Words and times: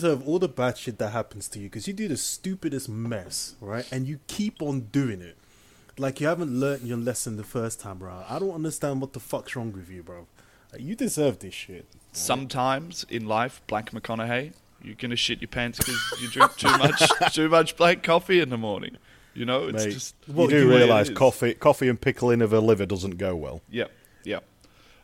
deserve 0.00 0.26
all 0.26 0.38
the 0.38 0.48
bad 0.48 0.78
shit 0.78 0.98
that 0.98 1.10
happens 1.10 1.48
to 1.48 1.58
you 1.58 1.66
because 1.66 1.86
you 1.86 1.92
do 1.92 2.08
the 2.08 2.16
stupidest 2.16 2.88
mess, 2.88 3.54
right? 3.60 3.86
And 3.92 4.06
you 4.06 4.20
keep 4.26 4.62
on 4.62 4.80
doing 4.92 5.20
it. 5.20 5.36
Like 5.98 6.20
you 6.20 6.26
haven't 6.26 6.58
learned 6.58 6.82
your 6.82 6.96
lesson 6.96 7.36
the 7.36 7.44
first 7.44 7.80
time 7.80 8.02
around. 8.02 8.24
I 8.28 8.38
don't 8.38 8.54
understand 8.54 9.00
what 9.00 9.12
the 9.12 9.20
fuck's 9.20 9.54
wrong 9.54 9.72
with 9.72 9.90
you, 9.90 10.02
bro. 10.02 10.26
Like, 10.72 10.82
you 10.82 10.94
deserve 10.94 11.40
this 11.40 11.52
shit. 11.52 11.86
Sometimes 12.12 13.04
in 13.10 13.26
life, 13.26 13.60
Black 13.66 13.90
McConaughey, 13.90 14.52
you're 14.82 14.94
gonna 14.94 15.16
shit 15.16 15.40
your 15.40 15.48
pants 15.48 15.78
because 15.78 16.00
you 16.22 16.28
drink 16.28 16.56
too 16.56 16.70
much 16.78 17.02
too 17.34 17.48
much 17.48 17.76
black 17.76 18.02
coffee 18.02 18.40
in 18.40 18.48
the 18.48 18.56
morning. 18.56 18.96
You 19.34 19.44
know, 19.44 19.68
it's 19.68 19.84
Mate, 19.84 19.92
just 19.92 20.14
you 20.26 20.48
do 20.48 20.60
the 20.60 20.66
way 20.66 20.82
it 20.82 20.84
realise 20.84 21.10
coffee, 21.10 21.54
coffee 21.54 21.88
and 21.88 22.00
pickling 22.00 22.42
of 22.42 22.52
a 22.52 22.60
liver 22.60 22.86
doesn't 22.86 23.18
go 23.18 23.36
well. 23.36 23.60
Yep, 23.70 23.90
yeah. 24.24 24.40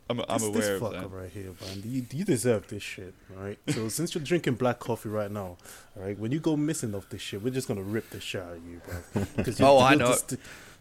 I'm, 0.09 0.21
I'm 0.21 0.27
This, 0.39 0.43
aware 0.45 0.61
this 0.61 0.69
of 0.69 0.83
fucker 0.83 1.01
that. 1.01 1.11
right 1.11 1.31
here, 1.31 1.53
man. 1.61 1.83
You, 1.85 2.07
you 2.13 2.25
deserve 2.25 2.69
this 2.69 2.83
shit, 2.83 3.15
right? 3.37 3.59
So 3.69 3.89
since 3.97 4.15
you're 4.15 4.23
drinking 4.23 4.55
black 4.55 4.79
coffee 4.79 5.09
right 5.09 5.31
now, 5.31 5.57
all 5.97 6.03
right, 6.03 6.19
when 6.19 6.31
you 6.33 6.39
go 6.39 6.57
missing 6.57 6.95
off 6.95 7.09
this 7.09 7.21
shit, 7.21 7.43
we're 7.43 7.51
just 7.53 7.67
gonna 7.69 7.83
rip 7.83 8.09
the 8.11 8.21
shit 8.21 8.41
out 8.43 8.53
of 8.57 8.65
you, 8.67 8.81
bro. 9.13 9.25
'Cause 9.45 9.61
Oh, 9.61 9.79
I 9.79 9.91
you're 9.91 9.99
know. 10.01 10.07
Just, 10.09 10.37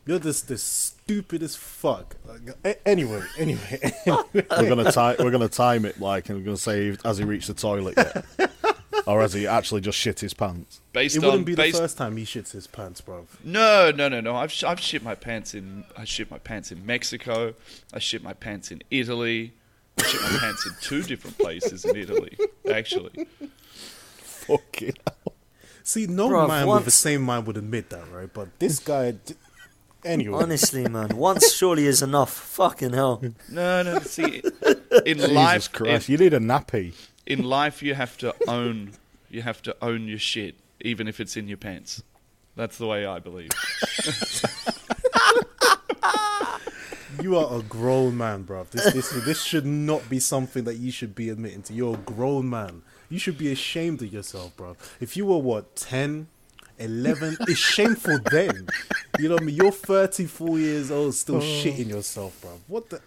you're 0.05 0.19
just 0.19 0.47
the 0.47 0.57
stupidest 0.57 1.57
fuck. 1.57 2.15
Like, 2.25 2.55
a- 2.63 2.87
anyway, 2.87 3.21
anyway, 3.37 3.93
We're 4.33 4.41
gonna 4.69 4.91
time, 4.91 5.15
we're 5.19 5.31
gonna 5.31 5.47
time 5.49 5.85
it 5.85 5.99
like, 5.99 6.29
and 6.29 6.37
we're 6.39 6.45
gonna 6.45 6.57
say 6.57 6.95
has 7.03 7.17
he 7.17 7.23
reached 7.23 7.47
the 7.47 7.53
toilet 7.53 7.95
yet, 7.97 8.25
or 9.07 9.21
has 9.21 9.33
he 9.33 9.47
actually 9.47 9.81
just 9.81 9.97
shit 9.97 10.19
his 10.19 10.33
pants? 10.33 10.81
Based 10.93 11.15
it 11.15 11.19
on 11.23 11.25
wouldn't 11.25 11.45
be 11.45 11.55
based, 11.55 11.75
the 11.77 11.81
first 11.83 11.97
time 11.97 12.17
he 12.17 12.23
shits 12.23 12.51
his 12.51 12.67
pants, 12.67 13.01
bro. 13.01 13.25
No, 13.43 13.91
no, 13.91 14.07
no, 14.09 14.21
no. 14.21 14.35
I've 14.35 14.51
sh- 14.51 14.63
I've 14.63 14.79
shit 14.79 15.03
my 15.03 15.15
pants 15.15 15.53
in 15.55 15.83
I 15.97 16.05
shit 16.05 16.29
my 16.31 16.37
pants 16.39 16.71
in 16.71 16.85
Mexico. 16.85 17.53
I 17.93 17.99
shit 17.99 18.23
my 18.23 18.33
pants 18.33 18.71
in 18.71 18.81
Italy. 18.91 19.53
I 19.99 20.03
shit 20.03 20.21
my 20.21 20.37
pants 20.39 20.65
in 20.65 20.73
two 20.81 21.01
different 21.03 21.37
places 21.37 21.83
in 21.85 21.95
Italy, 21.95 22.37
actually. 22.71 23.27
Fucking 24.17 24.93
hell. 25.07 25.33
See, 25.83 26.07
no 26.07 26.29
Bruv, 26.29 26.47
man 26.47 26.67
with 26.67 26.77
the 26.79 26.81
once- 26.85 26.93
same 26.95 27.21
mind 27.21 27.47
would 27.47 27.57
admit 27.57 27.89
that, 27.91 28.11
right? 28.11 28.29
But 28.31 28.59
this 28.59 28.79
guy, 28.79 29.11
d- 29.11 29.35
anyway, 30.05 30.41
Honestly, 30.41 30.87
man, 30.87 31.09
once 31.17 31.53
surely 31.53 31.85
is 31.85 32.01
enough. 32.01 32.31
Fucking 32.31 32.93
hell. 32.93 33.21
No, 33.49 33.83
no. 33.83 33.99
See, 33.99 34.41
in 35.05 35.17
Jesus 35.17 35.31
life, 35.31 35.71
Christ, 35.71 36.07
in, 36.07 36.13
you 36.13 36.17
need 36.17 36.33
a 36.33 36.39
nappy. 36.39 36.93
in 37.25 37.43
life, 37.43 37.81
you 37.83 37.93
have 37.95 38.17
to 38.19 38.33
own. 38.47 38.91
You 39.29 39.41
have 39.41 39.61
to 39.63 39.75
own 39.81 40.07
your 40.07 40.19
shit, 40.19 40.55
even 40.81 41.07
if 41.07 41.19
it's 41.19 41.35
in 41.35 41.47
your 41.47 41.57
pants. 41.57 42.03
That's 42.55 42.77
the 42.77 42.87
way 42.87 43.05
I 43.05 43.19
believe. 43.19 43.49
you 47.21 47.37
are 47.37 47.59
a 47.59 47.61
grown 47.63 48.17
man, 48.17 48.43
bro. 48.43 48.65
This, 48.71 48.93
this, 48.93 49.09
this 49.25 49.41
should 49.41 49.65
not 49.65 50.07
be 50.09 50.19
something 50.19 50.63
that 50.63 50.75
you 50.75 50.91
should 50.91 51.15
be 51.15 51.29
admitting 51.29 51.63
to. 51.63 51.73
You're 51.73 51.95
a 51.95 51.97
grown 51.97 52.49
man. 52.49 52.83
You 53.09 53.19
should 53.19 53.37
be 53.37 53.51
ashamed 53.51 54.01
of 54.01 54.13
yourself, 54.13 54.55
bro. 54.55 54.77
If 54.99 55.17
you 55.17 55.25
were 55.25 55.37
what 55.37 55.75
10, 55.75 56.27
11, 56.79 57.37
it's 57.41 57.57
shameful 57.59 58.19
then. 58.31 58.67
You 59.19 59.29
know 59.29 59.35
what 59.35 59.43
I 59.43 59.45
mean? 59.45 59.55
You're 59.55 59.71
34 59.71 60.59
years 60.59 60.91
old, 60.91 61.13
still 61.15 61.39
shitting 61.39 61.87
yourself, 61.89 62.39
bro. 62.41 62.59
What 62.67 62.89
the 62.89 63.01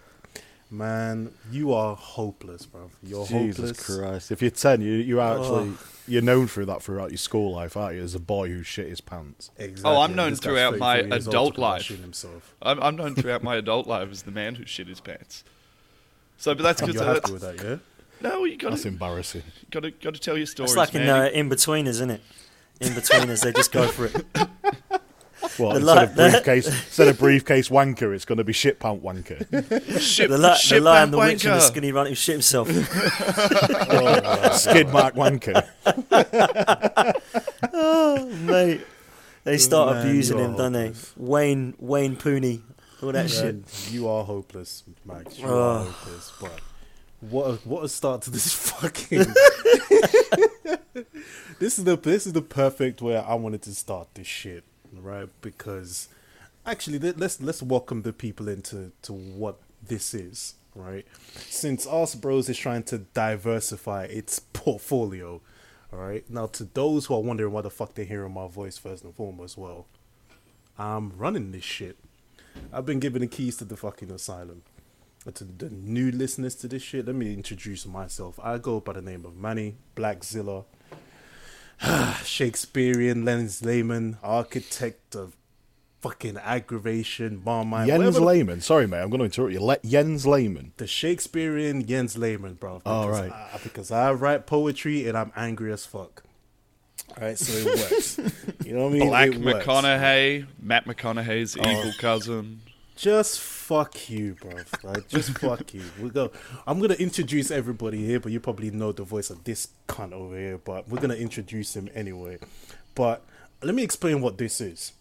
man? 0.70 1.32
You 1.50 1.72
are 1.72 1.94
hopeless, 1.96 2.66
bro. 2.66 2.90
You're 3.02 3.26
Jesus 3.26 3.56
hopeless. 3.78 3.86
Christ! 3.98 4.30
If 4.32 4.42
you're 4.42 4.50
ten, 4.50 4.80
you 4.80 4.92
you're 4.92 5.20
actually 5.20 5.70
Oh. 5.70 5.78
you're 6.06 6.22
known 6.22 6.46
through 6.46 6.66
that 6.66 6.82
throughout 6.82 7.10
your 7.10 7.18
school 7.18 7.52
life, 7.52 7.76
aren't 7.76 7.96
you? 7.96 8.02
As 8.02 8.14
a 8.14 8.20
boy 8.20 8.48
who 8.48 8.62
shit 8.62 8.88
his 8.88 9.00
pants. 9.00 9.50
Exactly. 9.58 9.90
Oh, 9.90 10.00
I'm 10.00 10.14
known 10.14 10.34
throughout 10.36 10.78
my 10.78 10.96
34 11.02 11.08
years 11.16 11.26
old 11.26 11.34
adult 11.34 11.58
life. 11.58 11.86
Himself. 11.88 12.54
I'm, 12.62 12.82
I'm 12.82 12.96
known 12.96 13.14
throughout 13.14 13.42
my 13.42 13.56
adult 13.56 13.86
life 13.86 14.10
as 14.10 14.22
the 14.22 14.30
man 14.30 14.54
who 14.56 14.64
shit 14.66 14.88
his 14.88 15.00
pants. 15.00 15.44
So, 16.36 16.54
but 16.54 16.62
that's 16.62 16.80
And 16.82 16.92
good. 16.92 16.94
you're 16.94 17.04
So 17.04 17.14
happy 17.14 17.32
with 17.32 17.42
that, 17.42 17.62
yeah? 17.64 17.76
no, 18.30 18.44
you 18.44 18.56
got 18.56 18.70
That's 18.70 18.84
embarrassing. 18.86 19.42
got 19.70 19.80
to 19.84 19.90
got 19.90 20.14
to 20.14 20.20
tell 20.20 20.36
your 20.36 20.46
story. 20.46 20.66
It's 20.66 20.76
like 20.76 20.94
in 20.94 21.04
man. 21.06 21.26
uh, 21.26 21.30
Inbetweeners, 21.34 21.88
isn't 21.88 22.10
it? 22.10 22.20
Inbetweeners, 22.80 23.42
they 23.42 23.52
just 23.52 23.72
go 23.72 23.86
for 23.88 24.06
it. 24.06 24.24
Well, 25.56 25.70
The 25.70 25.76
instead 25.78 25.96
li- 25.96 26.02
of 26.04 26.14
briefcase, 26.32 26.66
instead 26.66 27.08
of 27.08 27.18
briefcase 27.18 27.68
wanker, 27.68 28.12
it's 28.14 28.24
going 28.24 28.38
to 28.38 28.44
be 28.44 28.52
shit 28.52 28.78
pant 28.80 29.02
wanker. 29.02 29.38
shit, 30.00 30.28
The, 30.30 30.36
li- 30.36 30.42
the 30.42 30.54
shit 30.56 30.82
lion, 30.82 31.10
the 31.12 31.18
witch, 31.18 31.44
and 31.44 31.54
the 31.54 31.60
skinny 31.60 31.90
run 31.92 32.06
who 32.06 32.14
shit 32.14 32.34
himself. 32.34 32.68
Oh, 33.90 34.50
skid 34.56 34.88
mark 34.90 35.14
wanker. 35.14 35.64
Oh, 37.72 38.26
mate, 38.42 38.80
they 39.44 39.58
start 39.58 39.94
Man, 39.96 40.06
abusing 40.08 40.38
you're 40.38 40.46
him, 40.48 40.56
don't 40.56 40.72
they? 40.72 40.92
Wayne, 41.16 41.74
Wayne 41.78 42.16
Pooney, 42.16 42.62
all 43.02 43.12
that 43.12 43.30
shit. 43.30 43.56
You 43.90 44.08
are 44.08 44.24
hopeless, 44.24 44.84
Max. 45.04 45.38
You 45.38 45.48
are 45.48 45.84
hopeless. 45.84 46.32
But 46.40 46.60
what 47.20 47.44
a, 47.46 47.52
what 47.68 47.84
a 47.84 47.88
start 47.88 48.22
to 48.22 48.30
this 48.30 48.52
fucking. 48.70 49.18
this 51.58 51.78
is 51.78 51.84
the 51.84 51.96
this 51.96 52.26
is 52.26 52.32
the 52.32 52.42
perfect 52.42 53.02
way 53.02 53.16
I 53.16 53.34
wanted 53.34 53.62
to 53.62 53.74
start 53.74 54.08
this 54.14 54.26
shit, 54.26 54.64
right? 54.92 55.28
Because 55.42 56.08
actually, 56.64 56.98
let- 56.98 57.18
let's 57.18 57.40
let's 57.40 57.62
welcome 57.62 58.02
the 58.02 58.12
people 58.12 58.48
into 58.48 58.92
to 59.02 59.12
what 59.12 59.58
this 59.82 60.14
is, 60.14 60.54
right? 60.74 61.06
Since 61.34 61.86
Us 61.86 62.14
Bros 62.14 62.48
is 62.48 62.56
trying 62.58 62.82
to 62.84 62.98
diversify 62.98 64.04
its 64.04 64.38
portfolio, 64.40 65.40
all 65.92 65.98
right. 65.98 66.28
Now, 66.30 66.46
to 66.46 66.64
those 66.64 67.06
who 67.06 67.14
are 67.14 67.22
wondering 67.22 67.52
why 67.52 67.62
the 67.62 67.70
fuck 67.70 67.94
they're 67.94 68.04
hearing 68.04 68.32
my 68.34 68.46
voice 68.48 68.78
first 68.78 69.04
and 69.04 69.14
foremost, 69.14 69.56
well, 69.58 69.86
I'm 70.78 71.16
running 71.16 71.52
this 71.52 71.64
shit. 71.64 71.96
I've 72.72 72.86
been 72.86 72.98
given 73.00 73.20
the 73.22 73.28
keys 73.28 73.56
to 73.58 73.64
the 73.64 73.76
fucking 73.76 74.10
asylum. 74.10 74.62
But 75.24 75.34
to 75.36 75.44
the 75.44 75.68
new 75.70 76.10
listeners 76.10 76.54
to 76.56 76.68
this 76.68 76.82
shit, 76.82 77.06
let 77.06 77.14
me 77.14 77.34
introduce 77.34 77.84
myself. 77.86 78.38
I 78.42 78.58
go 78.58 78.80
by 78.80 78.94
the 78.94 79.02
name 79.02 79.24
of 79.26 79.36
Manny 79.36 79.76
Blackzilla, 79.96 80.64
Shakespearean 82.24 83.24
Lens 83.24 83.64
Layman, 83.64 84.18
architect 84.22 85.14
of 85.14 85.36
fucking 86.00 86.36
aggravation, 86.38 87.42
Marmite. 87.44 87.88
Jens 87.88 87.98
whatever 87.98 88.20
the- 88.20 88.24
Lehmann. 88.26 88.60
Sorry, 88.60 88.86
mate, 88.86 89.00
I'm 89.02 89.10
going 89.10 89.18
to 89.18 89.24
interrupt 89.24 89.52
you. 89.52 89.60
Le- 89.60 89.78
Jens 89.84 90.26
Lehmann. 90.26 90.72
The 90.76 90.86
Shakespearean 90.86 91.86
Jens 91.86 92.16
Lehmann, 92.16 92.54
bro. 92.54 92.80
Oh, 92.86 93.06
Because 93.06 93.20
right. 93.20 93.32
I, 93.32 93.58
because 93.62 93.90
I 93.90 94.12
write 94.12 94.46
poetry 94.46 95.08
and 95.08 95.16
I'm 95.18 95.32
angry 95.36 95.72
as 95.72 95.84
fuck. 95.84 96.22
Alright, 97.16 97.38
so 97.38 97.52
it 97.52 97.90
works. 97.90 98.18
you 98.64 98.74
know 98.74 98.84
what 98.84 98.90
I 98.90 98.98
mean? 98.98 99.08
Black 99.08 99.28
It 99.32 99.40
works. 99.40 99.66
McConaughey, 99.66 100.46
Matt 100.60 100.84
McConaughey's 100.86 101.56
Oh. 101.58 101.68
evil 101.68 101.92
cousin. 101.98 102.60
Just 102.98 103.40
fuck 103.40 104.10
you, 104.10 104.34
bro. 104.40 104.54
Like, 104.82 105.06
just 105.06 105.30
fuck 105.38 105.72
you. 105.72 105.84
We 106.02 106.10
go. 106.10 106.32
I'm 106.66 106.80
gonna 106.80 106.94
introduce 106.94 107.52
everybody 107.52 108.04
here, 108.04 108.18
but 108.18 108.32
you 108.32 108.40
probably 108.40 108.72
know 108.72 108.90
the 108.90 109.04
voice 109.04 109.30
of 109.30 109.44
this 109.44 109.68
cunt 109.86 110.12
over 110.12 110.36
here. 110.36 110.58
But 110.58 110.88
we're 110.88 111.00
gonna 111.00 111.14
introduce 111.14 111.76
him 111.76 111.88
anyway. 111.94 112.38
But 112.96 113.22
let 113.62 113.76
me 113.76 113.84
explain 113.84 114.20
what 114.20 114.36
this 114.36 114.60
is. 114.60 114.94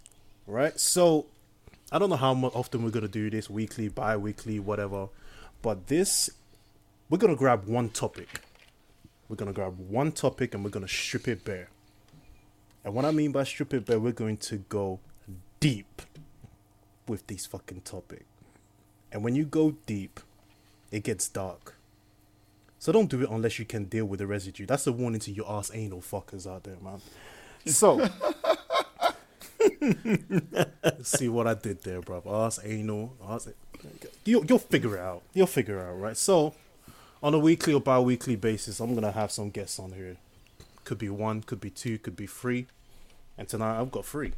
Right. 0.45 0.79
So 0.79 1.25
I 1.91 1.97
don't 1.97 2.11
know 2.11 2.17
how 2.17 2.35
often 2.35 2.83
we're 2.83 2.91
gonna 2.91 3.07
do 3.07 3.31
this, 3.31 3.49
weekly, 3.49 3.87
bi-weekly, 3.87 4.59
whatever. 4.59 5.09
But 5.63 5.87
this, 5.87 6.29
we're 7.09 7.17
gonna 7.17 7.35
grab 7.35 7.65
one 7.65 7.89
topic. 7.89 8.41
We're 9.27 9.37
gonna 9.37 9.53
grab 9.53 9.75
one 9.89 10.11
topic 10.11 10.53
and 10.53 10.63
we're 10.63 10.69
gonna 10.69 10.87
strip 10.87 11.27
it 11.27 11.43
bare. 11.43 11.69
And 12.85 12.93
what 12.93 13.05
I 13.05 13.11
mean 13.11 13.31
by 13.31 13.43
strip 13.43 13.73
it 13.73 13.87
bare, 13.87 13.99
we're 13.99 14.11
going 14.11 14.37
to 14.37 14.57
go 14.57 14.99
deep 15.59 16.03
with 17.07 17.27
this 17.27 17.45
fucking 17.45 17.81
topic. 17.81 18.25
And 19.11 19.23
when 19.23 19.35
you 19.35 19.45
go 19.45 19.75
deep, 19.85 20.19
it 20.91 21.03
gets 21.03 21.27
dark. 21.27 21.75
So 22.79 22.91
don't 22.91 23.09
do 23.09 23.21
it 23.21 23.29
unless 23.29 23.59
you 23.59 23.65
can 23.65 23.85
deal 23.85 24.05
with 24.05 24.19
the 24.19 24.27
residue. 24.27 24.65
That's 24.65 24.87
a 24.87 24.91
warning 24.91 25.19
to 25.21 25.31
your 25.31 25.49
ass 25.49 25.71
anal 25.73 26.01
fuckers 26.01 26.49
out 26.49 26.63
there, 26.63 26.77
man. 26.81 27.01
So, 27.65 27.99
see 31.01 31.27
what 31.27 31.47
I 31.47 31.55
did 31.55 31.83
there, 31.83 32.01
bro. 32.01 32.21
Ass 32.25 32.59
anal, 32.63 33.13
ass. 33.27 33.49
You, 34.25 34.45
you'll 34.47 34.59
figure 34.59 34.95
it 34.95 35.01
out. 35.01 35.23
You'll 35.33 35.47
figure 35.47 35.79
it 35.79 35.89
out, 35.89 35.99
right? 35.99 36.17
So, 36.17 36.53
on 37.21 37.33
a 37.33 37.39
weekly 37.39 37.73
or 37.73 37.81
bi-weekly 37.81 38.35
basis, 38.35 38.79
I'm 38.79 38.93
gonna 38.93 39.11
have 39.11 39.31
some 39.31 39.49
guests 39.49 39.79
on 39.79 39.93
here. 39.93 40.17
Could 40.83 40.99
be 40.99 41.09
one, 41.09 41.41
could 41.41 41.59
be 41.59 41.69
two, 41.69 41.97
could 41.97 42.15
be 42.15 42.27
three. 42.27 42.67
And 43.37 43.47
tonight 43.47 43.79
I've 43.79 43.91
got 43.91 44.05
three. 44.05 44.33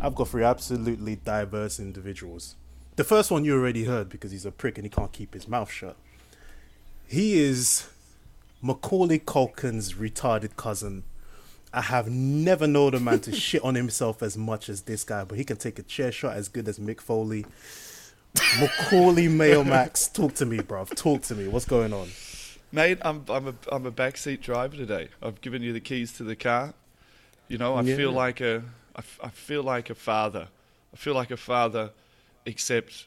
I've 0.00 0.14
got 0.14 0.28
three 0.28 0.44
absolutely 0.44 1.16
diverse 1.16 1.78
individuals. 1.80 2.54
The 2.96 3.04
first 3.04 3.30
one 3.30 3.44
you 3.44 3.54
already 3.54 3.84
heard 3.84 4.08
because 4.08 4.30
he's 4.32 4.46
a 4.46 4.50
prick 4.50 4.78
and 4.78 4.84
he 4.84 4.90
can't 4.90 5.12
keep 5.12 5.34
his 5.34 5.46
mouth 5.46 5.70
shut. 5.70 5.96
He 7.06 7.38
is 7.38 7.88
Macaulay 8.62 9.18
Culkin's 9.18 9.94
retarded 9.94 10.56
cousin. 10.56 11.04
I 11.72 11.82
have 11.82 12.08
never 12.08 12.66
known 12.66 12.94
a 12.94 13.00
man 13.00 13.20
to 13.20 13.32
shit 13.38 13.62
on 13.62 13.74
himself 13.74 14.22
as 14.22 14.36
much 14.36 14.68
as 14.68 14.82
this 14.82 15.04
guy, 15.04 15.24
but 15.24 15.36
he 15.38 15.44
can 15.44 15.56
take 15.56 15.78
a 15.78 15.82
chair 15.82 16.10
shot 16.10 16.34
as 16.36 16.48
good 16.48 16.66
as 16.68 16.78
Mick 16.78 17.00
Foley. 17.00 17.44
Macaulay 18.60 19.28
Mayo 19.28 19.64
Max, 19.64 20.08
talk 20.08 20.34
to 20.34 20.46
me, 20.46 20.58
bruv. 20.58 20.94
Talk 20.94 21.22
to 21.22 21.34
me. 21.34 21.48
What's 21.48 21.64
going 21.64 21.92
on? 21.92 22.08
Mate, 22.72 22.98
I'm 23.02 23.24
I'm 23.28 23.48
a 23.48 23.54
I'm 23.72 23.86
a 23.86 23.92
backseat 23.92 24.40
driver 24.42 24.76
today. 24.76 25.08
I've 25.22 25.40
given 25.40 25.62
you 25.62 25.72
the 25.72 25.80
keys 25.80 26.12
to 26.14 26.24
the 26.24 26.36
car. 26.36 26.74
You 27.48 27.58
know, 27.58 27.74
I 27.74 27.82
Yeah. 27.82 27.96
feel 27.96 28.12
like 28.12 28.40
a 28.40 28.62
I, 28.96 29.00
f- 29.00 29.20
I 29.22 29.28
feel 29.28 29.62
like 29.62 29.90
a 29.90 29.94
father. 29.94 30.48
I 30.92 30.96
feel 30.96 31.14
like 31.14 31.30
a 31.30 31.36
father, 31.36 31.90
except 32.46 33.06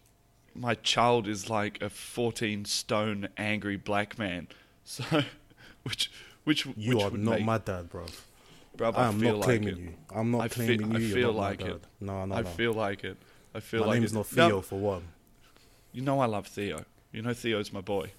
my 0.55 0.75
child 0.75 1.27
is 1.27 1.49
like 1.49 1.81
a 1.81 1.89
14 1.89 2.65
stone 2.65 3.27
angry 3.37 3.75
black 3.77 4.17
man. 4.19 4.47
So, 4.85 5.03
which 5.83 6.11
Which 6.45 6.65
You 6.77 6.95
which 6.95 7.03
are 7.03 7.11
not 7.17 7.35
make, 7.37 7.45
my 7.45 7.57
dad, 7.59 7.89
bro. 7.91 8.05
bruv, 8.75 8.95
I 8.95 9.03
I 9.03 9.07
am 9.09 9.19
feel 9.19 9.29
not 9.33 9.35
like 9.37 9.43
claiming 9.45 9.67
it. 9.67 9.77
you. 9.77 9.93
I'm 10.15 10.31
not 10.31 10.41
I 10.41 10.47
fe- 10.47 10.65
claiming 10.77 10.95
I 10.95 10.99
you. 10.99 11.05
You're 11.07 11.15
feel 11.17 11.33
not 11.33 11.39
my 11.41 11.47
like 11.49 11.61
it. 11.61 11.83
No, 11.99 12.25
no, 12.25 12.35
I 12.35 12.41
no. 12.41 12.47
feel 12.49 12.73
like 12.73 13.03
it. 13.03 13.17
I 13.53 13.59
feel 13.59 13.81
my 13.81 13.85
like 13.87 13.99
name's 13.99 14.13
it. 14.13 14.15
not 14.15 14.31
No, 14.35 14.47
Theo 14.47 14.61
for 14.61 14.79
one. 14.79 15.03
you 15.91 16.01
know 16.01 16.19
I 16.19 16.25
love 16.25 16.47
Theo. 16.47 16.85
You 17.11 17.21
know 17.21 17.33
Theo's 17.33 17.71
my 17.71 17.81
boy. 17.81 18.11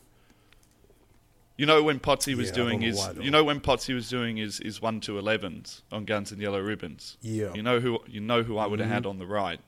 You 1.60 1.66
know 1.66 1.82
when 1.82 2.00
Potsy 2.00 2.34
was 2.34 2.48
Yeah, 2.48 2.54
doing 2.54 2.80
his, 2.80 2.98
you 3.20 3.30
know 3.30 3.44
when 3.44 3.60
Potsy 3.60 3.94
was 3.94 4.08
doing 4.08 4.38
his, 4.38 4.58
his 4.58 4.80
one 4.80 4.98
to 5.00 5.18
elevens 5.18 5.82
on 5.92 6.06
Guns 6.06 6.32
and 6.32 6.40
Yellow 6.40 6.60
Ribbons. 6.60 7.18
Yeah. 7.20 7.52
You 7.52 7.62
know 7.62 7.80
who 7.80 7.98
you 8.06 8.20
know 8.20 8.42
who 8.42 8.56
I 8.56 8.66
would 8.66 8.80
have 8.80 8.88
had 8.88 9.02
Mm-hmm. 9.02 9.10
on 9.10 9.18
the 9.18 9.26
right. 9.26 9.60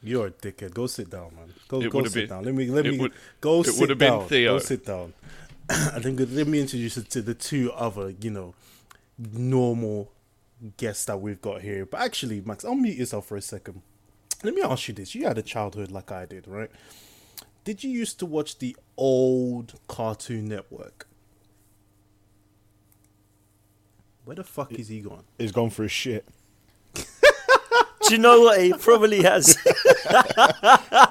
You're 0.00 0.28
a 0.28 0.30
dickhead. 0.30 0.74
Go 0.74 0.86
sit 0.86 1.10
down, 1.10 1.30
man. 1.34 1.52
Go, 1.66 1.80
It 1.82 1.90
go 1.90 2.04
sit 2.04 2.14
been- 2.14 2.28
down. 2.28 2.44
Let 2.44 2.54
me 2.54 2.66
let 2.70 2.84
me 2.84 2.98
would- 3.00 3.12
go 3.40 3.62
it 3.62 3.64
sit 3.66 3.80
would've 3.80 3.98
been 3.98 4.12
down. 4.20 4.28
Theo. 4.28 4.52
Go 4.54 4.58
sit 4.60 4.86
down. 4.86 5.12
I 5.70 5.98
think 5.98 6.20
let 6.20 6.46
me 6.46 6.60
introduce 6.60 6.94
to 6.94 7.20
the 7.20 7.34
two 7.34 7.72
other, 7.72 8.14
you 8.20 8.30
know, 8.30 8.54
normal 9.18 10.12
guests 10.76 11.04
that 11.06 11.20
we've 11.20 11.40
got 11.42 11.62
here. 11.62 11.84
But 11.84 12.00
actually, 12.02 12.42
Max, 12.42 12.62
unmute 12.64 12.96
yourself 12.96 13.26
for 13.26 13.36
a 13.36 13.42
second. 13.42 13.82
Let 14.44 14.54
me 14.54 14.62
ask 14.62 14.86
you 14.86 14.94
this: 14.94 15.16
You 15.16 15.24
had 15.26 15.36
a 15.38 15.42
childhood 15.42 15.90
like 15.90 16.12
I 16.12 16.26
did, 16.26 16.46
right? 16.46 16.70
Did 17.66 17.82
you 17.82 17.90
used 17.90 18.20
to 18.20 18.26
watch 18.26 18.60
the 18.60 18.76
old 18.96 19.74
Cartoon 19.88 20.46
Network? 20.46 21.08
Where 24.24 24.36
the 24.36 24.44
fuck 24.44 24.72
is 24.74 24.86
he 24.86 25.00
gone? 25.00 25.24
He's 25.36 25.50
gone 25.50 25.70
for 25.70 25.82
his 25.82 25.90
shit. 25.90 26.24
Do 26.94 27.02
you 28.14 28.18
know 28.18 28.42
what? 28.42 28.60
He 28.62 28.72
probably 28.72 29.20
has. 29.24 29.58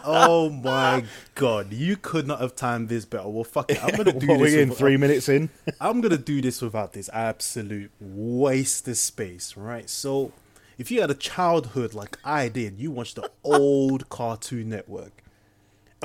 oh 0.06 0.50
my 0.63 1.04
god, 1.34 1.74
you 1.74 1.98
could 1.98 2.25
not 2.25 2.40
have 2.40 2.56
timed 2.56 2.88
this 2.88 3.04
better. 3.04 3.28
Well, 3.28 3.44
fuck 3.44 3.69
it. 3.69 3.84
I'm 3.84 3.94
gonna 3.94 4.13
do 4.18 4.25
What, 4.28 4.40
this. 4.40 4.54
We're 4.54 4.62
in 4.62 4.69
with- 4.69 4.78
three 4.78 4.96
minutes 4.96 5.28
in. 5.28 5.50
I'm 5.81 6.00
gonna 6.00 6.18
do 6.18 6.42
this 6.42 6.62
without 6.62 6.94
this 6.94 7.10
absolute 7.12 7.92
waste 8.00 8.88
of 8.88 8.96
space, 8.96 9.57
right? 9.57 9.90
So, 9.90 10.31
if 10.78 10.90
you 10.90 11.02
had 11.02 11.12
a 11.12 11.16
childhood 11.16 11.94
like 11.94 12.18
I 12.24 12.48
did, 12.48 12.80
you 12.80 12.92
watched 12.92 13.16
the 13.18 13.30
old 13.44 14.07
Cartoon 14.07 14.69
Network, 14.69 15.22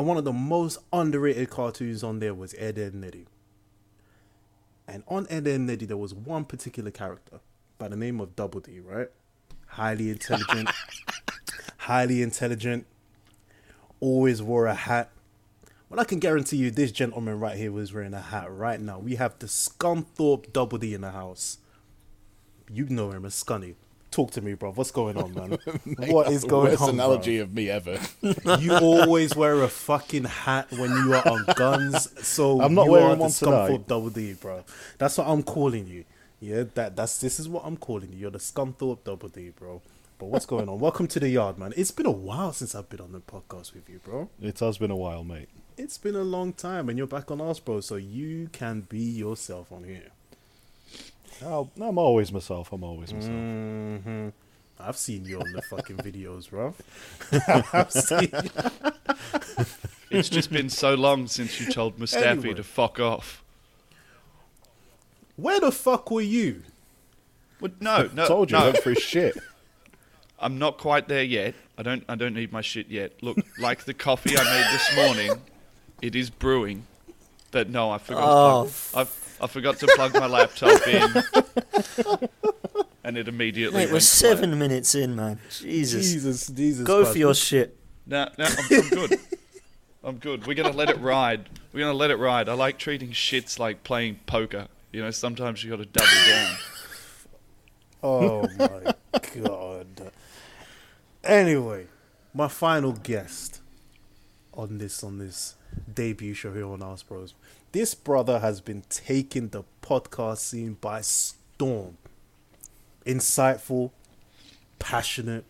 and 0.00 0.06
one 0.06 0.16
of 0.16 0.24
the 0.24 0.32
most 0.32 0.78
underrated 0.94 1.50
cartoons 1.50 2.02
on 2.02 2.20
there 2.20 2.32
was 2.32 2.54
Ed, 2.54 2.78
Edd 2.78 2.94
n 2.94 3.04
Eddy. 3.04 3.26
And 4.88 5.02
on 5.06 5.26
Ed, 5.28 5.46
Edd 5.46 5.56
n 5.56 5.68
Eddy, 5.68 5.84
there 5.84 5.98
was 5.98 6.14
one 6.14 6.46
particular 6.46 6.90
character 6.90 7.40
by 7.76 7.88
the 7.88 7.96
name 7.96 8.18
of 8.18 8.34
Double 8.34 8.60
D, 8.60 8.80
right? 8.80 9.08
Highly 9.66 10.08
intelligent, 10.08 10.70
highly 11.76 12.22
intelligent, 12.22 12.86
always 14.00 14.40
wore 14.40 14.68
a 14.68 14.74
hat. 14.74 15.10
Well, 15.90 16.00
I 16.00 16.04
can 16.04 16.18
guarantee 16.18 16.56
you 16.56 16.70
this 16.70 16.92
gentleman 16.92 17.38
right 17.38 17.58
here 17.58 17.70
was 17.70 17.92
wearing 17.92 18.14
a 18.14 18.22
hat 18.22 18.50
right 18.50 18.80
now. 18.80 18.98
We 18.98 19.16
have 19.16 19.38
the 19.38 19.48
Scunthorpe 19.48 20.50
Double 20.50 20.78
D 20.78 20.94
in 20.94 21.02
the 21.02 21.10
house. 21.10 21.58
You 22.72 22.86
know 22.86 23.10
him 23.10 23.26
as 23.26 23.34
Scunny. 23.34 23.74
Talk 24.10 24.32
to 24.32 24.40
me, 24.40 24.54
bro. 24.54 24.72
What's 24.72 24.90
going 24.90 25.16
on, 25.16 25.32
man? 25.34 25.58
what 26.10 26.32
is 26.32 26.44
going 26.44 26.70
Worst 26.70 26.82
on? 26.82 26.90
analogy 26.90 27.36
Analogy. 27.36 27.38
of 27.38 27.54
me 27.54 27.70
ever. 27.70 27.98
You 28.60 28.74
always 28.76 29.36
wear 29.36 29.62
a 29.62 29.68
fucking 29.68 30.24
hat 30.24 30.70
when 30.72 30.90
you 30.90 31.14
are 31.14 31.28
on 31.28 31.44
guns. 31.54 32.08
So 32.26 32.60
I'm 32.62 32.74
not 32.74 32.86
you 32.86 32.92
wearing 32.92 33.06
are 33.12 33.16
one 33.16 33.30
tonight. 33.30 33.86
Double 33.86 34.10
D, 34.10 34.32
bro. 34.32 34.64
That's 34.98 35.16
what 35.16 35.28
I'm 35.28 35.44
calling 35.44 35.86
you. 35.86 36.04
Yeah, 36.40 36.64
that 36.74 36.96
that's 36.96 37.20
this 37.20 37.38
is 37.38 37.48
what 37.48 37.64
I'm 37.64 37.76
calling 37.76 38.10
you. 38.12 38.18
You're 38.18 38.30
the 38.32 38.38
Scunthorpe 38.38 39.04
Double 39.04 39.28
D, 39.28 39.50
bro. 39.50 39.80
But 40.18 40.26
what's 40.26 40.44
going 40.46 40.68
on? 40.68 40.80
Welcome 40.80 41.06
to 41.08 41.20
the 41.20 41.28
yard, 41.28 41.56
man. 41.56 41.72
It's 41.76 41.92
been 41.92 42.06
a 42.06 42.10
while 42.10 42.52
since 42.52 42.74
I've 42.74 42.88
been 42.88 43.00
on 43.00 43.12
the 43.12 43.20
podcast 43.20 43.72
with 43.74 43.88
you, 43.88 44.00
bro. 44.04 44.28
It 44.42 44.58
has 44.58 44.76
been 44.78 44.90
a 44.90 44.96
while, 44.96 45.22
mate. 45.22 45.48
It's 45.78 45.98
been 45.98 46.16
a 46.16 46.22
long 46.24 46.52
time, 46.52 46.88
and 46.88 46.98
you're 46.98 47.06
back 47.06 47.30
on 47.30 47.40
us, 47.40 47.60
bro. 47.60 47.80
So 47.80 47.94
you 47.96 48.48
can 48.52 48.80
be 48.82 48.98
yourself 48.98 49.70
on 49.72 49.84
here. 49.84 50.08
I'll, 51.42 51.70
I'm 51.80 51.98
always 51.98 52.32
myself. 52.32 52.72
I'm 52.72 52.84
always 52.84 53.12
myself. 53.12 53.32
hmm 53.32 54.28
I've 54.78 54.96
seen 54.96 55.26
you 55.26 55.40
on 55.40 55.52
the 55.52 55.60
fucking 55.62 55.96
videos, 55.98 56.48
bro. 56.48 56.74
I've 57.72 57.92
seen. 57.92 58.32
It's 60.10 60.28
just 60.30 60.50
been 60.50 60.70
so 60.70 60.94
long 60.94 61.26
since 61.26 61.60
you 61.60 61.70
told 61.70 61.98
Mustafi 61.98 62.24
Anyway. 62.26 62.54
to 62.54 62.62
fuck 62.62 62.98
off. 62.98 63.44
Where 65.36 65.60
the 65.60 65.70
fuck 65.72 66.10
were 66.10 66.20
you? 66.22 66.62
Well, 67.60 67.72
no, 67.80 68.08
no, 68.14 68.26
Told 68.26 68.50
you, 68.50 68.58
no. 68.58 68.72
for 68.72 68.94
shit. 68.94 69.36
I'm 70.38 70.58
not 70.58 70.78
quite 70.78 71.08
there 71.08 71.22
yet. 71.22 71.54
I 71.76 71.82
don't. 71.82 72.02
I 72.08 72.14
don't 72.14 72.32
need 72.34 72.50
my 72.52 72.62
shit 72.62 72.88
yet. 72.88 73.22
Look, 73.22 73.36
like 73.58 73.84
the 73.84 73.92
coffee 73.94 74.36
I 74.38 74.42
made 74.44 74.66
this 74.72 74.96
morning, 74.96 75.42
it 76.00 76.16
is 76.16 76.30
brewing. 76.30 76.86
But 77.50 77.68
no, 77.68 77.90
I 77.90 77.98
forgot. 77.98 78.22
Oh, 78.24 78.64
to 78.64 78.70
plug, 78.70 79.06
I, 79.40 79.44
I 79.44 79.46
forgot 79.46 79.78
to 79.78 79.86
plug 79.94 80.14
my 80.14 80.26
laptop 80.26 80.86
in, 80.86 81.22
and 83.04 83.16
it 83.16 83.28
immediately. 83.28 83.78
Mate, 83.78 83.86
we're 83.86 83.94
went 83.94 84.04
seven 84.04 84.58
minutes 84.58 84.94
in, 84.94 85.16
man. 85.16 85.38
Jesus. 85.50 86.12
Jesus, 86.12 86.46
Jesus. 86.48 86.86
Go 86.86 87.00
Christ. 87.00 87.12
for 87.12 87.18
your 87.18 87.34
shit. 87.34 87.76
No, 88.06 88.28
no, 88.38 88.44
I'm, 88.44 88.54
I'm 88.70 88.88
good. 88.88 89.20
I'm 90.02 90.16
good. 90.18 90.46
We're 90.46 90.54
gonna 90.54 90.76
let 90.76 90.90
it 90.90 90.98
ride. 90.98 91.48
We're 91.72 91.80
gonna 91.80 91.92
let 91.94 92.10
it 92.10 92.16
ride. 92.16 92.48
I 92.48 92.54
like 92.54 92.78
treating 92.78 93.10
shits 93.10 93.58
like 93.58 93.84
playing 93.84 94.20
poker. 94.26 94.68
You 94.92 95.02
know, 95.02 95.10
sometimes 95.10 95.62
you 95.62 95.70
got 95.70 95.76
to 95.76 95.86
double 95.86 96.10
down. 96.26 96.56
Oh 98.02 98.48
my 98.58 98.94
god. 99.42 100.12
Anyway, 101.22 101.86
my 102.32 102.48
final 102.48 102.92
guest 102.92 103.60
on 104.54 104.78
this 104.78 105.04
on 105.04 105.18
this 105.18 105.54
debut 105.92 106.34
show 106.34 106.52
here 106.52 106.66
on 106.66 106.82
Ask 106.82 107.06
Bros. 107.06 107.34
This 107.72 107.94
brother 107.94 108.40
has 108.40 108.60
been 108.60 108.82
taking 108.88 109.48
the 109.48 109.62
podcast 109.82 110.38
scene 110.38 110.76
by 110.80 111.02
storm. 111.02 111.98
Insightful, 113.06 113.90
passionate. 114.78 115.44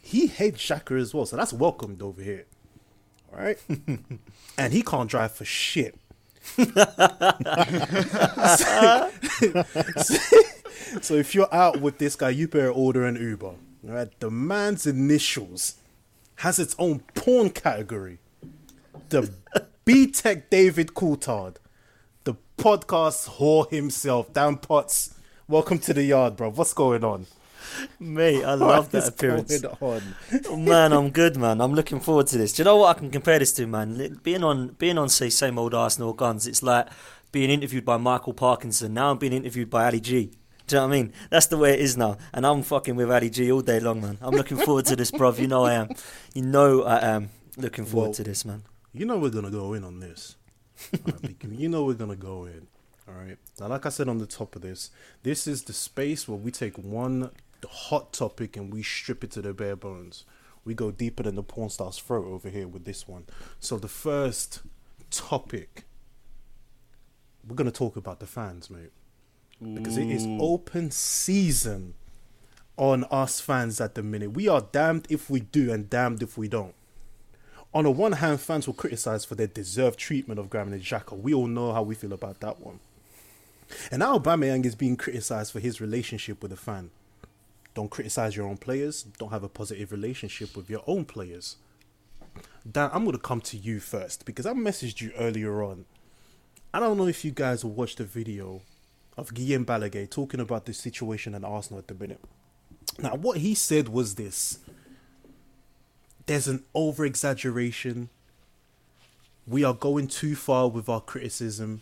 He 0.00 0.26
hates 0.26 0.60
Shaka 0.60 0.94
as 0.94 1.14
well, 1.14 1.26
so 1.26 1.36
that's 1.36 1.52
welcomed 1.52 2.02
over 2.02 2.22
here. 2.22 2.44
All 3.32 3.44
right, 3.44 3.58
and 4.58 4.72
he 4.72 4.82
can't 4.82 5.10
drive 5.10 5.32
for 5.32 5.44
shit. 5.44 5.98
So 11.02 11.14
if 11.14 11.34
you're 11.34 11.52
out 11.54 11.80
with 11.80 11.98
this 11.98 12.16
guy, 12.16 12.30
you 12.30 12.48
better 12.48 12.70
order 12.70 13.04
an 13.04 13.16
Uber. 13.16 13.46
All 13.46 13.56
right, 13.82 14.08
the 14.20 14.30
man's 14.30 14.86
initials 14.86 15.76
has 16.36 16.58
its 16.58 16.74
own 16.78 17.00
porn 17.14 17.50
category. 17.50 18.18
The 19.10 19.30
B 19.88 20.06
Tech 20.06 20.50
David 20.50 20.88
Coulthard, 20.88 21.56
the 22.24 22.34
podcast 22.58 23.38
whore 23.38 23.70
himself, 23.70 24.30
Dan 24.34 24.58
Potts. 24.58 25.14
Welcome 25.48 25.78
to 25.78 25.94
the 25.94 26.02
yard, 26.02 26.36
bro. 26.36 26.50
What's 26.50 26.74
going 26.74 27.02
on? 27.02 27.24
Mate, 27.98 28.44
I 28.44 28.52
love 28.52 28.90
that 28.90 29.08
appearance. 29.08 29.64
on? 29.80 30.14
Man, 30.62 30.92
I'm 30.92 31.08
good, 31.08 31.38
man. 31.38 31.62
I'm 31.62 31.72
looking 31.72 32.00
forward 32.00 32.26
to 32.26 32.36
this. 32.36 32.52
Do 32.52 32.60
you 32.60 32.64
know 32.64 32.76
what 32.76 32.94
I 32.94 32.98
can 32.98 33.10
compare 33.10 33.38
this 33.38 33.54
to, 33.54 33.66
man? 33.66 34.20
Being 34.22 34.44
on, 34.44 34.76
being 34.78 34.98
on, 34.98 35.08
say, 35.08 35.30
same 35.30 35.58
old 35.58 35.72
Arsenal 35.72 36.12
guns. 36.12 36.46
It's 36.46 36.62
like 36.62 36.88
being 37.32 37.48
interviewed 37.48 37.86
by 37.86 37.96
Michael 37.96 38.34
Parkinson. 38.34 38.92
Now 38.92 39.12
I'm 39.12 39.16
being 39.16 39.32
interviewed 39.32 39.70
by 39.70 39.86
Ali 39.86 40.00
G. 40.00 40.32
Do 40.66 40.76
you 40.76 40.82
know 40.82 40.86
what 40.86 40.92
I 40.92 40.96
mean? 40.98 41.12
That's 41.30 41.46
the 41.46 41.56
way 41.56 41.72
it 41.72 41.80
is 41.80 41.96
now, 41.96 42.18
and 42.34 42.46
I'm 42.46 42.62
fucking 42.62 42.94
with 42.94 43.10
Ali 43.10 43.30
G 43.30 43.50
all 43.50 43.62
day 43.62 43.80
long, 43.80 44.02
man. 44.02 44.18
I'm 44.20 44.34
looking 44.34 44.58
forward 44.58 44.84
to 44.84 44.96
this, 44.96 45.10
bruv. 45.10 45.38
You 45.38 45.48
know 45.48 45.64
I 45.64 45.72
am. 45.72 45.88
You 46.34 46.42
know 46.42 46.82
I 46.82 46.98
am 47.06 47.30
looking 47.56 47.86
forward 47.86 48.08
Well, 48.08 48.14
to 48.16 48.24
this, 48.24 48.44
man. 48.44 48.64
You 48.92 49.04
know 49.04 49.18
we're 49.18 49.30
gonna 49.30 49.50
go 49.50 49.74
in 49.74 49.84
on 49.84 50.00
this. 50.00 50.36
Because 50.90 51.50
you 51.50 51.68
know 51.68 51.84
we're 51.84 51.94
gonna 51.94 52.16
go 52.16 52.44
in. 52.46 52.66
All 53.08 53.14
right. 53.14 53.38
Now, 53.58 53.68
like 53.68 53.86
I 53.86 53.88
said 53.88 54.08
on 54.08 54.18
the 54.18 54.26
top 54.26 54.54
of 54.56 54.62
this, 54.62 54.90
this 55.22 55.46
is 55.46 55.62
the 55.62 55.72
space 55.72 56.28
where 56.28 56.38
we 56.38 56.50
take 56.50 56.76
one 56.78 57.30
hot 57.68 58.12
topic 58.12 58.56
and 58.56 58.72
we 58.72 58.82
strip 58.82 59.24
it 59.24 59.30
to 59.32 59.42
the 59.42 59.52
bare 59.52 59.76
bones. 59.76 60.24
We 60.64 60.74
go 60.74 60.90
deeper 60.90 61.22
than 61.22 61.34
the 61.34 61.42
porn 61.42 61.70
star's 61.70 61.98
throat 61.98 62.26
over 62.26 62.48
here 62.48 62.68
with 62.68 62.84
this 62.84 63.08
one. 63.08 63.24
So 63.58 63.78
the 63.78 63.88
first 63.88 64.60
topic, 65.10 65.84
we're 67.46 67.56
gonna 67.56 67.70
talk 67.70 67.96
about 67.96 68.20
the 68.20 68.26
fans, 68.26 68.68
mate, 68.70 68.92
because 69.60 69.96
it 69.96 70.10
is 70.10 70.26
open 70.40 70.90
season 70.90 71.94
on 72.76 73.04
us 73.04 73.40
fans 73.40 73.80
at 73.80 73.94
the 73.94 74.02
minute. 74.02 74.32
We 74.32 74.48
are 74.48 74.60
damned 74.60 75.06
if 75.08 75.30
we 75.30 75.40
do 75.40 75.72
and 75.72 75.88
damned 75.88 76.22
if 76.22 76.36
we 76.36 76.48
don't 76.48 76.74
on 77.74 77.84
the 77.84 77.90
one 77.90 78.12
hand, 78.12 78.40
fans 78.40 78.66
will 78.66 78.74
criticize 78.74 79.24
for 79.24 79.34
their 79.34 79.46
deserved 79.46 79.98
treatment 79.98 80.40
of 80.40 80.50
Granit 80.50 80.82
Xhaka. 80.82 81.18
We 81.18 81.34
all 81.34 81.46
know 81.46 81.72
how 81.72 81.82
we 81.82 81.94
feel 81.94 82.12
about 82.12 82.40
that 82.40 82.60
one. 82.60 82.80
And 83.90 84.00
now 84.00 84.18
Aubameyang 84.18 84.64
is 84.64 84.74
being 84.74 84.96
criticized 84.96 85.52
for 85.52 85.60
his 85.60 85.80
relationship 85.80 86.42
with 86.42 86.52
a 86.52 86.56
fan. 86.56 86.90
Don't 87.74 87.90
criticize 87.90 88.34
your 88.34 88.46
own 88.46 88.56
players. 88.56 89.02
Don't 89.02 89.30
have 89.30 89.44
a 89.44 89.48
positive 89.48 89.92
relationship 89.92 90.56
with 90.56 90.70
your 90.70 90.82
own 90.86 91.04
players. 91.04 91.56
Dan, 92.70 92.90
I'm 92.92 93.04
going 93.04 93.16
to 93.16 93.22
come 93.22 93.40
to 93.42 93.56
you 93.56 93.80
first 93.80 94.24
because 94.24 94.46
I 94.46 94.52
messaged 94.52 95.00
you 95.00 95.12
earlier 95.18 95.62
on. 95.62 95.84
I 96.72 96.80
don't 96.80 96.96
know 96.96 97.06
if 97.06 97.24
you 97.24 97.30
guys 97.30 97.64
watched 97.64 97.98
the 97.98 98.04
video 98.04 98.62
of 99.16 99.34
Guillem 99.34 99.64
Balagué 99.64 100.08
talking 100.08 100.40
about 100.40 100.66
the 100.66 100.72
situation 100.72 101.34
at 101.34 101.44
Arsenal 101.44 101.78
at 101.78 101.88
the 101.88 101.94
minute. 101.94 102.20
Now, 102.98 103.14
what 103.14 103.38
he 103.38 103.54
said 103.54 103.88
was 103.88 104.14
this 104.14 104.58
there's 106.28 106.46
an 106.46 106.62
over 106.74 107.04
exaggeration. 107.06 108.10
We 109.46 109.64
are 109.64 109.74
going 109.74 110.08
too 110.08 110.36
far 110.36 110.68
with 110.68 110.88
our 110.88 111.00
criticism. 111.00 111.80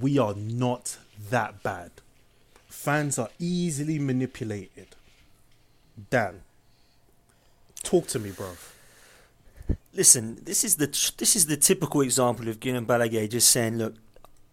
we 0.00 0.18
are 0.18 0.34
not 0.34 0.96
that 1.30 1.62
bad. 1.62 1.90
Fans 2.66 3.18
are 3.18 3.28
easily 3.38 3.98
manipulated. 3.98 4.88
Dan, 6.10 6.42
talk 7.82 8.06
to 8.08 8.18
me, 8.18 8.30
bruv. 8.30 8.72
Listen, 9.94 10.38
this 10.42 10.64
is 10.64 10.76
the 10.76 10.86
this 11.18 11.36
is 11.36 11.46
the 11.46 11.56
typical 11.56 12.00
example 12.00 12.48
of 12.48 12.58
Guillem 12.58 12.86
Balagué 12.86 13.30
just 13.30 13.50
saying, 13.50 13.76
look, 13.78 13.94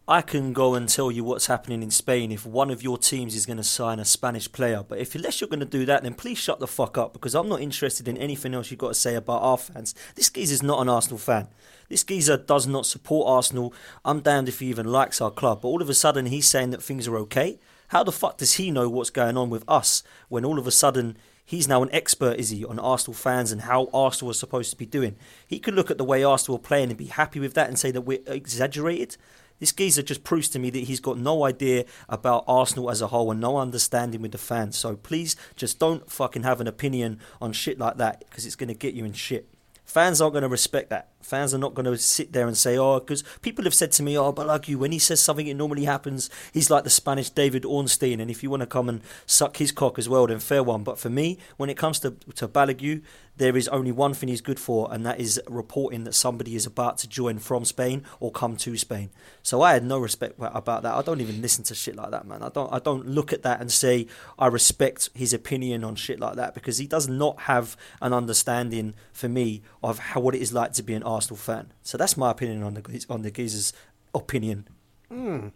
I 0.10 0.24
can 0.24 0.54
go 0.54 0.74
and 0.74 0.90
tell 0.90 1.12
you 1.12 1.24
what's 1.24 1.46
happening 1.46 1.84
in 1.84 1.92
Spain 1.92 2.32
if 2.32 2.44
one 2.44 2.72
of 2.72 2.82
your 2.82 2.98
teams 2.98 3.36
is 3.36 3.46
going 3.46 3.58
to 3.58 3.64
sign 3.64 4.00
a 4.00 4.06
Spanish 4.06 4.52
player. 4.52 4.82
But 4.82 4.98
if 4.98 5.14
unless 5.14 5.40
you're 5.40 5.48
going 5.48 5.60
to 5.60 5.68
do 5.68 5.86
that, 5.86 6.02
then 6.02 6.16
please 6.16 6.40
shut 6.40 6.60
the 6.60 6.66
fuck 6.66 6.98
up 6.98 7.14
because 7.14 7.36
I'm 7.36 7.48
not 7.48 7.62
interested 7.62 8.08
in 8.08 8.18
anything 8.18 8.56
else 8.56 8.72
you've 8.72 8.80
got 8.80 8.88
to 8.88 8.96
say 8.96 9.14
about 9.14 9.44
our 9.44 9.60
fans. 9.60 9.94
This 10.16 10.32
geezer's 10.32 10.64
not 10.64 10.82
an 10.82 10.90
Arsenal 10.90 11.20
fan. 11.20 11.50
This 11.90 12.04
geezer 12.04 12.38
does 12.38 12.66
not 12.66 12.88
support 12.88 13.30
Arsenal. 13.30 13.72
I'm 14.04 14.22
damned 14.22 14.50
if 14.50 14.62
he 14.62 14.66
even 14.66 14.88
likes 14.88 15.22
our 15.22 15.30
club. 15.30 15.62
But 15.62 15.68
all 15.68 15.80
of 15.80 15.92
a 15.92 15.94
sudden, 15.94 16.26
he's 16.26 16.48
saying 16.48 16.72
that 16.72 16.82
things 16.82 17.08
are 17.08 17.18
okay. 17.18 17.60
How 17.90 18.04
the 18.04 18.12
fuck 18.12 18.40
does 18.40 18.56
he 18.56 18.72
know 18.72 18.90
what's 18.90 19.12
going 19.12 19.38
on 19.38 19.52
with 19.52 19.64
us 19.68 20.02
when 20.28 20.44
all 20.44 20.58
of 20.58 20.66
a 20.66 20.72
sudden 20.72 21.20
he's 21.46 21.68
now 21.68 21.84
an 21.84 21.90
expert, 21.94 22.40
is 22.40 22.50
he, 22.50 22.66
on 22.66 22.80
Arsenal 22.80 23.14
fans 23.14 23.52
and 23.52 23.62
how 23.62 23.90
Arsenal 23.94 24.32
are 24.32 24.34
supposed 24.34 24.72
to 24.72 24.76
be 24.76 24.88
doing? 24.88 25.18
He 25.46 25.60
could 25.60 25.76
look 25.76 25.92
at 25.92 26.00
the 26.00 26.04
way 26.04 26.24
Arsenal 26.24 26.58
are 26.58 26.64
playing 26.64 26.90
and 26.90 26.98
be 26.98 27.06
happy 27.06 27.40
with 27.40 27.54
that 27.54 27.68
and 27.68 27.78
say 27.78 27.92
that 27.92 28.02
we're 28.02 28.24
exaggerated. 28.26 29.16
This 29.60 29.72
geezer 29.74 30.02
just 30.02 30.24
proves 30.24 30.48
to 30.50 30.60
me 30.60 30.70
that 30.70 30.80
he's 30.80 31.00
got 31.00 31.18
no 31.18 31.46
idea 31.46 31.86
about 32.08 32.46
Arsenal 32.48 32.90
as 32.90 33.02
a 33.02 33.08
whole 33.08 33.32
and 33.32 33.42
no 33.42 33.58
understanding 33.58 34.22
with 34.22 34.32
the 34.32 34.38
fans. 34.38 34.78
So 34.78 34.96
please 34.96 35.36
just 35.56 35.80
don't 35.80 36.10
fucking 36.10 36.44
have 36.44 36.62
an 36.62 36.68
opinion 36.68 37.20
on 37.42 37.52
shit 37.52 37.78
like 37.78 37.98
that 37.98 38.24
because 38.30 38.46
it's 38.46 38.56
going 38.56 38.70
to 38.70 38.74
get 38.74 38.94
you 38.94 39.06
in 39.06 39.14
shit. 39.14 39.50
Fans 39.84 40.22
aren't 40.22 40.34
going 40.34 40.44
to 40.44 40.50
respect 40.50 40.90
that. 40.92 41.10
Fans 41.22 41.54
are 41.54 41.60
not 41.60 41.74
going 41.74 41.86
to 41.86 41.98
sit 41.98 42.34
there 42.34 42.48
and 42.48 42.58
say, 42.58 42.78
oh, 42.78 43.00
because 43.00 43.24
people 43.42 43.66
have 43.66 43.74
said 43.74 43.92
to 43.94 44.04
me, 44.04 44.18
oh, 44.18 44.32
but 44.32 44.48
like 44.48 44.68
you, 44.68 44.80
when 44.80 44.92
he 44.92 45.00
says 45.00 45.20
something, 45.20 45.48
it 45.48 45.56
normally 45.56 45.86
happens. 45.86 46.30
He's 46.54 46.70
like 46.70 46.84
the 46.84 46.90
Spanish 46.90 47.30
David 47.30 47.66
Ornstein, 47.66 48.20
and 48.20 48.32
if 48.32 48.42
you 48.42 48.50
want 48.50 48.62
to 48.62 48.68
come 48.68 48.90
and 48.90 49.02
suck 49.26 49.58
his 49.58 49.72
cock 49.72 50.00
as 50.00 50.08
well, 50.08 50.28
then 50.28 50.40
fair 50.40 50.64
one. 50.64 50.84
But 50.84 50.98
for 50.98 51.10
me, 51.10 51.38
when 51.58 51.70
it 51.70 51.78
comes 51.78 52.00
to, 52.00 52.12
to 52.36 52.48
Balague, 52.48 53.04
there 53.40 53.56
is 53.56 53.70
only 53.70 53.92
one 53.92 54.14
thing 54.14 54.28
he's 54.28 54.42
good 54.42 54.60
for, 54.60 54.94
and 54.94 55.06
that 55.06 55.20
is 55.20 55.42
reporting 55.48 56.04
that 56.04 56.14
somebody 56.14 56.56
is 56.56 56.66
about 56.66 56.98
to 57.00 57.08
join 57.08 57.40
from 57.40 57.64
Spain 57.64 58.04
or 58.20 58.32
come 58.32 58.58
to 58.58 58.78
Spain. 58.78 59.10
So 59.44 59.62
I 59.62 59.74
had 59.74 59.84
no 59.84 59.98
respect 59.98 60.36
about 60.40 60.84
that. 60.84 60.94
I 60.94 61.02
don't 61.02 61.22
even 61.22 61.42
listen 61.42 61.64
to 61.66 61.76
shit 61.76 61.96
like 61.96 62.12
that, 62.12 62.28
man. 62.28 62.44
I 62.44 62.50
don't. 62.50 62.72
I 62.72 62.80
don't 62.80 63.08
look 63.08 63.32
at 63.32 63.44
that 63.44 63.62
and 63.62 63.72
say 63.72 64.08
I 64.38 64.48
respect 64.48 65.10
his 65.14 65.34
opinion 65.34 65.86
on 65.86 65.96
shit 65.96 66.20
like 66.20 66.36
that 66.36 66.54
because 66.54 66.80
he 66.80 66.86
does 66.86 67.08
not 67.08 67.42
have 67.42 67.78
an 68.02 68.12
understanding 68.12 68.94
for 69.14 69.30
me 69.30 69.62
of 69.82 70.00
how 70.00 70.20
what 70.20 70.36
it 70.36 70.42
is 70.42 70.52
like 70.52 70.74
to 70.74 70.84
be 70.84 70.94
an 70.94 71.04
Arsenal 71.10 71.38
fan. 71.38 71.74
So 71.84 71.98
that's 71.98 72.16
my 72.16 72.32
opinion 72.32 72.64
on 72.64 72.74
the 72.76 73.06
on 73.10 73.22
the 73.22 73.32
geezer's 73.32 73.74
opinion. 74.14 74.68
Mm. 75.12 75.52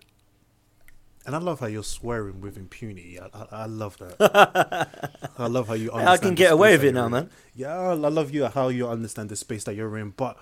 And 1.26 1.36
I 1.36 1.38
love 1.38 1.62
how 1.62 1.68
you're 1.68 1.84
swearing 1.84 2.42
with 2.42 2.58
impunity. 2.58 3.18
I, 3.20 3.28
I, 3.34 3.48
I 3.52 3.66
love 3.66 3.98
that. 4.00 5.32
I 5.38 5.48
love 5.48 5.68
how 5.68 5.74
you. 5.74 5.92
I 5.94 6.18
can 6.18 6.36
get 6.36 6.52
away 6.52 6.74
with 6.74 6.84
it 6.84 6.94
now, 6.94 7.06
in. 7.06 7.12
man. 7.12 7.30
Yeah, 7.56 7.78
I 7.78 7.94
love 7.94 8.34
you 8.34 8.46
how 8.48 8.68
you 8.68 8.88
understand 8.90 9.30
the 9.30 9.38
space 9.38 9.64
that 9.64 9.76
you're 9.76 9.98
in. 9.98 10.10
But 10.10 10.38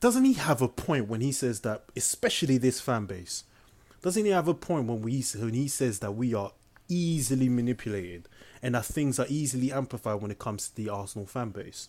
doesn't 0.00 0.24
he 0.24 0.32
have 0.34 0.60
a 0.60 0.68
point 0.68 1.08
when 1.08 1.20
he 1.20 1.30
says 1.30 1.60
that, 1.60 1.84
especially 1.94 2.58
this 2.58 2.80
fan 2.80 3.06
base? 3.06 3.44
Doesn't 4.02 4.24
he 4.24 4.30
have 4.30 4.48
a 4.48 4.54
point 4.54 4.86
when 4.86 5.00
we 5.02 5.22
when 5.36 5.54
he 5.54 5.68
says 5.68 6.00
that 6.00 6.12
we 6.12 6.34
are 6.34 6.52
easily 6.88 7.48
manipulated 7.48 8.28
and 8.62 8.74
that 8.74 8.84
things 8.84 9.18
are 9.18 9.26
easily 9.28 9.72
amplified 9.72 10.20
when 10.20 10.30
it 10.30 10.38
comes 10.38 10.68
to 10.68 10.76
the 10.76 10.88
Arsenal 10.88 11.26
fan 11.26 11.50
base? 11.50 11.88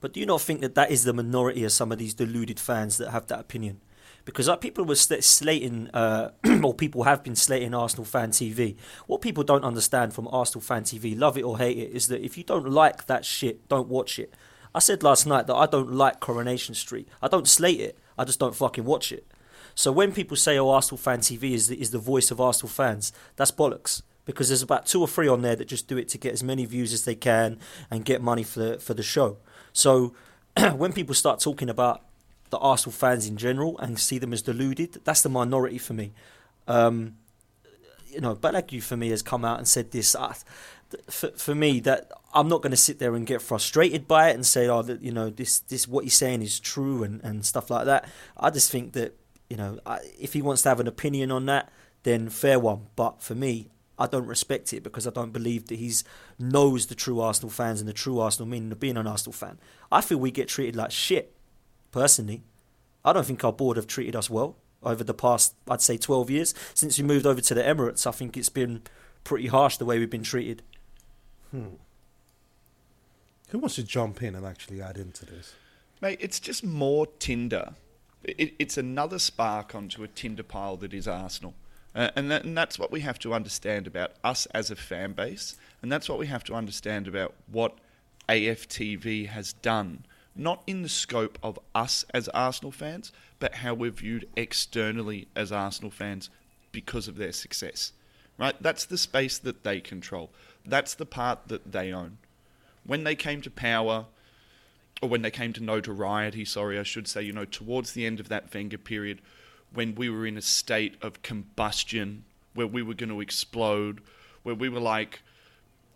But 0.00 0.12
do 0.12 0.20
you 0.20 0.26
not 0.26 0.40
think 0.40 0.60
that 0.60 0.74
that 0.74 0.90
is 0.90 1.04
the 1.04 1.12
minority 1.12 1.64
of 1.64 1.72
some 1.72 1.92
of 1.92 1.98
these 1.98 2.14
deluded 2.14 2.60
fans 2.60 2.96
that 2.98 3.10
have 3.10 3.26
that 3.28 3.40
opinion? 3.40 3.80
Because 4.24 4.46
like, 4.46 4.60
people 4.60 4.84
were 4.84 4.94
slating, 4.94 5.88
uh, 5.94 6.32
or 6.62 6.74
people 6.74 7.04
have 7.04 7.22
been 7.22 7.34
slating 7.34 7.72
Arsenal 7.72 8.04
fan 8.04 8.30
TV. 8.30 8.76
What 9.06 9.22
people 9.22 9.42
don't 9.42 9.64
understand 9.64 10.12
from 10.12 10.28
Arsenal 10.28 10.60
fan 10.60 10.82
TV, 10.82 11.18
love 11.18 11.38
it 11.38 11.44
or 11.44 11.56
hate 11.56 11.78
it, 11.78 11.92
is 11.92 12.08
that 12.08 12.22
if 12.22 12.36
you 12.36 12.44
don't 12.44 12.68
like 12.68 13.06
that 13.06 13.24
shit, 13.24 13.66
don't 13.68 13.88
watch 13.88 14.18
it. 14.18 14.34
I 14.74 14.80
said 14.80 15.02
last 15.02 15.26
night 15.26 15.46
that 15.46 15.54
I 15.54 15.66
don't 15.66 15.92
like 15.92 16.20
Coronation 16.20 16.74
Street. 16.74 17.08
I 17.22 17.28
don't 17.28 17.48
slate 17.48 17.80
it. 17.80 17.98
I 18.18 18.24
just 18.24 18.38
don't 18.38 18.54
fucking 18.54 18.84
watch 18.84 19.12
it. 19.12 19.26
So 19.74 19.92
when 19.92 20.12
people 20.12 20.36
say, 20.36 20.58
"Oh, 20.58 20.70
Arsenal 20.70 20.98
fan 20.98 21.20
TV 21.20 21.52
is 21.52 21.68
the, 21.68 21.80
is 21.80 21.90
the 21.90 21.98
voice 21.98 22.30
of 22.30 22.40
Arsenal 22.40 22.68
fans," 22.68 23.12
that's 23.36 23.50
bollocks. 23.50 24.02
Because 24.24 24.48
there's 24.48 24.60
about 24.60 24.84
two 24.84 25.00
or 25.00 25.08
three 25.08 25.26
on 25.26 25.40
there 25.40 25.56
that 25.56 25.68
just 25.68 25.88
do 25.88 25.96
it 25.96 26.06
to 26.08 26.18
get 26.18 26.34
as 26.34 26.42
many 26.42 26.66
views 26.66 26.92
as 26.92 27.06
they 27.06 27.14
can 27.14 27.58
and 27.90 28.04
get 28.04 28.20
money 28.20 28.42
for 28.42 28.60
the, 28.60 28.78
for 28.78 28.92
the 28.92 29.02
show. 29.02 29.38
So 29.78 30.12
when 30.76 30.92
people 30.92 31.14
start 31.14 31.38
talking 31.38 31.70
about 31.70 32.02
the 32.50 32.58
Arsenal 32.58 32.92
fans 32.92 33.28
in 33.28 33.36
general 33.36 33.78
and 33.78 33.96
see 33.96 34.18
them 34.18 34.32
as 34.32 34.42
deluded, 34.42 35.00
that's 35.04 35.22
the 35.22 35.28
minority 35.28 35.78
for 35.78 35.94
me. 35.94 36.12
Um, 36.66 37.14
you 38.08 38.20
know, 38.20 38.34
Balague 38.34 38.82
for 38.82 38.96
me 38.96 39.10
has 39.10 39.22
come 39.22 39.44
out 39.44 39.58
and 39.58 39.68
said 39.68 39.92
this. 39.92 40.16
Uh, 40.16 40.34
for, 41.08 41.28
for 41.30 41.54
me, 41.54 41.78
that 41.80 42.10
I'm 42.34 42.48
not 42.48 42.60
going 42.60 42.72
to 42.72 42.76
sit 42.76 42.98
there 42.98 43.14
and 43.14 43.24
get 43.24 43.40
frustrated 43.40 44.08
by 44.08 44.30
it 44.30 44.34
and 44.34 44.44
say, 44.44 44.66
oh, 44.66 44.82
that 44.82 45.00
you 45.00 45.12
know, 45.12 45.30
this 45.30 45.60
this 45.60 45.86
what 45.86 46.02
he's 46.02 46.16
saying 46.16 46.42
is 46.42 46.58
true 46.58 47.04
and, 47.04 47.22
and 47.22 47.46
stuff 47.46 47.70
like 47.70 47.84
that. 47.84 48.08
I 48.36 48.50
just 48.50 48.72
think 48.72 48.94
that 48.94 49.14
you 49.48 49.56
know, 49.56 49.78
I, 49.86 50.00
if 50.18 50.32
he 50.32 50.42
wants 50.42 50.62
to 50.62 50.70
have 50.70 50.80
an 50.80 50.88
opinion 50.88 51.30
on 51.30 51.46
that, 51.46 51.70
then 52.02 52.30
fair 52.30 52.58
one. 52.58 52.86
But 52.96 53.22
for 53.22 53.36
me, 53.36 53.68
I 53.98 54.06
don't 54.06 54.26
respect 54.26 54.72
it 54.72 54.82
because 54.82 55.06
I 55.06 55.10
don't 55.10 55.32
believe 55.32 55.66
that 55.68 55.78
he 55.78 55.92
knows 56.38 56.86
the 56.86 56.94
true 56.94 57.20
Arsenal 57.20 57.50
fans 57.50 57.80
and 57.80 57.88
the 57.88 57.92
true 57.92 58.20
Arsenal 58.20 58.48
meaning 58.48 58.70
of 58.70 58.78
being 58.78 58.96
an 58.96 59.06
Arsenal 59.06 59.32
fan. 59.32 59.58
I 59.90 60.00
feel 60.00 60.18
we 60.18 60.30
get 60.30 60.48
treated 60.48 60.76
like 60.76 60.92
shit, 60.92 61.34
personally. 61.90 62.42
I 63.04 63.12
don't 63.12 63.26
think 63.26 63.42
our 63.42 63.52
board 63.52 63.76
have 63.76 63.86
treated 63.86 64.14
us 64.14 64.30
well 64.30 64.56
over 64.82 65.02
the 65.02 65.14
past, 65.14 65.54
I'd 65.68 65.80
say, 65.80 65.96
12 65.96 66.30
years. 66.30 66.54
Since 66.74 66.98
we 66.98 67.04
moved 67.04 67.26
over 67.26 67.40
to 67.40 67.54
the 67.54 67.62
Emirates, 67.62 68.06
I 68.06 68.12
think 68.12 68.36
it's 68.36 68.48
been 68.48 68.82
pretty 69.24 69.48
harsh 69.48 69.76
the 69.76 69.84
way 69.84 69.98
we've 69.98 70.10
been 70.10 70.22
treated. 70.22 70.62
Hmm. 71.50 71.76
Who 73.48 73.58
wants 73.58 73.76
to 73.76 73.82
jump 73.82 74.22
in 74.22 74.34
and 74.34 74.46
actually 74.46 74.80
add 74.80 74.98
into 74.98 75.24
this? 75.24 75.54
Mate, 76.00 76.18
it's 76.20 76.38
just 76.38 76.62
more 76.62 77.06
Tinder. 77.06 77.74
It, 78.22 78.54
it's 78.58 78.76
another 78.76 79.18
spark 79.18 79.74
onto 79.74 80.04
a 80.04 80.08
Tinder 80.08 80.42
pile 80.42 80.76
that 80.76 80.92
is 80.92 81.08
Arsenal. 81.08 81.54
Uh, 81.98 82.10
and, 82.14 82.30
that, 82.30 82.44
and 82.44 82.56
that's 82.56 82.78
what 82.78 82.92
we 82.92 83.00
have 83.00 83.18
to 83.18 83.34
understand 83.34 83.88
about 83.88 84.12
us 84.22 84.46
as 84.54 84.70
a 84.70 84.76
fan 84.76 85.12
base. 85.12 85.56
And 85.82 85.90
that's 85.90 86.08
what 86.08 86.20
we 86.20 86.28
have 86.28 86.44
to 86.44 86.54
understand 86.54 87.08
about 87.08 87.34
what 87.50 87.76
AFTV 88.28 89.26
has 89.26 89.54
done. 89.54 90.04
Not 90.36 90.62
in 90.68 90.82
the 90.82 90.88
scope 90.88 91.40
of 91.42 91.58
us 91.74 92.04
as 92.14 92.28
Arsenal 92.28 92.70
fans, 92.70 93.10
but 93.40 93.56
how 93.56 93.74
we're 93.74 93.90
viewed 93.90 94.28
externally 94.36 95.26
as 95.34 95.50
Arsenal 95.50 95.90
fans 95.90 96.30
because 96.70 97.08
of 97.08 97.16
their 97.16 97.32
success. 97.32 97.92
Right? 98.38 98.54
That's 98.62 98.84
the 98.84 98.96
space 98.96 99.36
that 99.38 99.64
they 99.64 99.80
control. 99.80 100.30
That's 100.64 100.94
the 100.94 101.06
part 101.06 101.48
that 101.48 101.72
they 101.72 101.92
own. 101.92 102.18
When 102.84 103.02
they 103.02 103.16
came 103.16 103.42
to 103.42 103.50
power, 103.50 104.06
or 105.02 105.08
when 105.08 105.22
they 105.22 105.32
came 105.32 105.52
to 105.54 105.64
notoriety, 105.64 106.44
sorry, 106.44 106.78
I 106.78 106.84
should 106.84 107.08
say, 107.08 107.22
you 107.22 107.32
know, 107.32 107.44
towards 107.44 107.92
the 107.92 108.06
end 108.06 108.20
of 108.20 108.28
that 108.28 108.54
Wenger 108.54 108.78
period, 108.78 109.20
when 109.72 109.94
we 109.94 110.08
were 110.08 110.26
in 110.26 110.36
a 110.36 110.42
state 110.42 110.96
of 111.02 111.22
combustion, 111.22 112.24
where 112.54 112.66
we 112.66 112.82
were 112.82 112.94
going 112.94 113.10
to 113.10 113.20
explode, 113.20 114.00
where 114.42 114.54
we 114.54 114.68
were 114.68 114.80
like 114.80 115.20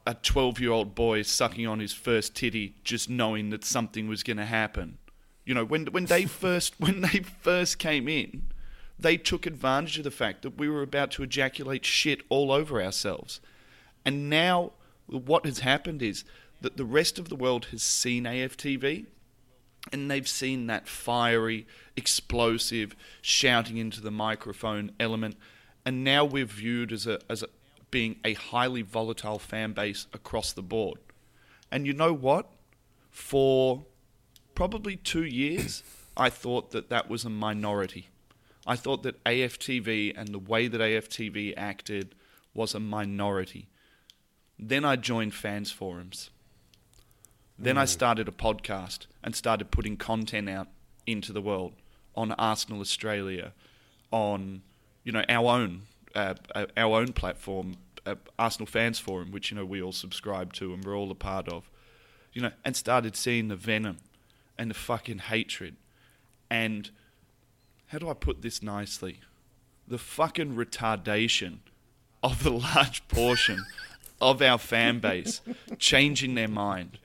a 0.07 0.15
12 0.15 0.61
year 0.61 0.71
old 0.71 0.95
boy 0.95 1.23
sucking 1.23 1.67
on 1.67 1.81
his 1.81 1.93
first 1.93 2.35
titty, 2.35 2.75
just 2.85 3.09
knowing 3.09 3.51
that 3.51 3.65
something 3.65 4.09
was 4.09 4.23
going 4.23 4.37
to 4.37 4.45
happen. 4.45 4.99
You 5.45 5.55
know, 5.55 5.65
when, 5.65 5.87
when 5.87 6.07
they 6.07 6.27
first 6.27 6.75
when 6.79 7.01
they 7.01 7.21
first 7.41 7.79
came 7.79 8.09
in, 8.09 8.43
they 8.99 9.17
took 9.17 9.47
advantage 9.47 9.99
of 9.99 10.05
the 10.05 10.11
fact 10.11 10.43
that 10.43 10.59
we 10.59 10.69
were 10.69 10.83
about 10.83 11.11
to 11.13 11.23
ejaculate 11.23 11.85
shit 11.85 12.23
all 12.29 12.53
over 12.53 12.83
ourselves. 12.83 13.41
And 14.05 14.29
now 14.29 14.73
what 15.07 15.45
has 15.45 15.61
happened 15.61 16.03
is 16.03 16.25
that 16.61 16.77
the 16.77 16.85
rest 16.85 17.19
of 17.19 17.29
the 17.29 17.37
world 17.37 17.67
has 17.67 17.83
seen 17.83 18.25
AFTV 18.25 19.07
and 19.91 20.11
they've 20.11 20.29
seen 20.29 20.67
that 20.67 20.87
fiery, 20.87 21.67
explosive, 21.97 22.95
shouting 23.21 23.79
into 23.79 24.01
the 24.01 24.11
microphone 24.11 24.93
element, 25.01 25.37
and 25.85 26.05
now 26.05 26.25
we're 26.25 26.45
viewed 26.45 26.93
as 26.93 27.07
a 27.07 27.19
as 27.29 27.43
a, 27.43 27.49
being 27.91 28.17
a 28.25 28.35
highly 28.35 28.83
volatile 28.83 29.39
fan 29.39 29.73
base 29.73 30.07
across 30.13 30.53
the 30.53 30.63
board. 30.63 30.99
And 31.71 31.87
you 31.87 31.93
know 31.93 32.13
what? 32.13 32.51
For 33.11 33.85
probably 34.55 34.97
two 34.97 35.25
years, 35.25 35.83
I 36.17 36.31
thought 36.31 36.71
that 36.71 36.91
that 36.91 37.09
was 37.11 37.25
a 37.25 37.31
minority. 37.31 38.09
I 38.67 38.77
thought 38.77 39.03
that 39.03 39.23
AFTV 39.25 40.13
and 40.17 40.29
the 40.29 40.39
way 40.39 40.69
that 40.69 40.81
AFTV 40.81 41.55
acted 41.57 42.15
was 42.55 42.75
a 42.75 42.81
minority. 42.81 43.69
Then 44.59 44.85
I 44.85 44.97
joined 44.97 45.35
fans 45.35 45.73
forums. 45.73 46.31
Then 47.63 47.79
I 47.79 47.85
started 47.85 48.29
a 48.29 48.33
podcast 48.33 49.07
and 49.23 49.35
started 49.35 49.71
putting 49.71 49.97
content 49.97 50.49
out 50.49 50.69
into 51.07 51.33
the 51.33 51.41
world 51.41 51.73
on 52.15 52.33
Arsenal 52.33 52.81
Australia, 52.81 53.53
on 54.11 54.63
you 55.05 55.13
know 55.13 55.25
our 55.29 55.47
own 55.47 55.83
uh, 56.15 56.35
uh, 56.55 56.67
our 56.77 57.01
own 57.01 57.13
platform, 57.13 57.77
uh, 58.05 58.17
Arsenal 58.39 58.67
Fans 58.67 58.99
Forum, 58.99 59.31
which 59.31 59.51
you 59.51 59.57
know 59.57 59.65
we 59.65 59.81
all 59.81 59.93
subscribe 59.93 60.53
to 60.55 60.75
and 60.75 60.85
we're 60.85 60.97
all 60.97 61.11
a 61.11 61.15
part 61.15 61.49
of, 61.49 61.71
you 62.33 62.43
know, 62.43 62.51
and 62.65 62.77
started 62.77 63.17
seeing 63.17 63.49
the 63.49 63.57
venom 63.57 63.99
and 64.59 64.69
the 64.69 64.75
fucking 64.75 65.19
hatred, 65.19 65.77
and 66.51 66.91
how 67.87 67.99
do 67.99 68.11
I 68.11 68.15
put 68.15 68.43
this 68.43 68.63
nicely? 68.63 69.21
the 69.93 69.99
fucking 69.99 70.55
retardation 70.57 71.59
of 72.23 72.43
the 72.43 72.51
large 72.75 73.07
portion 73.09 73.65
of 74.21 74.41
our 74.41 74.59
fan 74.59 75.01
base 75.01 75.41
changing 75.79 76.35
their 76.35 76.49
mind, 76.49 76.99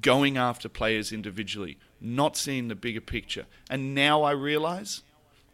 going 0.00 0.36
after 0.36 0.68
players 0.68 1.12
individually, 1.12 1.78
not 2.00 2.36
seeing 2.36 2.68
the 2.68 2.74
bigger 2.74 3.00
picture. 3.00 3.46
And 3.70 3.94
now 3.94 4.22
I 4.22 4.32
realize 4.32 5.02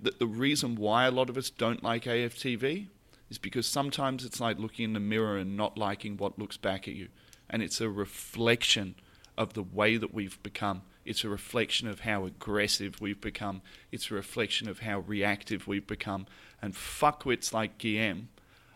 that 0.01 0.19
the 0.19 0.27
reason 0.27 0.77
why 0.77 1.07
a 1.07 1.11
lot 1.11 1.31
of 1.31 1.37
us 1.37 1.51
don't 1.51 1.83
like 1.83 2.05
AFTV 2.05 2.89
is 3.31 3.39
because 3.39 3.67
sometimes 3.67 4.25
it's 4.25 4.41
like 4.41 4.59
looking 4.59 4.87
in 4.87 4.93
the 4.93 5.01
mirror 5.01 5.37
and 5.37 5.57
not 5.57 5.79
liking 5.79 6.17
what 6.17 6.39
looks 6.39 6.57
back 6.57 6.89
at 6.89 6.95
you. 6.95 7.09
And 7.49 7.63
it's 7.63 7.81
a 7.81 7.89
reflection 7.89 8.95
of 9.39 9.55
the 9.55 9.63
way 9.63 9.97
that 9.97 10.13
we've 10.13 10.43
become. 10.43 10.83
It's 11.05 11.25
a 11.25 11.29
reflection 11.29 11.89
of 11.89 12.01
how 12.01 12.25
aggressive 12.27 13.01
we've 13.01 13.21
become. 13.21 13.63
It's 13.91 14.11
a 14.11 14.15
reflection 14.15 14.69
of 14.69 14.81
how 14.81 15.01
reactive 15.01 15.67
we've 15.67 15.87
become. 15.87 16.27
And 16.61 16.75
fuckwits 16.75 17.53
like 17.53 17.79
Guillem 17.79 18.27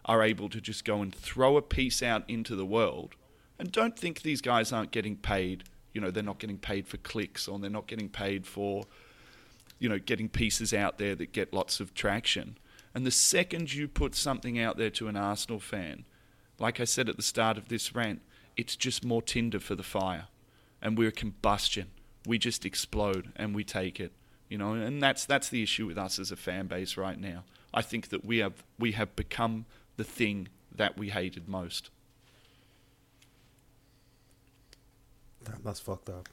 are 0.05 0.23
able 0.23 0.49
to 0.49 0.61
just 0.61 0.85
go 0.85 1.03
and 1.03 1.15
throw 1.15 1.57
a 1.57 1.63
piece 1.63 2.03
out 2.03 2.25
into 2.29 2.57
the 2.57 2.67
world. 2.67 3.15
And 3.59 3.73
don't 3.73 3.99
think 3.99 4.23
these 4.23 4.41
guys 4.41 4.73
aren't 4.73 4.91
getting 4.91 5.17
paid. 5.17 5.65
You 5.93 6.01
know, 6.01 6.11
they're 6.11 6.23
not 6.23 6.39
getting 6.39 6.59
paid 6.59 6.87
for 6.87 6.99
clicks 6.99 7.49
or 7.49 7.59
they're 7.59 7.71
not 7.71 7.87
getting 7.87 8.09
paid 8.09 8.47
for, 8.47 8.85
you 9.79 9.89
know, 9.89 9.99
getting 9.99 10.29
pieces 10.29 10.75
out 10.75 10.99
there 10.99 11.15
that 11.15 11.33
get 11.33 11.55
lots 11.55 11.81
of 11.81 11.95
traction. 11.95 12.59
And 12.95 13.07
the 13.07 13.11
second 13.11 13.75
you 13.75 13.89
put 13.89 14.15
something 14.15 14.59
out 14.59 14.77
there 14.77 14.91
to 14.91 15.09
an 15.09 15.17
Arsenal 15.17 15.61
fan, 15.61 16.05
like 16.59 16.81
I 16.81 16.85
said 16.85 17.09
at 17.09 17.17
the 17.17 17.23
start 17.23 17.59
of 17.59 17.69
this 17.69 17.95
rant, 17.95 18.23
it's 18.57 18.77
just 18.77 19.05
more 19.05 19.23
tinder 19.23 19.61
for 19.61 19.75
the 19.75 19.83
fire. 19.83 20.29
And 20.81 20.97
we're 20.97 21.11
combustion. 21.11 21.89
We 22.27 22.39
just 22.39 22.65
explode 22.65 23.33
and 23.37 23.55
we 23.55 23.65
take 23.65 24.01
it. 24.01 24.13
You 24.49 24.59
know, 24.59 24.75
and 24.75 25.03
that's 25.03 25.25
that's 25.25 25.49
the 25.49 25.63
issue 25.63 25.87
with 25.87 25.99
us 25.99 26.19
as 26.19 26.31
a 26.31 26.37
fan 26.37 26.67
base 26.69 26.97
right 26.97 27.19
now. 27.19 27.45
I 27.75 27.83
think 27.83 28.11
that 28.11 28.25
we 28.25 28.39
have 28.39 28.65
we 28.79 28.93
have 28.93 29.17
become 29.17 29.67
the 29.97 30.05
thing 30.05 30.49
that 30.75 30.97
we 30.97 31.11
hated 31.11 31.49
most. 31.49 31.91
Damn, 35.47 35.61
that's 35.65 35.81
fucked 35.81 36.09
up. 36.11 36.29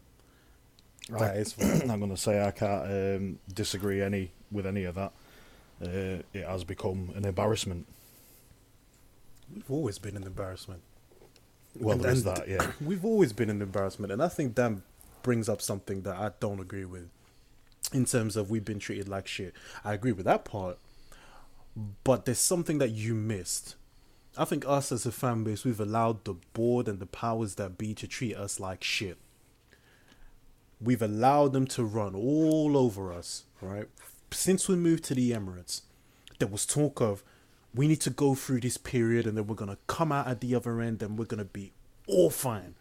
Right. 1.09 1.19
That 1.19 1.37
is 1.37 1.53
fucked. 1.53 1.83
I'm 1.89 1.99
going 1.99 2.11
to 2.11 2.17
say 2.17 2.43
I 2.45 2.51
can't 2.51 2.83
um, 2.85 3.39
disagree 3.53 4.01
any 4.01 4.31
with 4.51 4.65
any 4.65 4.83
of 4.85 4.95
that. 4.95 5.11
Uh, 5.81 6.21
it 6.33 6.45
has 6.47 6.63
become 6.63 7.11
an 7.15 7.25
embarrassment. 7.25 7.87
We've 9.53 9.69
always 9.69 9.99
been 9.99 10.15
an 10.15 10.23
embarrassment. 10.23 10.81
Well, 11.79 11.95
And- 11.95 12.03
there's 12.03 12.25
and 12.25 12.37
that, 12.37 12.47
yeah. 12.47 12.71
We've 12.85 13.03
always 13.05 13.33
been 13.33 13.49
an 13.49 13.61
embarrassment, 13.61 14.11
and 14.11 14.21
I 14.21 14.27
think 14.29 14.55
Dan 14.55 14.83
brings 15.23 15.49
up 15.49 15.61
something 15.61 16.01
that 16.03 16.15
I 16.15 16.31
don't 16.39 16.59
agree 16.59 16.85
with. 16.85 17.09
In 17.91 18.05
terms 18.05 18.35
of 18.35 18.49
we've 18.49 18.65
been 18.65 18.79
treated 18.79 19.07
like 19.07 19.27
shit, 19.27 19.53
I 19.83 19.93
agree 19.93 20.13
with 20.13 20.25
that 20.25 20.45
part. 20.45 20.79
But 22.03 22.25
there's 22.25 22.39
something 22.39 22.77
that 22.79 22.89
you 22.91 23.13
missed. 23.13 23.75
I 24.37 24.45
think 24.45 24.65
us 24.67 24.91
as 24.91 25.05
a 25.05 25.11
fan 25.11 25.43
base, 25.43 25.63
we've 25.63 25.79
allowed 25.79 26.25
the 26.25 26.33
board 26.53 26.87
and 26.87 26.99
the 26.99 27.05
powers 27.05 27.55
that 27.55 27.77
be 27.77 27.93
to 27.93 28.07
treat 28.07 28.35
us 28.35 28.59
like 28.59 28.83
shit. 28.83 29.17
We've 30.81 31.01
allowed 31.01 31.53
them 31.53 31.67
to 31.67 31.83
run 31.83 32.15
all 32.15 32.75
over 32.75 33.13
us, 33.13 33.43
right? 33.61 33.87
Since 34.31 34.67
we 34.67 34.75
moved 34.75 35.03
to 35.05 35.15
the 35.15 35.31
Emirates, 35.31 35.81
there 36.39 36.47
was 36.47 36.65
talk 36.65 36.99
of 36.99 37.23
we 37.75 37.87
need 37.87 38.01
to 38.01 38.09
go 38.09 38.35
through 38.35 38.61
this 38.61 38.77
period 38.77 39.25
and 39.25 39.37
then 39.37 39.47
we're 39.47 39.55
going 39.55 39.71
to 39.71 39.77
come 39.87 40.11
out 40.11 40.27
at 40.27 40.41
the 40.41 40.55
other 40.55 40.81
end 40.81 41.01
and 41.01 41.17
we're 41.17 41.25
going 41.25 41.39
to 41.39 41.45
be 41.45 41.73
all 42.07 42.29
fine. 42.29 42.75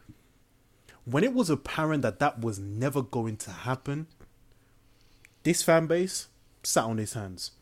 When 1.04 1.24
it 1.24 1.34
was 1.34 1.50
apparent 1.50 2.02
that 2.02 2.18
that 2.18 2.40
was 2.40 2.58
never 2.58 3.02
going 3.02 3.36
to 3.38 3.50
happen, 3.50 4.06
this 5.42 5.62
fan 5.62 5.86
base 5.86 6.28
sat 6.62 6.84
on 6.84 6.98
his 6.98 7.12
hands 7.14 7.52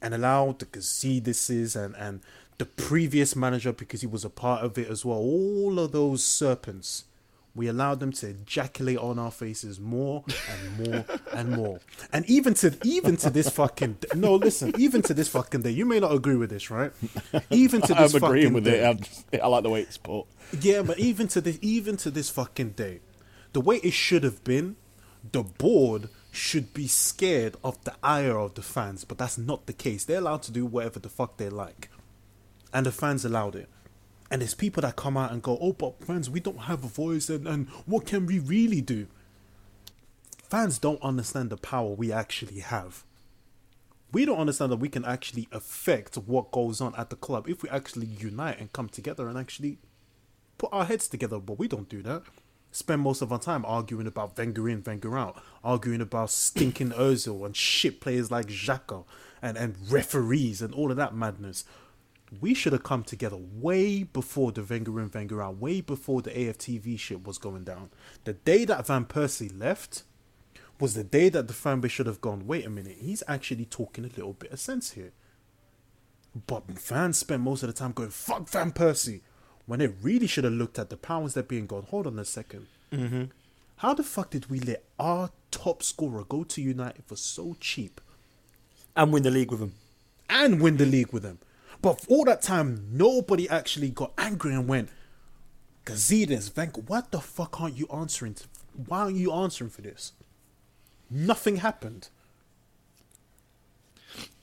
and 0.00 0.14
allowed 0.14 0.58
the 0.58 0.66
Gazidis 0.66 1.76
and, 1.76 1.94
and 1.96 2.20
the 2.58 2.66
previous 2.66 3.34
manager, 3.36 3.72
because 3.72 4.00
he 4.00 4.06
was 4.06 4.24
a 4.24 4.30
part 4.30 4.62
of 4.64 4.76
it 4.78 4.88
as 4.88 5.04
well, 5.04 5.18
all 5.18 5.78
of 5.78 5.92
those 5.92 6.24
serpents, 6.24 7.04
we 7.54 7.66
allowed 7.66 7.98
them 8.00 8.12
to 8.12 8.28
ejaculate 8.28 8.98
on 8.98 9.18
our 9.18 9.30
faces 9.30 9.80
more 9.80 10.24
and 10.50 10.90
more 10.90 11.04
and 11.32 11.50
more. 11.50 11.80
And 12.12 12.24
even 12.28 12.54
to 12.54 12.76
even 12.84 13.16
to 13.18 13.30
this 13.30 13.48
fucking 13.48 13.98
no, 14.14 14.34
listen, 14.36 14.72
even 14.78 15.02
to 15.02 15.14
this 15.14 15.28
fucking 15.28 15.62
day, 15.62 15.70
you 15.70 15.84
may 15.84 15.98
not 15.98 16.12
agree 16.12 16.36
with 16.36 16.50
this, 16.50 16.70
right? 16.70 16.92
Even 17.50 17.80
to 17.82 17.94
this 17.98 18.14
I'm 18.14 18.22
agreeing 18.22 18.52
with 18.52 18.64
day, 18.64 18.88
it. 18.88 19.24
I, 19.32 19.38
I 19.38 19.46
like 19.48 19.62
the 19.64 19.70
way 19.70 19.80
it's 19.82 19.96
put. 19.96 20.26
yeah, 20.60 20.82
but 20.82 20.98
even 20.98 21.26
to 21.28 21.40
this, 21.40 21.58
even 21.62 21.96
to 21.98 22.10
this 22.10 22.30
fucking 22.30 22.70
day, 22.70 23.00
the 23.52 23.60
way 23.60 23.76
it 23.76 23.92
should 23.92 24.22
have 24.24 24.44
been, 24.44 24.76
the 25.32 25.42
board 25.42 26.08
should 26.30 26.72
be 26.72 26.86
scared 26.86 27.56
of 27.64 27.82
the 27.84 27.94
ire 28.02 28.38
of 28.38 28.54
the 28.54 28.62
fans, 28.62 29.04
but 29.04 29.18
that's 29.18 29.38
not 29.38 29.66
the 29.66 29.72
case. 29.72 30.04
They're 30.04 30.18
allowed 30.18 30.42
to 30.42 30.52
do 30.52 30.64
whatever 30.66 31.00
the 31.00 31.08
fuck 31.08 31.38
they 31.38 31.48
like, 31.48 31.88
and 32.72 32.86
the 32.86 32.92
fans 32.92 33.24
allowed 33.24 33.56
it. 33.56 33.68
And 34.30 34.42
there's 34.42 34.54
people 34.54 34.82
that 34.82 34.96
come 34.96 35.16
out 35.16 35.32
and 35.32 35.42
go, 35.42 35.58
"Oh, 35.60 35.72
but 35.72 36.04
fans, 36.04 36.28
we 36.28 36.40
don't 36.40 36.62
have 36.62 36.84
a 36.84 36.88
voice, 36.88 37.30
and 37.30 37.46
and 37.48 37.68
what 37.86 38.06
can 38.06 38.26
we 38.26 38.38
really 38.38 38.80
do?" 38.80 39.06
Fans 40.50 40.78
don't 40.78 41.02
understand 41.02 41.50
the 41.50 41.56
power 41.56 41.90
we 41.90 42.10
actually 42.12 42.60
have. 42.60 43.04
We 44.12 44.24
don't 44.24 44.38
understand 44.38 44.72
that 44.72 44.76
we 44.80 44.88
can 44.88 45.04
actually 45.04 45.48
affect 45.52 46.16
what 46.16 46.50
goes 46.50 46.80
on 46.80 46.94
at 46.94 47.10
the 47.10 47.16
club 47.16 47.48
if 47.48 47.62
we 47.62 47.68
actually 47.68 48.06
unite 48.06 48.58
and 48.58 48.72
come 48.72 48.88
together 48.88 49.28
and 49.28 49.38
actually 49.38 49.78
put 50.56 50.70
our 50.72 50.86
heads 50.86 51.06
together, 51.08 51.38
but 51.38 51.58
we 51.58 51.68
don't 51.68 51.88
do 51.88 52.02
that. 52.02 52.22
Spend 52.70 53.02
most 53.02 53.22
of 53.22 53.32
our 53.32 53.38
time 53.38 53.64
arguing 53.66 54.06
about 54.06 54.36
Wenger 54.36 54.68
in, 54.68 54.82
Wenger 54.82 55.16
out, 55.16 55.42
arguing 55.64 56.00
about 56.00 56.30
stinking 56.30 56.90
Ozil 56.90 57.44
and 57.44 57.56
shit 57.56 58.00
players 58.00 58.30
like 58.30 58.46
Xhaka 58.46 59.04
and, 59.40 59.56
and 59.56 59.76
referees 59.90 60.60
and 60.60 60.74
all 60.74 60.90
of 60.90 60.96
that 60.96 61.14
madness. 61.14 61.64
We 62.40 62.54
should 62.54 62.72
have 62.72 62.82
come 62.82 63.04
together 63.04 63.38
way 63.38 64.02
before 64.02 64.52
the 64.52 64.62
Wenger 64.62 65.00
and 65.00 65.12
Wenger 65.12 65.42
out, 65.42 65.58
way 65.58 65.80
before 65.80 66.22
the 66.22 66.30
AFTV 66.30 66.98
shit 66.98 67.24
was 67.26 67.38
going 67.38 67.64
down. 67.64 67.90
The 68.24 68.34
day 68.34 68.64
that 68.66 68.86
Van 68.86 69.06
Persie 69.06 69.58
left 69.58 70.02
was 70.80 70.94
the 70.94 71.04
day 71.04 71.28
that 71.30 71.48
the 71.48 71.54
fan 71.54 71.80
base 71.80 71.92
should 71.92 72.06
have 72.06 72.20
gone, 72.20 72.46
wait 72.46 72.66
a 72.66 72.70
minute, 72.70 72.98
he's 73.00 73.22
actually 73.26 73.64
talking 73.64 74.04
a 74.04 74.08
little 74.08 74.34
bit 74.34 74.52
of 74.52 74.60
sense 74.60 74.92
here. 74.92 75.12
But 76.46 76.78
fans 76.78 77.18
spent 77.18 77.42
most 77.42 77.62
of 77.62 77.68
the 77.68 77.72
time 77.72 77.92
going, 77.92 78.10
fuck 78.10 78.48
Van 78.48 78.72
Persie. 78.72 79.22
When 79.66 79.80
they 79.80 79.88
really 79.88 80.26
should 80.26 80.44
have 80.44 80.52
looked 80.52 80.78
at 80.78 80.88
the 80.88 80.96
powers 80.96 81.34
that 81.34 81.48
be 81.48 81.58
and 81.58 81.68
gone, 81.68 81.82
hold 81.88 82.06
on 82.06 82.18
a 82.18 82.22
2nd 82.22 82.64
Mm-hmm. 82.92 83.24
How 83.76 83.92
the 83.94 84.02
fuck 84.02 84.30
did 84.30 84.50
we 84.50 84.60
let 84.60 84.82
our 84.98 85.30
top 85.50 85.82
scorer 85.82 86.24
go 86.24 86.42
to 86.42 86.62
United 86.62 87.04
for 87.06 87.16
so 87.16 87.54
cheap 87.60 88.00
and 88.96 89.12
win 89.12 89.22
the 89.22 89.30
league 89.30 89.50
with 89.50 89.60
him. 89.60 89.74
and 90.30 90.60
win 90.60 90.78
the 90.78 90.86
league 90.86 91.12
with 91.12 91.22
them? 91.22 91.38
But 91.80 92.00
for 92.00 92.06
all 92.08 92.24
that 92.24 92.42
time, 92.42 92.88
nobody 92.90 93.48
actually 93.48 93.90
got 93.90 94.12
angry 94.18 94.52
and 94.52 94.66
went, 94.66 94.90
Gazidis, 95.84 96.50
Venk, 96.50 96.88
what 96.88 97.12
the 97.12 97.20
fuck 97.20 97.60
aren't 97.60 97.76
you 97.76 97.86
answering? 97.92 98.34
To, 98.34 98.44
why 98.86 99.00
aren't 99.00 99.16
you 99.16 99.32
answering 99.32 99.70
for 99.70 99.82
this? 99.82 100.12
Nothing 101.10 101.56
happened. 101.56 102.08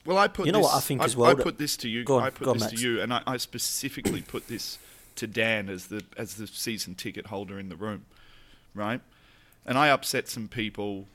Well, 0.04 0.18
I 0.18 0.28
put 0.28 0.46
You 0.46 0.52
know 0.52 0.58
this, 0.60 0.66
what 0.66 0.76
I 0.76 0.80
think 0.80 1.02
I, 1.02 1.04
as 1.04 1.16
well 1.16 1.30
I 1.30 1.34
put 1.34 1.58
this 1.58 1.76
to 1.78 1.88
you. 1.88 2.04
Go 2.04 2.16
on, 2.16 2.22
I 2.24 2.30
put 2.30 2.44
go 2.44 2.50
on, 2.52 2.58
this 2.58 2.70
to 2.70 2.76
you, 2.76 3.00
and 3.00 3.12
I, 3.12 3.22
I 3.26 3.36
specifically 3.36 4.22
put 4.22 4.48
this 4.48 4.78
to 5.16 5.26
Dan 5.26 5.68
as 5.68 5.86
the 5.86 6.04
as 6.16 6.34
the 6.34 6.46
season 6.46 6.94
ticket 6.94 7.26
holder 7.26 7.58
in 7.58 7.68
the 7.68 7.76
room, 7.76 8.04
right? 8.74 9.00
And 9.64 9.76
I 9.76 9.88
upset 9.88 10.28
some 10.28 10.48
people. 10.48 11.06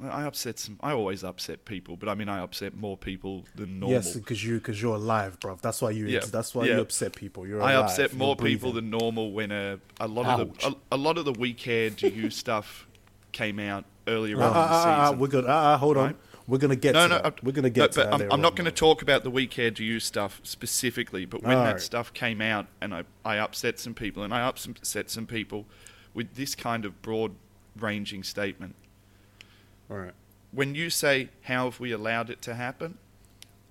I 0.00 0.24
upset 0.24 0.58
some. 0.58 0.78
I 0.82 0.92
always 0.92 1.22
upset 1.22 1.64
people, 1.64 1.96
but 1.96 2.08
I 2.08 2.14
mean, 2.14 2.28
I 2.28 2.40
upset 2.40 2.74
more 2.74 2.96
people 2.96 3.44
than 3.54 3.78
normal. 3.78 3.96
Yes, 3.96 4.14
because 4.16 4.42
you 4.42 4.54
because 4.58 4.80
you're 4.80 4.96
alive, 4.96 5.38
bro. 5.38 5.58
That's 5.60 5.82
why 5.82 5.90
you. 5.90 6.06
Yeah, 6.06 6.20
That's 6.20 6.54
why 6.54 6.64
yeah. 6.64 6.76
you 6.76 6.80
upset 6.80 7.14
people. 7.14 7.46
You're 7.46 7.62
I 7.62 7.74
upset 7.74 8.10
You're 8.12 8.18
more 8.18 8.34
people 8.36 8.72
than 8.72 8.90
normal 8.90 9.32
when 9.32 9.52
a, 9.52 9.78
a 10.00 10.08
lot 10.08 10.40
of 10.40 10.58
the 10.60 10.68
a, 10.68 10.74
a 10.92 10.96
lot 10.96 11.18
of 11.18 11.24
the 11.24 11.32
we 11.32 11.52
care 11.54 11.90
do 11.90 12.08
you 12.08 12.30
stuff 12.30 12.86
came 13.32 13.58
out 13.58 13.84
earlier 14.08 14.36
Ah, 14.40 14.44
on 14.44 14.50
in 14.50 14.56
ah, 14.56 14.60
the 14.60 14.60
ah, 14.60 14.72
ah, 14.72 15.04
season. 15.06 15.18
we're 15.20 15.26
good. 15.28 15.44
Ah, 15.46 15.74
ah, 15.74 15.78
hold 15.78 15.96
on. 15.96 16.06
Right? 16.06 16.16
We're 16.48 16.58
gonna 16.58 16.74
get 16.74 16.94
no, 16.94 17.02
to 17.02 17.08
no, 17.08 17.14
that. 17.16 17.24
I'm- 17.24 17.34
We're 17.42 17.52
gonna 17.52 17.68
no, 17.68 17.74
get 17.74 17.92
to 17.92 18.00
but 18.00 18.04
that. 18.04 18.14
I'm, 18.14 18.20
later 18.20 18.32
I'm 18.32 18.40
not 18.40 18.56
going 18.56 18.64
to 18.64 18.70
though. 18.72 18.74
talk 18.94 19.02
about 19.02 19.22
the 19.22 19.30
we 19.30 19.46
care 19.46 19.70
do 19.70 19.84
you 19.84 20.00
stuff 20.00 20.40
specifically. 20.42 21.24
But 21.24 21.42
when 21.42 21.56
that 21.56 21.66
Alright. 21.66 21.80
stuff 21.80 22.12
came 22.12 22.40
out, 22.40 22.66
and 22.80 22.92
I, 22.92 23.04
I 23.24 23.36
upset 23.38 23.78
some 23.78 23.94
people, 23.94 24.24
and 24.24 24.34
I 24.34 24.40
upset 24.40 25.08
some 25.10 25.26
people 25.26 25.66
with 26.14 26.34
this 26.34 26.54
kind 26.56 26.84
of 26.84 27.00
broad-ranging 27.00 28.24
statement. 28.24 28.74
All 29.92 29.98
right. 29.98 30.14
When 30.52 30.74
you 30.74 30.88
say, 30.88 31.28
"How 31.42 31.66
have 31.66 31.78
we 31.78 31.92
allowed 31.92 32.30
it 32.30 32.40
to 32.42 32.54
happen?" 32.54 32.98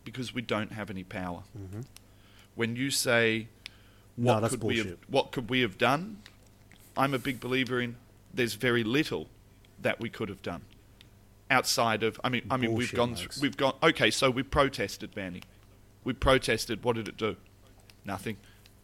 Because 0.03 0.33
we 0.33 0.41
don't 0.41 0.71
have 0.71 0.89
any 0.89 1.03
power. 1.03 1.43
Mm-hmm. 1.57 1.81
When 2.55 2.75
you 2.75 2.91
say, 2.91 3.47
"What 4.15 4.41
that's 4.41 4.53
could 4.53 4.63
we 4.63 4.77
have? 4.77 4.97
What 5.07 5.31
could 5.31 5.49
we 5.49 5.61
have 5.61 5.77
done?" 5.77 6.21
I'm 6.95 7.13
a 7.13 7.19
big 7.19 7.39
believer 7.39 7.81
in. 7.81 7.95
There's 8.33 8.53
very 8.53 8.83
little 8.83 9.27
that 9.81 9.99
we 9.99 10.09
could 10.09 10.29
have 10.29 10.43
done 10.43 10.61
outside 11.49 12.03
of. 12.03 12.19
I 12.23 12.29
mean, 12.29 12.43
I 12.51 12.57
mean, 12.57 12.73
we've 12.73 12.93
gone. 12.93 13.15
Through, 13.15 13.41
we've 13.41 13.57
gone. 13.57 13.73
Okay, 13.81 14.11
so 14.11 14.29
we 14.29 14.43
protested, 14.43 15.15
Vanny. 15.15 15.41
We 16.03 16.13
protested. 16.13 16.83
What 16.83 16.97
did 16.97 17.07
it 17.07 17.17
do? 17.17 17.35
Nothing. 18.05 18.37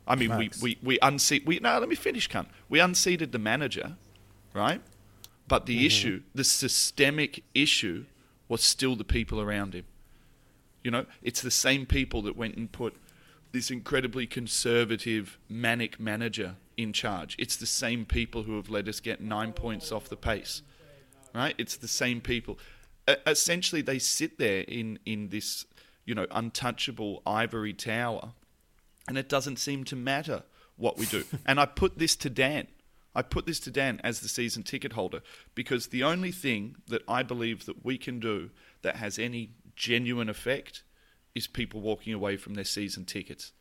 I 0.08 0.15
mean, 0.15 0.30
Max. 0.30 0.62
we 0.62 0.78
we 0.82 0.88
we 0.95 1.00
unseat. 1.02 1.45
We 1.45 1.60
no. 1.60 1.78
Let 1.78 1.89
me 1.89 1.95
finish, 1.95 2.30
cunt. 2.30 2.47
We 2.67 2.80
unseated 2.80 3.32
the 3.32 3.39
manager, 3.39 3.95
right? 4.54 4.82
But 5.47 5.65
the 5.65 5.77
Mm-hmm. 5.77 5.86
issue, 5.86 6.21
the 6.36 6.43
systemic 6.43 7.43
issue, 7.53 8.05
was 8.49 8.63
still 8.63 8.95
the 8.95 9.03
people 9.03 9.39
around 9.41 9.73
him. 9.73 9.86
You 10.83 10.91
know, 10.91 11.05
it's 11.21 11.41
the 11.41 11.51
same 11.51 11.86
people 11.86 12.21
that 12.23 12.36
went 12.38 12.55
and 12.55 12.71
put 12.71 12.95
this 13.51 13.71
incredibly 13.71 14.27
conservative, 14.27 15.38
manic 15.49 15.99
manager 15.99 16.55
in 16.75 16.93
charge. 16.93 17.36
It's 17.39 17.55
the 17.55 17.65
same 17.65 18.05
people 18.05 18.43
who 18.43 18.55
have 18.57 18.69
let 18.69 18.88
us 18.88 18.99
get 18.99 19.19
nine 19.21 19.53
points 19.53 19.91
off 19.91 20.10
the 20.10 20.15
pace, 20.17 20.62
right? 21.33 21.55
It's 21.57 21.75
the 21.77 21.88
same 21.88 22.21
people. 22.21 22.60
Essentially, 23.25 23.81
they 23.81 23.99
sit 23.99 24.38
there 24.38 24.62
in 24.62 24.99
in 25.05 25.29
this, 25.29 25.65
you 26.05 26.13
know, 26.13 26.27
untouchable 26.31 27.21
ivory 27.25 27.73
tower, 27.73 28.31
and 29.07 29.17
it 29.17 29.29
doesn't 29.29 29.57
seem 29.57 29.83
to 29.86 29.95
matter 29.95 30.43
what 30.75 30.97
we 30.97 31.05
do. 31.05 31.23
and 31.45 31.60
I 31.60 31.65
put 31.65 31.97
this 31.97 32.15
to 32.17 32.29
Dan. 32.29 32.67
I 33.17 33.23
put 33.23 33.47
this 33.47 33.60
to 33.62 33.71
Dan 33.71 33.99
as 34.03 34.19
the 34.19 34.27
season 34.27 34.62
ticket 34.62 34.93
holder 34.93 35.23
because 35.56 35.88
the 35.88 36.03
only 36.03 36.32
thing 36.32 36.75
that 36.88 37.01
I 37.08 37.23
believe 37.23 37.65
that 37.65 37.84
we 37.84 37.97
can 37.97 38.19
do 38.19 38.51
that 38.84 38.97
has 38.97 39.17
any 39.17 39.49
genuine 39.75 40.30
effect 40.30 40.84
is 41.34 41.47
people 41.47 41.82
walking 41.82 42.13
away 42.13 42.38
from 42.38 42.53
their 42.53 42.63
season 42.63 43.06
tickets. 43.06 43.53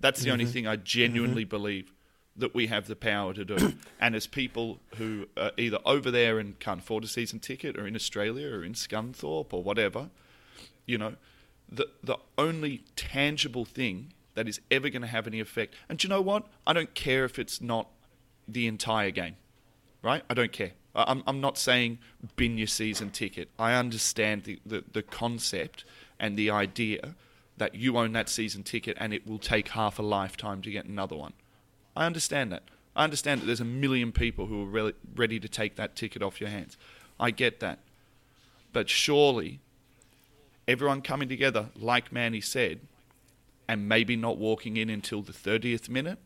That's 0.00 0.22
the 0.22 0.32
only 0.32 0.46
mm-hmm. 0.46 0.52
thing 0.52 0.66
I 0.66 0.74
genuinely 0.74 1.44
mm-hmm. 1.44 1.50
believe 1.50 1.92
that 2.34 2.56
we 2.56 2.66
have 2.66 2.88
the 2.88 2.96
power 2.96 3.32
to 3.32 3.44
do. 3.44 3.74
and 4.00 4.16
as 4.16 4.26
people 4.26 4.80
who 4.96 5.28
are 5.36 5.52
either 5.56 5.78
over 5.86 6.10
there 6.10 6.40
and 6.40 6.58
can't 6.58 6.80
afford 6.80 7.04
a 7.04 7.06
season 7.06 7.38
ticket, 7.38 7.78
or 7.78 7.86
in 7.86 7.94
Australia, 7.94 8.48
or 8.52 8.64
in 8.64 8.72
Scunthorpe, 8.72 9.52
or 9.52 9.62
whatever, 9.62 10.10
you 10.86 10.98
know, 10.98 11.14
the 11.70 11.88
the 12.02 12.16
only 12.36 12.82
tangible 12.96 13.64
thing 13.64 14.12
that 14.34 14.48
is 14.48 14.60
ever 14.72 14.88
going 14.88 15.02
to 15.02 15.08
have 15.08 15.28
any 15.28 15.38
effect. 15.38 15.72
And 15.88 15.98
do 15.98 16.06
you 16.06 16.08
know 16.08 16.20
what? 16.20 16.48
I 16.66 16.72
don't 16.72 16.94
care 16.94 17.24
if 17.24 17.38
it's 17.38 17.60
not 17.60 17.88
the 18.48 18.66
entire 18.66 19.10
game, 19.10 19.36
right? 20.02 20.22
I 20.28 20.34
don't 20.34 20.52
care. 20.52 20.72
I'm 20.94 21.22
I'm 21.26 21.40
not 21.40 21.56
saying 21.56 21.98
bin 22.36 22.58
your 22.58 22.66
season 22.66 23.10
ticket. 23.10 23.48
I 23.58 23.74
understand 23.74 24.44
the, 24.44 24.58
the, 24.66 24.84
the 24.92 25.02
concept 25.02 25.84
and 26.18 26.36
the 26.36 26.50
idea 26.50 27.14
that 27.56 27.74
you 27.74 27.96
own 27.96 28.12
that 28.12 28.28
season 28.28 28.62
ticket 28.62 28.96
and 29.00 29.14
it 29.14 29.26
will 29.26 29.38
take 29.38 29.68
half 29.68 29.98
a 29.98 30.02
lifetime 30.02 30.62
to 30.62 30.70
get 30.70 30.84
another 30.84 31.16
one. 31.16 31.32
I 31.96 32.06
understand 32.06 32.52
that. 32.52 32.62
I 32.94 33.04
understand 33.04 33.40
that 33.40 33.46
there's 33.46 33.60
a 33.60 33.64
million 33.64 34.12
people 34.12 34.46
who 34.46 34.62
are 34.62 34.66
re- 34.66 34.94
ready 35.14 35.40
to 35.40 35.48
take 35.48 35.76
that 35.76 35.96
ticket 35.96 36.22
off 36.22 36.40
your 36.40 36.50
hands. 36.50 36.76
I 37.18 37.30
get 37.30 37.60
that. 37.60 37.78
But 38.72 38.88
surely, 38.88 39.60
everyone 40.66 41.02
coming 41.02 41.28
together, 41.28 41.68
like 41.78 42.12
Manny 42.12 42.40
said, 42.40 42.80
and 43.68 43.88
maybe 43.88 44.16
not 44.16 44.38
walking 44.38 44.76
in 44.76 44.90
until 44.90 45.22
the 45.22 45.32
30th 45.32 45.88
minute, 45.88 46.18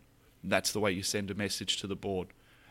that's 0.50 0.72
the 0.72 0.80
way 0.80 0.90
you 0.92 1.02
send 1.02 1.30
a 1.30 1.34
message 1.34 1.78
to 1.78 1.86
the 1.86 1.96
board. 1.96 2.28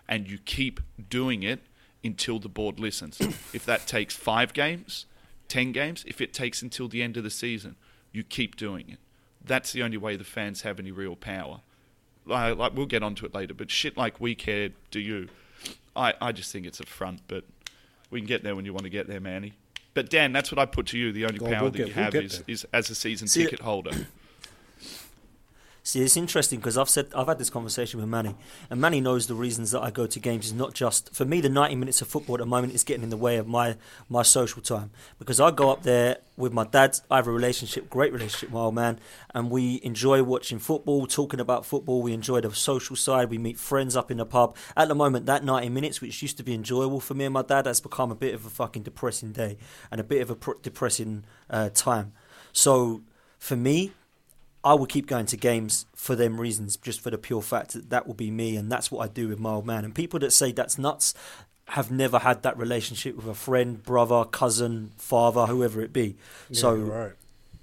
And 0.07 0.29
you 0.29 0.37
keep 0.37 0.79
doing 1.09 1.43
it 1.43 1.61
until 2.03 2.39
the 2.39 2.49
board 2.49 2.79
listens. 2.79 3.19
if 3.53 3.65
that 3.65 3.87
takes 3.87 4.15
five 4.15 4.53
games, 4.53 5.05
10 5.47 5.71
games, 5.71 6.03
if 6.07 6.21
it 6.21 6.33
takes 6.33 6.61
until 6.61 6.87
the 6.87 7.01
end 7.01 7.17
of 7.17 7.23
the 7.23 7.29
season, 7.29 7.75
you 8.11 8.23
keep 8.23 8.55
doing 8.55 8.89
it. 8.89 8.99
That's 9.43 9.71
the 9.71 9.83
only 9.83 9.97
way 9.97 10.15
the 10.15 10.23
fans 10.23 10.61
have 10.61 10.79
any 10.79 10.91
real 10.91 11.15
power. 11.15 11.61
Like, 12.25 12.57
like 12.57 12.75
we'll 12.75 12.87
get 12.87 13.03
onto 13.03 13.25
it 13.25 13.33
later, 13.33 13.53
but 13.53 13.69
shit 13.69 13.97
like 13.97 14.19
we 14.19 14.33
care, 14.33 14.69
do 14.89 14.99
you? 14.99 15.29
I, 15.95 16.13
I 16.19 16.31
just 16.31 16.51
think 16.51 16.65
it's 16.65 16.79
a 16.79 16.85
front, 16.85 17.21
but 17.27 17.43
we 18.09 18.19
can 18.19 18.27
get 18.27 18.43
there 18.43 18.55
when 18.55 18.65
you 18.65 18.73
want 18.73 18.85
to 18.85 18.89
get 18.89 19.07
there, 19.07 19.19
Manny. 19.19 19.53
But 19.93 20.09
Dan, 20.09 20.33
that's 20.33 20.51
what 20.51 20.59
I 20.59 20.65
put 20.65 20.87
to 20.87 20.97
you. 20.97 21.11
The 21.11 21.25
only 21.25 21.39
power 21.39 21.63
we'll 21.63 21.71
that 21.71 21.77
get- 21.77 21.87
you 21.87 21.93
we'll 21.95 22.03
have 22.03 22.13
get 22.13 22.43
is, 22.47 22.65
as 22.73 22.89
a 22.89 22.95
season 22.95 23.27
See, 23.27 23.43
ticket 23.43 23.61
holder. 23.61 23.91
See, 25.87 26.01
it's 26.01 26.17
interesting 26.17 26.57
because 26.57 26.79
I've 26.79 26.89
said 26.89 27.09
I've 27.15 27.27
had 27.27 27.37
this 27.37 27.51
conversation 27.51 27.99
with 27.99 28.09
Manny, 28.09 28.35
and 28.71 28.81
Manny 28.81 28.99
knows 28.99 29.27
the 29.27 29.35
reasons 29.35 29.69
that 29.69 29.83
I 29.83 29.91
go 29.91 30.07
to 30.07 30.19
games 30.19 30.47
is 30.47 30.53
not 30.53 30.73
just 30.73 31.13
for 31.13 31.25
me. 31.25 31.41
The 31.41 31.47
ninety 31.47 31.75
minutes 31.75 32.01
of 32.01 32.07
football 32.07 32.37
at 32.37 32.39
the 32.39 32.47
moment 32.47 32.73
is 32.73 32.83
getting 32.83 33.03
in 33.03 33.11
the 33.11 33.17
way 33.17 33.37
of 33.37 33.45
my 33.45 33.77
my 34.09 34.23
social 34.23 34.63
time 34.63 34.89
because 35.19 35.39
I 35.39 35.51
go 35.51 35.69
up 35.69 35.83
there 35.83 36.17
with 36.37 36.51
my 36.51 36.63
dad. 36.63 36.99
I 37.11 37.17
have 37.17 37.27
a 37.27 37.31
relationship, 37.31 37.87
great 37.87 38.11
relationship, 38.11 38.49
my 38.49 38.61
old 38.61 38.73
man, 38.73 38.99
and 39.35 39.51
we 39.51 39.79
enjoy 39.83 40.23
watching 40.23 40.57
football, 40.57 41.05
talking 41.05 41.39
about 41.39 41.67
football. 41.67 42.01
We 42.01 42.13
enjoy 42.13 42.41
the 42.41 42.51
social 42.55 42.95
side. 42.95 43.29
We 43.29 43.37
meet 43.37 43.59
friends 43.59 43.95
up 43.95 44.09
in 44.09 44.17
the 44.17 44.25
pub. 44.25 44.57
At 44.75 44.87
the 44.87 44.95
moment, 44.95 45.27
that 45.27 45.43
ninety 45.43 45.69
minutes, 45.69 46.01
which 46.01 46.19
used 46.19 46.37
to 46.37 46.43
be 46.43 46.55
enjoyable 46.55 46.99
for 46.99 47.13
me 47.13 47.25
and 47.25 47.33
my 47.35 47.43
dad, 47.43 47.67
has 47.67 47.79
become 47.79 48.09
a 48.11 48.15
bit 48.15 48.33
of 48.33 48.43
a 48.43 48.49
fucking 48.49 48.81
depressing 48.81 49.33
day 49.33 49.59
and 49.91 50.01
a 50.01 50.03
bit 50.03 50.23
of 50.23 50.31
a 50.31 50.35
pr- 50.35 50.53
depressing 50.63 51.25
uh, 51.47 51.69
time. 51.69 52.13
So 52.53 53.03
for 53.37 53.55
me, 53.55 53.91
I 54.65 54.73
will 54.73 54.87
keep 54.87 55.05
going 55.05 55.27
to 55.27 55.37
games 55.37 55.85
for 55.95 56.15
them 56.15 56.41
reasons, 56.41 56.75
just 56.75 56.99
for 56.99 57.11
the 57.11 57.19
pure 57.19 57.43
fact 57.43 57.73
that 57.73 57.91
that 57.91 58.07
will 58.07 58.15
be 58.15 58.31
me, 58.31 58.55
and 58.55 58.71
that's 58.71 58.91
what 58.91 59.07
I 59.07 59.07
do 59.07 59.27
with 59.27 59.39
my 59.39 59.51
old 59.51 59.65
man. 59.67 59.85
And 59.85 59.93
people 59.93 60.19
that 60.21 60.33
say 60.33 60.51
that's 60.51 60.79
nuts 60.79 61.13
have 61.69 61.91
never 61.91 62.19
had 62.19 62.41
that 62.43 62.57
relationship 62.57 63.15
with 63.15 63.27
a 63.27 63.35
friend, 63.35 63.81
brother, 63.81 64.25
cousin, 64.25 64.91
father, 64.97 65.45
whoever 65.45 65.81
it 65.81 65.93
be. 65.93 66.17
so 66.51 66.71
Yeah, 66.73 66.77
you're 66.79 66.85
right. 66.85 67.13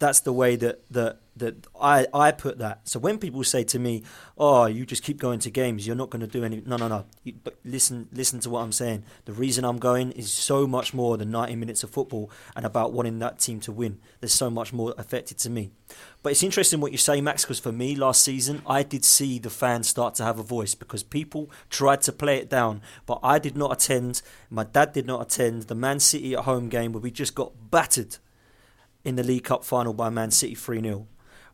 That's 0.03 0.19
the 0.19 0.33
way 0.33 0.57
that 0.57 0.83
that 0.91 1.21
that 1.37 1.55
I 1.81 2.09
I 2.13 2.33
put 2.33 2.59
that. 2.59 2.81
So 2.89 2.99
when 2.99 3.19
people 3.19 3.45
say 3.45 3.63
to 3.63 3.79
me, 3.79 4.03
"Oh, 4.37 4.67
you 4.67 4.85
just 4.85 5.05
keep 5.05 5.19
going 5.19 5.39
to 5.41 5.51
games, 5.51 5.87
you're 5.87 5.95
not 5.95 6.11
going 6.11 6.23
to 6.23 6.27
do 6.27 6.43
any," 6.43 6.61
no, 6.67 6.77
no, 6.77 6.89
no. 6.89 7.05
You, 7.23 7.35
but 7.45 7.55
listen, 7.65 8.09
listen 8.13 8.41
to 8.41 8.51
what 8.51 8.63
I'm 8.63 8.73
saying. 8.73 9.05
The 9.27 9.33
reason 9.33 9.65
I'm 9.65 9.79
going 9.79 10.11
is 10.13 10.33
so 10.33 10.67
much 10.67 10.93
more 10.93 11.17
than 11.17 11.31
90 11.31 11.55
minutes 11.55 11.85
of 11.85 11.91
football 11.91 12.33
and 12.57 12.67
about 12.67 12.93
wanting 12.93 13.21
that 13.21 13.39
team 13.39 13.61
to 13.61 13.71
win. 13.71 14.01
There's 14.21 14.33
so 14.33 14.51
much 14.51 14.73
more 14.73 14.93
affected 14.99 15.39
to 15.39 15.51
me. 15.51 15.71
But 16.25 16.33
it's 16.33 16.43
interesting 16.43 16.81
what 16.81 16.91
you 16.91 16.99
say, 16.99 17.21
Max, 17.21 17.45
because 17.45 17.61
for 17.61 17.71
me 17.71 17.95
last 17.95 18.25
season, 18.25 18.63
I 18.67 18.83
did 18.83 19.05
see 19.05 19.39
the 19.39 19.51
fans 19.51 19.89
start 19.89 20.17
to 20.17 20.25
have 20.25 20.41
a 20.41 20.43
voice 20.43 20.75
because 20.75 21.05
people 21.05 21.49
tried 21.71 22.03
to 22.03 22.13
play 22.13 22.39
it 22.39 22.51
down, 22.51 22.83
but 23.07 23.21
I 23.23 23.39
did 23.39 23.57
not 23.57 23.73
attend. 23.73 24.21
My 24.51 24.65
dad 24.65 24.93
did 24.93 25.07
not 25.07 25.23
attend 25.23 25.65
the 25.65 25.77
Man 25.77 26.01
City 26.01 26.35
at 26.35 26.41
home 26.41 26.69
game 26.69 26.93
where 26.93 27.01
we 27.01 27.13
just 27.13 27.37
got 27.37 27.71
battered 27.71 28.17
in 29.05 29.17
the 29.17 29.23
League 29.23 29.45
Cup 29.45 29.65
final 29.65 29.93
by 29.93 30.11
Man 30.11 30.31
City 30.31 30.55
3 30.55 30.83
0. 30.83 31.07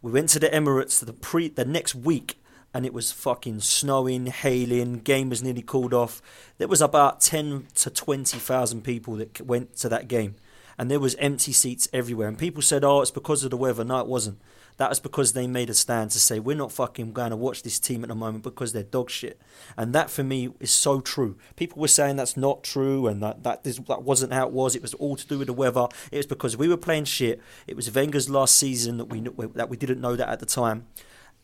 We 0.02 0.12
went 0.12 0.28
to 0.30 0.38
the 0.38 0.48
Emirates 0.48 1.04
the 1.04 1.12
pre 1.12 1.48
the 1.48 1.64
next 1.64 1.94
week 1.94 2.40
and 2.74 2.84
it 2.84 2.92
was 2.92 3.10
fucking 3.12 3.60
snowing, 3.60 4.26
hailing, 4.26 5.00
game 5.00 5.30
was 5.30 5.42
nearly 5.42 5.62
called 5.62 5.94
off. 5.94 6.20
There 6.58 6.68
was 6.68 6.82
about 6.82 7.20
10 7.20 7.68
to 7.76 7.90
20,000 7.90 8.82
people 8.82 9.16
that 9.16 9.40
went 9.40 9.74
to 9.76 9.88
that 9.88 10.06
game 10.06 10.36
and 10.78 10.90
there 10.90 11.00
was 11.00 11.14
empty 11.16 11.52
seats 11.52 11.88
everywhere 11.92 12.28
and 12.28 12.38
people 12.38 12.62
said, 12.62 12.84
"Oh, 12.84 13.00
it's 13.00 13.10
because 13.10 13.42
of 13.42 13.50
the 13.50 13.56
weather." 13.56 13.84
No, 13.84 14.00
it 14.00 14.06
wasn't. 14.06 14.40
That 14.78 14.88
was 14.88 15.00
because 15.00 15.32
they 15.32 15.46
made 15.46 15.70
a 15.70 15.74
stand 15.74 16.12
to 16.12 16.20
say 16.20 16.38
we're 16.38 16.56
not 16.56 16.72
fucking 16.72 17.12
going 17.12 17.30
to 17.30 17.36
watch 17.36 17.62
this 17.64 17.78
team 17.80 18.04
at 18.04 18.08
the 18.08 18.14
moment 18.14 18.44
because 18.44 18.72
they're 18.72 18.84
dog 18.84 19.10
shit. 19.10 19.40
And 19.76 19.92
that 19.92 20.08
for 20.08 20.22
me 20.22 20.50
is 20.60 20.70
so 20.70 21.00
true. 21.00 21.36
People 21.56 21.80
were 21.80 21.88
saying 21.88 22.14
that's 22.16 22.36
not 22.36 22.62
true 22.62 23.06
and 23.08 23.20
that 23.22 23.42
that, 23.42 23.64
this, 23.64 23.78
that 23.88 24.02
wasn't 24.04 24.32
how 24.32 24.46
it 24.46 24.52
was. 24.52 24.76
It 24.76 24.82
was 24.82 24.94
all 24.94 25.16
to 25.16 25.26
do 25.26 25.38
with 25.38 25.48
the 25.48 25.52
weather. 25.52 25.88
It 26.12 26.16
was 26.18 26.26
because 26.26 26.56
we 26.56 26.68
were 26.68 26.76
playing 26.76 27.04
shit. 27.06 27.40
It 27.66 27.74
was 27.76 27.90
Wenger's 27.92 28.30
last 28.30 28.54
season 28.54 28.98
that 28.98 29.06
we 29.06 29.20
that 29.20 29.68
we 29.68 29.76
didn't 29.76 30.00
know 30.00 30.14
that 30.16 30.28
at 30.28 30.38
the 30.40 30.46
time. 30.46 30.86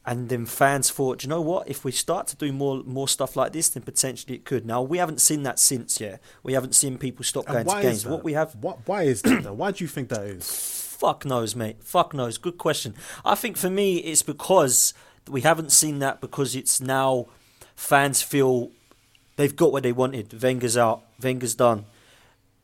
And 0.07 0.29
then 0.29 0.44
fans 0.44 0.90
thought, 0.90 1.20
"Do 1.20 1.25
you 1.27 1.31
know 1.31 1.40
what? 1.40 1.66
If 1.68 1.83
we 1.83 1.90
start 1.90 2.27
to 2.29 2.37
do 2.37 2.53
more 2.53 2.83
more 2.85 3.09
stuff 3.09 3.37
like 3.37 3.53
this, 3.53 3.70
then 3.70 3.83
potentially 3.83 4.35
it 4.37 4.44
could. 4.44 4.66
Now 4.66 4.83
we 4.83 4.99
haven't 4.99 5.20
seen 5.20 5.42
that 5.44 5.59
since. 5.59 5.99
Yeah, 5.99 6.18
we 6.42 6.53
haven't 6.53 6.75
seen 6.75 6.99
people 6.99 7.25
stop 7.25 7.47
And 7.49 7.64
going 7.66 7.77
to 7.79 7.83
games. 7.83 7.99
is? 8.05 8.07
What 8.07 8.23
we 8.23 8.35
have, 8.35 8.55
What, 8.61 8.87
why 8.87 9.05
is 9.05 9.23
that? 9.23 9.42
though? 9.44 9.55
Why 9.55 9.70
do 9.73 9.83
you 9.83 9.88
think 9.88 10.11
that 10.11 10.23
is? 10.23 10.93
Fuck 11.04 11.26
knows, 11.26 11.54
mate. 11.54 11.76
Fuck 11.82 12.14
knows. 12.14 12.38
Good 12.38 12.56
question. 12.56 12.94
I 13.26 13.34
think 13.34 13.58
for 13.58 13.68
me, 13.68 13.98
it's 13.98 14.22
because 14.22 14.94
we 15.28 15.42
haven't 15.42 15.70
seen 15.70 15.98
that 15.98 16.22
because 16.22 16.56
it's 16.56 16.80
now 16.80 17.26
fans 17.76 18.22
feel 18.22 18.70
they've 19.36 19.54
got 19.54 19.70
what 19.70 19.82
they 19.82 19.92
wanted. 19.92 20.32
Wenger's 20.42 20.78
out. 20.78 21.02
Wenger's 21.22 21.54
done. 21.54 21.84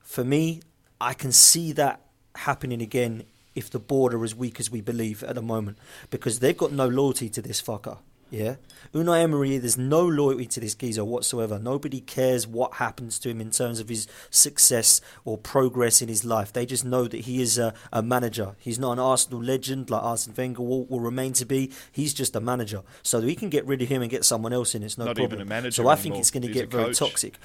For 0.01 0.25
me, 0.25 0.63
I 0.99 1.13
can 1.13 1.33
see 1.33 1.73
that 1.73 2.01
happening 2.35 2.81
again 2.81 3.25
if 3.55 3.69
the 3.69 3.79
board 3.79 4.15
are 4.15 4.25
as 4.25 4.35
weak 4.35 4.59
as 4.59 4.71
we 4.71 4.81
believe 4.81 5.23
at 5.23 5.35
the 5.35 5.43
moment 5.43 5.77
because 6.09 6.39
they've 6.39 6.57
got 6.57 6.73
no 6.73 6.89
loyalty 6.89 7.29
to 7.29 7.43
this 7.43 7.61
fucker. 7.61 7.99
Yeah, 8.31 8.57
Unai 8.95 9.23
Emery. 9.23 9.59
There's 9.59 9.77
no 9.79 10.07
loyalty 10.07 10.47
to 10.47 10.61
this 10.61 10.75
geezer 10.75 11.05
whatsoever. 11.05 11.59
Nobody 11.59 12.01
cares 12.01 12.47
what 12.47 12.75
happens 12.75 13.19
to 13.21 13.29
him 13.29 13.41
in 13.41 13.51
terms 13.51 13.81
of 13.81 13.89
his 13.89 14.07
success 14.31 15.01
or 15.25 15.37
progress 15.37 16.01
in 16.01 16.09
his 16.09 16.25
life. 16.25 16.53
They 16.53 16.65
just 16.67 16.85
know 16.85 17.09
that 17.09 17.23
he 17.23 17.43
is 17.43 17.59
a, 17.59 17.75
a 17.93 18.03
manager. 18.03 18.55
He's 18.59 18.79
not 18.79 18.93
an 18.93 18.99
Arsenal 19.01 19.43
legend 19.43 19.91
like 19.91 20.03
Arsene 20.03 20.35
Wenger 20.37 20.63
will, 20.63 20.85
will 20.85 21.01
remain 21.01 21.33
to 21.35 21.45
be. 21.45 21.73
He's 21.91 22.15
just 22.15 22.35
a 22.37 22.41
manager. 22.41 22.83
So 23.03 23.21
we 23.21 23.35
can 23.35 23.49
get 23.49 23.67
rid 23.67 23.83
of 23.83 23.89
him 23.89 24.03
and 24.03 24.11
get 24.11 24.25
someone 24.25 24.53
else 24.53 24.75
in. 24.75 24.83
It's 24.83 24.97
no 24.99 25.07
Not 25.07 25.19
even 25.19 25.31
problem. 25.31 25.49
a 25.49 25.51
manager 25.51 25.83
so 25.83 25.89
I 25.89 25.97
think 25.97 26.13
anymore. 26.13 26.21
it's 26.21 26.31
going 26.31 26.43
to 26.43 26.53
get 26.53 26.71
very 26.71 26.85
coach. 26.85 26.99
toxic. 26.99 27.39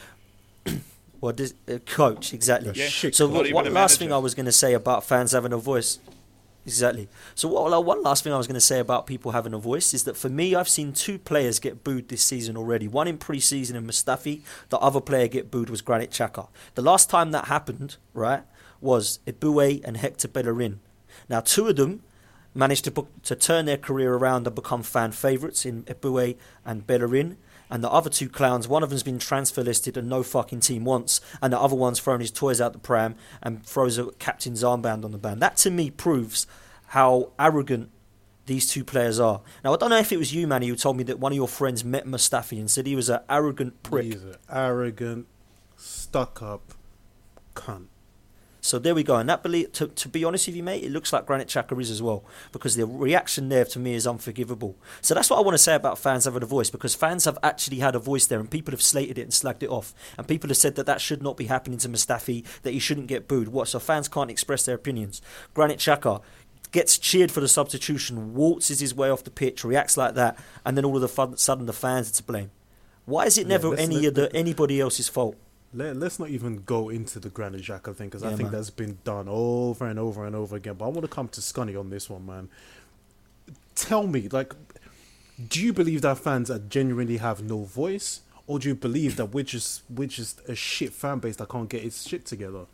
well, 1.21 1.33
this, 1.33 1.53
uh, 1.67 1.77
coach 1.85 2.33
exactly. 2.33 2.71
Yeah. 2.75 2.89
So 3.11 3.27
not 3.27 3.33
what, 3.33 3.51
what 3.53 3.67
a 3.67 3.69
last 3.71 3.99
thing. 3.99 4.11
I 4.11 4.17
was 4.17 4.35
going 4.35 4.45
to 4.45 4.51
say 4.51 4.73
about 4.73 5.03
fans 5.03 5.31
having 5.31 5.53
a 5.53 5.57
voice? 5.57 5.99
Exactly. 6.65 7.07
So 7.35 7.47
what, 7.47 7.85
one 7.85 8.01
last 8.01 8.23
thing 8.23 8.33
I 8.33 8.37
was 8.37 8.47
going 8.47 8.55
to 8.55 8.61
say 8.61 8.79
about 8.79 9.05
people 9.05 9.31
having 9.31 9.53
a 9.53 9.59
voice 9.59 9.93
is 9.93 10.03
that 10.05 10.17
for 10.17 10.29
me, 10.29 10.55
I've 10.55 10.67
seen 10.67 10.93
two 10.93 11.19
players 11.19 11.59
get 11.59 11.83
booed 11.83 12.09
this 12.09 12.23
season 12.23 12.57
already. 12.57 12.87
One 12.87 13.07
in 13.07 13.19
pre-season 13.19 13.75
in 13.75 13.85
Mustafi. 13.85 14.41
The 14.69 14.79
other 14.79 14.99
player 14.99 15.27
get 15.27 15.51
booed 15.51 15.69
was 15.69 15.81
Granit 15.81 16.09
Xhaka. 16.09 16.47
The 16.73 16.81
last 16.81 17.09
time 17.09 17.31
that 17.31 17.45
happened, 17.45 17.97
right, 18.15 18.43
was 18.81 19.19
Eboué 19.27 19.83
and 19.83 19.97
Hector 19.97 20.27
Bellerin. 20.27 20.79
Now, 21.29 21.39
two 21.39 21.67
of 21.67 21.75
them 21.75 22.01
managed 22.55 22.85
to 22.85 22.91
book, 22.91 23.09
to 23.23 23.35
turn 23.35 23.65
their 23.65 23.77
career 23.77 24.15
around 24.15 24.47
and 24.47 24.55
become 24.55 24.81
fan 24.81 25.11
favourites 25.11 25.65
in 25.65 25.83
Eboué 25.83 26.35
and 26.65 26.87
Bellerin. 26.87 27.37
And 27.69 27.83
the 27.83 27.91
other 27.91 28.09
two 28.09 28.29
clowns, 28.29 28.67
one 28.67 28.83
of 28.83 28.89
them's 28.89 29.03
been 29.03 29.19
transfer 29.19 29.63
listed 29.63 29.97
and 29.97 30.07
no 30.07 30.23
fucking 30.23 30.59
team 30.59 30.85
wants, 30.85 31.21
and 31.41 31.51
the 31.51 31.59
other 31.59 31.75
one's 31.75 31.99
thrown 31.99 32.19
his 32.19 32.31
toys 32.31 32.61
out 32.61 32.73
the 32.73 32.79
pram 32.79 33.15
and 33.41 33.65
throws 33.65 33.97
a 33.97 34.11
captain's 34.13 34.63
armband 34.63 35.03
on 35.03 35.11
the 35.11 35.17
band. 35.17 35.41
That 35.41 35.57
to 35.57 35.71
me 35.71 35.89
proves 35.89 36.45
how 36.87 37.31
arrogant 37.39 37.89
these 38.45 38.69
two 38.69 38.83
players 38.83 39.19
are. 39.19 39.41
Now, 39.63 39.73
I 39.73 39.77
don't 39.77 39.89
know 39.89 39.97
if 39.97 40.11
it 40.11 40.17
was 40.17 40.33
you, 40.33 40.45
Manny, 40.47 40.67
who 40.67 40.75
told 40.75 40.97
me 40.97 41.03
that 41.05 41.19
one 41.19 41.31
of 41.31 41.35
your 41.35 41.47
friends 41.47 41.83
met 41.83 42.05
Mustafi 42.05 42.59
and 42.59 42.69
said 42.69 42.85
he 42.85 42.95
was 42.95 43.09
an 43.09 43.21
arrogant 43.29 43.81
prick. 43.81 44.05
He's 44.05 44.23
an 44.23 44.35
arrogant, 44.49 45.27
stuck 45.75 46.41
up 46.41 46.73
cunt. 47.55 47.87
So 48.65 48.79
there 48.79 48.95
we 48.95 49.03
go. 49.03 49.17
And 49.17 49.29
that, 49.29 49.43
belie- 49.43 49.65
to, 49.73 49.87
to 49.89 50.09
be 50.09 50.25
honest 50.25 50.47
with 50.47 50.55
you, 50.55 50.63
mate, 50.63 50.83
it 50.83 50.91
looks 50.91 51.13
like 51.13 51.27
Granit 51.27 51.49
Xhaka 51.49 51.79
is 51.79 51.91
as 51.91 52.01
well 52.01 52.23
because 52.51 52.75
the 52.75 52.87
reaction 52.87 53.49
there 53.49 53.63
to 53.65 53.77
me 53.77 53.93
is 53.93 54.07
unforgivable. 54.07 54.75
So 55.01 55.13
that's 55.13 55.29
what 55.29 55.37
I 55.37 55.41
want 55.43 55.53
to 55.53 55.59
say 55.59 55.75
about 55.75 55.99
fans 55.99 56.25
having 56.25 56.41
a 56.41 56.47
voice 56.47 56.71
because 56.71 56.95
fans 56.95 57.25
have 57.25 57.37
actually 57.43 57.77
had 57.77 57.93
a 57.93 57.99
voice 57.99 58.25
there 58.25 58.39
and 58.39 58.49
people 58.49 58.71
have 58.71 58.81
slated 58.81 59.19
it 59.19 59.21
and 59.21 59.31
slagged 59.31 59.61
it 59.61 59.69
off. 59.69 59.93
And 60.17 60.27
people 60.27 60.47
have 60.49 60.57
said 60.57 60.73
that 60.77 60.87
that 60.87 60.99
should 60.99 61.21
not 61.21 61.37
be 61.37 61.45
happening 61.45 61.77
to 61.77 61.89
Mustafi, 61.89 62.43
that 62.63 62.71
he 62.71 62.79
shouldn't 62.79 63.05
get 63.05 63.27
booed. 63.27 63.49
What? 63.49 63.67
So 63.67 63.77
fans 63.77 64.07
can't 64.07 64.31
express 64.31 64.65
their 64.65 64.75
opinions. 64.75 65.21
Granit 65.53 65.77
Xhaka 65.77 66.23
gets 66.71 66.97
cheered 66.97 67.31
for 67.31 67.41
the 67.41 67.47
substitution, 67.47 68.33
waltzes 68.33 68.79
his 68.79 68.95
way 68.95 69.11
off 69.11 69.23
the 69.23 69.29
pitch, 69.29 69.63
reacts 69.63 69.95
like 69.95 70.15
that, 70.15 70.39
and 70.65 70.75
then 70.75 70.85
all 70.85 70.97
of 70.97 71.03
a 71.03 71.37
sudden 71.37 71.67
the 71.67 71.71
fans 71.73 72.09
are 72.09 72.15
to 72.15 72.23
blame. 72.23 72.49
Why 73.05 73.25
is 73.25 73.37
it 73.37 73.45
never 73.45 73.69
let's- 73.69 73.83
any 73.83 74.07
of 74.07 74.15
the, 74.15 74.35
anybody 74.35 74.81
else's 74.81 75.07
fault? 75.07 75.35
Let, 75.75 75.97
let's 75.97 76.19
not 76.19 76.29
even 76.29 76.63
go 76.65 76.89
into 76.89 77.19
the 77.19 77.29
Granit 77.29 77.61
Xhaka 77.61 77.95
thing 77.95 78.07
because 78.07 78.23
I 78.23 78.29
think 78.29 78.43
man. 78.43 78.51
that's 78.53 78.69
been 78.69 78.97
done 79.03 79.27
over 79.27 79.85
and 79.87 79.99
over 79.99 80.25
and 80.25 80.35
over 80.35 80.55
again. 80.55 80.75
But 80.75 80.85
I 80.85 80.87
want 80.87 81.01
to 81.01 81.07
come 81.07 81.27
to 81.29 81.41
Scunny 81.41 81.77
on 81.77 81.89
this 81.89 82.09
one, 82.09 82.25
man. 82.25 82.49
Tell 83.75 84.07
me, 84.07 84.29
like, 84.29 84.53
do 85.49 85.61
you 85.61 85.73
believe 85.73 86.01
that 86.01 86.17
fans 86.17 86.47
that 86.47 86.69
genuinely 86.69 87.17
have 87.17 87.43
no 87.43 87.63
voice, 87.63 88.21
or 88.47 88.57
do 88.57 88.69
you 88.69 88.75
believe 88.75 89.17
that 89.17 89.27
we're 89.27 89.43
just 89.43 89.83
we're 89.89 90.07
just 90.07 90.41
a 90.47 90.55
shit 90.55 90.93
fan 90.93 91.19
base 91.19 91.35
that 91.35 91.49
can't 91.49 91.69
get 91.69 91.83
its 91.83 92.07
shit 92.07 92.25
together? 92.25 92.65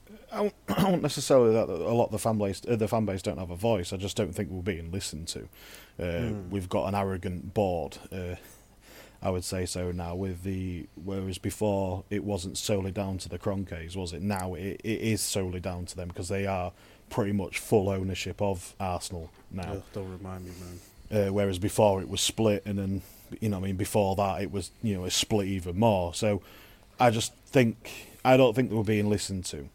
I 0.32 0.50
won't 0.68 1.02
necessarily 1.02 1.52
that 1.52 1.68
a 1.68 1.92
lot 1.92 2.06
of 2.06 2.12
the 2.12 2.18
fan 2.18 2.38
base 2.38 2.62
uh, 2.68 2.76
the 2.76 2.88
fan 2.88 3.04
base 3.04 3.22
don't 3.22 3.38
have 3.38 3.50
a 3.50 3.56
voice. 3.56 3.92
I 3.92 3.96
just 3.96 4.16
don't 4.16 4.32
think 4.32 4.50
we're 4.50 4.62
being 4.62 4.92
listened 4.92 5.28
to. 5.28 5.48
Uh, 6.00 6.32
We've 6.50 6.68
got 6.68 6.86
an 6.86 6.94
arrogant 6.94 7.54
board. 7.54 7.98
Uh, 8.12 8.36
I 9.22 9.30
would 9.30 9.44
say 9.44 9.66
so 9.66 9.92
now. 9.92 10.14
With 10.14 10.42
the 10.42 10.86
whereas 11.02 11.38
before 11.38 12.04
it 12.10 12.24
wasn't 12.24 12.56
solely 12.56 12.90
down 12.92 13.18
to 13.18 13.28
the 13.28 13.38
Kroenkes, 13.38 13.96
was 13.96 14.12
it? 14.12 14.22
Now 14.22 14.54
it, 14.54 14.80
it 14.82 15.00
is 15.00 15.20
solely 15.20 15.60
down 15.60 15.86
to 15.86 15.96
them 15.96 16.08
because 16.08 16.28
they 16.28 16.46
are 16.46 16.72
pretty 17.10 17.32
much 17.32 17.58
full 17.58 17.88
ownership 17.88 18.40
of 18.40 18.74
Arsenal 18.80 19.30
now. 19.50 19.82
Don't 19.92 20.10
remind 20.10 20.44
me, 20.44 20.52
man. 20.60 21.26
Uh, 21.28 21.32
whereas 21.32 21.58
before 21.58 22.00
it 22.00 22.08
was 22.08 22.20
split, 22.20 22.62
and 22.64 22.78
then 22.78 23.02
you 23.40 23.48
know, 23.48 23.58
I 23.58 23.60
mean, 23.60 23.76
before 23.76 24.16
that 24.16 24.42
it 24.42 24.50
was 24.50 24.70
you 24.82 24.94
know 24.94 25.04
a 25.04 25.10
split 25.10 25.48
even 25.48 25.78
more. 25.78 26.14
So 26.14 26.40
I 26.98 27.10
just 27.10 27.34
think 27.46 28.08
I 28.24 28.36
don't 28.36 28.54
think 28.54 28.70
they 28.70 28.76
were 28.76 28.84
being 28.84 29.10
listened 29.10 29.44
to. 29.46 29.68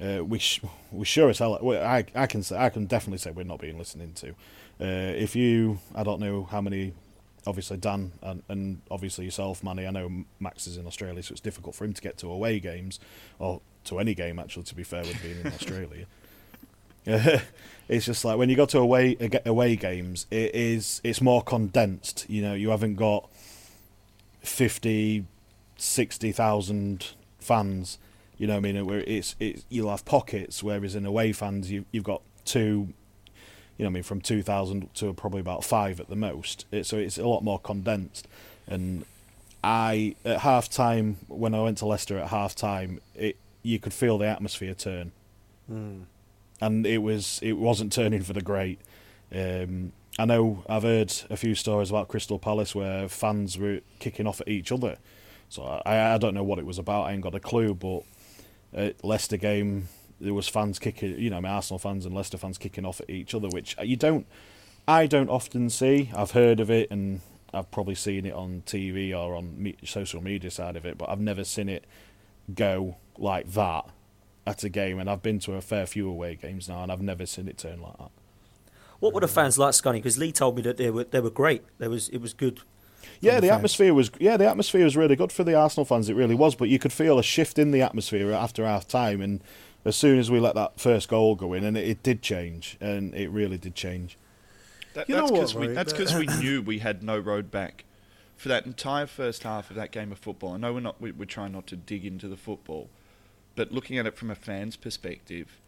Uh, 0.00 0.24
we 0.24 0.38
sh- 0.38 0.60
we 0.92 1.04
sure 1.04 1.28
as 1.30 1.38
hell. 1.38 1.58
I 1.74 2.04
I 2.14 2.26
can 2.26 2.42
say 2.42 2.56
I 2.56 2.68
can 2.68 2.86
definitely 2.86 3.18
say 3.18 3.30
we're 3.32 3.42
not 3.44 3.60
being 3.60 3.78
listened 3.78 4.14
to. 4.16 4.30
Uh, 4.80 5.12
if 5.16 5.34
you, 5.34 5.80
I 5.94 6.04
don't 6.04 6.20
know 6.20 6.44
how 6.44 6.60
many. 6.60 6.92
Obviously, 7.48 7.78
Dan 7.78 8.12
and, 8.20 8.42
and 8.48 8.82
obviously 8.90 9.24
yourself, 9.24 9.64
Manny. 9.64 9.86
I 9.86 9.90
know 9.90 10.24
Max 10.38 10.66
is 10.66 10.76
in 10.76 10.86
Australia, 10.86 11.22
so 11.22 11.32
it's 11.32 11.40
difficult 11.40 11.74
for 11.74 11.86
him 11.86 11.94
to 11.94 12.02
get 12.02 12.18
to 12.18 12.30
away 12.30 12.60
games 12.60 13.00
or 13.38 13.62
to 13.84 13.98
any 13.98 14.14
game. 14.14 14.38
Actually, 14.38 14.64
to 14.64 14.74
be 14.74 14.84
fair, 14.84 15.00
with 15.02 15.22
being 15.22 15.40
in 15.40 15.46
Australia. 15.58 16.06
it's 17.88 18.04
just 18.04 18.22
like 18.22 18.36
when 18.36 18.50
you 18.50 18.56
go 18.56 18.66
to 18.66 18.78
away 18.78 19.16
uh, 19.16 19.38
away 19.46 19.76
games, 19.76 20.26
it 20.30 20.54
is 20.54 21.00
it's 21.02 21.22
more 21.22 21.42
condensed. 21.42 22.26
You 22.28 22.42
know, 22.42 22.52
you 22.52 22.68
haven't 22.68 22.96
got 22.96 23.30
50, 24.42 25.24
60,000 25.76 27.06
fans. 27.38 27.98
You 28.36 28.46
know, 28.46 28.54
what 28.54 28.66
I 28.66 28.72
mean, 28.72 28.86
where 28.86 29.00
it's 29.00 29.36
it's 29.40 29.64
you'll 29.70 29.90
have 29.90 30.04
pockets, 30.04 30.62
whereas 30.62 30.94
in 30.94 31.06
away 31.06 31.32
fans, 31.32 31.70
you 31.70 31.86
you've 31.92 32.04
got 32.04 32.20
two. 32.44 32.92
You 33.78 33.84
know, 33.84 33.90
I 33.90 33.92
mean, 33.92 34.02
from 34.02 34.20
two 34.20 34.42
thousand 34.42 34.92
to 34.96 35.12
probably 35.14 35.40
about 35.40 35.64
five 35.64 36.00
at 36.00 36.08
the 36.08 36.16
most. 36.16 36.66
It, 36.70 36.84
so 36.84 36.98
it's 36.98 37.16
a 37.18 37.26
lot 37.26 37.42
more 37.42 37.58
condensed. 37.58 38.28
And 38.66 39.06
I 39.64 40.16
at 40.24 40.40
half 40.40 40.68
time 40.68 41.16
when 41.28 41.54
I 41.54 41.62
went 41.62 41.78
to 41.78 41.86
Leicester 41.86 42.18
at 42.18 42.28
half 42.28 42.54
time, 42.54 43.00
it 43.14 43.36
you 43.62 43.78
could 43.78 43.94
feel 43.94 44.18
the 44.18 44.26
atmosphere 44.26 44.74
turn 44.74 45.12
and 46.60 46.86
it 46.86 46.98
was 46.98 47.38
it 47.42 47.52
wasn't 47.54 47.92
turning 47.92 48.22
for 48.22 48.32
the 48.32 48.40
great. 48.40 48.80
Um, 49.34 49.92
I 50.18 50.24
know 50.24 50.64
I've 50.68 50.82
heard 50.82 51.12
a 51.30 51.36
few 51.36 51.54
stories 51.54 51.90
about 51.90 52.08
Crystal 52.08 52.38
Palace 52.38 52.74
where 52.74 53.08
fans 53.08 53.56
were 53.56 53.80
kicking 54.00 54.26
off 54.26 54.40
at 54.40 54.48
each 54.48 54.72
other. 54.72 54.98
So 55.48 55.62
I, 55.86 56.14
I 56.14 56.18
don't 56.18 56.34
know 56.34 56.42
what 56.42 56.58
it 56.58 56.66
was 56.66 56.78
about. 56.78 57.04
I 57.04 57.12
ain't 57.12 57.22
got 57.22 57.34
a 57.34 57.40
clue. 57.40 57.74
But 57.74 58.02
Leicester 59.02 59.36
game, 59.36 59.88
there 60.20 60.34
was 60.34 60.48
fans 60.48 60.78
kicking. 60.78 61.18
You 61.18 61.30
know, 61.30 61.40
my 61.40 61.48
Arsenal 61.48 61.78
fans 61.78 62.06
and 62.06 62.14
Leicester 62.14 62.38
fans 62.38 62.58
kicking 62.58 62.84
off 62.84 63.00
at 63.00 63.10
each 63.10 63.34
other, 63.34 63.48
which 63.48 63.76
you 63.82 63.96
don't. 63.96 64.26
I 64.86 65.06
don't 65.06 65.28
often 65.28 65.68
see. 65.68 66.10
I've 66.16 66.30
heard 66.30 66.60
of 66.60 66.70
it 66.70 66.90
and 66.90 67.20
I've 67.52 67.70
probably 67.70 67.94
seen 67.94 68.26
it 68.26 68.32
on 68.32 68.62
TV 68.66 69.16
or 69.16 69.36
on 69.36 69.62
me, 69.62 69.76
social 69.84 70.22
media 70.22 70.50
side 70.50 70.76
of 70.76 70.84
it, 70.84 70.98
but 70.98 71.08
I've 71.08 71.20
never 71.20 71.44
seen 71.44 71.68
it 71.68 71.84
go 72.54 72.96
like 73.16 73.52
that 73.52 73.86
at 74.46 74.64
a 74.64 74.68
game. 74.68 74.98
And 74.98 75.08
I've 75.08 75.22
been 75.22 75.38
to 75.40 75.54
a 75.54 75.60
fair 75.60 75.86
few 75.86 76.08
away 76.08 76.36
games 76.36 76.68
now, 76.68 76.82
and 76.82 76.92
I've 76.92 77.02
never 77.02 77.26
seen 77.26 77.48
it 77.48 77.58
turn 77.58 77.80
like 77.80 77.96
that. 77.98 78.10
What 79.00 79.14
were 79.14 79.20
the 79.20 79.28
fans 79.28 79.58
like, 79.58 79.72
Scunny? 79.74 79.94
Because 79.94 80.18
Lee 80.18 80.32
told 80.32 80.56
me 80.56 80.62
that 80.62 80.76
they 80.76 80.90
were 80.90 81.04
they 81.04 81.20
were 81.20 81.30
great. 81.30 81.62
There 81.78 81.90
was 81.90 82.08
it 82.08 82.18
was 82.18 82.32
good. 82.32 82.60
Yeah, 83.20 83.36
the 83.36 83.42
the 83.42 83.50
atmosphere 83.50 83.94
was 83.94 84.10
yeah, 84.18 84.36
the 84.36 84.48
atmosphere 84.48 84.84
was 84.84 84.96
really 84.96 85.16
good 85.16 85.32
for 85.32 85.44
the 85.44 85.54
Arsenal 85.54 85.84
fans. 85.84 86.08
It 86.08 86.16
really 86.16 86.34
was, 86.34 86.54
but 86.54 86.68
you 86.68 86.78
could 86.78 86.92
feel 86.92 87.18
a 87.18 87.22
shift 87.22 87.58
in 87.58 87.70
the 87.70 87.80
atmosphere 87.80 88.32
after 88.32 88.64
half 88.64 88.88
time, 88.88 89.20
and 89.20 89.40
as 89.88 89.96
soon 89.96 90.18
as 90.18 90.30
we 90.30 90.38
let 90.40 90.54
that 90.54 90.80
first 90.80 91.08
goal 91.08 91.34
go 91.34 91.52
in, 91.52 91.64
and 91.64 91.76
it, 91.76 91.88
it 91.88 92.02
did 92.02 92.22
change, 92.22 92.76
and 92.80 93.14
it 93.14 93.28
really 93.30 93.58
did 93.58 93.74
change. 93.74 94.16
That, 94.94 95.08
that's 95.08 95.30
because 95.30 95.54
we 95.54 95.66
that's 95.68 95.92
'cause 95.92 96.14
we 96.14 96.26
knew 96.26 96.62
we 96.66 96.78
had 96.78 97.02
no 97.02 97.18
road 97.18 97.50
back 97.50 97.84
for 98.36 98.48
that 98.48 98.66
entire 98.66 99.06
first 99.06 99.42
half 99.42 99.70
of 99.70 99.76
that 99.76 99.90
game 99.90 100.12
of 100.12 100.18
football. 100.18 100.54
I 100.54 100.56
know 100.58 100.72
we're 100.74 100.80
not 100.80 101.00
we, 101.00 101.12
we're 101.12 101.24
trying 101.24 101.52
not 101.52 101.66
to 101.68 101.76
dig 101.76 102.04
into 102.04 102.28
the 102.28 102.36
football, 102.36 102.88
but 103.56 103.72
looking 103.72 103.98
at 103.98 104.06
it 104.06 104.16
from 104.16 104.30
a 104.30 104.34
fan's 104.34 104.76
perspective, 104.76 105.58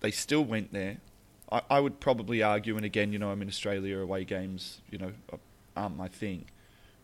they 0.00 0.10
still 0.10 0.44
went 0.44 0.72
there. 0.72 0.98
I, 1.50 1.62
I 1.70 1.80
would 1.80 2.00
probably 2.00 2.42
argue, 2.42 2.76
and 2.76 2.84
again, 2.84 3.12
you 3.12 3.18
know, 3.18 3.30
I'm 3.30 3.40
in 3.42 3.48
Australia, 3.48 3.98
away 3.98 4.24
games, 4.24 4.80
you 4.90 4.98
know, 4.98 5.12
aren't 5.76 5.96
my 5.96 6.08
thing, 6.08 6.46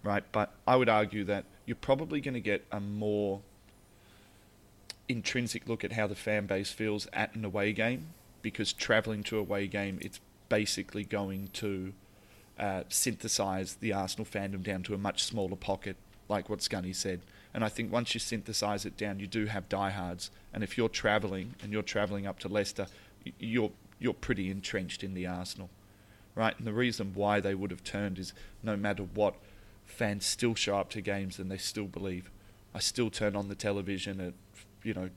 right? 0.03 0.25
But 0.33 0.53
I 0.67 0.77
would 0.77 0.89
argue 0.89 1.25
that 1.25 1.45
you're 1.67 1.77
probably 1.77 2.21
going 2.21 2.35
to 2.35 2.41
get 2.41 2.65
a 2.73 2.81
more 2.81 3.41
intrinsic 5.09 5.69
look 5.69 5.85
at 5.85 5.93
how 5.93 6.07
the 6.07 6.15
fan 6.15 6.47
base 6.47 6.71
feels 6.71 7.07
at 7.13 7.35
an 7.35 7.45
away 7.45 7.73
game 7.73 8.09
because 8.43 8.73
travelling 8.73 9.23
to 9.25 9.37
a 9.37 9.41
away 9.41 9.67
game, 9.67 9.99
it's 10.03 10.21
basically 10.49 11.05
going 11.05 11.49
to 11.55 11.93
uh, 12.59 12.83
synthesize 12.89 13.77
the 13.77 13.93
Arsenal 13.93 14.27
fandom 14.27 14.63
down 14.63 14.83
to 14.83 14.95
a 14.95 14.99
much 14.99 15.23
smaller 15.23 15.57
pocket, 15.57 15.97
like 16.29 16.51
what 16.51 16.59
Scunny 16.59 16.95
said. 16.95 17.21
And 17.55 17.65
I 17.65 17.69
think 17.69 17.93
once 17.93 18.15
you 18.15 18.21
synthesize 18.21 18.85
it 18.85 18.97
down, 18.97 19.21
you 19.21 19.27
do 19.27 19.47
have 19.47 19.69
diehards. 19.69 20.31
And 20.53 20.63
if 20.63 20.77
you're 20.77 20.89
travelling 20.89 21.55
and 21.63 21.73
you're 21.73 21.83
travelling 21.83 22.27
up 22.27 22.39
to 22.41 22.49
Leicester, 22.49 22.87
you're 23.39 23.73
you're 23.99 24.13
pretty 24.13 24.51
entrenched 24.51 25.05
in 25.05 25.15
the 25.15 25.27
Arsenal, 25.27 25.71
right? 26.35 26.59
And 26.59 26.67
the 26.67 26.73
reason 26.73 27.13
why 27.15 27.39
they 27.39 27.55
would 27.55 27.71
have 27.71 27.85
turned 27.85 28.19
is 28.19 28.33
no 28.61 28.77
matter 28.77 29.05
what, 29.05 29.37
fans 29.85 30.27
still 30.27 30.57
show 30.57 30.77
up 30.77 30.91
to 30.91 31.01
games 31.01 31.39
and 31.39 31.51
they 31.51 31.57
still 31.57 31.87
believe. 31.87 32.31
I 32.75 32.81
still 32.81 33.11
turn 33.11 33.37
on 33.37 33.49
the 33.49 33.55
television 33.55 34.21
at 34.21 34.35
you 34.83 34.95
know 34.95 35.11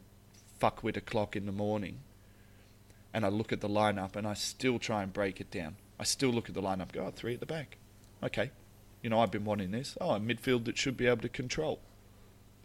fuckwit 0.59 0.97
o'clock 0.97 1.35
in 1.35 1.45
the 1.45 1.51
morning 1.51 1.99
and 3.15 3.25
I 3.25 3.29
look 3.29 3.53
at 3.53 3.61
the 3.61 3.69
lineup 3.69 4.17
and 4.17 4.27
I 4.27 4.33
still 4.33 4.77
try 4.77 5.01
and 5.01 5.13
break 5.13 5.39
it 5.39 5.49
down. 5.49 5.77
I 5.97 6.03
still 6.03 6.31
look 6.31 6.49
at 6.49 6.53
the 6.53 6.61
lineup, 6.61 6.91
go, 6.91 7.05
oh, 7.05 7.11
three 7.11 7.33
at 7.33 7.39
the 7.39 7.45
back. 7.45 7.77
Okay. 8.21 8.51
You 9.01 9.09
know, 9.09 9.21
I've 9.21 9.31
been 9.31 9.45
wanting 9.45 9.71
this. 9.71 9.97
Oh, 10.01 10.15
a 10.15 10.19
midfield 10.19 10.65
that 10.65 10.77
should 10.77 10.97
be 10.97 11.07
able 11.07 11.21
to 11.21 11.29
control. 11.29 11.79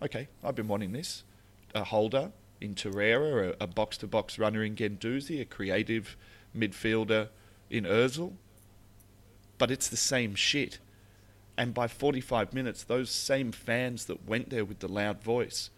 Okay, 0.03 0.27
I've 0.43 0.57
been 0.57 0.67
wanting 0.67 0.91
this. 0.91 1.23
A 1.73 1.85
holder 1.85 2.33
in 2.61 2.75
Torreira, 2.75 3.55
a 3.61 3.69
box 3.69 3.97
to 3.99 4.09
box 4.09 4.41
runner 4.41 4.65
in 4.65 4.75
Guendouzi, 4.75 5.41
a 5.41 5.45
creative 5.45 6.17
midfielder 6.57 7.29
in 7.71 7.85
Ozil. 7.85 8.33
But 9.57 9.71
it's 9.71 9.87
the 9.87 9.97
same 9.97 10.35
shit. 10.35 10.81
And 11.57 11.73
by 11.75 11.87
45 11.87 12.53
minutes, 12.53 12.83
those 12.83 13.11
same 13.11 13.53
fans 13.53 14.07
that 14.07 14.27
went 14.27 14.51
there 14.51 14.65
with 14.65 14.81
the 14.81 14.89
loud 14.89 15.23
voice, 15.23 15.71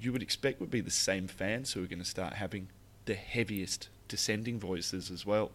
you 0.00 0.12
would 0.12 0.22
expect 0.22 0.60
would 0.60 0.70
be 0.70 0.80
the 0.80 0.90
same 0.90 1.26
fans 1.28 1.72
who 1.72 1.82
are 1.82 1.86
going 1.86 1.98
to 1.98 2.04
start 2.04 2.34
having 2.34 2.68
the 3.04 3.14
heaviest 3.14 3.88
descending 4.06 4.58
voices 4.58 5.10
as 5.10 5.24
well. 5.26 5.50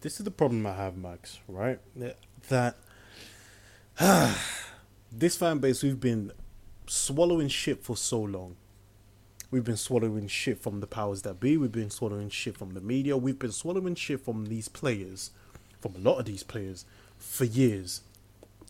This 0.00 0.18
is 0.18 0.24
the 0.24 0.30
problem 0.30 0.66
I 0.66 0.74
have, 0.74 0.96
Max. 0.96 1.40
Right? 1.48 1.78
That 2.48 2.76
this 5.12 5.36
fan 5.36 5.58
base 5.58 5.82
we've 5.82 6.00
been 6.00 6.32
swallowing 6.86 7.48
shit 7.48 7.82
for 7.82 7.96
so 7.96 8.20
long. 8.20 8.56
We've 9.50 9.64
been 9.64 9.76
swallowing 9.76 10.26
shit 10.26 10.60
from 10.60 10.80
the 10.80 10.86
powers 10.86 11.22
that 11.22 11.38
be. 11.38 11.56
We've 11.56 11.70
been 11.70 11.90
swallowing 11.90 12.28
shit 12.28 12.58
from 12.58 12.74
the 12.74 12.80
media. 12.80 13.16
We've 13.16 13.38
been 13.38 13.52
swallowing 13.52 13.94
shit 13.94 14.24
from 14.24 14.46
these 14.46 14.68
players, 14.68 15.30
from 15.80 15.94
a 15.94 15.98
lot 15.98 16.18
of 16.18 16.24
these 16.24 16.42
players, 16.42 16.84
for 17.16 17.44
years. 17.44 18.00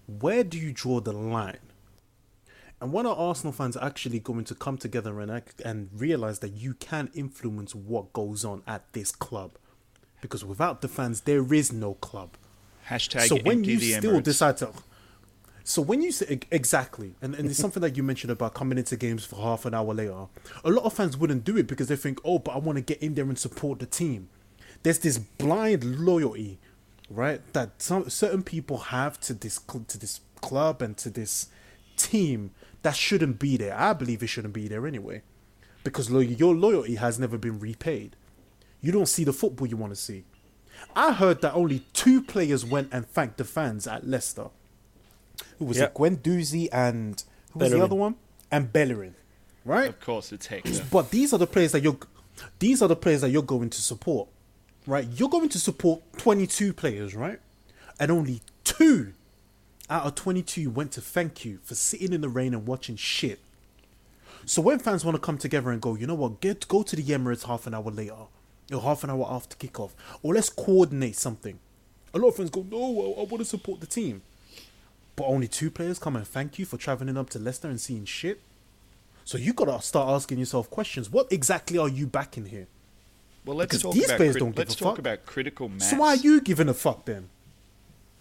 Where 0.06 0.44
do 0.44 0.58
you 0.58 0.72
draw 0.72 1.00
the 1.00 1.12
line? 1.12 1.58
And 2.80 2.92
when 2.92 3.06
are 3.06 3.16
Arsenal 3.16 3.52
fans 3.52 3.76
actually 3.76 4.18
going 4.18 4.44
to 4.44 4.54
come 4.54 4.76
together 4.76 5.20
and 5.20 5.42
and 5.64 5.88
realize 5.94 6.40
that 6.40 6.50
you 6.50 6.74
can 6.74 7.10
influence 7.14 7.74
what 7.74 8.12
goes 8.12 8.44
on 8.44 8.62
at 8.66 8.92
this 8.92 9.10
club? 9.10 9.52
Because 10.20 10.44
without 10.44 10.82
the 10.82 10.88
fans, 10.88 11.22
there 11.22 11.52
is 11.52 11.72
no 11.72 11.94
club. 11.94 12.36
Hashtag 12.88 13.28
so 13.28 13.36
when 13.36 13.64
you 13.64 13.78
still 13.78 14.20
Emirates. 14.20 14.24
decide 14.24 14.56
to 14.58 14.70
so 15.66 15.80
when 15.80 16.02
you 16.02 16.12
say 16.12 16.40
exactly 16.50 17.14
and, 17.22 17.34
and 17.34 17.48
it's 17.48 17.58
something 17.58 17.80
that 17.80 17.96
you 17.96 18.02
mentioned 18.02 18.30
about 18.30 18.52
coming 18.52 18.76
into 18.76 18.96
games 18.96 19.24
for 19.24 19.36
half 19.36 19.64
an 19.64 19.72
hour 19.72 19.94
later 19.94 20.26
a 20.62 20.70
lot 20.70 20.84
of 20.84 20.92
fans 20.92 21.16
wouldn't 21.16 21.42
do 21.44 21.56
it 21.56 21.66
because 21.66 21.88
they 21.88 21.96
think 21.96 22.20
oh 22.22 22.38
but 22.38 22.52
i 22.54 22.58
want 22.58 22.76
to 22.76 22.82
get 22.82 23.02
in 23.02 23.14
there 23.14 23.24
and 23.24 23.38
support 23.38 23.78
the 23.78 23.86
team 23.86 24.28
there's 24.82 24.98
this 24.98 25.16
blind 25.16 25.98
loyalty 25.98 26.58
right 27.08 27.40
that 27.54 27.70
some 27.80 28.10
certain 28.10 28.42
people 28.42 28.76
have 28.76 29.18
to 29.18 29.32
this 29.32 29.58
to 29.88 29.98
this 29.98 30.20
club 30.42 30.82
and 30.82 30.98
to 30.98 31.08
this 31.08 31.48
team 31.96 32.50
that 32.84 32.94
shouldn't 32.96 33.38
be 33.38 33.56
there 33.56 33.76
i 33.78 33.92
believe 33.92 34.22
it 34.22 34.28
shouldn't 34.28 34.54
be 34.54 34.68
there 34.68 34.86
anyway 34.86 35.20
because 35.82 36.10
lo- 36.10 36.20
your 36.20 36.54
loyalty 36.54 36.94
has 36.94 37.18
never 37.18 37.36
been 37.36 37.58
repaid 37.58 38.14
you 38.80 38.92
don't 38.92 39.08
see 39.08 39.24
the 39.24 39.32
football 39.32 39.66
you 39.66 39.76
want 39.76 39.92
to 39.92 40.00
see 40.00 40.24
I 40.96 41.12
heard 41.12 41.40
that 41.42 41.54
only 41.54 41.80
two 41.92 42.20
players 42.20 42.64
went 42.64 42.88
and 42.92 43.06
thanked 43.08 43.38
the 43.38 43.44
fans 43.44 43.86
at 43.86 44.06
Leicester. 44.06 44.48
Who 45.58 45.66
was 45.66 45.78
Yep. 45.78 45.88
it? 45.90 45.94
Guendouzi 45.94 46.68
and 46.72 47.22
who 47.52 47.60
was 47.60 47.70
the 47.70 47.82
other 47.82 47.94
one? 47.94 48.16
And 48.50 48.72
Bellerin, 48.72 49.14
right? 49.64 49.88
Of 49.88 50.00
course, 50.00 50.32
it's 50.32 50.46
Hector. 50.46 50.84
But 50.90 51.10
these 51.10 51.32
are 51.32 51.38
the 51.38 51.46
players 51.46 51.72
that 51.72 51.82
you're, 51.82 51.96
these 52.58 52.82
are 52.82 52.88
the 52.88 52.96
players 52.96 53.20
that 53.20 53.30
you're 53.30 53.42
going 53.44 53.70
to 53.70 53.80
support, 53.80 54.28
right? 54.86 55.06
You're 55.14 55.28
going 55.30 55.48
to 55.50 55.58
support 55.60 56.02
22 56.18 56.72
players, 56.72 57.14
right? 57.14 57.38
And 58.00 58.10
only 58.10 58.42
two 58.64 59.12
out 59.90 60.06
of 60.06 60.14
22 60.14 60.70
went 60.70 60.92
to 60.92 61.00
thank 61.00 61.44
you 61.44 61.58
for 61.62 61.74
sitting 61.74 62.12
in 62.12 62.20
the 62.20 62.28
rain 62.28 62.54
and 62.54 62.66
watching 62.66 62.96
shit. 62.96 63.38
So 64.46 64.60
when 64.62 64.78
fans 64.78 65.04
want 65.04 65.14
to 65.14 65.20
come 65.20 65.38
together 65.38 65.70
and 65.70 65.80
go, 65.80 65.94
you 65.94 66.06
know 66.06 66.14
what, 66.14 66.40
get 66.40 66.66
go 66.68 66.82
to 66.82 66.96
the 66.96 67.02
Emirates 67.02 67.44
half 67.46 67.66
an 67.66 67.74
hour 67.74 67.90
later, 67.90 68.14
or 68.72 68.80
half 68.80 69.04
an 69.04 69.10
hour 69.10 69.26
after 69.28 69.56
kickoff, 69.56 69.90
or 70.22 70.34
let's 70.34 70.50
coordinate 70.50 71.16
something. 71.16 71.58
A 72.12 72.18
lot 72.18 72.28
of 72.28 72.36
fans 72.36 72.50
go, 72.50 72.64
no, 72.70 72.78
I, 72.78 73.20
I 73.20 73.24
want 73.24 73.38
to 73.38 73.44
support 73.44 73.80
the 73.80 73.86
team, 73.86 74.22
but 75.16 75.24
only 75.24 75.48
two 75.48 75.70
players 75.70 75.98
come 75.98 76.16
and 76.16 76.26
thank 76.26 76.58
you 76.58 76.66
for 76.66 76.76
traveling 76.76 77.16
up 77.16 77.30
to 77.30 77.38
Leicester 77.38 77.68
and 77.68 77.80
seeing 77.80 78.04
shit. 78.04 78.40
So 79.24 79.38
you 79.38 79.54
gotta 79.54 79.80
start 79.80 80.10
asking 80.10 80.38
yourself 80.38 80.70
questions. 80.70 81.10
What 81.10 81.32
exactly 81.32 81.78
are 81.78 81.88
you 81.88 82.06
backing 82.06 82.44
here? 82.46 82.66
Well, 83.46 83.56
let's 83.56 83.68
Because 83.70 83.82
talk 83.82 83.94
these 83.94 84.04
about 84.06 84.16
players 84.18 84.32
crit- 84.34 84.40
don't 84.40 84.50
give 84.50 84.58
let's 84.58 84.74
a 84.74 84.78
talk 84.78 84.92
fuck. 84.92 84.98
about 84.98 85.24
critical 85.26 85.68
mass. 85.70 85.90
So 85.90 85.96
why 85.96 86.08
are 86.08 86.16
you 86.16 86.40
giving 86.42 86.68
a 86.68 86.74
fuck 86.74 87.04
then? 87.06 87.28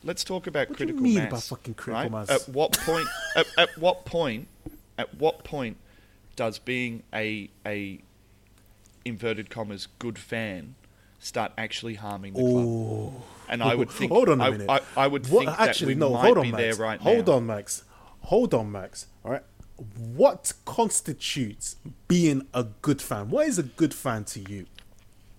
Let's 0.03 0.23
talk 0.23 0.47
about 0.47 0.69
What 0.69 0.77
do 0.77 0.83
you 0.85 0.93
critical 0.93 1.03
mean 1.03 1.15
mass. 1.29 1.31
by 1.31 1.55
fucking 1.55 1.73
critical 1.75 2.01
right? 2.01 2.11
mass? 2.11 2.29
At 2.29 2.49
what 2.53 2.73
point? 2.73 3.07
at, 3.35 3.45
at 3.57 3.77
what 3.77 4.05
point? 4.05 4.47
At 4.97 5.13
what 5.15 5.43
point 5.43 5.77
does 6.35 6.59
being 6.59 7.03
a 7.13 7.49
a 7.65 8.01
inverted 9.05 9.49
commas 9.49 9.87
good 9.99 10.17
fan 10.17 10.75
start 11.19 11.51
actually 11.57 11.95
harming 11.95 12.33
the 12.33 12.39
club? 12.41 12.65
Oh. 12.67 13.13
And 13.49 13.61
I 13.63 13.75
would 13.75 13.89
think. 13.89 14.11
Hold 14.11 14.29
on 14.29 14.41
a 14.41 14.43
I, 14.45 14.49
minute. 14.51 14.69
I, 14.69 14.79
I 14.97 15.07
would 15.07 15.27
What- 15.29 15.45
think 15.45 15.59
actually, 15.59 15.93
that 15.95 15.99
we 16.05 16.11
no. 16.11 16.13
might 16.15 16.25
Hold 16.25 16.37
on, 16.39 16.43
be 16.45 16.51
Max. 16.51 16.61
there 16.63 16.85
right 16.85 16.99
hold 16.99 17.17
now. 17.17 17.23
Hold 17.23 17.29
on, 17.41 17.45
Max. 17.47 17.83
Hold 18.21 18.53
on, 18.53 18.71
Max. 18.71 19.07
All 19.23 19.31
right. 19.31 19.43
What 19.97 20.53
constitutes 20.65 21.75
being 22.07 22.47
a 22.53 22.63
good 22.81 23.01
fan? 23.01 23.29
What 23.29 23.47
is 23.47 23.57
a 23.57 23.63
good 23.63 23.93
fan 23.93 24.23
to 24.25 24.39
you? 24.49 24.65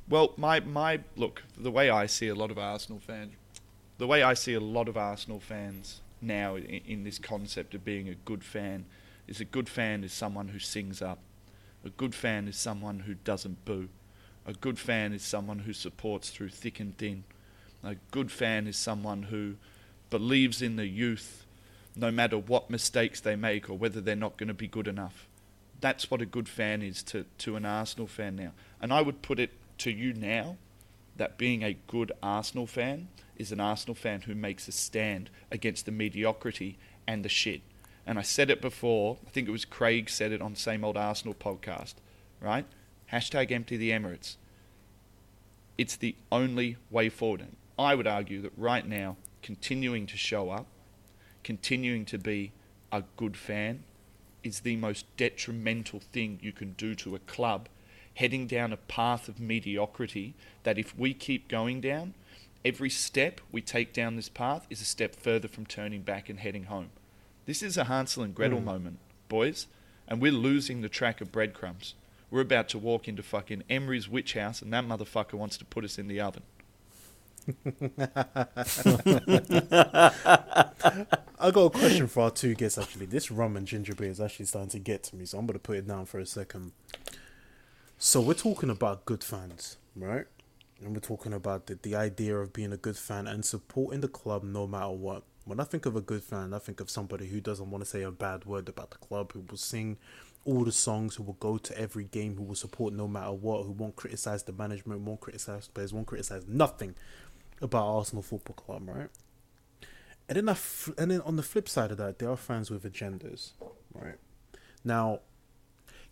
Well, 0.09 0.33
my 0.37 0.61
my 0.61 1.00
look, 1.16 1.42
the 1.57 1.70
way 1.70 1.88
I 1.88 2.07
see 2.07 2.29
a 2.29 2.35
lot 2.35 2.50
of 2.50 2.59
Arsenal 2.59 3.00
fans, 3.00 3.33
the 3.98 4.07
way 4.07 4.22
I 4.22 4.35
see 4.35 4.54
a 4.54 4.61
lot 4.61 4.88
of 4.88 4.96
Arsenal 4.96 5.40
fans 5.40 6.00
now 6.20 6.57
in, 6.57 6.64
in 6.64 7.04
this 7.04 7.18
concept 7.18 7.74
of 7.74 7.85
being 7.85 8.09
a 8.09 8.14
good 8.14 8.44
fan, 8.44 8.87
is 9.26 9.40
a 9.40 9.44
good 9.44 9.68
fan 9.68 10.04
is 10.04 10.12
someone 10.12 10.48
who 10.48 10.59
sings 10.59 11.00
up. 11.00 11.18
A 11.85 11.90
good 11.90 12.14
fan 12.14 12.48
is 12.48 12.57
someone 12.57 13.00
who 13.00 13.14
doesn't 13.14 13.64
boo. 13.64 13.88
A 14.46 14.52
good 14.52 14.78
fan 14.78 15.12
is 15.12 15.22
someone 15.22 15.61
who 15.61 15.72
supports 15.72 16.30
through 16.30 16.50
thick 16.50 16.80
and 16.80 16.96
thin. 16.96 17.24
A 17.83 17.96
good 18.11 18.30
fan 18.30 18.66
is 18.66 18.76
someone 18.76 19.24
who 19.24 19.54
believes 20.11 20.62
in 20.62 20.76
the 20.76 20.87
youth, 20.87 21.44
no 21.96 22.11
matter 22.11 22.38
what 22.38 22.70
mistakes 22.70 23.20
they 23.20 23.37
make 23.37 23.70
or 23.70 23.78
whether 23.78 24.00
they're 24.00 24.16
not 24.16 24.37
going 24.37 24.48
to 24.48 24.54
be 24.54 24.68
good 24.68 24.88
enough. 24.88 25.28
That's 25.80 26.11
what 26.11 26.22
a 26.22 26.26
good 26.26 26.48
fan 26.48 26.83
is 26.83 27.02
to, 27.04 27.26
to 27.38 27.57
an 27.57 27.64
Arsenal 27.64 28.07
fan 28.07 28.37
now. 28.37 28.52
And 28.80 28.92
I 28.92 29.02
would 29.02 29.22
put 29.22 29.38
it 29.38 29.52
to 29.78 29.90
you 29.90 30.14
now 30.14 30.57
that 31.16 31.38
being 31.38 31.62
a 31.62 31.76
good 31.87 32.12
Arsenal 32.22 32.66
fan 32.66 33.09
is 33.37 33.53
an 33.53 33.61
Arsenal 33.61 33.94
fan 33.94 34.23
who 34.23 34.35
makes 34.35 34.68
a 34.68 34.73
stand 34.73 35.31
against 35.51 35.87
the 35.87 35.92
mediocrity 35.92 36.79
and 37.07 37.25
the 37.25 37.29
shit. 37.29 37.62
And 38.07 38.18
I 38.18 38.23
said 38.23 38.51
it 38.51 38.61
before, 38.61 39.18
I 39.27 39.31
think 39.31 39.49
it 39.49 39.53
was 39.53 39.64
Craig 39.64 40.11
said 40.11 40.33
it 40.33 40.42
on 40.42 40.55
Same 40.55 40.85
Old 40.85 40.97
Arsenal 40.97 41.35
podcast, 41.35 41.94
right? 42.40 42.66
Hashtag 43.12 43.51
empty 43.51 43.77
the 43.77 43.90
Emirates. 43.90 44.37
It's 45.79 45.97
the 45.97 46.16
only 46.31 46.77
way 46.90 47.09
forward. 47.09 47.40
And 47.40 47.57
I 47.79 47.94
would 47.94 48.07
argue 48.07 48.40
that 48.42 48.53
right 48.57 48.87
now, 48.87 49.16
continuing 49.42 50.07
to 50.07 50.16
show 50.16 50.51
up, 50.51 50.66
continuing 51.42 52.05
to 52.07 52.18
be 52.18 52.53
a 52.92 53.05
good 53.16 53.37
fan, 53.37 53.85
is 54.42 54.61
the 54.61 54.77
most 54.77 55.07
detrimental 55.16 56.01
thing 56.01 56.38
you 56.42 56.53
can 56.53 56.73
do 56.75 56.94
to 56.94 57.14
a 57.14 57.20
club 57.20 57.68
heading 58.14 58.47
down 58.47 58.73
a 58.73 58.77
path 58.77 59.29
of 59.29 59.40
mediocrity 59.40 60.35
that 60.62 60.79
if 60.79 60.97
we 60.97 61.12
keep 61.12 61.49
going 61.49 61.81
down, 61.81 62.14
every 62.64 62.90
step 62.90 63.40
we 63.53 63.61
take 63.61 63.92
down 63.92 64.16
this 64.16 64.29
path 64.29 64.66
is 64.70 64.81
a 64.81 64.87
step 64.87 65.14
further 65.14 65.48
from 65.48 65.66
turning 65.66 66.03
back 66.03 66.29
and 66.29 66.40
heading 66.40 66.64
home. 66.64 66.90
This 67.46 67.62
is 67.62 67.77
a 67.77 67.85
Hansel 67.85 68.22
and 68.22 68.35
Gretel 68.35 68.61
hmm. 68.61 68.64
moment, 68.64 68.98
boys, 69.29 69.66
and 70.09 70.20
we're 70.20 70.33
losing 70.33 70.81
the 70.81 70.88
track 70.88 71.20
of 71.20 71.31
breadcrumbs. 71.31 71.94
We're 72.31 72.40
about 72.40 72.68
to 72.70 72.79
walk 72.79 73.07
into 73.07 73.22
fucking 73.22 73.64
Emery's 73.68 74.09
witch 74.09 74.35
house, 74.35 74.62
and 74.62 74.72
that 74.72 74.87
motherfucker 74.87 75.35
wants 75.35 75.59
to 75.59 75.64
put 75.64 75.85
us 75.85 75.98
in 75.98 76.09
the 76.09 76.20
oven. 76.20 76.42
I 81.38 81.50
got 81.50 81.66
a 81.66 81.70
question 81.70 82.07
for 82.07 82.22
our 82.22 82.31
two 82.31 82.55
guests 82.55 82.79
actually. 82.79 83.05
This 83.05 83.31
rum 83.31 83.55
and 83.59 83.66
ginger 83.66 83.94
beer 83.94 84.09
is 84.09 84.18
actually 84.18 84.46
starting 84.46 84.70
to 84.70 84.79
get 84.79 85.03
to 85.05 85.16
me, 85.16 85.27
so 85.27 85.38
I'm 85.38 85.46
gonna 85.46 85.59
put 85.59 85.77
it 85.77 85.87
down 85.87 86.07
for 86.07 86.18
a 86.18 86.24
second. 86.24 86.72
So 87.98 88.22
we're 88.22 88.33
talking 88.33 88.70
about 88.70 89.05
good 89.05 89.22
fans, 89.22 89.77
right? 89.94 90.24
And 90.85 90.94
we're 90.94 91.01
talking 91.01 91.33
about 91.33 91.66
the, 91.66 91.79
the 91.81 91.97
idea 91.97 92.37
of 92.37 92.53
being 92.53 92.73
a 92.73 92.77
good 92.77 92.99
fan 92.99 93.27
and 93.27 93.42
supporting 93.44 94.03
the 94.03 94.09
club 94.09 94.44
no 94.44 94.66
matter 94.66 94.90
what. 94.90 95.23
When 95.47 95.59
I 95.59 95.64
think 95.64 95.87
of 95.87 95.97
a 95.97 96.01
good 96.03 96.23
fan, 96.23 96.53
I 96.53 96.59
think 96.59 96.79
of 96.81 96.90
somebody 96.90 97.27
who 97.27 97.40
doesn't 97.40 97.70
want 97.70 97.83
to 97.83 97.88
say 97.88 98.03
a 98.03 98.11
bad 98.11 98.44
word 98.44 98.68
about 98.68 98.90
the 98.90 98.99
club, 98.99 99.33
who 99.33 99.40
will 99.49 99.57
sing 99.57 99.97
all 100.44 100.62
the 100.62 100.73
songs, 100.73 101.16
who 101.16 101.23
will 101.23 101.35
go 101.35 101.57
to 101.57 101.79
every 101.79 102.05
game, 102.05 102.37
who 102.37 102.42
will 102.42 102.55
support 102.55 102.92
no 102.92 103.09
matter 103.09 103.33
what, 103.33 103.64
who 103.64 103.73
won't 103.73 103.97
criticize 103.97 104.42
the 104.42 104.53
management, 104.53 105.01
won't 105.01 105.20
criticize 105.20 105.68
players, 105.68 105.94
won't 105.94 106.07
criticize 106.07 106.45
nothing 106.47 106.95
about 107.62 107.87
Arsenal 107.87 108.22
Football 108.22 108.57
Club, 108.57 108.89
right? 108.89 109.09
And 110.28 110.37
then, 110.37 110.49
I 110.51 110.53
f- 110.53 110.91
and 110.99 111.11
then 111.11 111.22
on 111.22 111.37
the 111.37 111.43
flip 111.43 111.68
side 111.68 111.93
of 111.93 111.99
that, 111.99 112.18
there 112.18 112.30
are 112.30 112.37
fans 112.37 112.70
with 112.70 112.85
agendas, 112.85 113.53
right? 113.95 114.16
Now, 114.85 115.20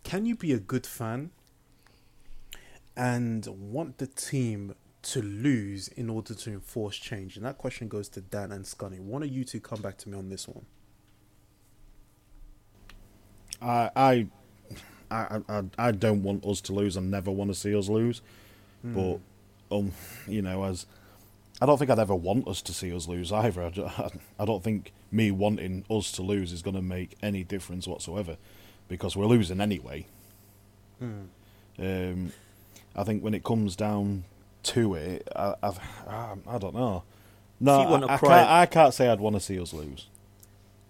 can 0.03 0.25
you 0.25 0.35
be 0.35 0.51
a 0.51 0.59
good 0.59 0.87
fan 0.87 1.31
and 2.95 3.45
want 3.47 3.97
the 3.97 4.07
team 4.07 4.75
to 5.03 5.21
lose 5.21 5.87
in 5.89 6.09
order 6.09 6.33
to 6.33 6.49
enforce 6.51 6.95
change? 6.97 7.35
And 7.37 7.45
that 7.45 7.57
question 7.57 7.87
goes 7.87 8.07
to 8.09 8.21
Dan 8.21 8.51
and 8.51 8.65
Scunny. 8.65 8.99
One 8.99 9.23
of 9.23 9.29
you 9.29 9.43
two 9.43 9.59
come 9.59 9.81
back 9.81 9.97
to 9.99 10.09
me 10.09 10.17
on 10.17 10.29
this 10.29 10.47
one. 10.47 10.65
I, 13.61 13.89
I, 13.95 14.27
I, 15.09 15.39
I, 15.47 15.63
I 15.77 15.91
don't 15.91 16.23
want 16.23 16.45
us 16.45 16.61
to 16.61 16.73
lose. 16.73 16.97
I 16.97 17.01
never 17.01 17.31
want 17.31 17.49
to 17.51 17.55
see 17.55 17.75
us 17.75 17.87
lose. 17.89 18.21
But, 18.83 19.19
um, 19.71 19.93
you 20.27 20.41
know, 20.41 20.65
as 20.65 20.85
I 21.61 21.65
don't 21.65 21.77
think 21.77 21.89
I'd 21.89 21.99
ever 21.99 22.15
want 22.15 22.47
us 22.47 22.61
to 22.63 22.73
see 22.73 22.93
us 22.93 23.07
lose 23.07 23.31
either. 23.31 23.63
I, 23.63 23.69
ju- 23.69 23.89
I 24.39 24.43
don't 24.45 24.61
think 24.63 24.91
me 25.11 25.31
wanting 25.31 25.85
us 25.89 26.11
to 26.13 26.21
lose 26.21 26.51
is 26.51 26.61
going 26.61 26.75
to 26.75 26.81
make 26.81 27.15
any 27.21 27.43
difference 27.45 27.87
whatsoever, 27.87 28.35
because 28.89 29.15
we're 29.15 29.25
losing 29.27 29.61
anyway. 29.61 30.07
Um, 31.79 32.33
I 32.95 33.03
think 33.03 33.23
when 33.23 33.33
it 33.33 33.43
comes 33.43 33.75
down 33.75 34.23
to 34.63 34.93
it, 34.95 35.27
I, 35.35 35.55
I've, 35.63 35.79
I, 36.07 36.35
I 36.47 36.57
don't 36.57 36.75
know. 36.75 37.03
No, 37.59 37.79
If 37.81 37.85
you 37.85 37.91
want 37.91 38.03
I, 38.09 38.13
I 38.13 38.17
cry- 38.17 38.37
can't, 38.39 38.49
I 38.49 38.65
can't 38.65 38.93
say 38.93 39.07
I'd 39.09 39.19
want 39.19 39.35
to 39.35 39.39
see 39.39 39.59
us 39.59 39.73
lose. 39.73 40.07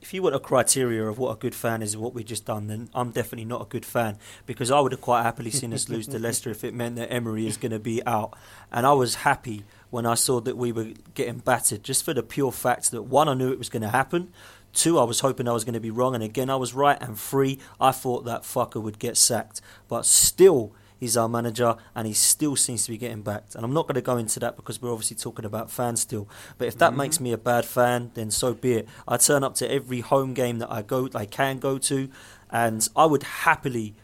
if 0.01 0.13
you 0.13 0.21
want 0.21 0.35
a 0.35 0.39
criteria 0.39 1.05
of 1.05 1.17
what 1.17 1.31
a 1.31 1.35
good 1.39 1.55
fan 1.55 1.81
is 1.81 1.95
what 1.95 2.13
we've 2.13 2.25
just 2.25 2.45
done, 2.45 2.67
then 2.67 2.89
I'm 2.93 3.11
definitely 3.11 3.45
not 3.45 3.61
a 3.61 3.65
good 3.65 3.85
fan 3.85 4.17
because 4.45 4.69
I 4.71 4.79
would 4.79 4.91
have 4.91 5.01
quite 5.01 5.23
happily 5.23 5.49
seen 5.51 5.73
us 5.73 5.87
lose 5.87 6.07
to 6.07 6.19
Leicester 6.19 6.49
if 6.49 6.63
it 6.63 6.73
meant 6.73 6.95
that 6.97 7.11
Emery 7.11 7.47
is 7.47 7.57
going 7.57 7.71
to 7.71 7.79
be 7.79 8.03
out. 8.05 8.33
And 8.71 8.85
I 8.85 8.93
was 8.93 9.15
happy 9.15 9.63
when 9.91 10.05
I 10.05 10.15
saw 10.15 10.41
that 10.41 10.57
we 10.57 10.71
were 10.71 10.89
getting 11.13 11.37
battered 11.37 11.83
just 11.83 12.03
for 12.03 12.13
the 12.13 12.23
pure 12.23 12.51
fact 12.51 12.91
that 12.91 13.03
one, 13.03 13.29
I 13.29 13.33
knew 13.33 13.51
it 13.51 13.59
was 13.59 13.69
going 13.69 13.83
to 13.83 13.89
happen. 13.89 14.33
Two, 14.73 14.97
I 14.99 15.03
was 15.03 15.19
hoping 15.19 15.47
I 15.47 15.53
was 15.53 15.63
going 15.63 15.75
to 15.75 15.79
be 15.79 15.91
wrong. 15.91 16.15
And 16.15 16.23
again, 16.23 16.49
I 16.49 16.55
was 16.55 16.73
right. 16.73 16.99
And 17.01 17.17
three, 17.19 17.59
I 17.79 17.91
thought 17.91 18.25
that 18.25 18.41
fucker 18.41 18.81
would 18.81 18.97
get 18.99 19.15
sacked. 19.17 19.61
But 19.87 20.05
still, 20.05 20.73
He's 21.03 21.17
our 21.17 21.27
manager, 21.27 21.75
and 21.95 22.07
he 22.07 22.13
still 22.13 22.55
seems 22.55 22.85
to 22.85 22.91
be 22.91 22.97
getting 22.97 23.23
backed. 23.23 23.55
And 23.55 23.65
I'm 23.65 23.73
not 23.73 23.87
going 23.87 23.95
to 23.95 24.01
go 24.01 24.15
into 24.15 24.39
that 24.39 24.55
because 24.55 24.81
we're 24.81 24.93
obviously 24.93 25.17
talking 25.17 25.43
about 25.43 25.69
fans 25.69 25.99
still. 25.99 26.29
But 26.57 26.69
if 26.69 26.77
that 26.77 26.91
Mm-hmm. 26.91 26.97
makes 26.97 27.19
me 27.19 27.33
a 27.33 27.37
bad 27.37 27.65
fan, 27.65 28.11
then 28.13 28.31
so 28.31 28.53
be 28.53 28.73
it. 28.73 28.87
I 29.05 29.17
turn 29.17 29.43
up 29.43 29.55
to 29.55 29.69
every 29.69 29.99
home 29.99 30.33
game 30.33 30.59
that 30.59 30.71
I 30.71 30.81
go, 30.81 31.09
I 31.13 31.25
can 31.25 31.59
go 31.59 31.77
to, 31.77 32.07
and 32.49 32.87
I 32.95 33.05
would 33.05 33.23
happily 33.23 33.95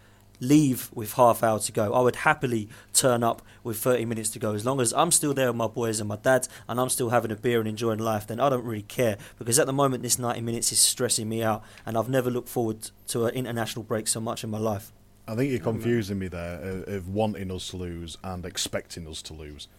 leave 0.42 0.90
with 0.94 1.14
half 1.14 1.42
hour 1.44 1.60
to 1.60 1.72
go. 1.72 1.94
I 1.94 2.02
would 2.02 2.18
happily 2.18 2.68
turn 2.94 3.24
up 3.24 3.42
with 3.64 3.78
30 3.78 4.06
minutes 4.06 4.30
to 4.32 4.40
go. 4.40 4.54
As 4.54 4.66
long 4.66 4.80
as 4.82 4.94
I'm 4.94 5.12
still 5.12 5.34
there 5.34 5.48
with 5.48 5.56
my 5.56 5.68
boys 5.68 6.00
and 6.00 6.10
my 6.10 6.16
dad 6.18 6.48
and 6.68 6.80
I'm 6.80 6.90
still 6.90 7.10
having 7.10 7.32
a 7.32 7.36
beer 7.36 7.60
and 7.60 7.68
enjoying 7.68 8.00
life, 8.00 8.28
then 8.28 8.40
I 8.40 8.50
don't 8.50 8.64
really 8.66 8.84
care. 8.84 9.18
Because 9.38 9.60
at 9.60 9.68
the 9.68 9.74
moment, 9.74 10.04
this 10.04 10.18
90 10.20 10.42
minutes 10.42 10.72
is 10.72 10.80
stressing 10.80 11.28
me 11.30 11.44
out 11.44 11.62
and 11.86 11.98
I've 11.98 12.10
never 12.10 12.30
looked 12.30 12.50
forward 12.50 12.90
to 13.08 13.26
an 13.26 13.36
international 13.36 13.84
break 13.84 14.08
so 14.08 14.20
much 14.20 14.44
in 14.44 14.50
my 14.50 14.60
life. 14.60 14.92
I 15.30 15.36
think 15.36 15.52
you're 15.52 15.60
confusing 15.60 16.18
me 16.18 16.28
there 16.28 16.60
of, 16.60 16.88
of 16.88 17.08
wanting 17.10 17.52
us 17.52 17.70
to 17.70 17.78
lose 17.78 18.18
and 18.24 18.46
expecting 18.46 19.08
us 19.08 19.22
to 19.24 19.34
lose. 19.34 19.68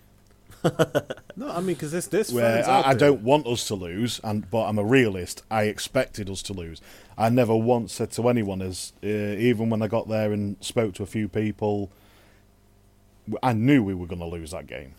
No, 1.37 1.49
I 1.49 1.59
mean 1.61 1.69
because 1.69 1.93
there's 1.93 2.09
there's 2.09 2.33
Where 2.33 2.57
fans 2.57 2.69
out 2.69 2.85
I, 2.85 2.91
I 2.91 2.95
there. 2.95 3.09
don't 3.11 3.23
want 3.23 3.47
us 3.47 3.67
to 3.69 3.75
lose, 3.75 4.21
and 4.23 4.51
but 4.51 4.67
I'm 4.67 4.79
a 4.79 4.85
realist. 4.85 5.43
I 5.51 5.63
expected 5.65 6.29
us 6.29 6.43
to 6.43 6.53
lose. 6.53 6.83
I 7.17 7.31
never 7.31 7.57
once 7.57 7.95
said 7.95 8.11
to 8.13 8.29
anyone, 8.29 8.61
as 8.61 8.93
uh, 9.03 9.07
even 9.07 9.71
when 9.71 9.81
I 9.81 9.87
got 9.87 10.09
there 10.09 10.33
and 10.33 10.57
spoke 10.61 10.93
to 10.95 11.03
a 11.03 11.07
few 11.07 11.29
people, 11.29 11.91
I 13.43 13.55
knew 13.55 13.83
we 13.83 13.95
were 13.95 14.07
going 14.07 14.21
to 14.21 14.27
lose 14.27 14.51
that 14.51 14.67
game. 14.67 14.95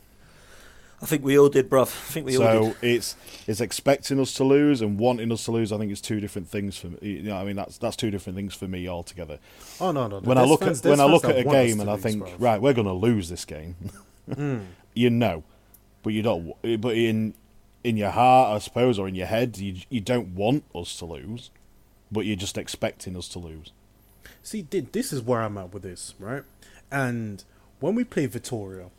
I 1.02 1.08
think 1.08 1.24
we 1.24 1.38
all 1.39 1.49
did, 1.49 1.68
bruv. 1.70 1.84
I 1.88 2.12
think 2.12 2.28
we 2.28 2.38
all 2.38 2.43
did. 2.64 2.74
so 2.74 2.78
it's 2.82 3.16
it's 3.47 3.60
expecting 3.62 4.20
us 4.20 4.34
to 4.36 4.43
lose 4.43 4.82
and 4.82 4.99
wanting 4.99 5.32
us 5.32 5.45
to 5.45 5.52
lose. 5.52 5.72
I 5.72 5.78
think 5.78 5.91
it's 5.91 6.02
two 6.02 6.20
different 6.20 6.47
things 6.47 6.78
for 6.78 6.88
me. 6.88 6.97
You 7.02 7.24
know, 7.24 7.38
I 7.38 7.43
mean 7.43 7.56
that's 7.56 7.78
that's 7.80 7.95
two 7.95 8.12
different 8.12 8.36
things 8.38 8.54
for 8.54 8.68
me 8.68 8.88
altogether. 8.88 9.39
Oh 9.80 9.91
no, 9.91 10.08
no. 10.08 10.20
when 10.20 10.38
I 10.38 10.43
look 10.43 10.60
fans- 10.62 10.86
at 10.86 10.89
when 10.89 10.99
I 10.99 11.06
look 11.06 11.26
at 11.26 11.38
a 11.38 11.43
game 11.43 11.78
to 11.78 11.82
and 11.82 11.89
I 11.89 11.97
think 11.97 12.24
bruv. 12.24 12.36
right, 12.38 12.62
we're 12.62 12.74
going 12.74 12.88
to 12.88 12.93
lose 12.93 13.30
this 13.30 13.45
game. 13.45 13.76
Mm. 14.30 14.66
you 14.93 15.10
know, 15.10 15.43
but 16.04 16.14
you 16.14 16.22
don't. 16.22 16.54
But 16.80 16.95
in 16.95 17.34
in 17.84 17.97
your 17.97 18.12
heart, 18.12 18.56
I 18.56 18.60
suppose, 18.60 18.99
or 18.99 19.08
in 19.08 19.16
your 19.16 19.26
head, 19.26 19.58
you 19.58 19.78
you 19.89 19.99
don't 19.99 20.36
want 20.36 20.64
us 20.76 20.95
to 20.99 21.06
lose, 21.06 21.49
but 22.12 22.26
you're 22.26 22.36
just 22.36 22.58
expecting 22.58 23.18
us 23.18 23.28
to 23.30 23.39
lose. 23.39 23.72
See, 24.43 24.62
this 24.62 25.12
is 25.12 25.22
where 25.24 25.41
I'm 25.41 25.58
at 25.58 25.74
with 25.74 25.84
this, 25.84 26.14
right? 26.20 26.43
And 26.91 27.43
when 27.80 27.95
we 27.95 28.04
played 28.04 28.32
Vitória, 28.32 28.89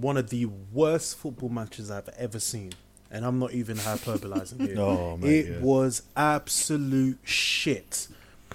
one 0.00 0.16
of 0.16 0.30
the 0.30 0.46
worst 0.72 1.16
football 1.18 1.48
matches 1.48 1.90
I've 1.90 2.08
ever 2.10 2.38
seen, 2.40 2.72
and 3.10 3.24
I'm 3.24 3.38
not 3.38 3.52
even 3.52 3.76
hyperbolizing 3.76 4.66
here. 4.66 4.76
Oh, 4.78 5.16
mate, 5.16 5.30
it 5.30 5.48
yeah. 5.52 5.60
was 5.60 6.02
absolute 6.16 7.18
shit. 7.24 8.08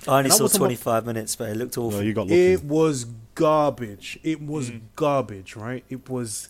I 0.08 0.18
only 0.18 0.26
And 0.26 0.34
saw 0.34 0.44
was 0.44 0.56
on 0.56 0.62
my- 0.62 0.68
25 0.68 1.06
minutes, 1.06 1.36
but 1.36 1.50
it 1.50 1.58
looked 1.58 1.78
awful. 1.78 2.00
No, 2.00 2.06
you 2.06 2.14
got 2.14 2.28
lucky. 2.28 2.54
It 2.54 2.64
was 2.64 3.06
garbage. 3.36 4.20
It 4.24 4.41
was 4.41 4.72
mm. 4.72 4.82
garbage, 4.96 5.56
right? 5.56 5.84
It 5.89 6.10
was 6.10 6.50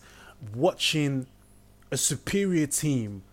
watching 0.55 1.27
a 1.91 1.97
superior 1.97 2.67
team 2.67 3.23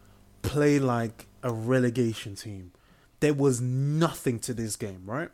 play 0.42 0.78
like 0.78 1.26
a 1.42 1.52
relegation 1.52 2.34
team. 2.34 2.72
There 3.20 3.34
was 3.34 3.60
nothing 3.60 4.38
to 4.40 4.54
this 4.54 4.76
game, 4.76 5.02
right? 5.04 5.30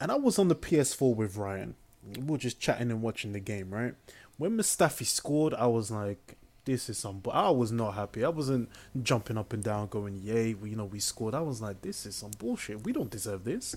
And 0.00 0.10
I 0.10 0.16
was 0.16 0.38
on 0.38 0.48
the 0.48 0.54
PS4 0.54 1.14
with 1.14 1.36
Ryan. 1.36 1.74
We 2.16 2.22
were 2.22 2.38
just 2.38 2.60
chatting 2.60 2.90
and 2.90 3.02
watching 3.02 3.32
the 3.32 3.40
game, 3.40 3.70
right? 3.70 3.94
When 4.38 4.56
Mustafi 4.56 5.06
scored, 5.06 5.54
I 5.54 5.66
was 5.66 5.90
like, 5.90 6.36
this 6.66 6.90
is 6.90 6.98
some. 6.98 7.20
But 7.20 7.30
I 7.30 7.48
was 7.50 7.72
not 7.72 7.94
happy. 7.94 8.24
I 8.24 8.28
wasn't 8.28 8.68
jumping 9.02 9.38
up 9.38 9.52
and 9.54 9.62
down, 9.62 9.86
going, 9.88 10.20
"Yay!" 10.22 10.52
We, 10.52 10.70
you 10.70 10.76
know, 10.76 10.84
we 10.84 10.98
scored. 10.98 11.34
I 11.34 11.40
was 11.40 11.62
like, 11.62 11.80
"This 11.80 12.04
is 12.04 12.16
some 12.16 12.32
bullshit. 12.38 12.84
We 12.84 12.92
don't 12.92 13.10
deserve 13.10 13.44
this." 13.44 13.76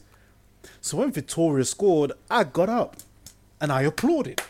So 0.81 0.97
when 0.97 1.11
Victoria 1.11 1.63
scored, 1.63 2.11
I 2.29 2.43
got 2.43 2.67
up 2.67 2.97
and 3.61 3.71
I 3.71 3.83
applauded. 3.83 4.41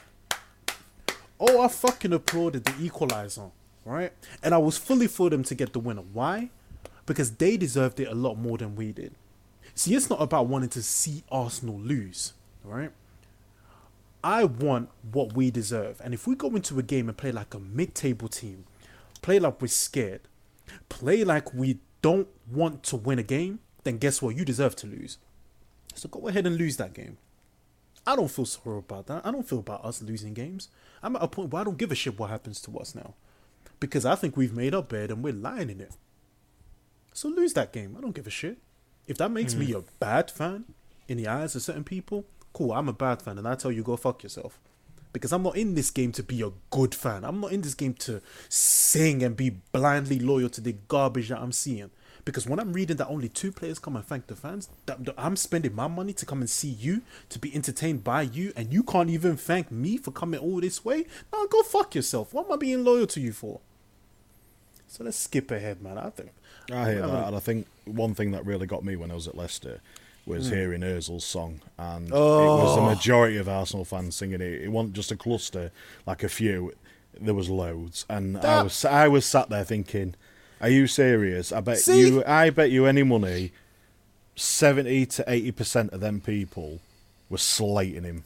Oh, 1.39 1.62
I 1.62 1.68
fucking 1.68 2.14
applauded 2.14 2.66
the 2.66 2.84
equalizer, 2.84 3.51
right? 3.86 4.12
And 4.41 4.53
I 4.53 4.57
was 4.57 4.78
fully 4.78 5.07
for 5.07 5.30
them 5.30 5.43
to 5.43 5.55
get 5.55 5.74
the 5.74 5.80
winner. 5.80 6.01
Why? 6.14 6.49
Because 7.05 7.32
they 7.32 7.57
deserved 7.57 7.99
it 7.99 8.07
a 8.07 8.16
lot 8.16 8.36
more 8.36 8.57
than 8.57 8.76
we 8.76 8.91
did. 8.91 9.14
See, 9.76 9.95
it's 9.95 10.10
not 10.10 10.22
about 10.22 10.47
wanting 10.47 10.70
to 10.70 10.82
see 10.82 11.24
Arsenal 11.32 11.80
lose, 11.80 12.34
right? 12.64 12.91
I 14.24 14.43
want 14.43 14.89
what 15.11 15.34
we 15.34 15.51
deserve. 15.51 16.01
And 16.03 16.13
if 16.13 16.28
we 16.28 16.36
go 16.36 16.49
into 16.55 16.80
a 16.80 16.84
game 16.84 17.07
and 17.07 17.17
play 17.17 17.32
like 17.32 17.53
a 17.53 17.59
mid 17.59 17.95
table 17.95 18.28
team, 18.28 18.65
play 19.22 19.39
like 19.39 19.61
we're 19.61 19.67
scared, 19.67 20.22
play 20.89 21.24
like 21.24 21.53
we 21.53 21.80
don't 22.01 22.28
want 22.51 22.84
to 22.84 22.95
win 22.95 23.20
a 23.20 23.24
game, 23.24 23.59
then 23.84 23.97
guess 23.97 24.22
what? 24.22 24.36
You 24.36 24.45
deserve 24.45 24.76
to 24.78 24.88
lose. 24.88 25.17
So 25.95 26.09
go 26.09 26.28
ahead 26.28 26.45
and 26.45 26.57
lose 26.57 26.78
that 26.78 26.93
game. 26.93 27.17
I 28.05 28.15
don't 28.15 28.32
feel 28.32 28.45
sorry 28.45 28.80
about 28.80 29.07
that. 29.07 29.26
I 29.26 29.32
don't 29.32 29.47
feel 29.47 29.59
about 29.59 29.86
us 29.86 30.01
losing 30.01 30.34
games. 30.34 30.70
I'm 31.03 31.15
at 31.15 31.24
a 31.24 31.28
point 31.28 31.51
where 31.51 31.61
I 31.61 31.65
don't 31.65 31.78
give 31.78 31.91
a 31.91 31.95
shit 31.95 32.20
what 32.20 32.30
happens 32.30 32.61
to 32.61 32.78
us 32.78 32.95
now. 32.95 33.13
Because 33.80 34.05
I 34.05 34.15
think 34.15 34.36
we've 34.36 34.55
made 34.55 34.76
our 34.76 34.84
bed 34.84 35.11
and 35.11 35.24
we're 35.24 35.34
lying 35.34 35.70
in 35.70 35.80
it. 35.80 35.95
So 37.13 37.30
lose 37.30 37.53
that 37.53 37.72
game. 37.72 37.95
I 37.97 38.01
don't 38.01 38.15
give 38.15 38.28
a 38.28 38.32
shit. 38.32 38.57
If 39.07 39.17
that 39.17 39.32
makes 39.32 39.55
me 39.55 39.67
mm. 39.67 39.80
a 39.80 39.84
bad 39.99 40.30
fan 40.30 40.65
in 41.07 41.17
the 41.17 41.28
eyes 41.28 41.55
of 41.55 41.61
certain 41.61 41.84
people, 41.84 42.26
cool, 42.60 42.74
I'm 42.74 42.89
a 42.89 42.93
bad 42.93 43.22
fan 43.22 43.38
and 43.38 43.47
I 43.47 43.55
tell 43.55 43.72
you 43.72 43.84
go 43.84 43.95
fuck 43.95 44.22
yourself. 44.22 44.60
Because 45.14 45.32
I'm 45.32 45.41
not 45.41 45.55
in 45.55 45.74
this 45.74 45.89
game 45.89 46.12
to 46.12 46.22
be 46.22 46.41
a 46.43 46.51
good 46.70 46.93
fan. 46.93 47.24
I'm 47.24 47.39
not 47.39 47.51
in 47.51 47.62
this 47.62 47.74
game 47.74 47.93
to 47.95 48.22
sing 48.49 49.24
and 49.24 49.36
be 49.36 49.51
blindly 49.72 50.20
loyal 50.20 50.49
to 50.49 50.62
the 50.62 50.74
garbage 50.88 51.30
that 51.30 51.39
I'm 51.39 51.53
seeing. 51.53 51.89
Because 52.26 52.45
when 52.45 52.60
I'm 52.60 52.74
reading 52.74 52.97
that 52.97 53.07
only 53.07 53.30
two 53.30 53.51
players 53.51 53.80
come 53.80 53.95
and 53.95 54.05
thank 54.05 54.28
the 54.28 54.36
fans, 54.36 54.70
that, 54.86 55.03
that 55.05 55.16
I'm 55.18 55.36
spending 55.36 55.74
my 55.74 55.88
money 55.88 56.14
to 56.14 56.26
come 56.26 56.41
and 56.41 56.49
see 56.49 56.70
you, 56.70 57.01
to 57.30 57.39
be 57.39 57.55
entertained 57.55 58.03
by 58.03 58.24
you, 58.24 58.51
and 58.55 58.72
you 58.72 58.84
can't 58.84 59.10
even 59.10 59.36
thank 59.36 59.72
me 59.72 59.97
for 59.97 60.12
coming 60.12 60.39
all 60.39 60.60
this 60.60 60.86
way. 60.86 61.05
No, 61.34 61.47
go 61.47 61.64
fuck 61.64 61.95
yourself. 61.95 62.34
What 62.34 62.45
am 62.45 62.51
I 62.51 62.57
being 62.57 62.84
loyal 62.84 63.07
to 63.07 63.22
you 63.22 63.32
for? 63.32 63.62
So 64.88 65.05
let's 65.05 65.18
skip 65.18 65.49
ahead, 65.49 65.82
man. 65.82 65.97
I 65.97 66.10
think. 66.10 66.32
I 66.72 66.91
hear 66.91 67.07
that, 67.07 67.28
and 67.28 67.36
I 67.36 67.39
think 67.39 67.66
one 67.86 68.14
thing 68.14 68.32
that 68.32 68.45
really 68.45 68.68
got 68.68 68.84
me 68.84 68.95
when 68.95 69.10
I 69.10 69.16
was 69.16 69.28
at 69.28 69.36
Leicester 69.36 69.82
was 70.30 70.50
hmm. 70.50 70.56
hearing 70.56 70.82
Özil's 70.82 71.26
song, 71.26 71.62
and 71.78 72.08
it 72.08 72.14
Oh. 72.14 72.64
was 72.64 72.76
the 72.76 72.82
oh. 72.82 72.86
majority 72.86 73.38
of 73.38 73.50
Arsenal 73.50 73.84
fans 73.84 74.16
singing 74.16 74.42
it. 74.42 74.62
It 74.62 74.72
wasn't 74.72 74.94
just 74.94 75.12
a 75.12 75.18
cluster, 75.18 75.72
like 76.06 76.24
a 76.24 76.30
few. 76.30 76.74
There 77.20 77.34
was 77.34 77.50
loads, 77.50 78.06
and 78.10 78.38
I 78.38 78.64
was 78.64 78.86
I 78.86 79.08
was 79.08 79.26
sat 79.26 79.50
there 79.50 79.66
thinking, 79.66 80.16
"Are 80.62 80.70
you 80.70 80.88
serious? 80.88 81.52
I 81.52 81.60
bet 81.60 81.80
See? 81.80 82.00
you. 82.00 82.24
I 82.26 82.50
bet 82.50 82.72
you 82.72 82.86
any 82.86 83.04
money, 83.04 83.52
seventy 84.36 85.06
to 85.08 85.24
eighty 85.28 85.52
percent 85.52 85.92
of 85.92 86.00
them 86.00 86.22
people 86.22 86.80
were 87.30 87.40
slating 87.40 88.04
him." 88.04 88.24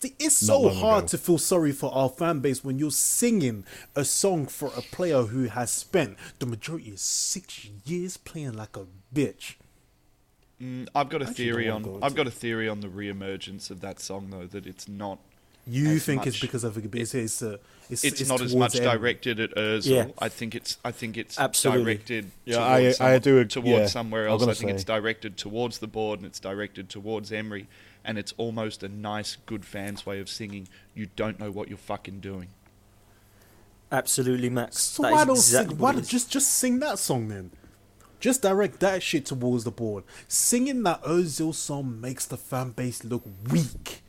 See, 0.00 0.14
it's 0.18 0.36
so 0.36 0.68
hard 0.68 1.04
ago. 1.04 1.08
to 1.08 1.18
feel 1.18 1.38
sorry 1.38 1.72
for 1.72 1.90
our 1.94 2.10
fan 2.10 2.40
base 2.40 2.62
when 2.62 2.78
you're 2.78 2.90
singing 2.90 3.64
a 3.96 4.04
song 4.04 4.44
for 4.44 4.70
a 4.76 4.82
player 4.82 5.22
who 5.22 5.44
has 5.44 5.70
spent 5.70 6.18
the 6.40 6.44
majority 6.44 6.90
of 6.90 6.98
six 6.98 7.68
years 7.86 8.18
playing 8.18 8.52
like 8.52 8.76
a 8.76 8.84
bitch. 9.14 9.54
Mm, 10.62 10.88
I've 10.94 11.08
got 11.08 11.20
a 11.20 11.26
Actually, 11.26 11.44
theory 11.44 11.68
on. 11.68 11.82
go 11.82 11.96
I've 11.96 12.12
into 12.12 12.16
got 12.16 12.26
a 12.28 12.30
theory 12.30 12.68
on 12.68 12.80
the 12.80 12.88
re-emergence 12.88 13.70
of 13.70 13.80
that 13.80 14.00
song, 14.00 14.28
though. 14.30 14.46
That 14.46 14.66
it's 14.66 14.88
not. 14.88 15.18
You 15.66 15.92
As 15.94 16.04
think 16.04 16.26
it's 16.26 16.38
because 16.40 16.62
of 16.62 16.76
it? 16.76 16.94
It's 16.94 17.14
it's, 17.14 17.42
uh, 17.42 17.56
it's, 17.88 18.04
It's, 18.04 18.20
it's 18.20 18.28
not 18.30 18.42
as 18.42 18.54
much 18.54 18.74
directed 18.74 19.40
at 19.40 19.54
Özil. 19.54 19.86
Yeah. 19.86 20.06
I 20.18 20.28
think 20.28 20.54
it's. 20.54 20.76
I 20.84 20.92
think 20.92 21.16
it's 21.16 21.38
Absolutely. 21.40 21.84
directed. 21.94 22.30
Yeah, 22.44 22.56
towards 22.78 23.00
I- 23.00 23.14
I 23.14 23.18
do 23.18 23.40
ag- 23.40 23.48
towards 23.48 23.68
yeah, 23.68 23.86
somewhere 23.86 24.26
else. 24.28 24.42
I 24.42 24.44
gonna 24.44 24.54
think 24.54 24.72
it's 24.72 24.84
directed 24.84 25.36
towards 25.38 25.78
the 25.78 25.86
board 25.86 26.20
and 26.20 26.26
it's 26.26 26.38
directed 26.38 26.88
towards 26.90 27.32
Emery, 27.32 27.66
and 28.04 28.18
it's 28.18 28.34
almost 28.36 28.82
a 28.82 28.88
nice, 28.88 29.36
good 29.46 29.64
fans' 29.64 30.04
way 30.06 30.20
of 30.20 30.28
singing. 30.28 30.68
You 30.94 31.08
don't 31.16 31.40
know 31.40 31.50
what 31.50 31.68
you're 31.68 31.78
fucking 31.78 32.20
doing. 32.20 32.48
Absolutely, 33.90 34.50
Max. 34.50 34.80
So 34.82 35.02
That 35.02 35.12
why 35.12 35.20
is 35.22 35.26
don't 35.26 35.36
exactly 35.36 35.74
sing, 35.74 35.78
what 35.78 35.94
why 35.94 36.00
it 36.00 36.06
just 36.08 36.30
just 36.30 36.50
sing 36.52 36.78
that 36.80 36.98
song 36.98 37.28
then? 37.28 37.50
Just 38.24 38.40
direct 38.40 38.80
that 38.80 39.02
shit 39.02 39.26
towards 39.26 39.64
the 39.64 39.70
board. 39.70 40.02
Singing 40.28 40.82
that 40.84 41.02
Ozil 41.02 41.54
song 41.54 42.00
makes 42.00 42.24
the 42.24 42.38
fan 42.38 42.70
base 42.70 43.04
look 43.04 43.22
weak. 43.50 44.00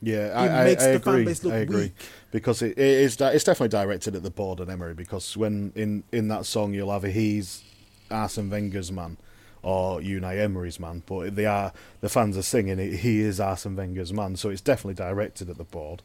Yeah, 0.00 0.26
It 0.28 0.32
I, 0.48 0.60
I, 0.60 0.64
makes 0.64 0.84
I 0.84 0.92
the 0.92 1.00
fan 1.00 1.14
agree. 1.14 1.24
base 1.24 1.42
look 1.42 1.54
I 1.54 1.56
agree 1.56 1.76
weak. 1.82 1.96
because 2.30 2.62
it, 2.62 2.78
it 2.78 2.78
is 2.78 3.20
it's 3.20 3.42
definitely 3.42 3.70
directed 3.70 4.14
at 4.14 4.22
the 4.22 4.30
board 4.30 4.60
and 4.60 4.70
Emery 4.70 4.94
because 4.94 5.36
when 5.36 5.72
in 5.74 6.04
in 6.12 6.28
that 6.28 6.46
song 6.46 6.72
you'll 6.72 6.92
have 6.92 7.02
a 7.02 7.10
he's 7.10 7.64
Arsene 8.12 8.48
Wenger's 8.48 8.92
man 8.92 9.16
or 9.60 9.98
Unai 9.98 10.38
Emery's 10.38 10.78
man, 10.78 11.02
but 11.04 11.34
they 11.34 11.46
are 11.46 11.72
the 12.00 12.08
fans 12.08 12.36
are 12.36 12.42
singing 12.42 12.78
it. 12.78 12.98
He 12.98 13.22
is 13.22 13.40
Arsene 13.40 13.74
Wenger's 13.74 14.12
man, 14.12 14.36
so 14.36 14.50
it's 14.50 14.60
definitely 14.60 14.94
directed 14.94 15.50
at 15.50 15.56
the 15.58 15.64
board 15.64 16.00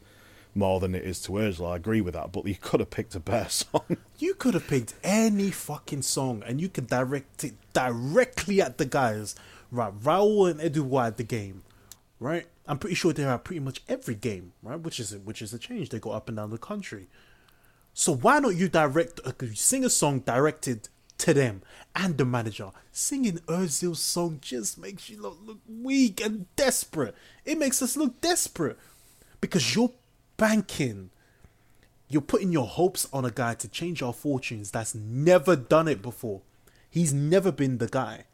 more 0.54 0.80
than 0.80 0.94
it 0.94 1.04
is 1.04 1.20
to 1.22 1.32
Özil. 1.32 1.72
I 1.72 1.76
agree 1.76 2.00
with 2.00 2.14
that, 2.14 2.32
but 2.32 2.46
you 2.46 2.56
could 2.60 2.80
have 2.80 2.90
picked 2.90 3.14
a 3.14 3.20
better 3.20 3.48
song. 3.50 3.96
You 4.18 4.34
could 4.34 4.54
have 4.54 4.66
picked 4.66 4.94
any 5.02 5.50
fucking 5.50 6.02
song 6.02 6.42
and 6.46 6.60
you 6.60 6.68
could 6.68 6.88
direct 6.88 7.44
it 7.44 7.54
directly 7.72 8.60
at 8.60 8.78
the 8.78 8.86
guys. 8.86 9.34
Right, 9.70 9.96
Raul 10.00 10.50
and 10.50 10.60
at 10.60 11.16
the 11.16 11.24
game. 11.24 11.62
Right? 12.18 12.46
I'm 12.66 12.78
pretty 12.78 12.94
sure 12.94 13.12
they're 13.12 13.30
at 13.30 13.44
pretty 13.44 13.60
much 13.60 13.82
every 13.88 14.14
game, 14.14 14.52
right? 14.62 14.78
Which 14.78 15.00
is 15.00 15.16
which 15.16 15.42
is 15.42 15.52
a 15.54 15.58
change. 15.58 15.88
They 15.88 15.98
go 15.98 16.10
up 16.10 16.28
and 16.28 16.36
down 16.36 16.50
the 16.50 16.58
country. 16.58 17.08
So 17.94 18.14
why 18.14 18.38
not 18.38 18.56
you 18.56 18.68
direct 18.68 19.20
uh, 19.24 19.32
sing 19.54 19.84
a 19.84 19.90
song 19.90 20.20
directed 20.20 20.88
to 21.18 21.34
them 21.34 21.62
and 21.94 22.16
the 22.16 22.24
manager? 22.24 22.70
Singing 22.92 23.38
Ozil's 23.46 24.00
song 24.00 24.38
just 24.40 24.78
makes 24.78 25.10
you 25.10 25.20
look, 25.20 25.38
look 25.44 25.58
weak 25.68 26.20
and 26.20 26.46
desperate. 26.56 27.14
It 27.44 27.58
makes 27.58 27.82
us 27.82 27.96
look 27.96 28.20
desperate 28.20 28.78
because 29.40 29.74
you're 29.74 29.92
banking. 30.40 31.10
You're 32.08 32.22
putting 32.22 32.50
your 32.50 32.66
hopes 32.66 33.06
on 33.12 33.26
a 33.26 33.30
guy 33.30 33.54
to 33.54 33.68
change 33.68 34.02
our 34.02 34.14
fortunes 34.14 34.70
that's 34.70 34.94
never 34.94 35.54
done 35.54 35.86
it 35.86 36.00
before. 36.00 36.40
He's 36.88 37.12
never 37.12 37.52
been 37.52 37.76
the 37.76 37.86
guy. 37.86 38.24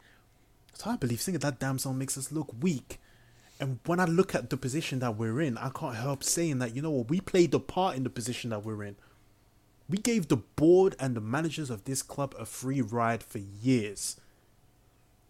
So 0.73 0.89
I 0.89 0.95
believe 0.95 1.19
singing 1.19 1.41
that 1.41 1.59
damn 1.59 1.77
song 1.77 1.97
makes 1.97 2.17
us 2.17 2.31
look 2.31 2.55
weak. 2.61 3.01
And 3.59 3.79
when 3.85 3.99
I 3.99 4.05
look 4.05 4.33
at 4.33 4.49
the 4.49 4.55
position 4.55 4.99
that 4.99 5.17
we're 5.17 5.41
in, 5.41 5.57
I 5.57 5.69
can't 5.69 5.97
help 5.97 6.23
saying 6.23 6.59
that, 6.59 6.75
you 6.75 6.81
know 6.81 6.91
what, 6.91 7.09
we 7.09 7.19
played 7.19 7.51
the 7.51 7.59
part 7.59 7.97
in 7.97 8.03
the 8.03 8.09
position 8.09 8.51
that 8.51 8.63
we're 8.63 8.83
in. 8.83 8.95
We 9.89 9.97
gave 9.97 10.29
the 10.29 10.37
board 10.37 10.95
and 10.99 11.13
the 11.13 11.21
managers 11.21 11.69
of 11.69 11.83
this 11.83 12.01
club 12.01 12.35
a 12.39 12.45
free 12.45 12.81
ride 12.81 13.21
for 13.21 13.39
years. 13.39 14.15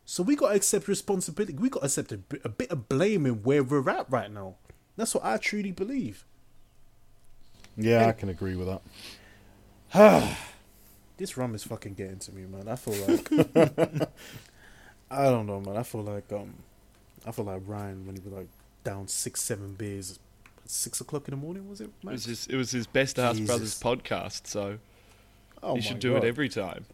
So 0.05 0.21
we 0.21 0.36
got 0.36 0.49
to 0.49 0.55
accept 0.55 0.88
responsibility. 0.88 1.57
We 1.57 1.69
got 1.69 1.80
to 1.80 1.86
accept 1.88 2.11
a 2.11 2.17
bit, 2.17 2.41
a 2.45 2.49
bit 2.49 2.69
of 2.69 2.88
blame 2.88 3.25
in 3.25 3.41
where 3.43 3.63
we're 3.63 3.89
at 3.89 4.11
right 4.11 4.32
now. 4.32 4.55
That's 4.95 5.15
what 5.15 5.25
I 5.25 5.38
truly 5.38 5.71
believe. 5.71 6.23
Yeah, 7.78 8.07
I 8.07 8.11
can 8.11 8.30
agree 8.30 8.55
with 8.55 8.80
that. 9.93 10.38
This 11.17 11.36
rum 11.36 11.55
is 11.55 11.63
fucking 11.63 11.95
getting 11.95 12.19
to 12.19 12.32
me, 12.32 12.43
man. 12.45 12.67
I 12.67 12.75
feel 12.75 12.93
like 13.07 13.32
I 15.09 15.23
don't 15.23 15.47
know, 15.47 15.59
man. 15.59 15.75
I 15.75 15.82
feel 15.82 16.03
like 16.03 16.32
um, 16.32 16.53
I 17.25 17.32
feel 17.32 17.45
like 17.45 17.63
Ryan 17.65 18.05
when 18.05 18.15
he 18.15 18.21
was 18.21 18.34
like 18.34 18.49
down 18.84 19.07
six, 19.07 19.41
seven 19.41 19.73
beers, 19.73 20.19
at 20.63 20.69
six 20.69 21.01
o'clock 21.01 21.28
in 21.28 21.32
the 21.32 21.38
morning. 21.38 21.67
Was 21.67 21.82
it? 21.82 21.89
It 22.03 22.09
was 22.09 22.25
his, 22.25 22.45
it 22.45 22.55
was 22.55 22.69
his 22.69 22.86
best 22.86 23.17
House 23.17 23.39
Brothers 23.39 23.80
podcast, 23.82 24.45
so 24.45 24.78
oh 25.63 25.73
he 25.73 25.82
should 25.82 25.99
do 25.99 26.13
God. 26.13 26.23
it 26.23 26.28
every 26.28 26.49
time. 26.49 26.86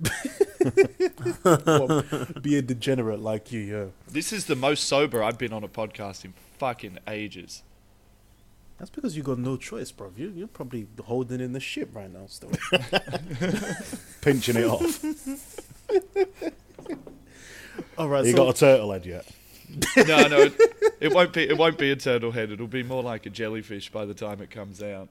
Well, 1.44 2.04
be 2.42 2.56
a 2.56 2.62
degenerate 2.62 3.20
like 3.20 3.52
you, 3.52 3.60
yeah. 3.60 3.84
This 4.08 4.32
is 4.32 4.46
the 4.46 4.56
most 4.56 4.84
sober 4.84 5.22
I've 5.22 5.38
been 5.38 5.52
on 5.52 5.62
a 5.64 5.68
podcast 5.68 6.24
in 6.24 6.34
fucking 6.58 6.98
ages. 7.06 7.62
That's 8.78 8.90
because 8.90 9.16
you 9.16 9.22
got 9.22 9.38
no 9.38 9.56
choice, 9.56 9.90
bro. 9.90 10.12
You, 10.16 10.32
you're 10.36 10.48
probably 10.48 10.86
holding 11.04 11.40
in 11.40 11.52
the 11.52 11.60
ship 11.60 11.90
right 11.94 12.12
now, 12.12 12.26
still. 12.26 12.50
Pinching 14.20 14.56
it 14.56 14.66
off. 14.66 15.02
All 17.98 18.08
right, 18.08 18.24
you 18.24 18.32
so 18.32 18.36
got 18.36 18.56
a 18.56 18.58
turtle 18.58 18.92
head 18.92 19.06
yet? 19.06 19.26
No, 19.96 20.28
no, 20.28 20.40
it, 20.42 20.52
it 21.00 21.14
won't 21.14 21.32
be. 21.32 21.48
It 21.48 21.56
won't 21.56 21.78
be 21.78 21.90
a 21.90 21.96
turtle 21.96 22.32
head. 22.32 22.50
It'll 22.50 22.66
be 22.66 22.82
more 22.82 23.02
like 23.02 23.24
a 23.26 23.30
jellyfish 23.30 23.90
by 23.90 24.04
the 24.04 24.14
time 24.14 24.40
it 24.42 24.50
comes 24.50 24.82
out. 24.82 25.08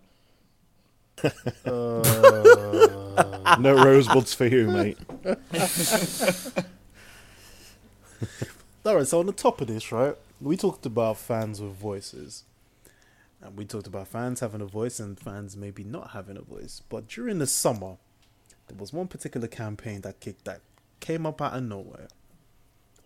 uh, 1.65 3.55
No 3.59 3.83
rosebuds 3.83 4.33
for 4.33 4.45
you, 4.45 4.69
mate. 4.69 4.97
All 8.85 8.95
right, 8.95 9.07
so 9.07 9.19
on 9.19 9.25
the 9.25 9.33
top 9.33 9.61
of 9.61 9.67
this, 9.67 9.91
right, 9.91 10.15
we 10.39 10.55
talked 10.57 10.85
about 10.85 11.17
fans 11.17 11.59
with 11.59 11.73
voices. 11.73 12.43
And 13.45 13.57
we 13.57 13.65
talked 13.65 13.87
about 13.87 14.07
fans 14.07 14.39
having 14.39 14.61
a 14.61 14.65
voice 14.65 14.99
and 14.99 15.19
fans 15.19 15.55
maybe 15.55 15.83
not 15.83 16.11
having 16.11 16.37
a 16.37 16.41
voice. 16.41 16.81
But 16.89 17.07
during 17.07 17.39
the 17.39 17.47
summer, 17.47 17.97
there 18.67 18.77
was 18.77 18.91
one 18.91 19.07
particular 19.07 19.47
campaign 19.47 20.01
that 20.01 20.19
kicked 20.19 20.45
that 20.45 20.61
came 20.99 21.25
up 21.25 21.41
out 21.41 21.53
of 21.53 21.63
nowhere. 21.63 22.07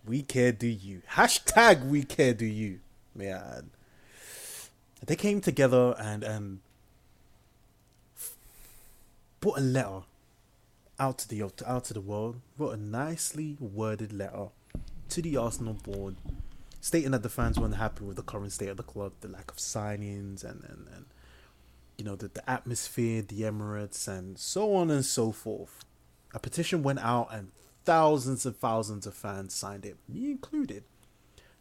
We 0.06 0.22
care 0.22 0.52
do 0.52 0.68
you. 0.68 1.02
Hashtag 1.12 1.88
we 1.88 2.04
care 2.04 2.34
do 2.34 2.46
you. 2.46 2.80
Add. 3.20 3.66
They 5.06 5.18
came 5.18 5.42
together 5.42 5.94
and 6.00 6.24
and 6.24 6.60
put 9.42 9.58
a 9.58 9.62
letter 9.62 10.02
out 10.98 11.18
to 11.20 11.28
the 11.28 11.44
out 11.66 11.84
to 11.86 11.94
the 11.94 12.02
world, 12.02 12.40
wrote 12.58 12.72
a 12.72 12.78
nicely 12.78 13.58
worded 13.60 14.14
letter 14.14 14.48
to 15.10 15.22
the 15.22 15.36
Arsenal 15.36 15.74
board, 15.74 16.16
stating 16.82 17.12
that 17.12 17.24
the 17.24 17.30
fans 17.30 17.60
weren't 17.60 17.76
happy 17.76 18.04
with 18.04 18.16
the 18.16 18.24
current 18.24 18.52
state 18.52 18.70
of 18.70 18.78
the 18.78 18.84
club, 18.84 19.14
the 19.22 19.28
lack 19.28 19.52
of 19.52 19.58
signings, 19.58 20.44
and 20.44 20.64
and, 20.64 20.88
and 20.96 21.06
you 21.98 22.06
know 22.06 22.16
the, 22.16 22.30
the 22.30 22.50
atmosphere, 22.50 23.22
the 23.22 23.42
Emirates, 23.42 24.08
and 24.08 24.38
so 24.38 24.76
on 24.76 24.90
and 24.90 25.06
so 25.06 25.32
forth. 25.32 25.84
A 26.34 26.40
petition 26.40 26.84
went 26.84 27.00
out, 27.00 27.30
and 27.32 27.52
thousands 27.86 28.46
and 28.46 28.56
thousands 28.56 29.08
of 29.08 29.14
fans 29.14 29.54
signed 29.54 29.86
it, 29.86 29.98
me 30.08 30.32
included. 30.32 30.84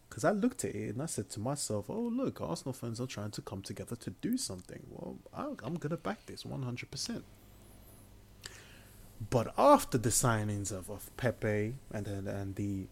Because 0.08 0.24
I 0.24 0.30
looked 0.30 0.64
at 0.64 0.74
it 0.74 0.94
and 0.94 1.02
I 1.02 1.06
said 1.06 1.28
to 1.30 1.40
myself, 1.40 1.90
"Oh 1.90 2.00
look, 2.00 2.40
Arsenal 2.40 2.72
fans 2.72 3.00
are 3.00 3.06
trying 3.06 3.30
to 3.32 3.42
come 3.42 3.62
together 3.62 3.96
to 3.96 4.10
do 4.10 4.38
something. 4.38 4.86
Well, 4.88 5.18
I'm 5.34 5.74
gonna 5.74 5.96
back 5.96 6.26
this 6.26 6.44
100 6.44 6.90
percent." 6.90 7.24
But 9.30 9.52
after 9.58 9.98
the 9.98 10.10
signings 10.10 10.70
of, 10.70 10.88
of 10.90 11.14
Pepe 11.16 11.74
and 11.90 12.06
and, 12.06 12.28
and 12.28 12.54
the 12.54 12.86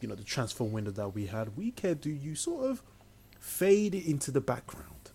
you 0.00 0.08
know 0.08 0.14
the 0.14 0.24
transfer 0.24 0.64
window 0.64 0.90
that 0.90 1.14
we 1.14 1.26
had, 1.26 1.56
we 1.56 1.70
care 1.70 1.94
do 1.94 2.10
you 2.10 2.34
sort 2.34 2.70
of 2.70 2.82
fade 3.40 3.94
into 3.94 4.30
the 4.30 4.40
background. 4.40 5.10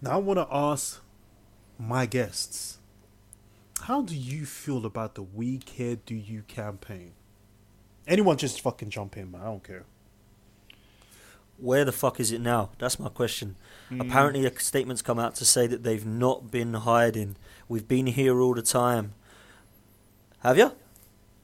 Now 0.00 0.12
I 0.12 0.16
want 0.16 0.38
to 0.38 0.46
ask 0.50 1.00
my 1.78 2.06
guests, 2.06 2.78
how 3.82 4.02
do 4.02 4.14
you 4.14 4.46
feel 4.46 4.86
about 4.86 5.14
the 5.16 5.22
We 5.22 5.58
Care 5.58 5.96
Do 5.96 6.14
You 6.14 6.42
campaign? 6.42 7.12
Anyone 8.06 8.36
just 8.36 8.60
fucking 8.60 8.90
jump 8.90 9.16
in, 9.16 9.32
man. 9.32 9.40
I 9.40 9.44
don't 9.46 9.64
care. 9.64 9.84
Where 11.58 11.84
the 11.84 11.92
fuck 11.92 12.18
is 12.20 12.32
it 12.32 12.40
now? 12.40 12.70
That's 12.78 12.98
my 12.98 13.08
question. 13.08 13.56
Hmm. 13.88 14.00
Apparently, 14.00 14.44
a 14.44 14.58
statement's 14.58 15.02
come 15.02 15.18
out 15.18 15.34
to 15.36 15.44
say 15.44 15.66
that 15.66 15.82
they've 15.82 16.06
not 16.06 16.50
been 16.50 16.74
hiding. 16.74 17.36
We've 17.68 17.86
been 17.86 18.06
here 18.06 18.40
all 18.40 18.54
the 18.54 18.62
time. 18.62 19.14
Have 20.40 20.58
you? 20.58 20.72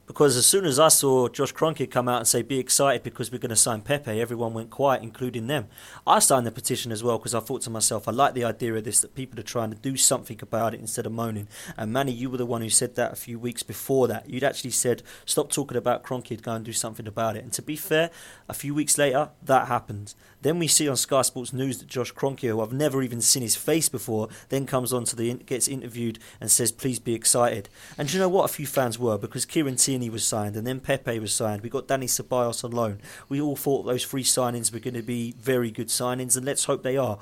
Because 0.09 0.35
as 0.37 0.47
soon 0.47 0.65
as 0.65 0.79
I 0.79 0.87
saw 0.87 1.27
Josh 1.27 1.53
Kroenke 1.53 1.89
come 1.89 2.09
out 2.09 2.17
and 2.17 2.27
say, 2.27 2.41
be 2.41 2.57
excited 2.57 3.03
because 3.03 3.31
we're 3.31 3.37
going 3.37 3.49
to 3.49 3.55
sign 3.55 3.81
Pepe, 3.81 4.19
everyone 4.19 4.55
went 4.55 4.71
quiet, 4.71 5.03
including 5.03 5.45
them. 5.45 5.67
I 6.07 6.17
signed 6.17 6.47
the 6.47 6.51
petition 6.51 6.91
as 6.91 7.03
well 7.03 7.19
because 7.19 7.35
I 7.35 7.39
thought 7.39 7.61
to 7.61 7.69
myself, 7.69 8.07
I 8.07 8.11
like 8.11 8.33
the 8.33 8.43
idea 8.43 8.73
of 8.73 8.83
this, 8.85 9.01
that 9.01 9.13
people 9.13 9.39
are 9.39 9.43
trying 9.43 9.69
to 9.69 9.75
do 9.75 9.95
something 9.95 10.39
about 10.41 10.73
it 10.73 10.79
instead 10.79 11.05
of 11.05 11.11
moaning. 11.11 11.47
And 11.77 11.93
Manny, 11.93 12.11
you 12.11 12.31
were 12.31 12.37
the 12.37 12.47
one 12.47 12.63
who 12.63 12.71
said 12.71 12.95
that 12.95 13.13
a 13.13 13.15
few 13.15 13.37
weeks 13.37 13.61
before 13.61 14.07
that. 14.07 14.27
You'd 14.27 14.43
actually 14.43 14.71
said, 14.71 15.03
stop 15.27 15.51
talking 15.51 15.77
about 15.77 16.03
Kroenke, 16.03 16.41
go 16.41 16.53
and 16.53 16.65
do 16.65 16.73
something 16.73 17.05
about 17.05 17.37
it. 17.37 17.43
And 17.43 17.53
to 17.53 17.61
be 17.61 17.75
fair, 17.75 18.09
a 18.49 18.55
few 18.55 18.73
weeks 18.73 18.97
later, 18.97 19.29
that 19.43 19.67
happened. 19.67 20.15
Then 20.41 20.57
we 20.57 20.67
see 20.67 20.87
on 20.87 20.95
Sky 20.95 21.21
Sports 21.21 21.51
News 21.51 21.79
that 21.79 21.87
Josh 21.87 22.13
Kroenke, 22.13 22.47
who 22.47 22.61
I've 22.61 22.71
never 22.71 23.01
even 23.01 23.19
seen 23.19 23.43
his 23.43 23.57
face 23.57 23.89
before, 23.89 24.29
then 24.47 24.65
comes 24.65 24.93
on 24.93 25.03
to 25.05 25.15
the 25.15 25.33
gets 25.33 25.67
interviewed 25.67 26.19
and 26.39 26.49
says, 26.49 26.71
"Please 26.71 26.97
be 26.99 27.13
excited." 27.13 27.67
And 27.97 28.07
do 28.07 28.13
you 28.13 28.19
know 28.19 28.29
what? 28.29 28.45
A 28.45 28.53
few 28.53 28.65
fans 28.65 28.97
were 28.97 29.17
because 29.17 29.45
Kieran 29.45 29.75
Tierney 29.75 30.09
was 30.09 30.25
signed, 30.25 30.55
and 30.55 30.65
then 30.65 30.79
Pepe 30.79 31.19
was 31.19 31.33
signed. 31.33 31.61
We 31.61 31.69
got 31.69 31.87
Dani 31.87 32.05
Ceballos 32.05 32.63
on 32.63 32.71
loan. 32.71 32.99
We 33.27 33.41
all 33.41 33.57
thought 33.57 33.83
those 33.83 34.05
three 34.05 34.23
signings 34.23 34.71
were 34.71 34.79
going 34.79 34.93
to 34.93 35.03
be 35.03 35.33
very 35.37 35.71
good 35.71 35.89
signings, 35.89 36.37
and 36.37 36.45
let's 36.45 36.65
hope 36.65 36.83
they 36.83 36.97
are. 36.97 37.19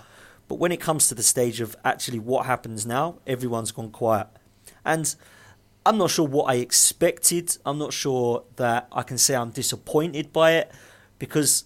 But 0.47 0.59
when 0.59 0.71
it 0.71 0.79
comes 0.79 1.07
to 1.07 1.15
the 1.15 1.23
stage 1.23 1.59
of 1.59 1.75
actually 1.83 2.19
what 2.19 2.45
happens 2.45 2.85
now, 2.85 3.17
everyone's 3.25 3.71
gone 3.71 3.91
quiet, 3.91 4.27
and. 4.85 5.15
I'm 5.85 5.97
not 5.97 6.09
sure 6.09 6.27
what 6.27 6.51
I 6.51 6.55
expected. 6.55 7.57
I'm 7.65 7.77
not 7.77 7.93
sure 7.93 8.43
that 8.57 8.89
I 8.91 9.03
can 9.03 9.17
say 9.17 9.37
I'm 9.37 9.51
disappointed 9.51 10.33
by 10.33 10.55
it 10.55 10.69
because 11.17 11.63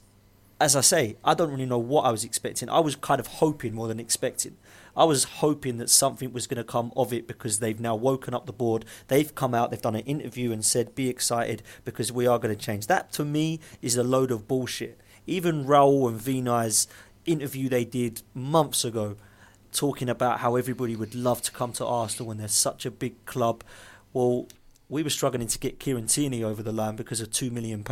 as 0.62 0.76
I 0.76 0.82
say, 0.82 1.18
I 1.24 1.34
don't 1.34 1.52
really 1.52 1.66
know 1.66 1.80
what 1.80 2.06
I 2.06 2.12
was 2.12 2.24
expecting. 2.24 2.70
I 2.70 2.80
was 2.80 2.96
kind 2.96 3.20
of 3.20 3.26
hoping 3.26 3.74
more 3.74 3.88
than 3.88 4.00
expecting. 4.00 4.58
I 4.96 5.06
was 5.06 5.24
hoping 5.24 5.78
that 5.78 5.90
something 5.90 6.32
was 6.32 6.46
going 6.46 6.58
to 6.58 6.64
come 6.64 6.92
of 6.96 7.12
it 7.12 7.28
because 7.28 7.60
they've 7.60 7.80
now 7.80 7.96
woken 7.96 8.36
up 8.36 8.46
the 8.46 8.54
board. 8.54 8.86
They've 9.08 9.34
come 9.34 9.56
out, 9.56 9.72
they've 9.72 9.82
done 9.82 9.96
an 9.96 10.02
interview 10.02 10.52
and 10.52 10.64
said, 10.64 10.94
be 10.94 11.10
excited 11.10 11.64
because 11.84 12.12
we 12.12 12.28
are 12.28 12.38
going 12.38 12.56
to 12.56 12.62
change. 12.62 12.86
That 12.86 13.12
to 13.14 13.26
me 13.26 13.60
is 13.82 13.98
a 13.98 14.04
load 14.04 14.30
of 14.30 14.48
bullshit. 14.48 15.00
Even 15.26 15.66
Raul 15.66 16.08
and 16.08 16.20
Vinai's 16.20 16.88
interview 17.26 17.68
they 17.68 17.86
did 17.86 18.22
months 18.36 18.86
ago, 18.86 19.16
talking 19.72 20.10
about 20.10 20.42
how 20.42 20.58
everybody 20.58 20.96
would 20.96 21.16
love 21.16 21.42
to 21.42 21.52
come 21.52 21.74
to 21.74 21.86
Arsenal 21.86 22.28
when 22.28 22.38
they're 22.38 22.48
such 22.48 22.86
a 22.86 22.92
big 22.92 23.26
club. 23.26 23.64
Well, 24.14 24.48
we 24.90 25.02
were 25.02 25.10
struggling 25.10 25.48
to 25.48 25.60
get 25.60 25.80
Kieran 25.80 26.08
Tierney 26.08 26.44
over 26.44 26.62
the 26.62 26.74
line 26.74 26.98
because 26.98 27.22
of 27.22 27.32
£2 27.32 27.52
million. 27.52 27.84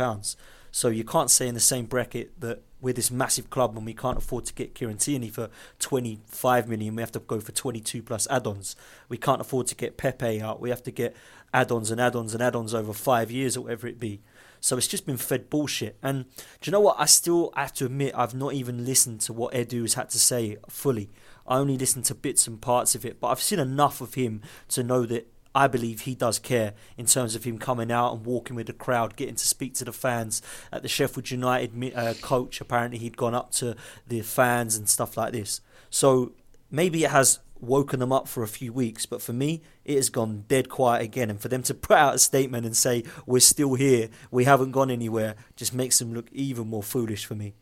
So 0.70 0.88
you 0.88 1.04
can't 1.04 1.30
say 1.30 1.48
in 1.48 1.54
the 1.54 1.60
same 1.60 1.86
bracket 1.86 2.38
that 2.40 2.62
we're 2.80 2.94
this 2.94 3.10
massive 3.10 3.50
club 3.50 3.76
and 3.76 3.84
we 3.84 3.92
can't 3.92 4.18
afford 4.18 4.46
to 4.46 4.54
get 4.54 4.74
Kieran 4.74 4.96
Tierney 4.96 5.28
for 5.28 5.50
25 5.80 6.68
million. 6.68 6.96
We 6.96 7.02
have 7.02 7.12
to 7.12 7.20
go 7.20 7.40
for 7.40 7.52
22 7.52 8.02
plus 8.02 8.26
add-ons. 8.30 8.76
We 9.08 9.18
can't 9.18 9.40
afford 9.40 9.66
to 9.68 9.74
get 9.74 9.96
Pepe 9.96 10.40
out. 10.40 10.60
We 10.60 10.70
have 10.70 10.82
to 10.84 10.90
get 10.90 11.14
add-ons 11.52 11.90
and 11.90 12.00
add-ons 12.00 12.32
and 12.32 12.42
add-ons 12.42 12.74
over 12.74 12.92
five 12.92 13.30
years 13.30 13.56
or 13.56 13.62
whatever 13.62 13.86
it 13.86 14.00
be. 14.00 14.20
So 14.60 14.76
it's 14.76 14.86
just 14.86 15.06
been 15.06 15.16
fed 15.16 15.50
bullshit. 15.50 15.96
And 16.02 16.24
do 16.60 16.68
you 16.68 16.72
know 16.72 16.80
what? 16.80 16.96
I 16.98 17.06
still 17.06 17.52
have 17.56 17.72
to 17.74 17.86
admit 17.86 18.14
I've 18.14 18.34
not 18.34 18.54
even 18.54 18.84
listened 18.84 19.20
to 19.22 19.32
what 19.32 19.54
Edu 19.54 19.82
has 19.82 19.94
had 19.94 20.10
to 20.10 20.18
say 20.18 20.56
fully. 20.68 21.10
I 21.46 21.58
only 21.58 21.76
listened 21.76 22.04
to 22.06 22.14
bits 22.14 22.46
and 22.46 22.60
parts 22.60 22.94
of 22.94 23.04
it, 23.04 23.20
but 23.20 23.28
I've 23.28 23.42
seen 23.42 23.58
enough 23.58 24.00
of 24.00 24.14
him 24.14 24.42
to 24.68 24.82
know 24.82 25.06
that 25.06 25.30
I 25.54 25.66
believe 25.66 26.02
he 26.02 26.14
does 26.14 26.38
care 26.38 26.74
in 26.96 27.06
terms 27.06 27.34
of 27.34 27.44
him 27.44 27.58
coming 27.58 27.90
out 27.90 28.12
and 28.14 28.24
walking 28.24 28.54
with 28.56 28.66
the 28.68 28.72
crowd, 28.72 29.16
getting 29.16 29.34
to 29.34 29.46
speak 29.46 29.74
to 29.74 29.84
the 29.84 29.92
fans. 29.92 30.42
At 30.70 30.82
the 30.82 30.88
Sheffield 30.88 31.30
United 31.30 31.92
uh, 31.94 32.14
coach, 32.20 32.60
apparently 32.60 32.98
he'd 32.98 33.16
gone 33.16 33.34
up 33.34 33.50
to 33.52 33.74
the 34.06 34.20
fans 34.22 34.76
and 34.76 34.88
stuff 34.88 35.16
like 35.16 35.32
this. 35.32 35.60
So 35.90 36.32
maybe 36.70 37.02
it 37.04 37.10
has 37.10 37.40
woken 37.60 38.00
them 38.00 38.12
up 38.12 38.26
for 38.26 38.42
a 38.42 38.48
few 38.48 38.72
weeks, 38.72 39.04
but 39.06 39.20
for 39.20 39.32
me, 39.32 39.60
it 39.84 39.96
has 39.96 40.08
gone 40.08 40.44
dead 40.48 40.68
quiet 40.68 41.02
again. 41.02 41.28
And 41.30 41.40
for 41.40 41.48
them 41.48 41.62
to 41.64 41.74
put 41.74 41.96
out 41.96 42.14
a 42.14 42.18
statement 42.18 42.64
and 42.64 42.76
say, 42.76 43.04
we're 43.26 43.40
still 43.40 43.74
here, 43.74 44.08
we 44.30 44.44
haven't 44.44 44.70
gone 44.70 44.90
anywhere, 44.90 45.34
just 45.56 45.74
makes 45.74 45.98
them 45.98 46.14
look 46.14 46.30
even 46.32 46.68
more 46.68 46.82
foolish 46.82 47.26
for 47.26 47.34
me. 47.34 47.54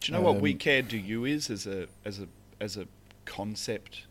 Do 0.00 0.10
you 0.10 0.18
know 0.18 0.24
what 0.24 0.36
Um, 0.36 0.42
we 0.42 0.54
care 0.54 0.82
do 0.82 0.96
you 0.96 1.24
is 1.26 1.48
as 1.48 1.66
a 1.66 1.86
as 2.04 2.18
a 2.18 2.26
as 2.60 2.76
a 2.76 2.88
concept 3.24 4.06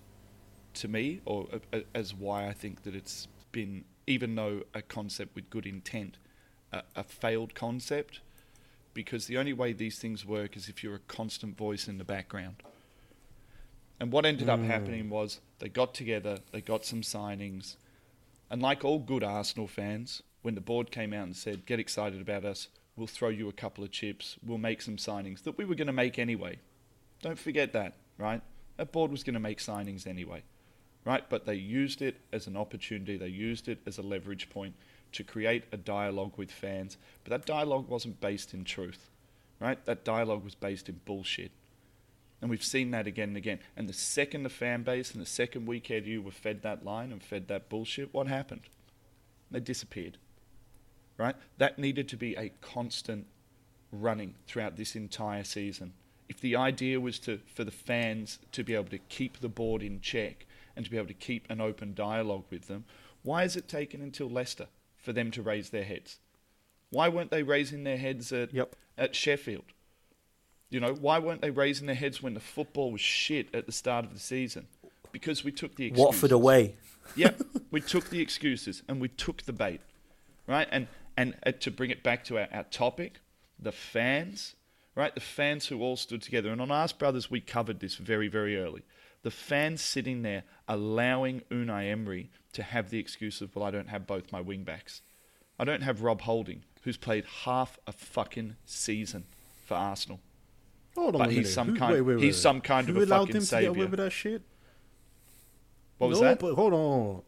to 0.76 0.88
me, 0.88 1.22
or 1.26 1.48
a- 1.74 1.84
as 1.94 2.14
why 2.14 2.48
I 2.48 2.54
think 2.54 2.84
that 2.84 2.96
it's 2.96 3.28
been, 3.52 3.86
even 4.08 4.36
though 4.36 4.64
a 4.74 4.82
concept 4.82 5.36
with 5.36 5.50
good 5.50 5.66
intent, 5.66 6.18
a, 6.72 6.84
a 6.96 7.04
failed 7.04 7.54
concept, 7.56 8.22
because 8.94 9.28
the 9.28 9.38
only 9.38 9.54
way 9.54 9.74
these 9.74 10.00
things 10.00 10.26
work 10.26 10.58
is 10.58 10.68
if 10.68 10.84
you're 10.84 10.96
a 10.96 11.00
constant 11.00 11.58
voice 11.58 11.88
in 11.88 11.98
the 11.98 12.04
background. 12.04 12.64
And 14.00 14.12
what 14.12 14.26
ended 14.26 14.50
up 14.50 14.60
mm. 14.60 14.66
happening 14.66 15.10
was 15.10 15.40
they 15.60 15.70
got 15.70 15.94
together, 15.94 16.40
they 16.52 16.62
got 16.62 16.86
some 16.86 17.02
signings, 17.02 17.76
and 18.50 18.62
like 18.62 18.84
all 18.84 19.00
good 19.00 19.24
Arsenal 19.24 19.68
fans, 19.68 20.24
when 20.42 20.56
the 20.56 20.62
board 20.62 20.92
came 20.92 21.14
out 21.14 21.26
and 21.26 21.36
said, 21.36 21.66
"Get 21.66 21.80
excited 21.80 22.20
about 22.20 22.44
us, 22.44 22.68
we'll 22.96 23.08
throw 23.08 23.30
you 23.30 23.48
a 23.48 23.54
couple 23.54 23.84
of 23.84 23.92
chips, 23.92 24.38
we'll 24.44 24.58
make 24.58 24.82
some 24.82 24.98
signings 24.98 25.44
that 25.44 25.58
we 25.58 25.66
were 25.66 25.76
going 25.76 25.88
to 25.88 25.94
make 25.94 26.18
anyway." 26.18 26.60
Don't 27.22 27.38
forget 27.38 27.74
that, 27.74 27.94
right? 28.18 28.42
That 28.78 28.92
board 28.92 29.12
was 29.12 29.24
going 29.24 29.36
to 29.36 29.40
make 29.40 29.60
signings 29.60 30.08
anyway, 30.08 30.42
right? 31.06 31.24
But 31.30 31.46
they 31.46 31.56
used 31.56 32.02
it 32.02 32.18
as 32.32 32.48
an 32.48 32.58
opportunity, 32.58 33.18
they 33.18 33.28
used 33.28 33.68
it 33.68 33.80
as 33.86 33.98
a 33.98 34.02
leverage 34.02 34.50
point 34.50 34.76
to 35.14 35.24
create 35.24 35.64
a 35.72 35.78
dialogue 35.78 36.34
with 36.38 36.52
fans. 36.52 36.98
But 37.24 37.32
that 37.32 37.46
dialogue 37.46 37.90
wasn't 37.90 38.22
based 38.22 38.54
in 38.54 38.64
truth, 38.64 39.10
right? 39.60 39.84
That 39.86 40.06
dialogue 40.06 40.44
was 40.44 40.56
based 40.56 40.90
in 40.90 41.02
bullshit. 41.06 41.52
And 42.42 42.50
we've 42.50 42.64
seen 42.64 42.92
that 42.92 43.08
again 43.08 43.30
and 43.30 43.38
again. 43.38 43.60
And 43.78 43.88
the 43.88 43.94
second 43.94 44.44
the 44.44 44.50
fan 44.50 44.84
base 44.84 45.12
and 45.12 45.22
the 45.22 45.30
second 45.30 45.68
we 45.68 45.80
cared 45.80 46.06
you 46.06 46.22
were 46.22 46.32
fed 46.32 46.64
that 46.64 46.84
line 46.84 47.12
and 47.12 47.22
fed 47.22 47.48
that 47.50 47.70
bullshit, 47.70 48.14
what 48.14 48.28
happened? 48.28 48.62
They 49.52 49.60
disappeared. 49.60 50.18
Right? 51.18 51.36
That 51.60 51.78
needed 51.78 52.08
to 52.10 52.18
be 52.18 52.36
a 52.36 52.52
constant 52.62 53.28
running 53.92 54.36
throughout 54.48 54.76
this 54.76 54.96
entire 54.96 55.44
season. 55.44 55.94
If 56.30 56.40
the 56.40 56.56
idea 56.56 57.00
was 57.00 57.20
to 57.20 57.40
for 57.54 57.64
the 57.64 57.72
fans 57.72 58.40
to 58.54 58.64
be 58.64 58.74
able 58.74 58.86
to 58.86 58.98
keep 58.98 59.40
the 59.40 59.50
board 59.50 59.84
in 59.84 60.00
check 60.02 60.48
and 60.82 60.86
to 60.86 60.92
be 60.92 60.98
able 60.98 61.08
to 61.08 61.14
keep 61.14 61.48
an 61.50 61.62
open 61.62 61.94
dialogue 61.94 62.46
with 62.50 62.68
them, 62.68 62.86
why 63.22 63.44
has 63.44 63.56
it 63.56 63.68
taken 63.68 64.02
until 64.02 64.28
Leicester 64.30 64.68
for 64.98 65.14
them 65.14 65.30
to 65.32 65.42
raise 65.44 65.70
their 65.70 65.84
heads? 65.84 66.18
Why 66.90 67.08
weren't 67.08 67.30
they 67.30 67.44
raising 67.44 67.84
their 67.84 67.98
heads 67.98 68.32
at 68.34 68.52
Yep. 68.52 68.76
at 68.98 69.16
Sheffield? 69.16 69.66
You 70.72 70.80
know, 70.80 70.94
why 70.94 71.20
weren't 71.20 71.42
they 71.42 71.52
raising 71.52 71.86
their 71.86 71.96
heads 71.96 72.24
when 72.24 72.34
the 72.34 72.40
football 72.40 72.92
was 72.92 73.02
shit 73.02 73.54
at 73.54 73.66
the 73.68 73.72
start 73.72 74.06
of 74.06 74.14
the 74.14 74.20
season? 74.20 74.68
Because 75.12 75.44
we 75.44 75.52
took 75.52 75.76
the 75.76 75.86
excuses. 75.86 76.06
Watford 76.06 76.32
away. 76.32 76.76
Yep, 77.16 77.42
we 77.72 77.82
took 77.94 78.10
the 78.10 78.22
excuses 78.22 78.84
and 78.88 79.02
we 79.02 79.10
took 79.10 79.42
the 79.44 79.52
bait, 79.54 79.82
right? 80.48 80.68
And 80.72 80.88
and 81.18 81.36
uh, 81.46 81.52
to 81.60 81.70
bring 81.72 81.90
it 81.90 82.04
back 82.04 82.24
to 82.26 82.38
our, 82.38 82.48
our 82.54 82.64
topic, 82.64 83.20
the 83.60 83.72
fans, 83.72 84.56
right? 84.96 85.14
The 85.14 85.20
fans 85.20 85.66
who 85.68 85.82
all 85.82 85.98
stood 85.98 86.22
together. 86.22 86.52
And 86.52 86.62
on 86.62 86.72
Ask 86.72 86.98
Brothers, 87.00 87.30
we 87.30 87.42
covered 87.42 87.80
this 87.82 87.96
very 87.96 88.28
very 88.30 88.56
early. 88.56 88.84
The 89.24 89.32
fans 89.32 89.82
sitting 89.82 90.24
there 90.24 90.44
allowing 90.68 91.42
Unai 91.52 91.90
Emery 91.92 92.32
to 92.54 92.64
have 92.64 92.90
the 92.90 93.00
excuse 93.00 93.40
of, 93.42 93.56
well, 93.56 93.66
I 93.66 93.72
don't 93.72 93.90
have 93.90 94.08
both 94.08 94.32
my 94.32 94.42
wing 94.42 94.64
backs. 94.64 95.02
I 95.60 95.64
don't 95.64 95.84
have 95.84 96.02
Rob 96.02 96.22
Holding, 96.22 96.64
who's 96.84 96.98
played 96.98 97.26
half 97.44 97.78
a 97.86 97.92
fucking 97.92 98.56
season 98.66 99.26
for 99.66 99.76
Arsenal. 99.76 100.20
Hold 100.96 101.16
on 101.16 101.22
But 101.22 101.32
he's 101.32 101.54
some 101.54 101.70
Who- 101.70 101.78
kind- 101.78 101.94
wait, 101.94 102.02
wait, 102.02 102.24
he's 102.24 102.36
wait. 102.36 102.42
some 102.42 102.62
kind 102.62 102.90
of 102.90 102.96
Who 102.96 103.02
a 103.02 103.06
allowed 103.06 103.28
fucking 103.28 103.42
to 103.42 103.60
get 103.62 103.66
away 103.66 103.86
with 103.86 104.00
that 104.00 104.12
shit? 104.12 104.42
What 106.00 106.10
was 106.10 106.20
no, 106.20 106.30
that? 106.30 106.40
but 106.40 106.56
hold 106.56 106.74
on. 106.74 107.22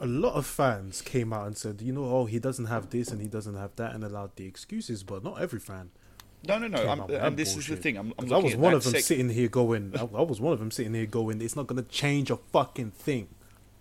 A 0.00 0.06
lot 0.06 0.34
of 0.34 0.46
fans 0.46 1.02
came 1.02 1.32
out 1.32 1.46
and 1.46 1.56
said, 1.56 1.80
you 1.82 1.92
know, 1.92 2.04
oh, 2.04 2.24
he 2.24 2.38
doesn't 2.38 2.64
have 2.66 2.90
this 2.90 3.08
and 3.08 3.20
he 3.20 3.28
doesn't 3.28 3.54
have 3.54 3.76
that, 3.76 3.94
and 3.94 4.02
allowed 4.02 4.34
the 4.36 4.46
excuses. 4.46 5.04
But 5.04 5.22
not 5.22 5.40
every 5.40 5.60
fan. 5.60 5.90
No, 6.46 6.58
no, 6.58 6.66
no. 6.66 6.88
I'm, 6.88 7.00
out 7.00 7.08
with 7.08 7.22
and 7.22 7.36
this 7.36 7.56
is 7.56 7.66
the 7.66 7.76
thing. 7.76 7.96
I'm, 7.96 8.12
I'm 8.18 8.32
I 8.32 8.38
was 8.38 8.56
one 8.56 8.74
of 8.74 8.84
them 8.84 8.92
sec- 8.92 9.02
sitting 9.02 9.28
here 9.28 9.48
going. 9.48 9.92
I, 9.96 10.02
I 10.02 10.22
was 10.22 10.40
one 10.40 10.52
of 10.52 10.58
them 10.58 10.70
sitting 10.70 10.94
here 10.94 11.06
going. 11.06 11.40
It's 11.40 11.56
not 11.56 11.66
going 11.66 11.82
to 11.82 11.88
change 11.88 12.30
a 12.30 12.36
fucking 12.36 12.92
thing. 12.92 13.28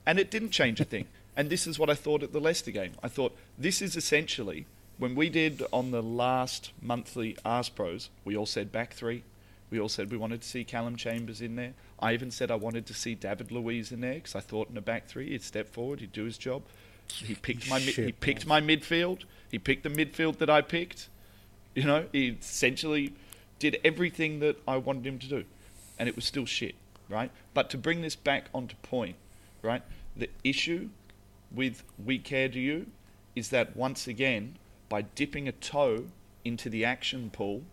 And 0.06 0.20
it 0.20 0.30
didn't 0.32 0.52
change 0.52 0.80
a 0.80 0.86
thing. 0.86 1.08
And 1.36 1.50
this 1.50 1.66
is 1.66 1.80
what 1.80 1.90
I 1.90 1.96
thought 1.96 2.22
at 2.22 2.32
the 2.32 2.40
Leicester 2.40 2.70
game. 2.70 2.92
I 3.02 3.08
thought 3.08 3.36
this 3.58 3.82
is 3.82 3.96
essentially 3.96 4.68
when 5.00 5.16
we 5.16 5.30
did 5.30 5.64
on 5.74 5.90
the 5.90 6.04
last 6.04 6.72
monthly 6.80 7.36
Ask 7.44 7.74
Pros, 7.74 8.12
we 8.24 8.38
all 8.38 8.46
said 8.46 8.72
back 8.72 8.94
three. 8.94 9.24
We 9.72 9.80
all 9.80 9.90
said 9.90 10.12
we 10.12 10.18
wanted 10.18 10.44
to 10.44 10.48
see 10.48 10.64
Calum 10.64 10.96
Chambers 10.96 11.42
in 11.42 11.56
there. 11.56 11.74
I 12.00 12.14
even 12.14 12.30
said 12.30 12.52
I 12.52 12.56
wanted 12.56 12.86
to 12.86 12.94
see 12.94 13.16
David 13.16 13.52
Luiz 13.52 13.92
in 13.92 14.02
there 14.02 14.14
because 14.14 14.36
I 14.36 14.42
thought 14.42 14.70
in 14.70 14.78
a 14.78 14.82
back 14.82 15.08
three 15.08 15.30
he'd 15.32 15.42
step 15.42 15.70
forward, 15.70 16.02
he'd 16.02 16.12
do 16.14 16.26
his 16.26 16.38
job. 16.38 16.62
He 17.08 17.34
picked 17.34 17.68
my 17.68 17.80
mid- 17.80 17.88
he 17.88 17.92
Shit, 17.94 18.20
picked 18.20 18.46
my 18.46 18.62
midfield. 18.62 19.24
He 19.50 19.58
picked 19.58 19.82
the 19.82 19.90
midfield 19.90 20.38
that 20.38 20.50
I 20.50 20.62
picked. 20.62 21.10
You 21.76 21.84
know, 21.84 22.06
he 22.12 22.38
essentially 22.40 23.14
did 23.60 23.80
everything 23.84 24.40
that 24.40 24.58
I 24.68 24.78
wanted 24.78 25.08
him 25.08 25.20
to 25.20 25.28
do, 25.28 25.46
and 25.98 26.08
it 26.08 26.16
was 26.16 26.26
still 26.26 26.46
shit, 26.46 26.76
right? 27.10 27.32
But 27.54 27.70
to 27.72 27.78
bring 27.78 28.02
this 28.02 28.16
back 28.16 28.46
onto 28.54 28.76
point, 28.78 29.16
right? 29.62 29.82
The 30.16 30.30
issue 30.44 30.90
with 31.52 31.84
We 32.04 32.20
Care 32.20 32.48
Do 32.48 32.60
You 32.60 32.88
is 33.36 33.50
that 33.50 33.76
once 33.76 34.08
again, 34.08 34.58
by 34.90 35.02
dipping 35.02 35.48
a 35.48 35.52
toe 35.52 36.06
into 36.46 36.70
the 36.70 36.86
action 36.86 37.32
pool 37.32 37.64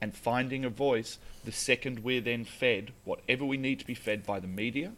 and 0.00 0.14
finding 0.14 0.64
a 0.64 0.70
voice, 0.70 1.18
the 1.44 1.52
second 1.52 1.98
we're 2.00 2.20
then 2.20 2.44
fed 2.44 2.92
whatever 3.04 3.44
we 3.44 3.56
need 3.56 3.78
to 3.80 3.86
be 3.86 3.94
fed 3.94 4.24
by 4.24 4.40
the 4.40 4.46
media, 4.46 4.92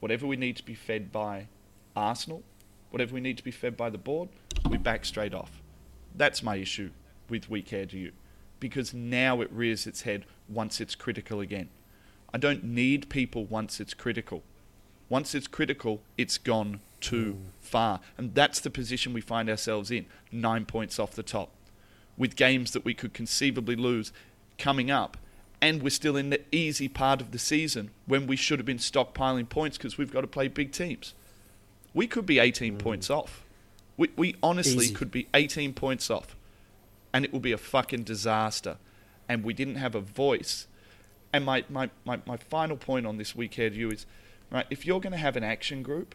whatever 0.00 0.26
we 0.26 0.36
need 0.36 0.56
to 0.56 0.64
be 0.64 0.74
fed 0.74 1.12
by 1.12 1.48
Arsenal, 1.94 2.42
whatever 2.90 3.12
we 3.12 3.20
need 3.20 3.36
to 3.36 3.44
be 3.44 3.50
fed 3.50 3.76
by 3.76 3.90
the 3.90 3.98
board, 3.98 4.30
we 4.70 4.78
back 4.78 5.04
straight 5.04 5.34
off. 5.34 5.60
That's 6.14 6.42
my 6.42 6.56
issue 6.56 6.90
with 7.28 7.50
We 7.50 7.62
Care 7.62 7.86
Do 7.86 7.98
You. 7.98 8.12
Because 8.60 8.92
now 8.92 9.40
it 9.40 9.50
rears 9.52 9.86
its 9.86 10.02
head 10.02 10.24
once 10.48 10.80
it's 10.80 10.94
critical 10.94 11.40
again. 11.40 11.68
I 12.32 12.38
don't 12.38 12.64
need 12.64 13.08
people 13.08 13.44
once 13.44 13.80
it's 13.80 13.94
critical. 13.94 14.42
Once 15.08 15.34
it's 15.34 15.46
critical, 15.46 16.02
it's 16.16 16.36
gone 16.36 16.80
too 17.00 17.38
mm. 17.38 17.38
far. 17.60 18.00
And 18.16 18.34
that's 18.34 18.60
the 18.60 18.70
position 18.70 19.12
we 19.12 19.20
find 19.20 19.48
ourselves 19.48 19.90
in 19.90 20.06
nine 20.30 20.66
points 20.66 20.98
off 20.98 21.12
the 21.12 21.22
top, 21.22 21.50
with 22.16 22.36
games 22.36 22.72
that 22.72 22.84
we 22.84 22.94
could 22.94 23.14
conceivably 23.14 23.76
lose 23.76 24.12
coming 24.58 24.90
up. 24.90 25.16
And 25.60 25.82
we're 25.82 25.90
still 25.90 26.16
in 26.16 26.30
the 26.30 26.40
easy 26.52 26.88
part 26.88 27.20
of 27.20 27.32
the 27.32 27.38
season 27.38 27.90
when 28.06 28.26
we 28.26 28.36
should 28.36 28.58
have 28.58 28.66
been 28.66 28.78
stockpiling 28.78 29.48
points 29.48 29.76
because 29.76 29.98
we've 29.98 30.12
got 30.12 30.20
to 30.20 30.28
play 30.28 30.48
big 30.48 30.72
teams. 30.72 31.14
We 31.94 32.06
could 32.06 32.26
be 32.26 32.38
18 32.38 32.74
mm. 32.74 32.78
points 32.78 33.10
off. 33.10 33.44
We, 33.96 34.10
we 34.16 34.36
honestly 34.42 34.86
Easy. 34.86 34.94
could 34.94 35.10
be 35.10 35.26
18 35.34 35.74
points 35.74 36.10
off. 36.10 36.36
And 37.12 37.24
it 37.24 37.32
will 37.32 37.40
be 37.40 37.52
a 37.52 37.58
fucking 37.58 38.04
disaster. 38.04 38.76
And 39.28 39.44
we 39.44 39.54
didn't 39.54 39.76
have 39.76 39.94
a 39.94 40.00
voice. 40.00 40.66
And 41.32 41.44
my, 41.44 41.64
my, 41.68 41.90
my, 42.04 42.20
my 42.26 42.36
final 42.36 42.76
point 42.76 43.06
on 43.06 43.18
this 43.18 43.34
We 43.34 43.48
Care 43.48 43.70
Do 43.70 43.76
You 43.76 43.90
is 43.90 44.06
right, 44.50 44.66
if 44.70 44.86
you're 44.86 45.00
going 45.00 45.12
to 45.12 45.18
have 45.18 45.36
an 45.36 45.44
action 45.44 45.82
group, 45.82 46.14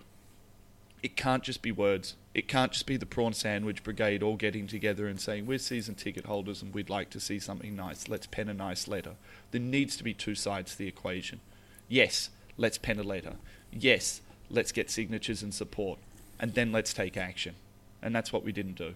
it 1.04 1.18
can't 1.18 1.44
just 1.44 1.62
be 1.62 1.72
words. 1.72 2.16
It 2.34 2.48
can't 2.48 2.72
just 2.72 2.86
be 2.86 2.98
the 2.98 3.06
prawn 3.06 3.34
sandwich 3.34 3.84
brigade 3.84 4.24
all 4.24 4.38
getting 4.38 4.68
together 4.68 5.08
and 5.08 5.20
saying, 5.20 5.46
We're 5.46 5.58
season 5.60 5.96
ticket 5.96 6.26
holders 6.26 6.62
and 6.62 6.74
we'd 6.74 6.90
like 6.90 7.10
to 7.12 7.20
see 7.20 7.40
something 7.40 7.76
nice. 7.76 8.08
Let's 8.08 8.26
pen 8.26 8.48
a 8.48 8.54
nice 8.54 8.88
letter. 8.88 9.16
There 9.52 9.62
needs 9.62 9.98
to 9.98 10.04
be 10.04 10.14
two 10.14 10.34
sides 10.34 10.72
to 10.72 10.78
the 10.78 10.88
equation. 10.88 11.42
Yes, 11.90 12.30
let's 12.58 12.78
pen 12.78 13.00
a 13.00 13.04
letter. 13.04 13.34
Yes, 13.72 14.22
let's 14.50 14.72
get 14.72 14.90
signatures 14.90 15.44
and 15.44 15.54
support. 15.54 16.00
And 16.40 16.54
then 16.54 16.72
let's 16.72 16.94
take 16.94 17.18
action. 17.18 17.56
And 18.02 18.16
that's 18.16 18.32
what 18.32 18.46
we 18.46 18.52
didn't 18.52 18.78
do. 18.78 18.96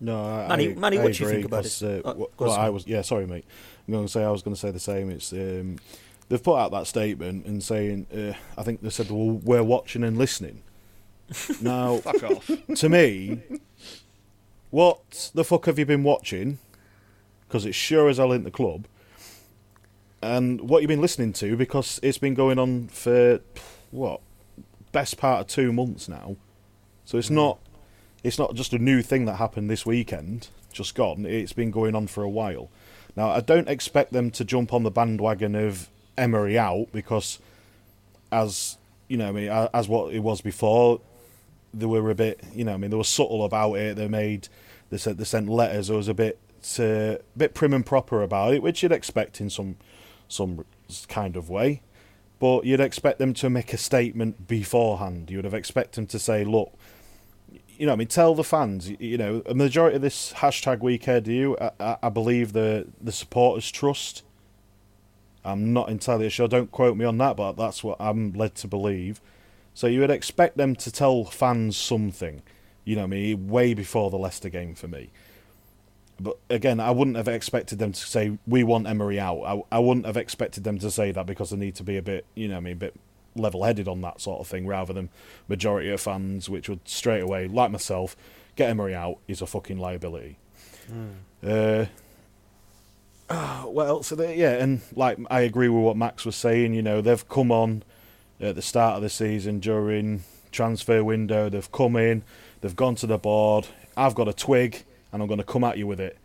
No, 0.00 0.24
I, 0.24 0.48
Manny- 0.48 0.74
Manny, 0.74 0.98
I 0.98 1.02
what 1.04 1.12
do 1.14 1.24
you 1.24 1.28
think 1.30 1.44
about 1.44 1.66
it? 1.66 1.82
Uh, 1.82 2.08
Uh, 2.08 2.14
wh- 2.14 2.40
well, 2.40 2.52
I 2.52 2.68
was 2.70 2.86
yeah. 2.86 3.02
Sorry, 3.02 3.26
mate. 3.26 3.44
I'm 3.86 3.92
going 3.92 4.06
to 4.06 4.12
say 4.12 4.22
I 4.24 4.30
was 4.30 4.42
going 4.42 4.54
to 4.54 4.60
say 4.60 4.70
the 4.70 4.78
same. 4.78 5.10
It's 5.10 5.32
um, 5.32 5.78
they've 6.28 6.42
put 6.42 6.56
out 6.56 6.70
that 6.72 6.86
statement 6.86 7.46
and 7.46 7.62
saying 7.62 8.06
uh, 8.14 8.34
I 8.60 8.62
think 8.62 8.82
they 8.82 8.90
said 8.90 9.10
well, 9.10 9.30
we're 9.42 9.62
watching 9.64 10.04
and 10.04 10.16
listening. 10.16 10.62
now, 11.60 11.96
Fuck 11.98 12.22
off. 12.22 12.50
to 12.76 12.88
me, 12.88 13.40
what 14.70 15.30
the 15.34 15.44
fuck 15.44 15.66
have 15.66 15.78
you 15.78 15.86
been 15.86 16.04
watching? 16.04 16.58
Because 17.46 17.64
it's 17.66 17.76
sure 17.76 18.08
as 18.08 18.18
hell 18.18 18.32
in 18.32 18.44
the 18.44 18.50
club. 18.50 18.86
And 20.20 20.68
what 20.68 20.82
you've 20.82 20.88
been 20.88 21.00
listening 21.00 21.32
to 21.34 21.56
because 21.56 22.00
it's 22.02 22.18
been 22.18 22.34
going 22.34 22.58
on 22.58 22.88
for 22.88 23.40
what 23.90 24.20
best 24.92 25.16
part 25.16 25.40
of 25.42 25.46
two 25.46 25.72
months 25.72 26.08
now. 26.08 26.36
So 27.04 27.18
it's 27.18 27.30
not 27.30 27.58
it's 28.22 28.38
not 28.38 28.54
just 28.54 28.72
a 28.72 28.78
new 28.78 29.02
thing 29.02 29.24
that 29.26 29.36
happened 29.36 29.70
this 29.70 29.86
weekend, 29.86 30.48
just 30.72 30.94
gone. 30.94 31.24
It's 31.24 31.52
been 31.52 31.70
going 31.70 31.94
on 31.94 32.06
for 32.06 32.22
a 32.22 32.28
while. 32.28 32.68
Now 33.16 33.30
I 33.30 33.40
don't 33.40 33.68
expect 33.68 34.12
them 34.12 34.30
to 34.32 34.44
jump 34.44 34.72
on 34.72 34.82
the 34.82 34.90
bandwagon 34.90 35.54
of 35.54 35.88
Emery 36.16 36.58
out 36.58 36.88
because, 36.92 37.38
as 38.30 38.76
you 39.08 39.16
know, 39.16 39.28
I 39.28 39.32
mean, 39.32 39.48
as 39.72 39.88
what 39.88 40.12
it 40.12 40.20
was 40.20 40.40
before, 40.40 41.00
they 41.72 41.86
were 41.86 42.10
a 42.10 42.14
bit, 42.14 42.40
you 42.54 42.64
know, 42.64 42.74
I 42.74 42.76
mean, 42.76 42.90
they 42.90 42.96
were 42.96 43.04
subtle 43.04 43.44
about 43.44 43.74
it. 43.74 43.96
They 43.96 44.08
made, 44.08 44.48
they 44.90 44.98
said 44.98 45.18
they 45.18 45.24
sent 45.24 45.48
letters. 45.48 45.90
It 45.90 45.94
was 45.94 46.08
a 46.08 46.14
bit, 46.14 46.38
uh, 46.78 47.16
bit 47.36 47.54
prim 47.54 47.72
and 47.72 47.84
proper 47.84 48.22
about 48.22 48.54
it, 48.54 48.62
which 48.62 48.82
you'd 48.82 48.92
expect 48.92 49.40
in 49.40 49.50
some, 49.50 49.76
some 50.28 50.64
kind 51.08 51.36
of 51.36 51.48
way. 51.48 51.82
But 52.38 52.64
you'd 52.64 52.80
expect 52.80 53.18
them 53.18 53.34
to 53.34 53.50
make 53.50 53.72
a 53.72 53.78
statement 53.78 54.46
beforehand. 54.46 55.30
You 55.30 55.38
would 55.38 55.44
have 55.44 55.54
expected 55.54 55.96
them 55.96 56.06
to 56.08 56.18
say, 56.18 56.44
look, 56.44 56.72
you 57.78 57.86
know, 57.86 57.92
I 57.92 57.96
mean, 57.96 58.08
tell 58.08 58.34
the 58.34 58.44
fans. 58.44 58.90
You, 58.98 59.16
know, 59.16 59.42
a 59.46 59.54
majority 59.54 59.96
of 59.96 60.02
this 60.02 60.32
hashtag 60.34 60.80
We 60.80 60.98
Care 60.98 61.20
Do 61.20 61.32
You, 61.32 61.56
I, 61.78 61.96
I, 62.02 62.08
believe 62.08 62.52
the 62.52 62.88
the 63.00 63.12
supporters 63.12 63.70
trust. 63.70 64.24
I'm 65.44 65.72
not 65.72 65.88
entirely 65.88 66.28
sure. 66.28 66.48
Don't 66.48 66.72
quote 66.72 66.96
me 66.96 67.04
on 67.04 67.18
that, 67.18 67.36
but 67.36 67.52
that's 67.52 67.84
what 67.84 67.96
I'm 68.00 68.32
led 68.32 68.56
to 68.56 68.68
believe. 68.68 69.20
So 69.72 69.86
you 69.86 70.00
would 70.00 70.10
expect 70.10 70.56
them 70.56 70.74
to 70.74 70.90
tell 70.90 71.24
fans 71.24 71.76
something, 71.76 72.42
you 72.84 72.96
know, 72.96 73.04
I 73.04 73.06
mean, 73.06 73.46
way 73.46 73.74
before 73.74 74.10
the 74.10 74.18
Leicester 74.18 74.48
game 74.48 74.74
for 74.74 74.88
me. 74.88 75.10
But 76.18 76.36
again, 76.50 76.80
I 76.80 76.90
wouldn't 76.90 77.16
have 77.16 77.28
expected 77.28 77.78
them 77.78 77.92
to 77.92 78.00
say 78.00 78.38
we 78.44 78.64
want 78.64 78.88
Emery 78.88 79.20
out. 79.20 79.40
I, 79.44 79.76
I 79.76 79.78
wouldn't 79.78 80.04
have 80.04 80.16
expected 80.16 80.64
them 80.64 80.80
to 80.80 80.90
say 80.90 81.12
that 81.12 81.26
because 81.26 81.50
they 81.50 81.56
need 81.56 81.76
to 81.76 81.84
be 81.84 81.96
a 81.96 82.02
bit, 82.02 82.26
you 82.34 82.48
know, 82.48 82.56
I 82.56 82.60
mean, 82.60 82.72
a 82.72 82.76
bit 82.76 82.96
level-headed 83.38 83.88
on 83.88 84.00
that 84.02 84.20
sort 84.20 84.40
of 84.40 84.46
thing, 84.46 84.66
rather 84.66 84.92
than 84.92 85.10
majority 85.48 85.90
of 85.90 86.00
fans, 86.00 86.48
which 86.48 86.68
would 86.68 86.86
straight 86.88 87.20
away, 87.20 87.48
like 87.48 87.70
myself, 87.70 88.16
get 88.56 88.70
Emery 88.70 88.94
out 88.94 89.18
is 89.28 89.40
a 89.40 89.46
fucking 89.46 89.78
liability. 89.78 90.38
Uh, 91.46 91.86
ah, 93.30 93.64
what 93.66 93.86
else 93.86 94.12
are 94.12 94.16
they? 94.16 94.36
Yeah, 94.36 94.52
and 94.52 94.80
like 94.94 95.18
I 95.30 95.40
agree 95.40 95.68
with 95.68 95.82
what 95.82 95.96
Max 95.96 96.24
was 96.24 96.36
saying. 96.36 96.74
You 96.74 96.82
know, 96.82 97.00
they've 97.00 97.28
come 97.28 97.52
on 97.52 97.82
at 98.40 98.54
the 98.54 98.62
start 98.62 98.96
of 98.96 99.02
the 99.02 99.10
season 99.10 99.60
during 99.60 100.22
transfer 100.50 101.04
window. 101.04 101.48
They've 101.48 101.70
come 101.72 101.96
in, 101.96 102.22
they've 102.60 102.76
gone 102.76 102.94
to 102.96 103.06
the 103.06 103.18
board. 103.18 103.66
I've 103.96 104.14
got 104.14 104.28
a 104.28 104.32
twig, 104.32 104.84
and 105.12 105.22
I'm 105.22 105.28
going 105.28 105.38
to 105.38 105.44
come 105.44 105.64
at 105.64 105.78
you 105.78 105.86
with 105.86 106.00
it. 106.00 106.18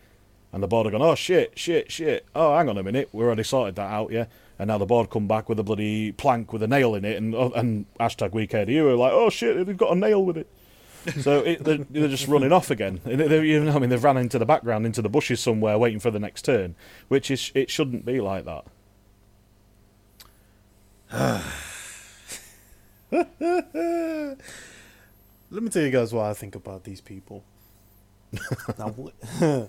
And 0.52 0.62
the 0.62 0.68
board 0.68 0.86
are 0.86 0.92
going, 0.92 1.02
oh 1.02 1.16
shit, 1.16 1.58
shit, 1.58 1.92
shit. 1.92 2.26
Oh, 2.36 2.56
hang 2.56 2.70
on 2.70 2.78
a 2.78 2.84
minute, 2.84 3.10
we 3.12 3.24
already 3.24 3.44
sorted 3.44 3.76
that 3.76 3.92
out, 3.92 4.12
yeah. 4.12 4.26
And 4.60 4.68
now 4.68 4.78
the 4.78 4.86
board 4.86 5.10
come 5.10 5.28
back 5.28 5.50
with 5.50 5.60
a 5.60 5.64
bloody 5.64 6.12
plank 6.12 6.54
with 6.54 6.62
a 6.64 6.68
nail 6.68 6.96
in 6.96 7.06
it, 7.06 7.18
and 7.18 7.34
oh, 7.36 7.52
and 7.56 7.86
hashtag 8.00 8.34
We 8.34 8.48
Care 8.48 8.66
Do 8.66 8.72
You 8.72 8.88
are 8.90 8.96
like, 8.96 9.12
oh 9.14 9.30
shit, 9.30 9.66
they've 9.66 9.78
got 9.78 9.92
a 9.92 9.96
nail 9.96 10.24
with 10.24 10.38
it. 10.38 10.48
so 11.22 11.40
it, 11.42 11.64
they're, 11.64 11.80
they're 11.90 12.08
just 12.08 12.28
running 12.28 12.52
off 12.54 12.70
again. 12.70 13.02
And 13.04 13.20
they- 13.20 13.46
you 13.46 13.64
know, 13.64 13.76
I 13.76 13.80
mean, 13.80 13.90
they've 13.90 14.04
ran 14.04 14.16
into 14.18 14.40
the 14.40 14.46
background, 14.46 14.86
into 14.86 15.02
the 15.02 15.10
bushes 15.10 15.40
somewhere, 15.42 15.78
waiting 15.78 16.00
for 16.00 16.12
the 16.12 16.20
next 16.20 16.44
turn, 16.44 16.76
which 17.10 17.30
is 17.32 17.52
it 17.56 17.70
shouldn't 17.70 18.06
be 18.06 18.22
like 18.22 18.46
that. 18.46 18.66
Let 23.12 24.38
me 25.64 25.70
tell 25.70 25.84
you 25.84 25.92
guys 25.92 26.14
what 26.14 26.26
I 26.26 26.34
think 26.34 26.56
about 26.56 26.84
these 26.84 27.02
people. 27.02 27.44
now, 28.80 28.96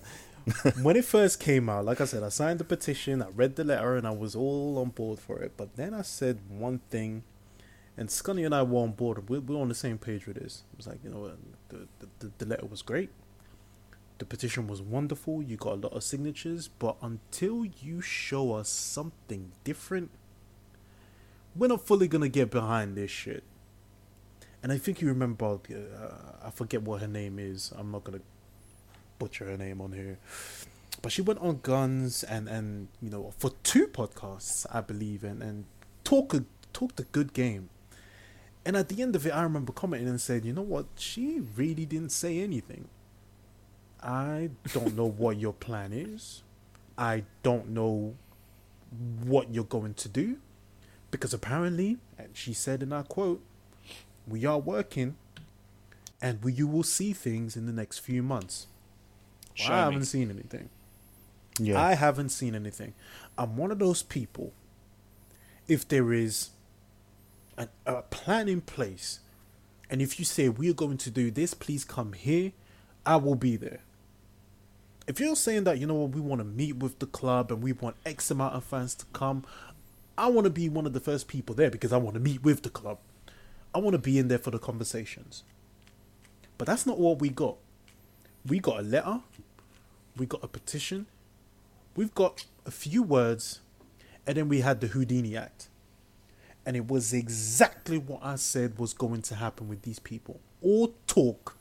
when 0.82 0.96
it 0.96 1.04
first 1.04 1.40
came 1.40 1.68
out, 1.68 1.84
like 1.84 2.00
I 2.00 2.04
said, 2.04 2.22
I 2.22 2.28
signed 2.28 2.60
the 2.60 2.64
petition, 2.64 3.22
I 3.22 3.28
read 3.28 3.56
the 3.56 3.64
letter, 3.64 3.96
and 3.96 4.06
I 4.06 4.10
was 4.10 4.34
all 4.36 4.78
on 4.78 4.90
board 4.90 5.18
for 5.18 5.38
it. 5.40 5.52
But 5.56 5.76
then 5.76 5.94
I 5.94 6.02
said 6.02 6.40
one 6.48 6.80
thing, 6.90 7.22
and 7.96 8.08
Scunny 8.08 8.44
and 8.44 8.54
I 8.54 8.62
were 8.62 8.80
on 8.80 8.92
board. 8.92 9.28
We're, 9.28 9.40
we're 9.40 9.60
on 9.60 9.68
the 9.68 9.74
same 9.74 9.98
page 9.98 10.26
with 10.26 10.36
this. 10.36 10.64
It 10.72 10.76
was 10.76 10.86
like, 10.86 10.98
you 11.02 11.10
know, 11.10 11.32
the, 11.68 11.88
the, 12.18 12.30
the 12.38 12.46
letter 12.46 12.66
was 12.66 12.82
great. 12.82 13.10
The 14.18 14.24
petition 14.24 14.66
was 14.66 14.80
wonderful. 14.80 15.42
You 15.42 15.56
got 15.56 15.74
a 15.74 15.80
lot 15.80 15.92
of 15.92 16.02
signatures. 16.02 16.68
But 16.68 16.96
until 17.02 17.64
you 17.64 18.00
show 18.00 18.52
us 18.52 18.68
something 18.68 19.52
different, 19.64 20.10
we're 21.56 21.68
not 21.68 21.86
fully 21.86 22.08
going 22.08 22.22
to 22.22 22.28
get 22.28 22.50
behind 22.50 22.96
this 22.96 23.10
shit. 23.10 23.44
And 24.64 24.72
I 24.72 24.78
think 24.78 25.02
you 25.02 25.08
remember, 25.08 25.44
uh, 25.44 26.08
I 26.42 26.50
forget 26.50 26.80
what 26.82 27.02
her 27.02 27.06
name 27.06 27.38
is. 27.38 27.70
I'm 27.76 27.90
not 27.90 28.02
gonna 28.04 28.22
butcher 29.18 29.46
her 29.46 29.56
name 29.56 29.80
on 29.80 29.92
here, 29.92 30.18
but 31.02 31.12
she 31.12 31.22
went 31.22 31.40
on 31.40 31.60
Guns 31.62 32.22
and 32.22 32.48
and 32.48 32.88
you 33.00 33.10
know 33.10 33.32
for 33.38 33.50
two 33.62 33.86
podcasts, 33.86 34.66
I 34.72 34.80
believe, 34.80 35.24
and 35.24 35.42
and 35.42 35.64
talk 36.04 36.34
a 36.34 36.44
talked 36.72 37.00
a 37.00 37.04
good 37.04 37.32
game. 37.32 37.70
And 38.66 38.76
at 38.76 38.88
the 38.88 39.02
end 39.02 39.14
of 39.14 39.26
it, 39.26 39.30
I 39.30 39.42
remember 39.42 39.72
commenting 39.72 40.08
and 40.08 40.20
said, 40.20 40.46
you 40.46 40.54
know 40.54 40.62
what, 40.62 40.86
she 40.96 41.42
really 41.54 41.84
didn't 41.84 42.12
say 42.12 42.40
anything. 42.40 42.88
I 44.02 44.50
don't 44.72 44.96
know 44.96 45.06
what 45.18 45.38
your 45.38 45.52
plan 45.52 45.92
is. 45.92 46.42
I 46.96 47.24
don't 47.42 47.68
know 47.70 48.14
what 49.22 49.52
you're 49.52 49.64
going 49.64 49.94
to 49.94 50.08
do, 50.08 50.38
because 51.10 51.34
apparently, 51.34 51.98
and 52.16 52.28
she 52.32 52.54
said 52.54 52.82
in 52.82 52.92
our 52.92 53.02
quote 53.02 53.42
we 54.26 54.44
are 54.46 54.58
working 54.58 55.16
and 56.22 56.42
we, 56.42 56.52
you 56.52 56.66
will 56.66 56.82
see 56.82 57.12
things 57.12 57.56
in 57.56 57.66
the 57.66 57.72
next 57.72 57.98
few 57.98 58.22
months. 58.22 58.66
Well, 59.58 59.66
Show 59.68 59.72
I 59.72 59.76
me. 59.86 59.92
haven't 59.92 60.06
seen 60.06 60.30
anything. 60.30 60.68
Yeah, 61.58 61.80
I 61.80 61.94
haven't 61.94 62.30
seen 62.30 62.54
anything. 62.54 62.94
I'm 63.38 63.56
one 63.56 63.70
of 63.70 63.78
those 63.78 64.02
people. 64.02 64.52
If 65.68 65.86
there 65.86 66.12
is 66.12 66.50
an, 67.56 67.68
a 67.86 68.02
plan 68.02 68.48
in 68.48 68.60
place, 68.60 69.20
and 69.88 70.02
if 70.02 70.18
you 70.18 70.24
say 70.24 70.48
we're 70.48 70.74
going 70.74 70.98
to 70.98 71.10
do 71.10 71.30
this, 71.30 71.54
please 71.54 71.84
come 71.84 72.12
here, 72.12 72.52
I 73.06 73.16
will 73.16 73.36
be 73.36 73.56
there. 73.56 73.80
If 75.06 75.20
you're 75.20 75.36
saying 75.36 75.64
that 75.64 75.78
you 75.78 75.86
know 75.86 75.94
what 75.94 76.10
we 76.10 76.20
want 76.20 76.40
to 76.40 76.44
meet 76.44 76.76
with 76.76 76.98
the 76.98 77.06
club 77.06 77.52
and 77.52 77.62
we 77.62 77.72
want 77.72 77.96
X 78.04 78.30
amount 78.30 78.54
of 78.54 78.64
fans 78.64 78.94
to 78.96 79.04
come, 79.12 79.44
I 80.16 80.28
want 80.28 80.44
to 80.46 80.50
be 80.50 80.68
one 80.68 80.86
of 80.86 80.92
the 80.92 81.00
first 81.00 81.28
people 81.28 81.54
there 81.54 81.70
because 81.70 81.92
I 81.92 81.98
want 81.98 82.14
to 82.14 82.20
meet 82.20 82.42
with 82.42 82.62
the 82.62 82.70
club. 82.70 82.98
I 83.74 83.78
want 83.78 83.94
to 83.94 83.98
be 83.98 84.18
in 84.18 84.28
there 84.28 84.38
for 84.38 84.50
the 84.50 84.58
conversations. 84.58 85.44
But 86.56 86.66
that's 86.66 86.86
not 86.86 86.98
what 86.98 87.18
we 87.20 87.28
got. 87.28 87.56
We 88.46 88.60
got 88.60 88.80
a 88.80 88.82
letter, 88.82 89.20
we 90.16 90.26
got 90.26 90.42
a 90.44 90.48
petition, 90.48 91.06
we've 91.96 92.14
got 92.14 92.44
a 92.66 92.70
few 92.70 93.02
words, 93.02 93.60
and 94.26 94.36
then 94.36 94.48
we 94.48 94.60
had 94.60 94.80
the 94.80 94.88
Houdini 94.88 95.36
Act. 95.36 95.68
And 96.66 96.76
it 96.76 96.88
was 96.88 97.12
exactly 97.12 97.98
what 97.98 98.20
I 98.22 98.36
said 98.36 98.78
was 98.78 98.94
going 98.94 99.20
to 99.22 99.34
happen 99.34 99.68
with 99.68 99.82
these 99.82 99.98
people. 99.98 100.40
All 100.62 100.94
talk, 101.06 101.56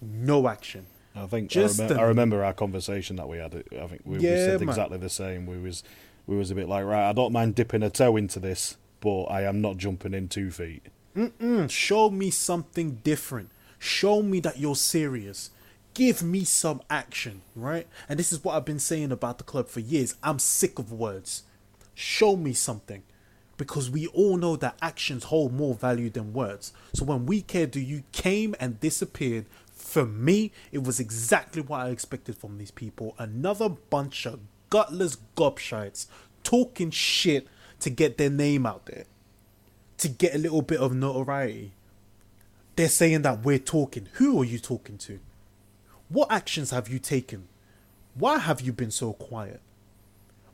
no 0.00 0.46
action. 0.48 0.86
I 1.16 1.26
think 1.26 1.50
just 1.50 1.80
I, 1.80 1.88
remem- 1.88 1.96
a- 1.96 2.00
I 2.00 2.02
remember 2.04 2.44
our 2.44 2.52
conversation 2.52 3.16
that 3.16 3.28
we 3.28 3.38
had. 3.38 3.64
I 3.72 3.86
think 3.88 4.02
we, 4.04 4.18
we 4.18 4.24
said 4.24 4.60
man. 4.60 4.68
exactly 4.68 4.98
the 4.98 5.08
same. 5.08 5.46
We 5.46 5.58
was 5.58 5.82
we 6.28 6.36
was 6.36 6.50
a 6.52 6.54
bit 6.54 6.68
like, 6.68 6.84
right, 6.84 7.08
I 7.08 7.12
don't 7.12 7.32
mind 7.32 7.56
dipping 7.56 7.82
a 7.82 7.90
toe 7.90 8.16
into 8.16 8.38
this, 8.38 8.76
but 9.00 9.24
I 9.24 9.42
am 9.42 9.60
not 9.60 9.78
jumping 9.78 10.14
in 10.14 10.28
two 10.28 10.52
feet. 10.52 10.86
Mm, 11.16 11.68
show 11.68 12.10
me 12.10 12.30
something 12.30 13.00
different. 13.02 13.50
Show 13.80 14.22
me 14.22 14.38
that 14.40 14.60
you're 14.60 14.76
serious. 14.76 15.50
Give 15.98 16.22
me 16.22 16.44
some 16.44 16.80
action, 16.88 17.42
right? 17.56 17.88
And 18.08 18.20
this 18.20 18.32
is 18.32 18.44
what 18.44 18.54
I've 18.54 18.64
been 18.64 18.78
saying 18.78 19.10
about 19.10 19.38
the 19.38 19.42
club 19.42 19.66
for 19.66 19.80
years. 19.80 20.14
I'm 20.22 20.38
sick 20.38 20.78
of 20.78 20.92
words. 20.92 21.42
Show 21.92 22.36
me 22.36 22.52
something. 22.52 23.02
Because 23.56 23.90
we 23.90 24.06
all 24.06 24.36
know 24.36 24.54
that 24.54 24.78
actions 24.80 25.24
hold 25.24 25.52
more 25.52 25.74
value 25.74 26.08
than 26.08 26.32
words. 26.32 26.72
So 26.94 27.04
when 27.04 27.26
We 27.26 27.42
Care 27.42 27.66
Do 27.66 27.80
You 27.80 28.04
came 28.12 28.54
and 28.60 28.78
disappeared, 28.78 29.46
for 29.72 30.06
me, 30.06 30.52
it 30.70 30.84
was 30.84 31.00
exactly 31.00 31.62
what 31.62 31.80
I 31.80 31.88
expected 31.88 32.38
from 32.38 32.58
these 32.58 32.70
people. 32.70 33.16
Another 33.18 33.68
bunch 33.68 34.24
of 34.24 34.38
gutless 34.70 35.16
gobshites 35.36 36.06
talking 36.44 36.92
shit 36.92 37.48
to 37.80 37.90
get 37.90 38.18
their 38.18 38.30
name 38.30 38.66
out 38.66 38.86
there 38.86 39.06
to 39.96 40.08
get 40.08 40.32
a 40.36 40.38
little 40.38 40.62
bit 40.62 40.78
of 40.78 40.94
notoriety. 40.94 41.72
They're 42.76 42.88
saying 42.88 43.22
that 43.22 43.44
we're 43.44 43.58
talking. 43.58 44.06
Who 44.12 44.40
are 44.40 44.44
you 44.44 44.60
talking 44.60 44.96
to? 44.98 45.18
What 46.08 46.30
actions 46.30 46.70
have 46.70 46.88
you 46.88 46.98
taken? 46.98 47.48
Why 48.14 48.38
have 48.38 48.60
you 48.60 48.72
been 48.72 48.90
so 48.90 49.12
quiet? 49.12 49.60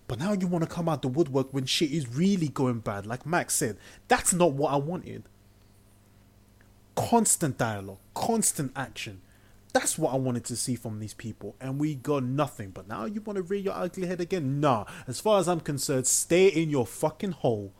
But 0.07 0.19
now 0.19 0.33
you 0.33 0.47
want 0.47 0.65
to 0.65 0.71
come 0.71 0.89
out 0.89 1.03
the 1.03 1.09
woodwork 1.09 1.53
when 1.53 1.65
shit 1.65 1.91
is 1.91 2.09
really 2.09 2.49
going 2.49 2.81
bad. 2.81 3.07
Like 3.07 3.25
Max 3.25 3.55
said, 3.55 3.79
that's 4.09 4.35
not 4.35 4.53
what 4.53 4.73
I 4.73 4.77
wanted. 4.77 5.25
Constant 6.95 7.57
dialogue, 7.57 7.99
constant 8.13 8.73
action. 8.77 9.23
That's 9.73 9.99
what 9.99 10.13
I 10.13 10.17
wanted 10.17 10.45
to 10.45 10.57
see 10.57 10.77
from 10.77 11.01
these 11.01 11.15
people, 11.15 11.57
and 11.61 11.81
we 11.81 11.97
got 11.97 12.23
nothing. 12.23 12.71
But 12.71 12.87
now 12.87 13.07
you 13.07 13.21
want 13.23 13.39
to 13.39 13.43
rear 13.43 13.61
your 13.61 13.75
ugly 13.75 14.07
head 14.07 14.21
again? 14.21 14.61
Nah. 14.61 14.85
As 15.09 15.19
far 15.19 15.41
as 15.41 15.49
I'm 15.49 15.61
concerned, 15.61 16.07
stay 16.07 16.47
in 16.47 16.71
your 16.71 16.87
fucking 16.87 17.33
hole 17.33 17.73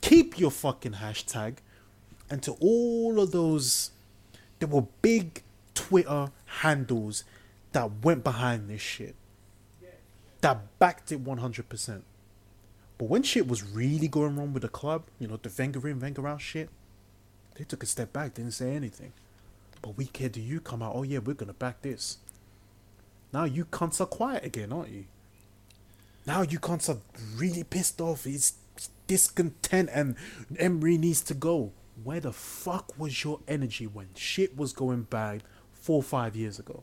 keep 0.00 0.38
your 0.38 0.50
fucking 0.50 0.94
hashtag 0.94 1.56
and 2.30 2.42
to 2.42 2.52
all 2.60 3.20
of 3.20 3.32
those 3.32 3.90
there 4.58 4.68
were 4.68 4.86
big 5.02 5.42
twitter 5.80 6.30
handles 6.44 7.24
that 7.72 8.04
went 8.04 8.24
behind 8.24 8.68
this 8.68 8.80
shit 8.80 9.14
that 10.40 10.78
backed 10.78 11.12
it 11.12 11.22
100% 11.22 12.02
but 12.96 13.08
when 13.08 13.22
shit 13.22 13.46
was 13.46 13.62
really 13.62 14.08
going 14.08 14.36
wrong 14.36 14.52
with 14.52 14.62
the 14.62 14.68
club 14.68 15.04
you 15.18 15.28
know 15.28 15.38
the 15.42 15.52
Wenger 15.56 15.86
in 15.88 16.00
Wenger 16.00 16.26
out 16.26 16.40
shit 16.40 16.70
they 17.56 17.64
took 17.64 17.82
a 17.82 17.86
step 17.86 18.12
back 18.12 18.34
didn't 18.34 18.52
say 18.52 18.74
anything 18.74 19.12
but 19.82 19.96
we 19.96 20.06
care 20.06 20.28
do 20.28 20.40
you 20.40 20.60
come 20.60 20.82
out 20.82 20.92
oh 20.94 21.02
yeah 21.02 21.18
we're 21.18 21.34
gonna 21.34 21.52
back 21.52 21.82
this 21.82 22.18
now 23.32 23.44
you 23.44 23.64
cunts 23.64 24.00
are 24.00 24.06
quiet 24.06 24.44
again 24.44 24.72
aren't 24.72 24.90
you 24.90 25.04
now 26.26 26.42
you 26.42 26.58
cunts 26.58 26.88
are 26.88 27.00
really 27.36 27.64
pissed 27.64 28.00
off. 28.00 28.24
He's 28.24 28.54
discontent 29.06 29.90
and 29.92 30.16
Emery 30.58 30.98
needs 30.98 31.22
to 31.22 31.34
go. 31.34 31.72
Where 32.02 32.20
the 32.20 32.32
fuck 32.32 32.98
was 32.98 33.24
your 33.24 33.40
energy 33.46 33.86
when 33.86 34.08
shit 34.14 34.56
was 34.56 34.72
going 34.72 35.02
bad 35.02 35.42
four 35.80 35.96
or 35.96 36.02
five 36.02 36.36
years 36.36 36.58
ago? 36.58 36.82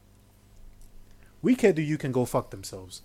We 1.41 1.56
care 1.56 1.74
do 1.74 1.82
you 1.82 1.98
can 1.98 2.12
go 2.12 2.26
fuck 2.26 2.50
themselves. 2.50 3.02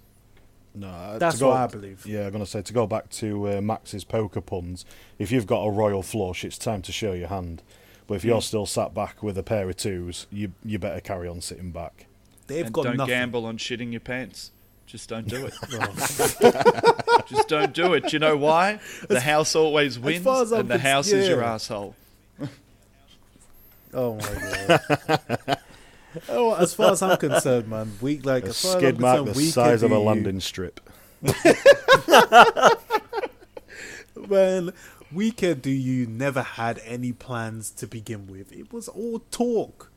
No, 0.74 0.88
uh, 0.88 1.18
That's 1.18 1.38
go, 1.38 1.48
what 1.48 1.56
I 1.58 1.66
believe. 1.66 2.06
Yeah, 2.06 2.26
I'm 2.26 2.32
gonna 2.32 2.46
say 2.46 2.62
to 2.62 2.72
go 2.72 2.86
back 2.86 3.10
to 3.10 3.58
uh, 3.58 3.60
Max's 3.60 4.04
poker 4.04 4.40
puns. 4.40 4.86
If 5.18 5.30
you've 5.30 5.46
got 5.46 5.62
a 5.64 5.70
royal 5.70 6.02
flush, 6.02 6.44
it's 6.44 6.56
time 6.56 6.80
to 6.82 6.92
show 6.92 7.12
your 7.12 7.28
hand. 7.28 7.62
But 8.06 8.14
if 8.14 8.24
you're 8.24 8.42
still 8.42 8.66
sat 8.66 8.94
back 8.94 9.22
with 9.22 9.36
a 9.38 9.42
pair 9.42 9.68
of 9.68 9.76
twos, 9.76 10.26
you 10.30 10.52
you 10.64 10.78
better 10.78 11.00
carry 11.00 11.28
on 11.28 11.40
sitting 11.42 11.72
back. 11.72 12.06
They've 12.46 12.64
and 12.64 12.74
got 12.74 12.84
don't 12.84 12.96
nothing. 12.96 13.12
gamble 13.14 13.44
on 13.44 13.58
shitting 13.58 13.92
your 13.92 14.00
pants. 14.00 14.50
Just 14.86 15.08
don't 15.08 15.28
do 15.28 15.46
it. 15.46 15.54
Just 17.28 17.48
don't 17.48 17.72
do 17.72 17.94
it. 17.94 18.04
Do 18.08 18.10
you 18.12 18.18
know 18.18 18.36
why? 18.36 18.80
The 19.08 19.20
house 19.20 19.54
always 19.54 19.98
wins, 19.98 20.24
far 20.24 20.42
as 20.42 20.52
and 20.52 20.68
the 20.68 20.74
cons- 20.74 20.82
house 20.82 21.12
is 21.12 21.28
your 21.28 21.42
asshole. 21.44 21.94
Oh 23.94 24.14
my 24.14 24.78
god. 25.46 25.58
Oh, 26.28 26.54
as 26.54 26.74
far 26.74 26.92
as 26.92 27.02
I'm 27.02 27.16
concerned, 27.16 27.68
man, 27.68 27.92
we 28.00 28.18
like 28.20 28.44
A 28.44 28.48
as 28.48 28.62
far 28.62 28.72
as 28.72 28.78
skid 28.78 28.96
I'm 28.96 29.00
mark 29.00 29.24
the 29.26 29.34
size 29.34 29.82
of 29.82 29.90
a 29.90 29.94
do 29.94 30.00
landing 30.00 30.40
strip. 30.40 30.80
Man, 34.28 34.72
We 35.10 35.30
Care 35.30 35.54
Do 35.54 35.70
You 35.70 36.06
never 36.06 36.42
had 36.42 36.80
any 36.84 37.12
plans 37.12 37.70
to 37.72 37.86
begin 37.86 38.26
with. 38.26 38.52
It 38.52 38.72
was 38.72 38.88
all 38.88 39.20
talk. 39.30 39.90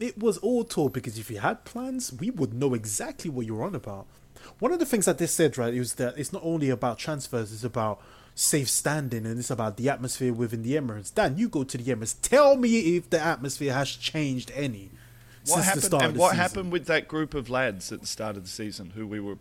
It 0.00 0.18
was 0.18 0.38
all 0.38 0.64
talk 0.64 0.92
because 0.92 1.18
if 1.18 1.30
you 1.30 1.38
had 1.38 1.64
plans, 1.64 2.12
we 2.12 2.30
would 2.30 2.54
know 2.54 2.74
exactly 2.74 3.30
what 3.30 3.46
you're 3.46 3.62
on 3.62 3.74
about. 3.74 4.06
One 4.58 4.72
of 4.72 4.78
the 4.78 4.86
things 4.86 5.06
that 5.06 5.18
they 5.18 5.26
said, 5.26 5.56
right, 5.56 5.72
is 5.72 5.94
that 5.94 6.18
it's 6.18 6.32
not 6.32 6.42
only 6.44 6.70
about 6.70 6.98
transfers, 6.98 7.52
it's 7.52 7.64
about 7.64 8.00
safe 8.34 8.68
standing 8.68 9.24
and 9.24 9.38
it's 9.38 9.50
about 9.50 9.76
the 9.76 9.88
atmosphere 9.88 10.32
within 10.32 10.62
the 10.62 10.74
Emirates. 10.74 11.14
Dan, 11.14 11.38
you 11.38 11.48
go 11.48 11.64
to 11.64 11.78
the 11.78 11.94
Emirates. 11.94 12.16
Tell 12.20 12.56
me 12.56 12.96
if 12.96 13.08
the 13.10 13.20
atmosphere 13.20 13.72
has 13.72 13.90
changed 13.90 14.50
any 14.54 14.90
What 15.46 15.62
since 15.62 15.64
the 15.64 15.64
happened? 15.66 15.82
start 15.84 16.02
And 16.04 16.12
of 16.12 16.18
what 16.18 16.30
season. 16.30 16.40
happened 16.42 16.72
with 16.72 16.86
that 16.86 17.08
group 17.08 17.34
of 17.34 17.50
lads 17.50 17.92
at 17.92 18.00
the 18.00 18.06
start 18.06 18.36
of 18.36 18.44
the 18.44 18.48
season 18.50 18.90
who 18.94 19.06
we 19.06 19.20
were 19.20 19.36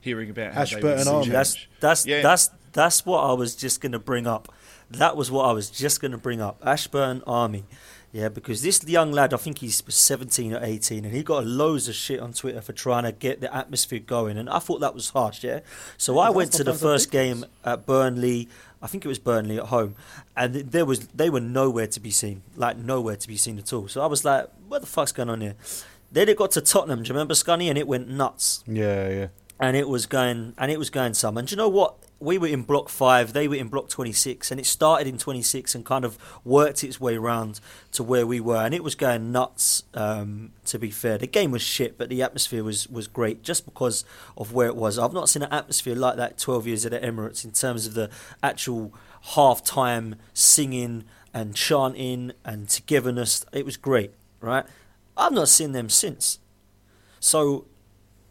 hearing 0.00 0.30
about 0.30 0.52
how 0.52 0.64
they 0.64 0.76
Ashburton 0.76 0.90
would 0.96 1.02
see 1.04 1.10
Army. 1.10 1.28
That's 1.30 1.66
that's 1.80 2.06
Yeah. 2.06 2.22
that's 2.22 2.50
that's 2.72 3.04
what 3.04 3.20
I 3.20 3.32
was 3.32 3.54
just 3.56 3.80
gonna 3.80 3.98
bring 3.98 4.26
up. 4.26 4.52
That 4.90 5.16
was 5.16 5.30
what 5.30 5.44
I 5.44 5.52
was 5.52 5.68
just 5.70 6.00
gonna 6.00 6.18
bring 6.18 6.40
up. 6.40 6.62
Ashburton 6.64 7.22
Army, 7.26 7.64
yeah, 8.12 8.28
because 8.28 8.62
this 8.62 8.82
young 8.84 9.10
lad, 9.12 9.34
I 9.34 9.36
think 9.36 9.58
he's 9.58 9.82
seventeen 9.92 10.54
or 10.54 10.60
eighteen, 10.62 11.04
and 11.04 11.12
he 11.12 11.22
got 11.22 11.44
loads 11.44 11.88
of 11.88 11.94
shit 11.94 12.20
on 12.20 12.32
Twitter 12.32 12.60
for 12.62 12.72
trying 12.72 13.02
to 13.02 13.12
get 13.12 13.40
the 13.40 13.54
atmosphere 13.54 13.98
going, 13.98 14.38
and 14.38 14.48
I 14.48 14.60
thought 14.60 14.80
that 14.80 14.94
was 14.94 15.10
harsh, 15.10 15.42
yeah. 15.44 15.60
So 15.98 16.18
I 16.18 16.30
went 16.30 16.52
to 16.52 16.64
the 16.64 16.72
first 16.74 17.10
game 17.10 17.44
at 17.64 17.84
Burnley. 17.84 18.48
I 18.80 18.86
think 18.86 19.04
it 19.04 19.08
was 19.08 19.18
Burnley 19.18 19.58
at 19.58 19.66
home, 19.66 19.96
and 20.36 20.54
there 20.54 20.84
was 20.86 21.08
they 21.08 21.28
were 21.28 21.40
nowhere 21.40 21.88
to 21.88 22.00
be 22.00 22.10
seen, 22.12 22.42
like 22.56 22.76
nowhere 22.78 23.16
to 23.16 23.28
be 23.28 23.36
seen 23.36 23.58
at 23.58 23.72
all. 23.72 23.88
So 23.88 24.00
I 24.02 24.06
was 24.06 24.24
like, 24.24 24.48
"What 24.68 24.80
the 24.80 24.86
fuck's 24.86 25.12
going 25.12 25.30
on 25.30 25.40
here?" 25.40 25.54
Then 26.10 26.28
it 26.28 26.36
got 26.38 26.52
to 26.52 26.60
Tottenham. 26.60 27.02
Do 27.02 27.08
you 27.08 27.14
remember 27.14 27.34
Scunny? 27.34 27.68
And 27.68 27.76
it 27.76 27.86
went 27.86 28.08
nuts 28.08 28.64
Yeah, 28.66 29.08
yeah. 29.10 29.26
and 29.60 29.76
it 29.76 29.88
was 29.88 30.06
going 30.06 30.54
and 30.56 30.70
it 30.70 30.78
was 30.78 30.90
going 30.90 31.14
some. 31.14 31.36
And 31.36 31.46
do 31.48 31.52
you 31.52 31.56
know 31.56 31.68
what? 31.68 31.96
We 32.20 32.36
were 32.36 32.48
in 32.48 32.62
block 32.62 32.88
five, 32.88 33.32
they 33.32 33.46
were 33.46 33.54
in 33.54 33.68
block 33.68 33.88
twenty 33.88 34.12
six, 34.12 34.50
and 34.50 34.58
it 34.58 34.66
started 34.66 35.06
in 35.06 35.18
twenty 35.18 35.42
six 35.42 35.76
and 35.76 35.84
kind 35.84 36.04
of 36.04 36.18
worked 36.44 36.82
its 36.82 37.00
way 37.00 37.16
round 37.16 37.60
to 37.92 38.02
where 38.02 38.26
we 38.26 38.40
were, 38.40 38.56
and 38.56 38.74
it 38.74 38.82
was 38.82 38.96
going 38.96 39.30
nuts. 39.30 39.84
Um, 39.94 40.50
to 40.64 40.80
be 40.80 40.90
fair, 40.90 41.16
the 41.16 41.28
game 41.28 41.52
was 41.52 41.62
shit, 41.62 41.96
but 41.96 42.08
the 42.08 42.20
atmosphere 42.22 42.64
was 42.64 42.88
was 42.88 43.06
great 43.06 43.42
just 43.44 43.64
because 43.66 44.04
of 44.36 44.52
where 44.52 44.66
it 44.66 44.74
was. 44.74 44.98
I've 44.98 45.12
not 45.12 45.28
seen 45.28 45.42
an 45.44 45.52
atmosphere 45.52 45.94
like 45.94 46.16
that 46.16 46.38
twelve 46.38 46.66
years 46.66 46.84
at 46.84 46.90
the 46.90 46.98
Emirates 46.98 47.44
in 47.44 47.52
terms 47.52 47.86
of 47.86 47.94
the 47.94 48.10
actual 48.42 48.92
half 49.36 49.62
time 49.62 50.16
singing 50.34 51.04
and 51.32 51.54
chanting 51.54 52.32
and 52.44 52.68
togetherness. 52.68 53.44
It 53.52 53.64
was 53.64 53.76
great, 53.76 54.10
right? 54.40 54.64
I've 55.16 55.32
not 55.32 55.48
seen 55.48 55.72
them 55.72 55.88
since. 55.88 56.38
So 57.20 57.66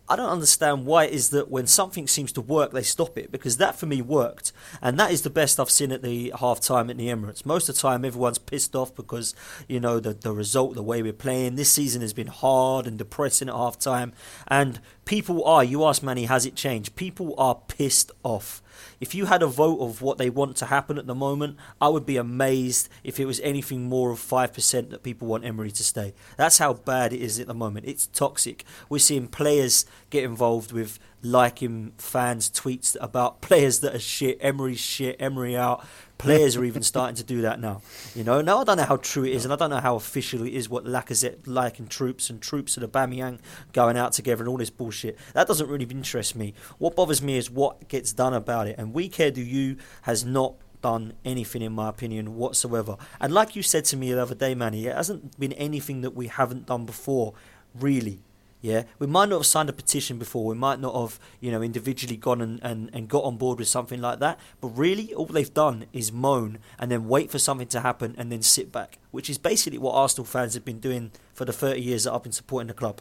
I 0.10 0.16
don't 0.16 0.30
understand 0.30 0.86
why 0.86 1.06
it 1.06 1.14
is 1.14 1.32
that 1.32 1.52
when 1.52 1.68
something 1.68 2.08
seems 2.08 2.32
to 2.34 2.42
work, 2.42 2.72
they 2.72 2.82
stop 2.82 3.18
it 3.18 3.30
because 3.30 3.58
that 3.58 3.78
for 3.78 3.88
me 3.88 4.02
worked, 4.02 4.54
and 4.82 4.98
that 4.98 5.12
is 5.12 5.24
the 5.24 5.30
best 5.30 5.60
I've 5.60 5.70
seen 5.70 5.92
at 5.92 6.02
the 6.02 6.34
half 6.40 6.62
time 6.62 6.90
at 6.90 6.98
the 6.98 7.08
Emirates. 7.08 7.46
Most 7.46 7.68
of 7.68 7.76
the 7.76 7.82
time, 7.82 8.06
everyone's 8.06 8.38
pissed 8.38 8.74
off 8.74 8.96
because 8.96 9.36
you 9.68 9.82
know 9.82 10.00
the 10.00 10.14
the 10.14 10.32
result, 10.32 10.76
the 10.76 10.84
way 10.84 11.02
we're 11.02 11.12
playing. 11.12 11.56
This 11.56 11.72
season 11.72 12.02
has 12.02 12.14
been 12.14 12.28
hard 12.28 12.88
and 12.88 12.98
depressing 12.98 13.50
at 13.50 13.56
half 13.56 13.78
time, 13.78 14.14
and 14.48 14.80
people 15.08 15.44
are. 15.46 15.64
You 15.64 15.86
ask 15.86 16.04
Manny, 16.04 16.26
has 16.26 16.46
it 16.46 16.56
changed? 16.56 16.96
People 16.96 17.34
are 17.38 17.56
pissed 17.68 18.12
off. 18.24 18.62
If 19.00 19.16
you 19.16 19.26
had 19.26 19.42
a 19.42 19.48
vote 19.48 19.80
of 19.80 20.02
what 20.02 20.18
they 20.18 20.30
want 20.30 20.56
to 20.58 20.66
happen 20.66 20.98
at 20.98 21.08
the 21.08 21.16
moment, 21.16 21.58
I 21.82 21.88
would 21.88 22.06
be 22.06 22.18
amazed 22.18 22.90
if 23.04 23.20
it 23.20 23.26
was 23.26 23.40
anything 23.40 23.84
more 23.84 24.12
of 24.12 24.20
5% 24.20 24.90
that 24.90 25.04
people 25.04 25.28
want 25.28 25.46
Emery 25.46 25.72
to 25.72 25.84
stay. 25.84 26.14
That's 26.36 26.60
how 26.60 26.74
bad 26.74 27.14
it 27.14 27.22
is 27.22 27.40
at 27.40 27.48
the 27.48 27.54
moment. 27.54 27.88
It's 27.88 28.08
toxic. 28.08 28.64
We're 28.90 29.00
seeing 29.00 29.28
players 29.28 29.86
get 30.10 30.24
involved 30.24 30.72
with 30.72 31.00
liking 31.22 31.94
fans' 31.98 32.50
tweets 32.50 32.96
about 33.02 33.42
players 33.42 33.80
that 33.80 33.96
are 33.96 34.00
shit, 34.00 34.38
Emery's 34.42 34.80
shit, 34.80 35.16
Emery 35.20 35.56
out. 35.56 35.86
Players 36.18 36.58
are 36.58 36.64
even 36.64 36.82
starting 36.82 37.16
to 37.16 37.24
do 37.24 37.42
that 37.42 37.60
now. 37.60 37.82
You 38.16 38.24
know, 38.24 38.42
now 38.42 38.60
I 38.60 38.64
don't 38.64 38.78
know 38.78 38.84
how 38.86 38.98
true 38.98 39.24
it 39.24 39.34
is, 39.34 39.46
and 39.46 39.54
I 39.54 39.56
don't 39.56 39.70
know 39.70 39.80
how 39.80 39.96
official 39.96 40.44
it 40.44 40.54
is 40.54 40.68
what 40.68 40.84
Lacazette 40.86 41.46
liking 41.46 41.88
troops 41.88 42.30
and 42.30 42.42
troops 42.42 42.76
and 42.76 42.92
Aubameyang 42.92 43.40
going 43.72 43.98
out 43.98 44.14
together 44.14 44.42
and 44.44 44.50
all 44.50 44.58
this 44.58 44.72
bullshit. 44.72 45.18
That 45.34 45.48
doesn't 45.48 45.70
really 45.70 45.86
interest 45.86 46.36
me. 46.36 46.56
What 46.80 46.96
bothers 46.96 47.22
me 47.22 47.38
is 47.38 47.52
what 47.52 47.88
gets 47.88 48.14
done 48.14 48.34
about 48.34 48.68
it. 48.68 48.78
And 48.80 48.94
We 48.94 49.10
Care 49.10 49.30
Do 49.30 49.42
You 49.42 49.78
has 50.04 50.26
not 50.26 50.56
done 50.82 51.14
anything, 51.26 51.62
in 51.62 51.74
my 51.74 51.90
opinion, 51.90 52.36
whatsoever. 52.36 52.98
And 53.20 53.34
like 53.34 53.56
you 53.56 53.64
said 53.64 53.86
to 53.86 53.98
me 53.98 54.12
the 54.12 54.22
other 54.22 54.36
day, 54.36 54.56
Manny, 54.56 54.88
it 54.88 54.96
hasn't 54.96 55.40
been 55.40 55.54
anything 55.54 56.02
that 56.02 56.12
we 56.12 56.28
haven't 56.28 56.66
done 56.66 56.86
before, 56.86 57.34
really. 57.76 58.22
Yeah, 58.62 58.84
we 58.98 59.06
might 59.06 59.30
not 59.30 59.38
have 59.38 59.46
signed 59.46 59.70
a 59.70 59.74
petition 59.74 60.18
before. 60.18 60.46
We 60.46 60.56
might 60.56 60.80
not 60.80 61.00
have, 61.00 61.20
you 61.40 61.52
know, 61.52 61.62
individually 61.62 62.18
gone 62.18 62.42
and, 62.42 62.60
and, 62.64 62.90
and 62.92 63.08
got 63.08 63.24
on 63.24 63.38
board 63.38 63.60
with 63.60 63.68
something 63.68 64.02
like 64.02 64.20
that. 64.20 64.40
But 64.60 64.70
really, 64.70 65.14
all 65.14 65.28
they've 65.28 65.54
done 65.54 65.86
is 65.94 66.12
moan 66.12 66.58
and 66.80 66.90
then 66.90 67.08
wait 67.08 67.30
for 67.30 67.38
something 67.38 67.68
to 67.68 67.82
happen 67.82 68.16
and 68.18 68.32
then 68.32 68.42
sit 68.42 68.72
back, 68.72 68.98
which 69.12 69.30
is 69.30 69.38
basically 69.38 69.78
what 69.78 69.94
Arsenal 69.94 70.26
fans 70.26 70.56
have 70.56 70.66
been 70.66 70.80
doing 70.80 71.12
for 71.34 71.46
the 71.46 71.54
30 71.54 71.82
years 71.82 72.06
that 72.06 72.14
I've 72.14 72.24
been 72.24 72.32
supporting 72.32 72.68
the 72.68 72.74
club. 72.74 73.00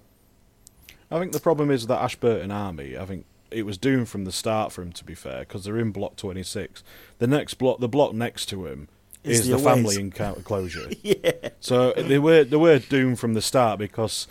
I 1.10 1.18
think 1.18 1.32
the 1.32 1.40
problem 1.40 1.70
is 1.70 1.86
that 1.86 2.02
Ashburton 2.02 2.50
Army. 2.50 2.98
I 2.98 3.06
think 3.06 3.24
it 3.50 3.62
was 3.62 3.78
doomed 3.78 4.08
from 4.08 4.24
the 4.24 4.32
start 4.32 4.72
for 4.72 4.82
him. 4.82 4.92
To 4.92 5.04
be 5.04 5.14
fair, 5.14 5.40
because 5.40 5.64
they're 5.64 5.78
in 5.78 5.92
block 5.92 6.16
twenty 6.16 6.42
six. 6.42 6.82
The 7.18 7.26
next 7.26 7.54
block, 7.54 7.80
the 7.80 7.88
block 7.88 8.12
next 8.12 8.46
to 8.46 8.66
him, 8.66 8.88
Is 9.22 9.40
is, 9.40 9.48
the 9.48 9.56
the, 9.56 9.62
family 9.62 9.96
enclosure. 9.96 10.88
yeah. 11.02 11.50
So 11.60 11.92
they 11.92 12.18
were 12.18 12.44
they 12.44 12.56
were 12.56 12.78
doomed 12.78 13.18
from 13.18 13.34
the 13.34 13.42
start 13.42 13.78
because 13.78 14.26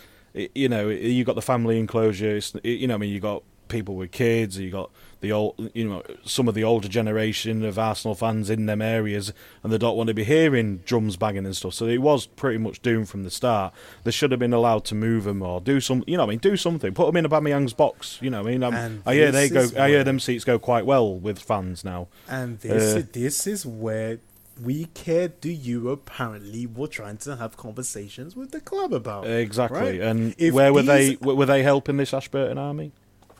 you 0.53 0.69
know 0.69 0.89
you 0.89 1.23
got 1.23 1.35
the 1.35 1.41
family 1.41 1.79
enclosure. 1.79 2.35
It's, 2.37 2.53
you 2.63 2.87
know, 2.87 2.95
I 2.95 2.97
mean, 2.97 3.11
you 3.11 3.19
got 3.19 3.43
people 3.67 3.95
with 3.95 4.11
kids. 4.11 4.59
You 4.59 4.69
got 4.69 4.91
the 5.21 5.31
old, 5.31 5.71
you 5.73 5.87
know, 5.89 6.03
some 6.23 6.47
of 6.47 6.53
the 6.53 6.63
older 6.63 6.87
generation 6.87 7.63
of 7.63 7.79
Arsenal 7.79 8.15
fans 8.15 8.49
in 8.49 8.65
them 8.67 8.81
areas, 8.81 9.33
and 9.63 9.71
they 9.71 9.77
don't 9.77 9.97
want 9.97 10.07
to 10.07 10.13
be 10.13 10.23
hearing 10.23 10.77
drums 10.85 11.17
banging 11.17 11.45
and 11.45 11.55
stuff. 11.55 11.73
So 11.73 11.87
it 11.87 11.97
was 11.97 12.27
pretty 12.27 12.57
much 12.57 12.81
doomed 12.81 13.09
from 13.09 13.23
the 13.23 13.31
start. 13.31 13.73
They 14.03 14.11
should 14.11 14.31
have 14.31 14.39
been 14.39 14.53
allowed 14.53 14.85
to 14.85 14.95
move 14.95 15.23
them 15.23 15.41
or 15.41 15.61
do 15.61 15.79
some, 15.79 16.03
you 16.05 16.17
know, 16.17 16.23
I 16.23 16.27
mean, 16.27 16.39
do 16.39 16.55
something. 16.57 16.93
Put 16.93 17.07
them 17.07 17.17
in 17.17 17.25
a 17.25 17.29
Aubameyang's 17.29 17.73
box. 17.73 18.19
You 18.21 18.29
know, 18.29 18.41
I 18.41 18.43
mean, 18.43 18.63
I'm, 18.63 19.01
I 19.05 19.13
hear 19.13 19.31
they 19.31 19.49
go. 19.49 19.67
I 19.77 19.89
hear 19.89 20.03
them 20.03 20.19
seats 20.19 20.43
go 20.43 20.59
quite 20.59 20.85
well 20.85 21.15
with 21.15 21.39
fans 21.39 21.83
now. 21.83 22.07
And 22.27 22.59
this 22.59 22.95
Uh, 22.95 23.03
this 23.11 23.47
is 23.47 23.65
where 23.65 24.19
we 24.61 24.85
care. 24.85 25.27
Do 25.27 25.49
you 25.49 25.89
apparently 25.89 26.65
were 26.65 26.87
trying 26.87 27.17
to 27.17 27.35
have 27.35 27.57
conversations 27.57 28.35
with 28.35 28.51
the 28.51 28.61
club 28.61 28.93
about? 28.93 29.27
Exactly. 29.27 29.79
right? 29.79 30.01
And 30.01 30.35
If 30.37 30.53
where 30.53 30.73
were 30.73 30.83
they? 30.83 31.17
Were 31.21 31.45
they 31.45 31.63
helping 31.63 31.97
this 31.97 32.13
Ashburton 32.13 32.57
Army? 32.57 32.91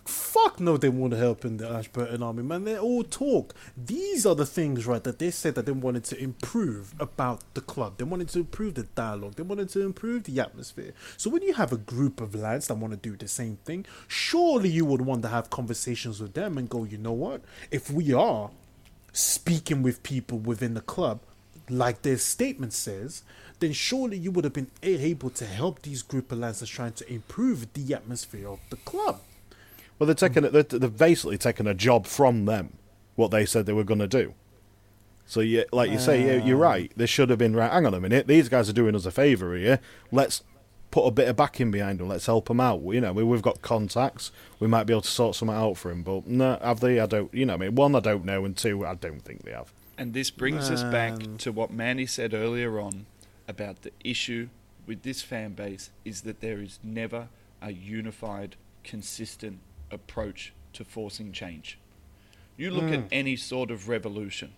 Fuck 0.06 0.60
no, 0.60 0.78
they 0.78 0.90
want 0.90 1.14
to 1.14 1.18
help 1.18 1.46
in 1.46 1.58
the 1.58 1.68
Ashburton 1.68 2.22
Army, 2.22 2.44
man. 2.44 2.64
They're 2.64 2.78
all 2.78 3.04
talk. 3.04 3.56
These 3.76 4.24
are 4.24 4.36
the 4.36 4.46
things, 4.46 4.86
right, 4.86 5.04
that 5.04 5.18
they 5.18 5.32
said 5.32 5.56
that 5.56 5.66
they 5.66 5.72
wanted 5.72 6.04
to 6.06 6.20
improve 6.22 6.94
about 7.00 7.42
the 7.56 7.62
club. 7.62 7.98
They 7.98 8.04
wanted 8.04 8.30
to 8.30 8.40
improve 8.40 8.76
the 8.76 8.84
dialogue. 8.84 9.34
They 9.34 9.42
wanted 9.42 9.70
to 9.70 9.82
improve 9.82 10.26
the 10.26 10.40
atmosphere. 10.40 10.94
So 11.18 11.32
when 11.32 11.42
you 11.42 11.54
have 11.54 11.74
a 11.74 11.78
group 11.78 12.22
of 12.22 12.36
lads 12.36 12.68
that 12.68 12.76
want 12.76 12.94
to 12.94 12.98
do 12.98 13.18
the 13.18 13.28
same 13.28 13.58
thing, 13.66 13.88
surely 14.08 14.70
you 14.70 14.86
would 14.86 15.02
want 15.02 15.24
to 15.24 15.30
have 15.30 15.50
conversations 15.50 16.20
with 16.20 16.36
them 16.36 16.60
and 16.60 16.70
go, 16.70 16.84
you 16.84 17.00
know 17.00 17.12
what? 17.12 17.42
If 17.72 17.90
we 17.90 18.14
are 18.14 18.52
speaking 19.16 19.82
with 19.82 20.04
people 20.04 20.38
within 20.38 20.74
the 20.74 20.82
club, 20.82 21.22
like 21.70 22.02
their 22.02 22.18
statement 22.18 22.74
says, 22.74 23.24
then 23.60 23.72
surely 23.72 24.18
you 24.18 24.30
would 24.30 24.44
have 24.44 24.54
been 24.54 24.70
able 24.84 25.30
to 25.30 25.46
help 25.46 25.82
these 25.82 26.02
group 26.02 26.32
of 26.32 26.40
lads 26.40 26.60
that's 26.60 26.70
trying 26.70 26.92
to 26.92 27.12
improve 27.12 27.72
the 27.74 27.94
atmosphere 27.94 28.50
of 28.50 28.60
the 28.70 28.76
club. 28.78 29.22
Well, 29.98 30.06
they're 30.06 30.16
taking 30.16 30.44
they're, 30.44 30.64
they're 30.64 30.90
basically 30.90 31.38
taking 31.38 31.66
a 31.66 31.74
job 31.74 32.06
from 32.06 32.46
them, 32.46 32.74
what 33.16 33.32
they 33.32 33.46
said 33.46 33.66
they 33.66 33.74
were 33.74 33.86
going 33.86 34.02
to 34.02 34.08
do. 34.08 34.34
So, 35.26 35.40
yeah, 35.40 35.64
like 35.72 35.90
you 35.90 35.98
say, 35.98 36.44
you're 36.46 36.58
uh. 36.58 36.70
right. 36.70 36.92
They 36.96 37.08
should 37.08 37.30
have 37.30 37.40
been 37.40 37.56
right. 37.56 37.72
Hang 37.72 37.86
on 37.86 37.94
a 37.94 38.02
minute, 38.02 38.28
these 38.28 38.50
guys 38.50 38.70
are 38.70 38.74
doing 38.74 38.96
us 38.96 39.06
a 39.06 39.12
favour 39.12 39.56
here. 39.56 39.80
Let's 40.12 40.44
put 40.96 41.06
a 41.06 41.12
bit 41.12 41.28
of 41.28 41.36
backing 41.36 41.72
behind 41.72 42.00
them. 42.00 42.08
Let's 42.08 42.26
help 42.26 42.48
them 42.48 42.62
out. 42.62 42.82
You 42.82 43.02
know, 43.02 43.12
we, 43.12 43.22
we've 43.22 43.42
got 43.42 43.62
contacts. 43.62 44.32
We 44.62 44.68
might 44.70 44.86
be 44.86 44.94
able 44.94 45.02
to 45.02 45.10
sort 45.10 45.36
something 45.36 45.54
out 45.54 45.76
for 45.76 45.92
him. 45.92 46.04
But 46.04 46.26
no, 46.26 46.58
have 46.62 46.80
they? 46.80 47.02
I 47.02 47.06
don't. 47.06 47.34
You 47.34 47.46
know, 47.46 47.56
I 47.56 47.58
mean, 47.58 47.76
one, 47.76 47.96
I 47.96 48.00
don't 48.00 48.24
know, 48.24 48.46
and 48.46 48.56
two, 48.56 48.86
I 48.86 48.96
don't 48.96 49.20
think 49.20 49.44
they 49.44 49.52
have. 49.52 49.74
And 49.98 50.14
this 50.14 50.32
brings 50.32 50.72
us 50.72 50.84
back 50.84 51.12
um, 51.12 51.38
to 51.40 51.52
what 51.52 51.70
Manny 51.70 52.06
said 52.06 52.34
earlier 52.34 52.80
on 52.80 53.08
about 53.46 53.82
the 53.82 53.92
issue 54.06 54.48
with 54.88 55.04
this 55.04 55.22
fan 55.22 55.52
base 55.52 55.90
is 56.06 56.22
that 56.22 56.40
there 56.40 56.62
is 56.62 56.80
never 56.82 57.28
a 57.62 57.74
unified, 57.74 58.56
consistent 58.86 59.60
approach 59.92 60.54
to 60.72 60.86
forcing 60.86 61.34
change. 61.34 61.78
You 62.56 62.72
look 62.72 62.90
at 62.90 63.00
hmm. 63.00 63.08
any 63.12 63.36
sort 63.36 63.70
of 63.70 63.90
revolution, 63.90 64.54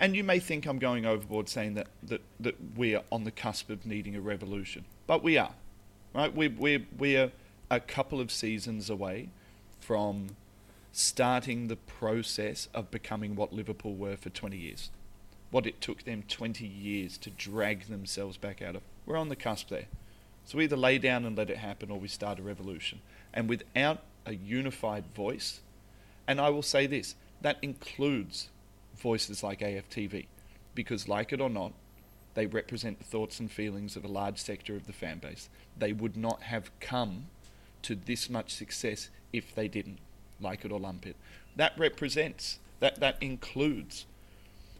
And 0.00 0.14
you 0.14 0.22
may 0.22 0.38
think 0.38 0.66
I'm 0.66 0.78
going 0.78 1.06
overboard 1.06 1.48
saying 1.48 1.74
that, 1.74 1.88
that, 2.04 2.20
that 2.38 2.56
we 2.76 2.94
are 2.94 3.02
on 3.10 3.24
the 3.24 3.30
cusp 3.30 3.68
of 3.70 3.84
needing 3.84 4.14
a 4.14 4.20
revolution, 4.20 4.84
but 5.06 5.22
we 5.22 5.36
are, 5.36 5.54
right? 6.14 6.34
We 6.34 6.48
we 6.48 6.86
we 6.96 7.16
are 7.16 7.32
a 7.70 7.80
couple 7.80 8.20
of 8.20 8.30
seasons 8.30 8.88
away 8.88 9.30
from 9.80 10.36
starting 10.92 11.68
the 11.68 11.76
process 11.76 12.68
of 12.74 12.90
becoming 12.90 13.34
what 13.34 13.52
Liverpool 13.52 13.94
were 13.94 14.16
for 14.16 14.30
20 14.30 14.56
years. 14.56 14.90
What 15.50 15.66
it 15.66 15.80
took 15.80 16.04
them 16.04 16.24
20 16.28 16.66
years 16.66 17.16
to 17.18 17.30
drag 17.30 17.86
themselves 17.86 18.36
back 18.36 18.60
out 18.60 18.76
of. 18.76 18.82
We're 19.06 19.16
on 19.16 19.28
the 19.28 19.36
cusp 19.36 19.68
there. 19.68 19.86
So 20.44 20.58
we 20.58 20.64
either 20.64 20.76
lay 20.76 20.98
down 20.98 21.24
and 21.24 21.36
let 21.36 21.50
it 21.50 21.58
happen 21.58 21.90
or 21.90 21.98
we 21.98 22.08
start 22.08 22.38
a 22.38 22.42
revolution. 22.42 23.00
And 23.32 23.48
without 23.48 24.02
a 24.26 24.34
unified 24.34 25.04
voice, 25.14 25.60
and 26.26 26.40
I 26.40 26.50
will 26.50 26.62
say 26.62 26.86
this, 26.86 27.14
that 27.40 27.58
includes 27.62 28.48
voices 29.00 29.42
like 29.42 29.60
AFTV, 29.60 30.26
because 30.74 31.08
like 31.08 31.32
it 31.32 31.40
or 31.40 31.50
not, 31.50 31.72
they 32.34 32.46
represent 32.46 32.98
the 32.98 33.04
thoughts 33.04 33.40
and 33.40 33.50
feelings 33.50 33.96
of 33.96 34.04
a 34.04 34.08
large 34.08 34.38
sector 34.38 34.76
of 34.76 34.86
the 34.86 34.92
fan 34.92 35.18
base. 35.18 35.48
They 35.76 35.92
would 35.92 36.16
not 36.16 36.42
have 36.42 36.70
come 36.80 37.26
to 37.82 37.94
this 37.94 38.28
much 38.30 38.54
success 38.54 39.08
if 39.32 39.54
they 39.54 39.68
didn't 39.68 39.98
like 40.40 40.64
it 40.64 40.72
or 40.72 40.78
lump 40.78 41.06
it. 41.06 41.16
That 41.56 41.72
represents, 41.76 42.58
that, 42.80 43.00
that 43.00 43.16
includes 43.20 44.06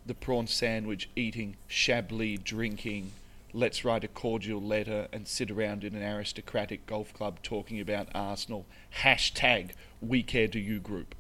the 0.07 0.15
prawn 0.15 0.47
sandwich 0.47 1.09
eating, 1.17 1.57
Chablis 1.69 2.39
drinking, 2.43 3.13
let's 3.53 3.85
write 3.85 4.05
a 4.05 4.09
cordial 4.09 4.61
letter 4.61 5.09
and 5.13 5.27
sit 5.27 5.51
around 5.51 5.85
in 5.85 5.95
an 5.95 6.03
aristocratic 6.03 6.87
golf 6.87 7.13
club 7.13 7.43
talking 7.43 7.81
about 7.81 8.09
Arsenal. 8.15 8.67
Hashtag 9.03 9.73
We 10.01 10.23
Care 10.23 10.49
Do 10.49 10.59
You 10.59 10.81
group. 10.81 11.15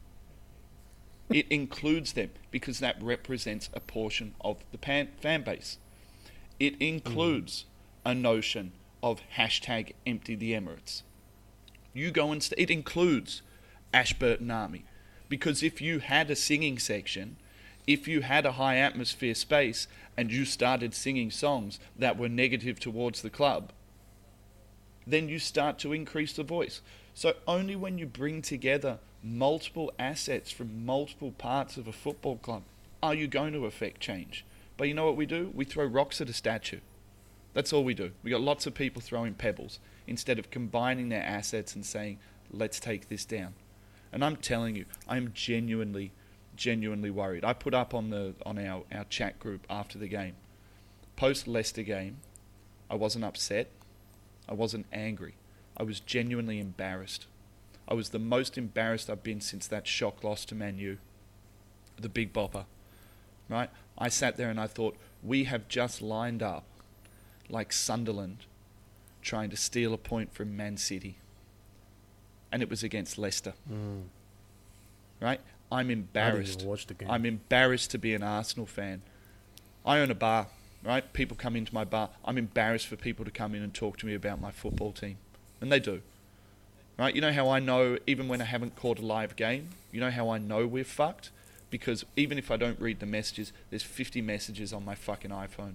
It 1.30 1.46
includes 1.50 2.12
them 2.14 2.30
because 2.50 2.80
that 2.80 3.02
represents 3.02 3.68
a 3.74 3.80
portion 3.80 4.34
of 4.40 4.58
the 4.72 4.78
pan- 4.78 5.10
fan 5.20 5.42
base. 5.42 5.78
It 6.58 6.80
includes 6.80 7.64
mm. 8.06 8.10
a 8.10 8.14
notion 8.14 8.72
of 9.02 9.20
hashtag 9.36 9.92
empty 10.06 10.34
the 10.34 10.52
Emirates. 10.52 11.02
You 11.92 12.10
go 12.10 12.32
and 12.32 12.42
st- 12.42 12.58
it 12.58 12.70
includes 12.70 13.42
Ashburton 13.92 14.50
Army. 14.50 14.84
Because 15.28 15.62
if 15.62 15.80
you 15.80 15.98
had 15.98 16.30
a 16.30 16.36
singing 16.36 16.78
section, 16.78 17.36
if 17.86 18.08
you 18.08 18.22
had 18.22 18.46
a 18.46 18.52
high 18.52 18.76
atmosphere 18.76 19.34
space 19.34 19.86
and 20.16 20.32
you 20.32 20.44
started 20.44 20.94
singing 20.94 21.30
songs 21.30 21.78
that 21.96 22.18
were 22.18 22.28
negative 22.28 22.80
towards 22.80 23.22
the 23.22 23.30
club, 23.30 23.72
then 25.06 25.28
you 25.28 25.38
start 25.38 25.78
to 25.78 25.92
increase 25.92 26.32
the 26.32 26.42
voice. 26.42 26.80
So 27.14 27.34
only 27.46 27.76
when 27.76 27.98
you 27.98 28.06
bring 28.06 28.42
together 28.42 28.98
multiple 29.22 29.92
assets 29.98 30.50
from 30.50 30.86
multiple 30.86 31.32
parts 31.32 31.76
of 31.76 31.86
a 31.86 31.92
football 31.92 32.36
club 32.36 32.62
are 33.02 33.14
you 33.14 33.26
going 33.26 33.52
to 33.52 33.66
affect 33.66 34.00
change. 34.00 34.44
But 34.76 34.88
you 34.88 34.94
know 34.94 35.06
what 35.06 35.16
we 35.16 35.26
do? 35.26 35.50
We 35.54 35.64
throw 35.64 35.84
rocks 35.84 36.20
at 36.20 36.28
a 36.28 36.32
statue. 36.32 36.80
That's 37.54 37.72
all 37.72 37.84
we 37.84 37.94
do. 37.94 38.12
We 38.22 38.30
got 38.30 38.40
lots 38.40 38.66
of 38.66 38.74
people 38.74 39.02
throwing 39.02 39.34
pebbles 39.34 39.80
instead 40.06 40.38
of 40.38 40.50
combining 40.50 41.08
their 41.08 41.22
assets 41.22 41.74
and 41.74 41.84
saying, 41.84 42.18
let's 42.50 42.78
take 42.78 43.08
this 43.08 43.24
down. 43.24 43.54
And 44.12 44.24
I'm 44.24 44.36
telling 44.36 44.76
you, 44.76 44.84
I'm 45.08 45.32
genuinely, 45.34 46.12
genuinely 46.56 47.10
worried. 47.10 47.44
I 47.44 47.52
put 47.52 47.74
up 47.74 47.94
on 47.94 48.10
the 48.10 48.34
on 48.46 48.58
our, 48.58 48.84
our 48.92 49.04
chat 49.04 49.38
group 49.38 49.66
after 49.68 49.98
the 49.98 50.08
game. 50.08 50.34
Post 51.16 51.48
Leicester 51.48 51.82
game, 51.82 52.18
I 52.88 52.94
wasn't 52.94 53.24
upset. 53.24 53.70
I 54.48 54.54
wasn't 54.54 54.86
angry. 54.92 55.34
I 55.76 55.82
was 55.82 56.00
genuinely 56.00 56.58
embarrassed. 56.58 57.26
I 57.88 57.94
was 57.94 58.10
the 58.10 58.18
most 58.18 58.58
embarrassed 58.58 59.08
I've 59.08 59.22
been 59.22 59.40
since 59.40 59.66
that 59.66 59.86
shock 59.86 60.22
loss 60.22 60.44
to 60.46 60.54
Manu, 60.54 60.98
the 61.98 62.08
big 62.08 62.32
bopper. 62.32 62.66
Right? 63.48 63.70
I 63.96 64.10
sat 64.10 64.36
there 64.36 64.50
and 64.50 64.60
I 64.60 64.66
thought, 64.66 64.96
we 65.22 65.44
have 65.44 65.68
just 65.68 66.02
lined 66.02 66.42
up 66.42 66.64
like 67.48 67.72
Sunderland 67.72 68.44
trying 69.22 69.48
to 69.50 69.56
steal 69.56 69.94
a 69.94 69.98
point 69.98 70.34
from 70.34 70.56
Man 70.56 70.76
City 70.76 71.16
and 72.52 72.62
it 72.62 72.70
was 72.70 72.82
against 72.82 73.18
Leicester. 73.18 73.54
Mm. 73.70 74.02
Right? 75.20 75.40
I'm 75.70 75.90
embarrassed. 75.90 76.64
I'm 77.08 77.26
embarrassed 77.26 77.90
to 77.90 77.98
be 77.98 78.14
an 78.14 78.22
Arsenal 78.22 78.66
fan. 78.66 79.02
I 79.84 79.98
own 79.98 80.10
a 80.10 80.14
bar, 80.14 80.48
right? 80.84 81.10
People 81.12 81.36
come 81.36 81.56
into 81.56 81.74
my 81.74 81.84
bar. 81.84 82.10
I'm 82.24 82.38
embarrassed 82.38 82.86
for 82.86 82.96
people 82.96 83.24
to 83.24 83.30
come 83.30 83.54
in 83.54 83.62
and 83.62 83.74
talk 83.74 83.96
to 83.98 84.06
me 84.06 84.14
about 84.14 84.40
my 84.40 84.50
football 84.50 84.92
team. 84.92 85.16
And 85.60 85.72
they 85.72 85.80
do. 85.80 86.02
Right? 86.98 87.14
You 87.14 87.20
know 87.20 87.32
how 87.32 87.48
I 87.48 87.60
know, 87.60 87.98
even 88.06 88.28
when 88.28 88.40
I 88.40 88.44
haven't 88.44 88.74
caught 88.74 88.98
a 88.98 89.06
live 89.06 89.36
game, 89.36 89.68
you 89.92 90.00
know 90.00 90.10
how 90.10 90.30
I 90.30 90.38
know 90.38 90.66
we're 90.66 90.84
fucked? 90.84 91.30
Because 91.70 92.04
even 92.16 92.38
if 92.38 92.50
I 92.50 92.56
don't 92.56 92.80
read 92.80 92.98
the 92.98 93.06
messages, 93.06 93.52
there's 93.70 93.82
50 93.82 94.20
messages 94.22 94.72
on 94.72 94.84
my 94.84 94.94
fucking 94.94 95.30
iPhone. 95.30 95.74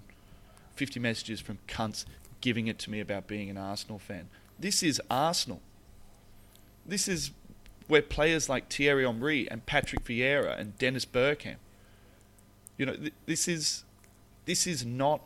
50 0.75 0.99
messages 0.99 1.39
from 1.39 1.59
cunts 1.67 2.05
giving 2.41 2.67
it 2.67 2.77
to 2.79 2.91
me 2.91 2.99
about 2.99 3.27
being 3.27 3.49
an 3.49 3.57
Arsenal 3.57 3.99
fan. 3.99 4.27
This 4.59 4.83
is 4.83 5.01
Arsenal. 5.09 5.61
This 6.85 7.07
is 7.07 7.31
where 7.87 8.01
players 8.01 8.49
like 8.49 8.71
Thierry 8.71 9.05
Henry 9.05 9.49
and 9.49 9.65
Patrick 9.65 10.03
Vieira 10.03 10.59
and 10.59 10.77
Dennis 10.77 11.05
Bergkamp, 11.05 11.57
you 12.77 12.85
know, 12.85 12.95
th- 12.95 13.13
this 13.25 13.47
is 13.47 13.83
this 14.45 14.67
is 14.67 14.85
not 14.85 15.21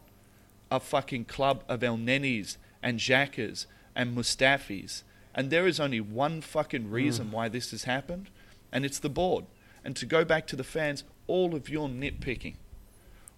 a 0.70 0.80
fucking 0.80 1.26
club 1.26 1.64
of 1.68 1.80
Elnenis 1.80 2.58
and 2.84 3.00
Xhakas 3.00 3.66
and 3.96 4.16
Mustafis. 4.16 5.04
And 5.38 5.52
there 5.52 5.68
is 5.68 5.80
only 5.80 6.02
one 6.02 6.42
fucking 6.42 6.90
reason 6.90 7.28
mm. 7.28 7.32
why 7.32 7.48
this 7.48 7.70
has 7.70 7.84
happened, 7.84 8.32
and 8.72 8.84
it's 8.84 8.98
the 8.98 9.08
board. 9.08 9.46
And 9.86 9.96
to 9.96 10.08
go 10.08 10.26
back 10.26 10.48
to 10.48 10.56
the 10.56 10.64
fans, 10.64 11.04
all 11.28 11.54
of 11.54 11.70
your 11.70 11.88
nitpicking, 11.88 12.56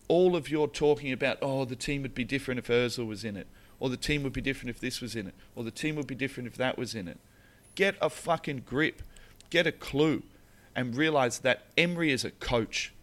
all 0.07 0.37
of 0.37 0.49
your 0.49 0.69
talking 0.69 1.11
about, 1.11 1.37
oh, 1.41 1.65
the 1.65 1.75
team 1.75 2.01
would 2.03 2.15
be 2.15 2.23
different 2.23 2.57
if 2.57 2.67
Ozil 2.67 3.05
was 3.05 3.25
in 3.25 3.35
it, 3.35 3.47
or 3.81 3.89
the 3.89 3.97
team 3.97 4.23
would 4.23 4.33
be 4.33 4.41
different 4.41 4.69
if 4.69 4.79
this 4.79 5.01
was 5.01 5.13
in 5.13 5.27
it, 5.27 5.35
or 5.55 5.65
the 5.65 5.71
team 5.71 5.97
would 5.97 6.07
be 6.07 6.15
different 6.15 6.47
if 6.47 6.55
that 6.55 6.77
was 6.77 6.95
in 6.95 7.09
it. 7.09 7.19
Get 7.75 7.95
a 8.01 8.09
fucking 8.09 8.63
grip. 8.65 9.03
Get 9.49 9.67
a 9.67 9.71
clue. 9.71 10.23
And 10.75 10.95
realize 10.95 11.39
that 11.39 11.65
Emery 11.77 12.11
is 12.11 12.23
a 12.23 12.31
coach. 12.31 12.93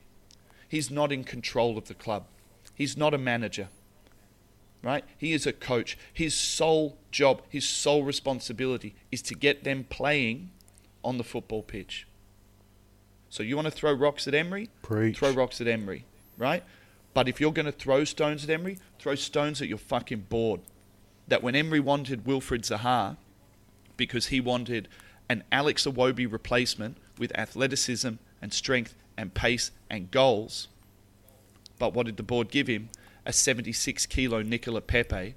He's 0.69 0.91
not 0.91 1.13
in 1.13 1.25
control 1.25 1.77
of 1.77 1.89
the 1.89 1.95
club. 1.95 2.25
He's 2.75 2.97
not 2.97 3.13
a 3.13 3.19
manager. 3.19 3.69
Right? 4.87 5.05
He 5.19 5.33
is 5.33 5.49
a 5.49 5.53
coach. 5.53 5.99
His 6.13 6.33
sole 6.33 6.97
job, 7.11 7.43
his 7.49 7.69
sole 7.69 8.05
responsibility 8.05 8.95
is 9.11 9.21
to 9.23 9.35
get 9.35 9.65
them 9.65 9.83
playing 9.83 10.51
on 11.03 11.19
the 11.19 11.25
football 11.25 11.65
pitch. 11.65 12.07
So 13.29 13.43
you 13.43 13.57
want 13.57 13.67
to 13.67 13.73
throw 13.73 13.93
rocks 13.93 14.29
at 14.29 14.35
Emery? 14.35 14.71
Preach. 14.83 15.19
Throw 15.19 15.33
rocks 15.33 15.61
at 15.61 15.67
Emery, 15.67 16.05
right? 16.39 16.63
But 17.15 17.29
if 17.29 17.41
you're 17.41 17.51
going 17.51 17.67
to 17.67 17.73
throw 17.73 18.05
stones 18.05 18.45
at 18.45 18.51
Emery, 18.51 18.79
throw 19.01 19.17
stones 19.17 19.61
at 19.61 19.67
your 19.67 19.79
fucking 19.79 20.27
board. 20.29 20.61
That 21.27 21.43
when 21.43 21.57
Emery 21.57 21.81
wanted 21.81 22.23
Wilfried 22.25 22.63
Zaha, 22.63 23.17
because 23.97 24.27
he 24.27 24.41
wanted 24.41 24.87
an 25.29 25.43
Alex 25.51 25.85
Iwobi 25.85 26.31
replacement 26.31 26.97
with 27.19 27.37
athleticism 27.37 28.13
and 28.41 28.53
strength 28.53 28.95
and 29.17 29.35
pace 29.35 29.73
and 29.91 30.13
goals. 30.13 30.69
But 31.81 31.93
what 31.93 32.07
did 32.07 32.19
the 32.19 32.23
board 32.23 32.53
give 32.53 32.69
him? 32.69 32.91
A 33.27 33.33
76 33.33 34.07
kilo 34.07 34.41
Nicola 34.41 34.81
Pepe, 34.81 35.35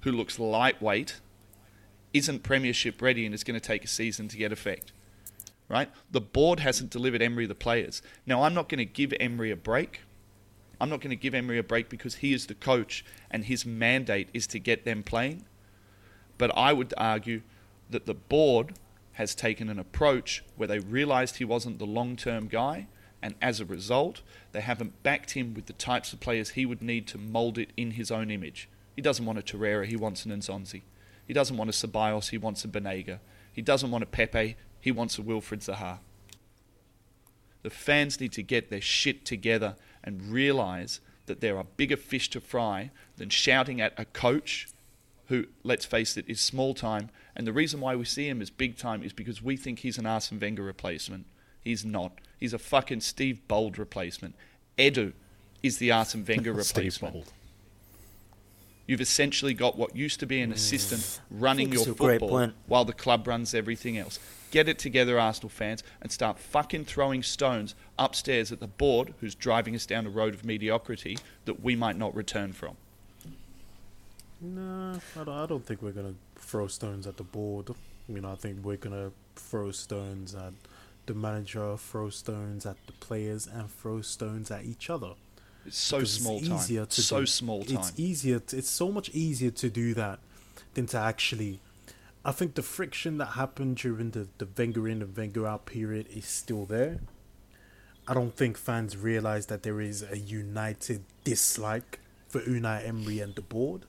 who 0.00 0.10
looks 0.10 0.38
lightweight, 0.38 1.20
isn't 2.12 2.42
premiership 2.42 3.02
ready, 3.02 3.26
and 3.26 3.34
is 3.34 3.44
going 3.44 3.60
to 3.60 3.64
take 3.64 3.84
a 3.84 3.88
season 3.88 4.26
to 4.28 4.36
get 4.36 4.52
effect. 4.52 4.92
Right? 5.68 5.90
The 6.10 6.20
board 6.20 6.60
hasn't 6.60 6.90
delivered 6.90 7.20
Emery 7.20 7.46
the 7.46 7.54
players. 7.54 8.00
Now, 8.24 8.42
I'm 8.42 8.54
not 8.54 8.68
going 8.68 8.78
to 8.78 8.84
give 8.84 9.12
Emery 9.20 9.50
a 9.50 9.56
break. 9.56 10.00
I'm 10.80 10.88
not 10.88 11.00
going 11.00 11.10
to 11.10 11.16
give 11.16 11.34
Emery 11.34 11.58
a 11.58 11.62
break 11.62 11.88
because 11.88 12.16
he 12.16 12.32
is 12.32 12.46
the 12.46 12.54
coach 12.54 13.04
and 13.30 13.44
his 13.44 13.66
mandate 13.66 14.28
is 14.32 14.46
to 14.48 14.58
get 14.58 14.84
them 14.84 15.02
playing. 15.02 15.44
But 16.38 16.56
I 16.56 16.72
would 16.72 16.94
argue 16.96 17.42
that 17.90 18.06
the 18.06 18.14
board 18.14 18.74
has 19.12 19.34
taken 19.34 19.68
an 19.68 19.78
approach 19.78 20.44
where 20.56 20.68
they 20.68 20.78
realised 20.78 21.36
he 21.36 21.44
wasn't 21.44 21.78
the 21.78 21.86
long 21.86 22.16
term 22.16 22.48
guy, 22.48 22.86
and 23.22 23.34
as 23.40 23.60
a 23.60 23.64
result, 23.64 24.22
they 24.52 24.60
haven't 24.60 25.02
backed 25.02 25.32
him 25.32 25.54
with 25.54 25.66
the 25.66 25.72
types 25.72 26.12
of 26.12 26.20
players 26.20 26.50
he 26.50 26.66
would 26.66 26.82
need 26.82 27.06
to 27.08 27.18
mould 27.18 27.58
it 27.58 27.70
in 27.76 27.92
his 27.92 28.10
own 28.10 28.30
image. 28.30 28.68
He 28.94 29.02
doesn't 29.02 29.24
want 29.24 29.38
a 29.38 29.42
Torreira, 29.42 29.86
he 29.86 29.96
wants 29.96 30.24
an 30.24 30.32
Nzonzi. 30.32 30.82
He 31.26 31.34
doesn't 31.34 31.56
want 31.56 31.70
a 31.70 31.72
Ceballos, 31.72 32.30
he 32.30 32.38
wants 32.38 32.64
a 32.64 32.68
Banega. 32.68 33.18
He 33.52 33.62
doesn't 33.62 33.90
want 33.90 34.04
a 34.04 34.06
Pepe, 34.06 34.56
he 34.80 34.92
wants 34.92 35.18
a 35.18 35.22
Wilfried 35.22 35.64
Zaha. 35.64 35.98
The 37.62 37.70
fans 37.70 38.20
need 38.20 38.32
to 38.32 38.42
get 38.42 38.70
their 38.70 38.80
shit 38.80 39.24
together 39.24 39.76
and 40.04 40.30
realise 40.30 41.00
that 41.26 41.40
there 41.40 41.58
are 41.58 41.64
bigger 41.64 41.96
fish 41.96 42.30
to 42.30 42.40
fry 42.40 42.90
than 43.16 43.28
shouting 43.28 43.80
at 43.80 43.98
a 43.98 44.04
coach 44.04 44.68
who, 45.26 45.46
let's 45.64 45.84
face 45.84 46.16
it, 46.16 46.24
is 46.28 46.40
small 46.40 46.74
time 46.74 47.10
and 47.36 47.46
the 47.46 47.52
reason 47.52 47.80
why 47.80 47.94
we 47.94 48.06
see 48.06 48.28
him 48.28 48.40
as 48.40 48.48
big 48.48 48.78
time 48.78 49.02
is 49.02 49.12
because 49.12 49.42
we 49.42 49.58
think 49.58 49.80
he's 49.80 49.98
an 49.98 50.06
Arsene 50.06 50.40
Wenger 50.40 50.62
replacement. 50.62 51.26
He's 51.60 51.84
not. 51.84 52.12
He's 52.38 52.52
a 52.52 52.58
fucking 52.58 53.00
Steve 53.00 53.46
Bould 53.48 53.78
replacement. 53.78 54.34
Edu 54.78 55.12
is 55.62 55.78
the 55.78 55.90
Arsene 55.90 56.24
Wenger 56.28 56.52
replacement. 56.52 57.26
You've 58.86 59.00
essentially 59.00 59.52
got 59.52 59.76
what 59.76 59.96
used 59.96 60.20
to 60.20 60.26
be 60.26 60.40
an 60.40 60.52
assistant 60.52 61.02
mm. 61.02 61.20
running 61.30 61.72
your 61.72 61.84
football 61.84 62.52
while 62.66 62.84
the 62.84 62.92
club 62.92 63.26
runs 63.26 63.52
everything 63.52 63.98
else. 63.98 64.20
Get 64.52 64.68
it 64.68 64.78
together, 64.78 65.18
Arsenal 65.18 65.48
fans, 65.48 65.82
and 66.00 66.12
start 66.12 66.38
fucking 66.38 66.84
throwing 66.84 67.24
stones 67.24 67.74
upstairs 67.98 68.52
at 68.52 68.60
the 68.60 68.68
board 68.68 69.14
who's 69.20 69.34
driving 69.34 69.74
us 69.74 69.86
down 69.86 70.06
a 70.06 70.10
road 70.10 70.34
of 70.34 70.44
mediocrity 70.44 71.18
that 71.46 71.62
we 71.64 71.74
might 71.74 71.96
not 71.96 72.14
return 72.14 72.52
from. 72.52 72.76
No, 74.40 75.00
I 75.20 75.24
don't, 75.24 75.34
I 75.34 75.46
don't 75.46 75.66
think 75.66 75.82
we're 75.82 75.92
gonna 75.92 76.14
throw 76.36 76.68
stones 76.68 77.06
at 77.06 77.16
the 77.16 77.24
board. 77.24 77.70
You 78.08 78.20
know, 78.20 78.30
I 78.30 78.36
think 78.36 78.64
we're 78.64 78.76
gonna 78.76 79.10
throw 79.34 79.72
stones 79.72 80.34
at 80.34 80.52
the 81.06 81.14
manager, 81.14 81.76
throw 81.76 82.10
stones 82.10 82.66
at 82.66 82.76
the 82.86 82.92
players, 82.94 83.46
and 83.46 83.70
throw 83.70 84.00
stones 84.02 84.50
at 84.50 84.64
each 84.64 84.90
other. 84.90 85.12
It's 85.64 85.78
so 85.78 85.98
Because 85.98 86.14
it's 86.14 86.22
small 86.22 86.38
easier 86.44 86.80
time. 86.80 86.88
to 86.88 87.02
So 87.02 87.20
do. 87.20 87.26
small 87.26 87.64
time. 87.64 87.76
It's 87.78 87.92
easier. 87.96 88.38
To, 88.40 88.56
it's 88.58 88.70
so 88.70 88.92
much 88.92 89.08
easier 89.10 89.50
to 89.50 89.68
do 89.70 89.94
that 89.94 90.18
than 90.74 90.86
to 90.88 90.98
actually. 90.98 91.60
I 92.24 92.32
think 92.32 92.54
the 92.54 92.62
friction 92.62 93.18
that 93.18 93.30
happened 93.42 93.76
during 93.76 94.10
the 94.10 94.28
the 94.38 94.48
Wenger 94.56 94.88
in 94.88 95.02
and 95.02 95.16
Wenger 95.16 95.46
out 95.46 95.66
period 95.66 96.06
is 96.08 96.26
still 96.26 96.64
there. 96.66 97.00
I 98.08 98.14
don't 98.14 98.36
think 98.36 98.56
fans 98.56 98.96
realize 98.96 99.46
that 99.46 99.62
there 99.64 99.80
is 99.80 100.02
a 100.02 100.18
united 100.18 101.02
dislike 101.24 101.98
for 102.28 102.40
Unai 102.40 102.86
Emery 102.86 103.18
and 103.20 103.34
the 103.34 103.42
board, 103.42 103.82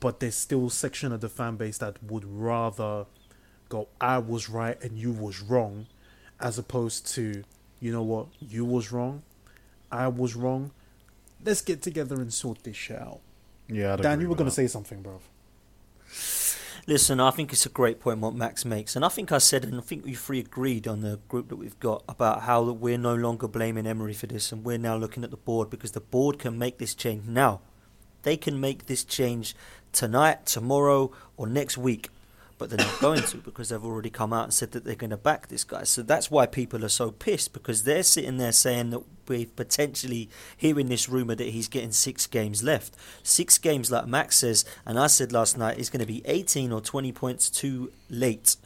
but 0.00 0.20
there's 0.20 0.34
still 0.36 0.66
a 0.66 0.70
section 0.70 1.12
of 1.12 1.20
the 1.20 1.28
fan 1.28 1.56
base 1.56 1.76
that 1.78 2.02
would 2.02 2.24
rather 2.24 3.04
go, 3.68 3.88
"I 4.00 4.18
was 4.18 4.48
right 4.48 4.80
and 4.82 4.98
you 4.98 5.12
was 5.12 5.40
wrong," 5.42 5.86
as 6.40 6.58
opposed 6.58 7.06
to, 7.14 7.44
you 7.80 7.92
know 7.92 8.02
what, 8.02 8.26
you 8.40 8.64
was 8.64 8.92
wrong, 8.92 9.22
I 9.90 10.08
was 10.08 10.34
wrong. 10.34 10.72
Let's 11.44 11.62
get 11.62 11.82
together 11.82 12.16
and 12.16 12.32
sort 12.32 12.64
this 12.64 12.76
shit 12.76 13.00
out. 13.00 13.20
Yeah, 13.68 13.94
I'd 13.94 14.02
Dan, 14.02 14.14
agree 14.14 14.24
you 14.24 14.28
were 14.28 14.36
going 14.36 14.50
to 14.50 14.54
say 14.54 14.66
something, 14.66 15.02
bro. 15.02 15.20
Listen, 16.88 17.18
I 17.18 17.32
think 17.32 17.52
it's 17.52 17.66
a 17.66 17.70
great 17.70 17.98
point 17.98 18.20
what 18.20 18.34
Max 18.34 18.64
makes, 18.64 18.94
and 18.94 19.04
I 19.04 19.08
think 19.08 19.32
I 19.32 19.38
said, 19.38 19.64
and 19.64 19.76
I 19.76 19.80
think 19.80 20.04
we 20.04 20.14
three 20.14 20.38
agreed 20.38 20.86
on 20.86 21.00
the 21.00 21.18
group 21.28 21.48
that 21.48 21.56
we've 21.56 21.78
got 21.80 22.04
about 22.08 22.42
how 22.42 22.64
that 22.64 22.74
we're 22.74 22.96
no 22.96 23.14
longer 23.14 23.48
blaming 23.48 23.88
Emery 23.88 24.14
for 24.14 24.28
this, 24.28 24.52
and 24.52 24.64
we're 24.64 24.78
now 24.78 24.96
looking 24.96 25.24
at 25.24 25.32
the 25.32 25.36
board 25.36 25.68
because 25.68 25.92
the 25.92 26.00
board 26.00 26.38
can 26.38 26.56
make 26.58 26.78
this 26.78 26.94
change 26.94 27.26
now. 27.26 27.60
They 28.22 28.36
can 28.36 28.60
make 28.60 28.86
this 28.86 29.02
change 29.02 29.56
tonight, 29.90 30.46
tomorrow, 30.46 31.10
or 31.36 31.48
next 31.48 31.76
week, 31.76 32.10
but 32.58 32.70
they're 32.70 32.78
not 32.78 33.00
going 33.00 33.22
to 33.22 33.36
because 33.38 33.68
they've 33.68 33.84
already 33.84 34.10
come 34.10 34.32
out 34.32 34.44
and 34.44 34.54
said 34.54 34.72
that 34.72 34.84
they're 34.84 34.94
going 34.94 35.10
to 35.10 35.16
back 35.16 35.48
this 35.48 35.64
guy. 35.64 35.84
So 35.84 36.02
that's 36.02 36.30
why 36.30 36.46
people 36.46 36.84
are 36.84 36.90
so 36.90 37.10
pissed 37.10 37.52
because 37.52 37.82
they're 37.82 38.02
sitting 38.02 38.38
there 38.38 38.52
saying 38.52 38.90
that 38.90 39.02
we're 39.28 39.46
potentially 39.46 40.28
hearing 40.56 40.88
this 40.88 41.08
rumor 41.08 41.34
that 41.34 41.48
he's 41.48 41.68
getting 41.68 41.92
six 41.92 42.26
games 42.26 42.62
left. 42.62 42.94
Six 43.22 43.58
games, 43.58 43.90
like 43.90 44.06
Max 44.06 44.38
says, 44.38 44.64
and 44.84 44.98
I 44.98 45.08
said 45.08 45.32
last 45.32 45.58
night, 45.58 45.78
is 45.78 45.90
going 45.90 46.00
to 46.00 46.06
be 46.06 46.22
18 46.24 46.72
or 46.72 46.80
20 46.80 47.12
points 47.12 47.50
too 47.50 47.92
late. 48.08 48.56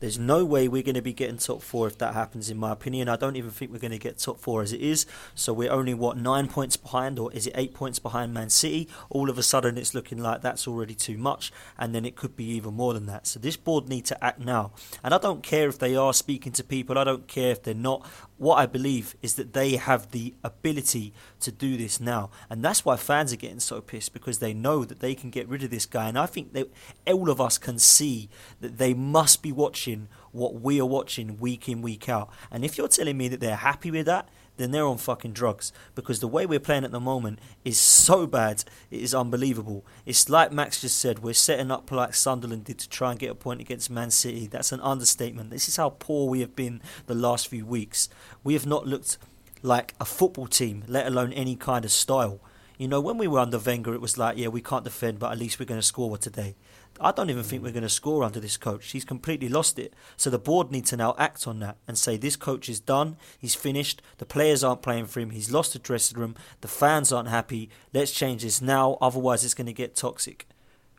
There's 0.00 0.18
no 0.18 0.44
way 0.44 0.66
we're 0.66 0.82
going 0.82 0.94
to 0.94 1.02
be 1.02 1.12
getting 1.12 1.36
top 1.36 1.62
four 1.62 1.86
if 1.86 1.98
that 1.98 2.14
happens, 2.14 2.50
in 2.50 2.56
my 2.56 2.72
opinion. 2.72 3.08
I 3.08 3.16
don't 3.16 3.36
even 3.36 3.50
think 3.50 3.70
we're 3.70 3.78
going 3.78 3.90
to 3.92 3.98
get 3.98 4.18
top 4.18 4.40
four 4.40 4.62
as 4.62 4.72
it 4.72 4.80
is. 4.80 5.06
So 5.34 5.52
we're 5.52 5.70
only, 5.70 5.94
what, 5.94 6.16
nine 6.16 6.48
points 6.48 6.76
behind, 6.76 7.18
or 7.18 7.32
is 7.32 7.46
it 7.46 7.54
eight 7.56 7.74
points 7.74 7.98
behind 7.98 8.34
Man 8.34 8.50
City? 8.50 8.88
All 9.10 9.30
of 9.30 9.38
a 9.38 9.42
sudden, 9.42 9.78
it's 9.78 9.94
looking 9.94 10.18
like 10.18 10.40
that's 10.40 10.66
already 10.66 10.94
too 10.94 11.18
much, 11.18 11.52
and 11.78 11.94
then 11.94 12.04
it 12.04 12.16
could 12.16 12.34
be 12.34 12.44
even 12.44 12.74
more 12.74 12.94
than 12.94 13.06
that. 13.06 13.26
So 13.26 13.38
this 13.38 13.56
board 13.56 13.88
need 13.88 14.06
to 14.06 14.24
act 14.24 14.40
now. 14.40 14.72
And 15.04 15.12
I 15.12 15.18
don't 15.18 15.42
care 15.42 15.68
if 15.68 15.78
they 15.78 15.94
are 15.94 16.14
speaking 16.14 16.52
to 16.52 16.64
people, 16.64 16.98
I 16.98 17.04
don't 17.04 17.28
care 17.28 17.52
if 17.52 17.62
they're 17.62 17.74
not. 17.74 18.06
What 18.40 18.56
I 18.56 18.64
believe 18.64 19.16
is 19.20 19.34
that 19.34 19.52
they 19.52 19.76
have 19.76 20.12
the 20.12 20.32
ability 20.42 21.12
to 21.40 21.52
do 21.52 21.76
this 21.76 22.00
now. 22.00 22.30
And 22.48 22.64
that's 22.64 22.86
why 22.86 22.96
fans 22.96 23.34
are 23.34 23.36
getting 23.36 23.60
so 23.60 23.82
pissed 23.82 24.14
because 24.14 24.38
they 24.38 24.54
know 24.54 24.86
that 24.86 25.00
they 25.00 25.14
can 25.14 25.28
get 25.28 25.46
rid 25.46 25.62
of 25.62 25.68
this 25.68 25.84
guy. 25.84 26.08
And 26.08 26.18
I 26.18 26.24
think 26.24 26.54
that 26.54 26.70
all 27.06 27.28
of 27.28 27.38
us 27.38 27.58
can 27.58 27.78
see 27.78 28.30
that 28.62 28.78
they 28.78 28.94
must 28.94 29.42
be 29.42 29.52
watching 29.52 30.08
what 30.32 30.54
we 30.54 30.80
are 30.80 30.86
watching 30.86 31.38
week 31.38 31.68
in, 31.68 31.82
week 31.82 32.08
out. 32.08 32.30
And 32.50 32.64
if 32.64 32.78
you're 32.78 32.88
telling 32.88 33.18
me 33.18 33.28
that 33.28 33.40
they're 33.40 33.56
happy 33.56 33.90
with 33.90 34.06
that, 34.06 34.26
then 34.56 34.70
they're 34.70 34.86
on 34.86 34.98
fucking 34.98 35.32
drugs 35.32 35.72
because 35.94 36.20
the 36.20 36.28
way 36.28 36.46
we're 36.46 36.60
playing 36.60 36.84
at 36.84 36.90
the 36.90 37.00
moment 37.00 37.38
is 37.64 37.78
so 37.78 38.26
bad, 38.26 38.64
it 38.90 39.00
is 39.00 39.14
unbelievable. 39.14 39.84
It's 40.04 40.28
like 40.28 40.52
Max 40.52 40.80
just 40.80 40.98
said, 40.98 41.20
we're 41.20 41.34
setting 41.34 41.70
up 41.70 41.90
like 41.90 42.14
Sunderland 42.14 42.64
did 42.64 42.78
to 42.80 42.88
try 42.88 43.10
and 43.10 43.18
get 43.18 43.30
a 43.30 43.34
point 43.34 43.60
against 43.60 43.90
Man 43.90 44.10
City. 44.10 44.46
That's 44.46 44.72
an 44.72 44.80
understatement. 44.80 45.50
This 45.50 45.68
is 45.68 45.76
how 45.76 45.90
poor 45.98 46.28
we 46.28 46.40
have 46.40 46.54
been 46.54 46.82
the 47.06 47.14
last 47.14 47.48
few 47.48 47.64
weeks. 47.64 48.08
We 48.44 48.54
have 48.54 48.66
not 48.66 48.86
looked 48.86 49.18
like 49.62 49.94
a 50.00 50.04
football 50.04 50.46
team, 50.46 50.84
let 50.86 51.06
alone 51.06 51.32
any 51.32 51.56
kind 51.56 51.84
of 51.84 51.92
style. 51.92 52.40
You 52.78 52.88
know, 52.88 53.00
when 53.00 53.18
we 53.18 53.26
were 53.26 53.38
under 53.38 53.58
Wenger, 53.58 53.92
it 53.92 54.00
was 54.00 54.16
like, 54.16 54.38
yeah, 54.38 54.48
we 54.48 54.62
can't 54.62 54.84
defend, 54.84 55.18
but 55.18 55.32
at 55.32 55.38
least 55.38 55.60
we're 55.60 55.66
going 55.66 55.80
to 55.80 55.86
score 55.86 56.16
today. 56.16 56.54
I 57.02 57.12
don't 57.12 57.30
even 57.30 57.42
think 57.42 57.62
we're 57.62 57.72
going 57.72 57.82
to 57.82 57.88
score 57.88 58.22
under 58.22 58.40
this 58.40 58.58
coach. 58.58 58.90
He's 58.90 59.06
completely 59.06 59.48
lost 59.48 59.78
it. 59.78 59.94
So 60.18 60.28
the 60.28 60.38
board 60.38 60.70
need 60.70 60.84
to 60.86 60.96
now 60.98 61.14
act 61.18 61.46
on 61.46 61.58
that 61.60 61.78
and 61.88 61.96
say 61.96 62.16
this 62.16 62.36
coach 62.36 62.68
is 62.68 62.78
done. 62.78 63.16
He's 63.38 63.54
finished. 63.54 64.02
The 64.18 64.26
players 64.26 64.62
aren't 64.62 64.82
playing 64.82 65.06
for 65.06 65.20
him. 65.20 65.30
He's 65.30 65.50
lost 65.50 65.72
the 65.72 65.78
dressing 65.78 66.18
room. 66.18 66.36
The 66.60 66.68
fans 66.68 67.10
aren't 67.10 67.28
happy. 67.28 67.70
Let's 67.94 68.12
change 68.12 68.42
this 68.42 68.60
now. 68.60 68.98
Otherwise, 69.00 69.44
it's 69.44 69.54
going 69.54 69.66
to 69.66 69.72
get 69.72 69.96
toxic. 69.96 70.46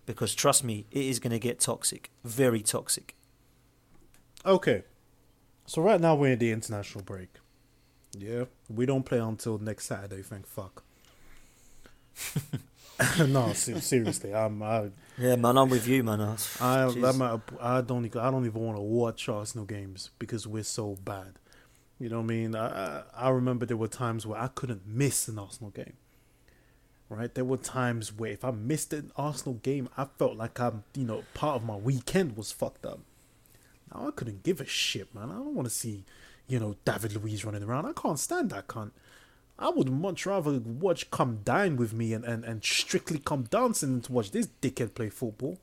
Because 0.08 0.34
trust 0.34 0.64
me, 0.64 0.88
it 0.90 1.06
is 1.06 1.20
going 1.20 1.32
to 1.32 1.40
get 1.40 1.60
toxic. 1.60 2.10
Very 2.24 2.62
toxic. 2.62 3.16
Okay. 4.44 4.84
So 5.68 5.84
right 5.84 6.02
now 6.02 6.16
we're 6.16 6.34
in 6.34 6.40
the 6.40 6.52
international 6.52 7.04
break. 7.04 7.30
Yeah, 8.18 8.46
we 8.70 8.86
don't 8.86 9.04
play 9.06 9.20
until 9.20 9.60
next 9.60 9.86
Saturday. 9.86 10.22
Thank 10.24 10.48
fuck. 10.48 10.84
no, 13.28 13.54
seriously, 13.54 14.34
I'm 14.34 14.62
I 14.62 14.90
Yeah, 15.22 15.36
man, 15.36 15.56
I'm 15.58 15.70
with 15.70 15.88
you, 15.88 16.04
man. 16.04 16.20
I, 16.20 16.34
I 16.34 16.36
Jeez. 16.88 17.08
I'm 17.10 17.18
not- 17.20 17.42
I 17.62 17.82
don't 17.82 18.16
I 18.16 18.32
don't 18.32 18.46
even 18.46 18.62
want 18.62 18.78
to 18.78 18.82
watch 18.82 19.30
Arsenal 19.30 19.66
games 19.66 20.10
because 20.18 20.48
we're 20.48 20.64
so 20.64 20.98
bad. 21.06 21.34
You 22.00 22.10
know 22.10 22.18
what 22.18 22.24
I 22.24 22.36
mean? 22.36 22.56
I 22.56 22.68
I 22.68 23.04
I 23.16 23.30
remember 23.30 23.66
there 23.68 23.78
were 23.78 23.88
times 23.88 24.26
where 24.26 24.40
I 24.42 24.48
couldn't 24.48 24.88
miss 24.88 25.28
an 25.28 25.38
Arsenal 25.38 25.70
game. 25.70 25.94
Right? 27.08 27.34
There 27.36 27.46
were 27.46 27.58
times 27.58 28.12
where 28.14 28.32
if 28.32 28.44
I 28.44 28.52
missed 28.52 28.94
an 28.94 29.12
Arsenal 29.16 29.56
game, 29.56 29.90
I 29.98 30.06
felt 30.18 30.38
like 30.38 30.60
I'm 30.60 30.84
you 30.96 31.06
know 31.06 31.24
part 31.36 31.58
of 31.58 31.64
my 31.68 31.76
weekend 31.76 32.36
was 32.36 32.52
fucked 32.52 32.86
up. 32.86 33.02
Now 33.94 34.08
I 34.08 34.12
couldn't 34.12 34.42
give 34.44 34.60
a 34.60 34.66
shit, 34.66 35.14
man. 35.14 35.30
I 35.30 35.36
don't 35.36 35.54
want 35.54 35.68
to 35.68 35.74
see 35.74 36.04
you 36.48 36.60
know 36.60 36.76
David 36.84 37.16
Luiz 37.16 37.46
running 37.46 37.64
around. 37.64 37.86
I 37.86 37.94
can't 37.94 38.18
stand 38.18 38.50
that 38.50 38.68
cunt. 38.68 38.92
I 39.60 39.70
would 39.70 39.90
much 39.90 40.26
rather 40.26 40.60
watch 40.60 41.12
Come 41.12 41.42
Dine 41.44 41.76
with 41.76 41.94
me 41.94 42.14
and, 42.14 42.26
and, 42.26 42.44
and 42.44 42.64
strictly 42.64 43.20
come 43.20 43.44
dancing 43.44 44.02
to 44.02 44.12
watch 44.12 44.32
this 44.32 44.48
dickhead 44.62 44.96
play 44.96 45.10
football. 45.10 45.60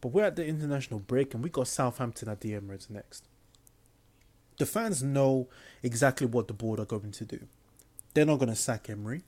But 0.00 0.08
we're 0.08 0.24
at 0.24 0.36
the 0.36 0.46
international 0.46 1.00
break 1.00 1.34
and 1.34 1.42
we 1.42 1.50
got 1.50 1.66
Southampton 1.66 2.28
at 2.28 2.40
the 2.40 2.52
Emirates 2.52 2.88
next. 2.88 3.24
The 4.58 4.66
fans 4.66 5.02
know 5.02 5.48
exactly 5.82 6.26
what 6.26 6.48
the 6.48 6.54
board 6.54 6.78
are 6.80 6.84
going 6.84 7.12
to 7.12 7.24
do. 7.24 7.40
They're 8.14 8.26
not 8.26 8.38
going 8.38 8.48
to 8.48 8.56
sack 8.56 8.88
Emery. 8.88 9.22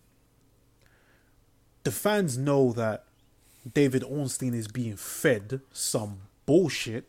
The 1.85 1.93
fans 1.93 2.37
know 2.37 2.73
that 2.73 3.05
David 3.73 4.03
Ornstein 4.03 4.55
is 4.55 4.69
being 4.69 4.97
fed 4.97 5.61
some 5.73 6.23
bullshit 6.47 7.09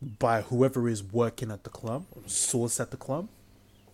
by 0.00 0.42
whoever 0.42 0.88
is 0.88 1.02
working 1.02 1.50
at 1.50 1.64
the 1.64 1.70
club, 1.70 2.06
source 2.26 2.78
at 2.80 2.90
the 2.90 2.96
club. 2.96 3.28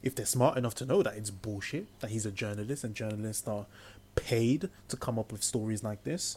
If 0.04 0.14
they're 0.14 0.26
smart 0.26 0.58
enough 0.58 0.74
to 0.76 0.86
know 0.86 1.02
that 1.02 1.16
it's 1.16 1.30
bullshit, 1.30 1.86
that 2.00 2.10
he's 2.10 2.26
a 2.26 2.30
journalist 2.30 2.84
and 2.84 2.94
journalists 2.94 3.48
are 3.48 3.64
paid 4.14 4.68
to 4.88 4.96
come 4.98 5.18
up 5.18 5.32
with 5.32 5.42
stories 5.42 5.82
like 5.82 6.04
this, 6.04 6.36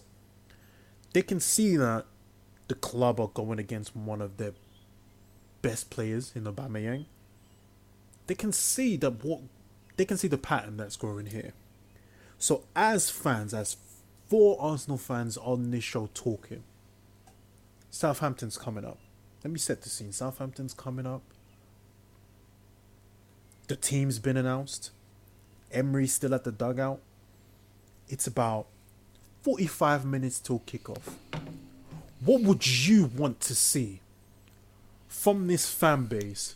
they 1.12 1.22
can 1.22 1.42
see 1.42 1.76
that 1.76 2.06
the 2.70 2.76
club 2.76 3.20
are 3.20 3.28
going 3.28 3.60
against 3.60 3.94
one 3.94 4.22
of 4.22 4.38
their 4.38 4.54
best 5.62 5.90
players 5.90 6.32
in 6.34 6.46
Aubameyang. 6.46 7.08
They 8.28 8.36
can 8.36 8.54
see 8.54 8.96
that 8.98 9.24
what 9.26 9.42
they 9.98 10.06
can 10.06 10.18
see 10.18 10.30
the 10.30 10.38
pattern 10.38 10.78
that's 10.78 10.96
growing 10.96 11.26
here. 11.26 11.52
So 12.40 12.64
as 12.74 13.10
fans, 13.10 13.54
as 13.54 13.76
four 14.30 14.56
Arsenal 14.62 14.98
fans 14.98 15.36
on 15.38 15.72
this 15.72 15.84
show 15.84 16.10
talking, 16.14 16.64
Southampton's 17.90 18.58
coming 18.58 18.86
up. 18.86 19.00
Let 19.44 19.52
me 19.52 19.60
set 19.60 19.82
the 19.82 19.90
scene. 19.90 20.14
Southampton's 20.14 20.74
coming 20.74 21.06
up. 21.06 21.24
The 23.68 23.76
team's 23.76 24.20
been 24.20 24.38
announced. 24.38 24.92
Emery's 25.74 26.14
still 26.14 26.34
at 26.34 26.46
the 26.46 26.52
dugout. 26.54 27.02
It's 28.08 28.26
about 28.26 28.68
45 29.42 30.06
minutes 30.06 30.40
till 30.40 30.60
kickoff. 30.60 31.16
What 32.24 32.42
would 32.44 32.66
you 32.66 33.06
want 33.06 33.42
to 33.42 33.56
see 33.56 34.00
from 35.10 35.48
this 35.48 35.70
fan 35.70 36.06
base 36.06 36.56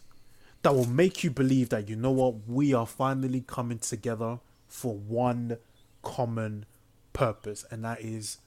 that 0.62 0.74
will 0.74 0.88
make 0.88 1.24
you 1.24 1.32
believe 1.32 1.70
that, 1.70 1.90
you 1.90 1.98
know 1.98 2.12
what, 2.12 2.48
we 2.48 2.74
are 2.74 2.88
finally 2.88 3.44
coming 3.46 3.80
together 3.80 4.40
for 4.68 4.96
one 4.96 5.58
common 6.04 6.66
purpose, 7.12 7.66
and 7.70 7.84
that 7.84 8.00
is 8.00 8.38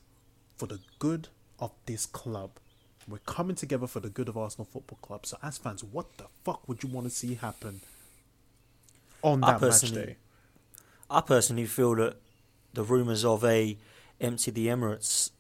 for 0.56 0.66
the 0.66 0.80
good 0.98 1.28
of 1.58 1.72
this 1.84 2.06
club. 2.06 2.52
We're 3.06 3.18
coming 3.18 3.56
together 3.56 3.86
for 3.86 4.00
the 4.00 4.08
good 4.08 4.30
of 4.30 4.38
Arsenal 4.38 4.66
Football 4.72 4.98
Club. 5.02 5.26
So, 5.26 5.36
as 5.42 5.58
fans, 5.58 5.84
what 5.84 6.16
the 6.16 6.24
fuck 6.44 6.66
would 6.66 6.82
you 6.82 6.88
want 6.88 7.06
to 7.06 7.14
see 7.14 7.34
happen 7.34 7.82
on 9.24 9.42
I 9.42 9.52
that 9.52 9.60
match 9.60 9.60
personally- 9.60 10.06
day? 10.06 10.16
I 11.10 11.20
personally 11.20 11.66
feel 11.66 11.94
that 11.96 12.16
the 12.72 12.82
rumours 12.82 13.24
of 13.24 13.44
a 13.44 13.78
empty 14.20 14.50
the 14.50 14.68
Emirates 14.68 15.30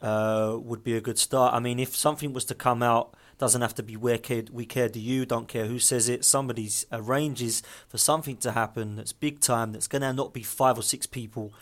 uh, 0.00 0.58
would 0.60 0.84
be 0.84 0.96
a 0.96 1.00
good 1.00 1.18
start. 1.18 1.54
I 1.54 1.60
mean, 1.60 1.78
if 1.78 1.96
something 1.96 2.32
was 2.32 2.44
to 2.46 2.54
come 2.54 2.82
out, 2.82 3.14
doesn't 3.38 3.62
have 3.62 3.74
to 3.76 3.82
be 3.82 3.96
we 3.96 4.16
care, 4.18 4.44
we 4.52 4.66
care 4.66 4.88
do 4.88 5.00
you, 5.00 5.26
don't 5.26 5.48
care 5.48 5.66
who 5.66 5.78
says 5.78 6.08
it. 6.08 6.24
Somebody's 6.24 6.86
arranges 6.92 7.62
for 7.88 7.98
something 7.98 8.36
to 8.38 8.52
happen 8.52 8.96
that's 8.96 9.12
big 9.12 9.40
time, 9.40 9.72
that's 9.72 9.88
going 9.88 10.02
to 10.02 10.12
not 10.12 10.32
be 10.32 10.42
five 10.42 10.78
or 10.78 10.82
six 10.82 11.06
people 11.06 11.52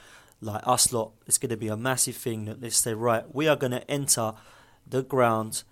like 0.41 0.67
us 0.67 0.93
lot. 0.93 1.13
It's 1.27 1.39
going 1.39 1.51
to 1.51 1.57
be 1.57 1.69
a 1.69 1.77
massive 1.77 2.17
thing 2.17 2.45
that 2.47 2.61
they 2.61 2.71
say, 2.71 2.95
right, 2.95 3.25
we 3.35 3.49
are 3.49 3.57
going 3.57 3.73
to 3.73 3.91
enter 3.91 4.35
the 4.87 5.03
ground 5.03 5.63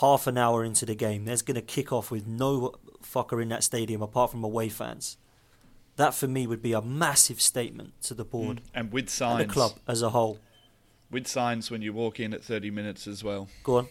half 0.00 0.26
an 0.26 0.36
hour 0.36 0.64
into 0.64 0.84
the 0.84 0.94
game. 0.94 1.24
There's 1.24 1.42
going 1.42 1.54
to 1.54 1.62
kick 1.62 1.92
off 1.92 2.10
with 2.10 2.26
no 2.26 2.74
fucker 3.06 3.40
in 3.40 3.48
that 3.50 3.62
stadium 3.64 4.02
apart 4.02 4.30
from 4.30 4.42
away 4.44 4.68
fans. 4.68 5.16
That 5.96 6.14
for 6.14 6.28
me 6.28 6.46
would 6.46 6.60
be 6.60 6.72
a 6.72 6.82
massive 6.82 7.40
statement 7.40 7.94
to 8.02 8.14
the 8.14 8.24
board 8.24 8.58
mm. 8.60 8.64
And 8.74 8.92
with 8.92 9.04
and 9.04 9.10
signs. 9.10 9.46
the 9.46 9.52
club 9.52 9.72
as 9.88 10.02
a 10.02 10.10
whole. 10.10 10.38
With 11.10 11.26
signs 11.26 11.70
when 11.70 11.80
you 11.82 11.92
walk 11.92 12.20
in 12.20 12.34
at 12.34 12.44
30 12.44 12.70
minutes 12.70 13.06
as 13.06 13.22
well. 13.24 13.48
Go 13.64 13.76
on. 13.78 13.88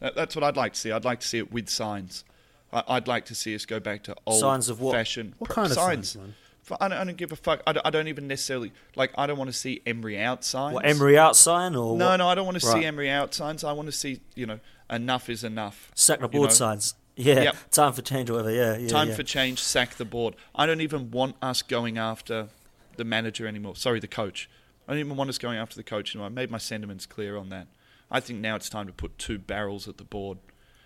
That's 0.00 0.34
what 0.36 0.44
I'd 0.44 0.56
like 0.56 0.74
to 0.74 0.78
see. 0.78 0.92
I'd 0.92 1.04
like 1.06 1.20
to 1.20 1.26
see 1.26 1.38
it 1.38 1.50
with 1.52 1.70
signs. 1.70 2.24
I, 2.72 2.82
I'd 2.88 3.08
like 3.08 3.24
to 3.26 3.34
see 3.34 3.54
us 3.54 3.64
go 3.64 3.80
back 3.80 4.02
to 4.04 4.16
old 4.26 4.40
Signs 4.40 4.68
of 4.68 4.80
what? 4.80 4.92
fashioned 4.92 5.34
What 5.38 5.48
pr- 5.48 5.54
kind 5.54 5.66
of 5.68 5.72
signs. 5.74 6.10
signs, 6.10 6.16
man? 6.22 6.34
F- 6.68 6.76
I 6.80 6.88
don't, 6.88 6.98
I 6.98 7.04
don't 7.04 7.16
give 7.16 7.32
a 7.32 7.36
fuck. 7.36 7.62
I 7.66 7.72
don't, 7.72 7.86
I 7.86 7.90
don't 7.90 8.08
even 8.08 8.26
necessarily 8.26 8.72
like. 8.96 9.12
I 9.16 9.26
don't 9.28 9.38
want 9.38 9.48
to 9.48 9.56
see 9.56 9.80
Emery 9.86 10.18
out 10.18 10.44
signs. 10.44 10.74
What 10.74 10.84
Emery 10.84 11.16
out 11.16 11.36
sign 11.36 11.76
or 11.76 11.96
No, 11.96 12.08
what? 12.08 12.16
no, 12.16 12.28
I 12.28 12.34
don't 12.34 12.44
want 12.44 12.60
to 12.60 12.66
Right. 12.66 12.80
see 12.80 12.84
Emery 12.84 13.08
out 13.08 13.32
signs. 13.32 13.62
I 13.64 13.72
want 13.72 13.86
to 13.86 13.92
see 13.92 14.20
you 14.34 14.46
know 14.46 14.58
enough 14.90 15.30
is 15.30 15.44
enough. 15.44 15.90
sack 15.94 16.18
the 16.18 16.24
you 16.26 16.28
board 16.32 16.50
know. 16.50 16.54
signs. 16.54 16.94
Yeah, 17.16 17.42
Yep. 17.42 17.70
time 17.70 17.92
for 17.94 18.02
change 18.02 18.30
or 18.30 18.34
whatever. 18.34 18.50
Yeah, 18.50 18.76
yeah. 18.76 18.88
Time 18.88 19.08
yeah. 19.08 19.14
for 19.14 19.22
change. 19.22 19.62
Sack 19.62 19.94
the 19.94 20.04
board. 20.04 20.36
I 20.54 20.66
don't 20.66 20.82
even 20.82 21.10
want 21.10 21.36
us 21.40 21.62
going 21.62 21.96
after 21.96 22.48
the 22.96 23.04
manager 23.04 23.46
anymore. 23.46 23.74
Sorry, 23.76 24.00
the 24.00 24.06
coach. 24.06 24.50
I 24.86 24.92
don't 24.92 25.00
even 25.00 25.16
want 25.16 25.30
us 25.30 25.38
going 25.38 25.58
after 25.58 25.76
the 25.76 25.82
coach 25.82 26.14
anymore. 26.14 26.26
I 26.26 26.30
made 26.30 26.50
my 26.50 26.58
sentiments 26.58 27.06
clear 27.06 27.36
on 27.36 27.48
that. 27.48 27.68
I 28.10 28.20
think 28.20 28.40
now 28.40 28.54
it's 28.54 28.68
time 28.68 28.86
to 28.86 28.92
put 28.92 29.18
two 29.18 29.38
barrels 29.38 29.88
at 29.88 29.96
the 29.96 30.04
board 30.04 30.38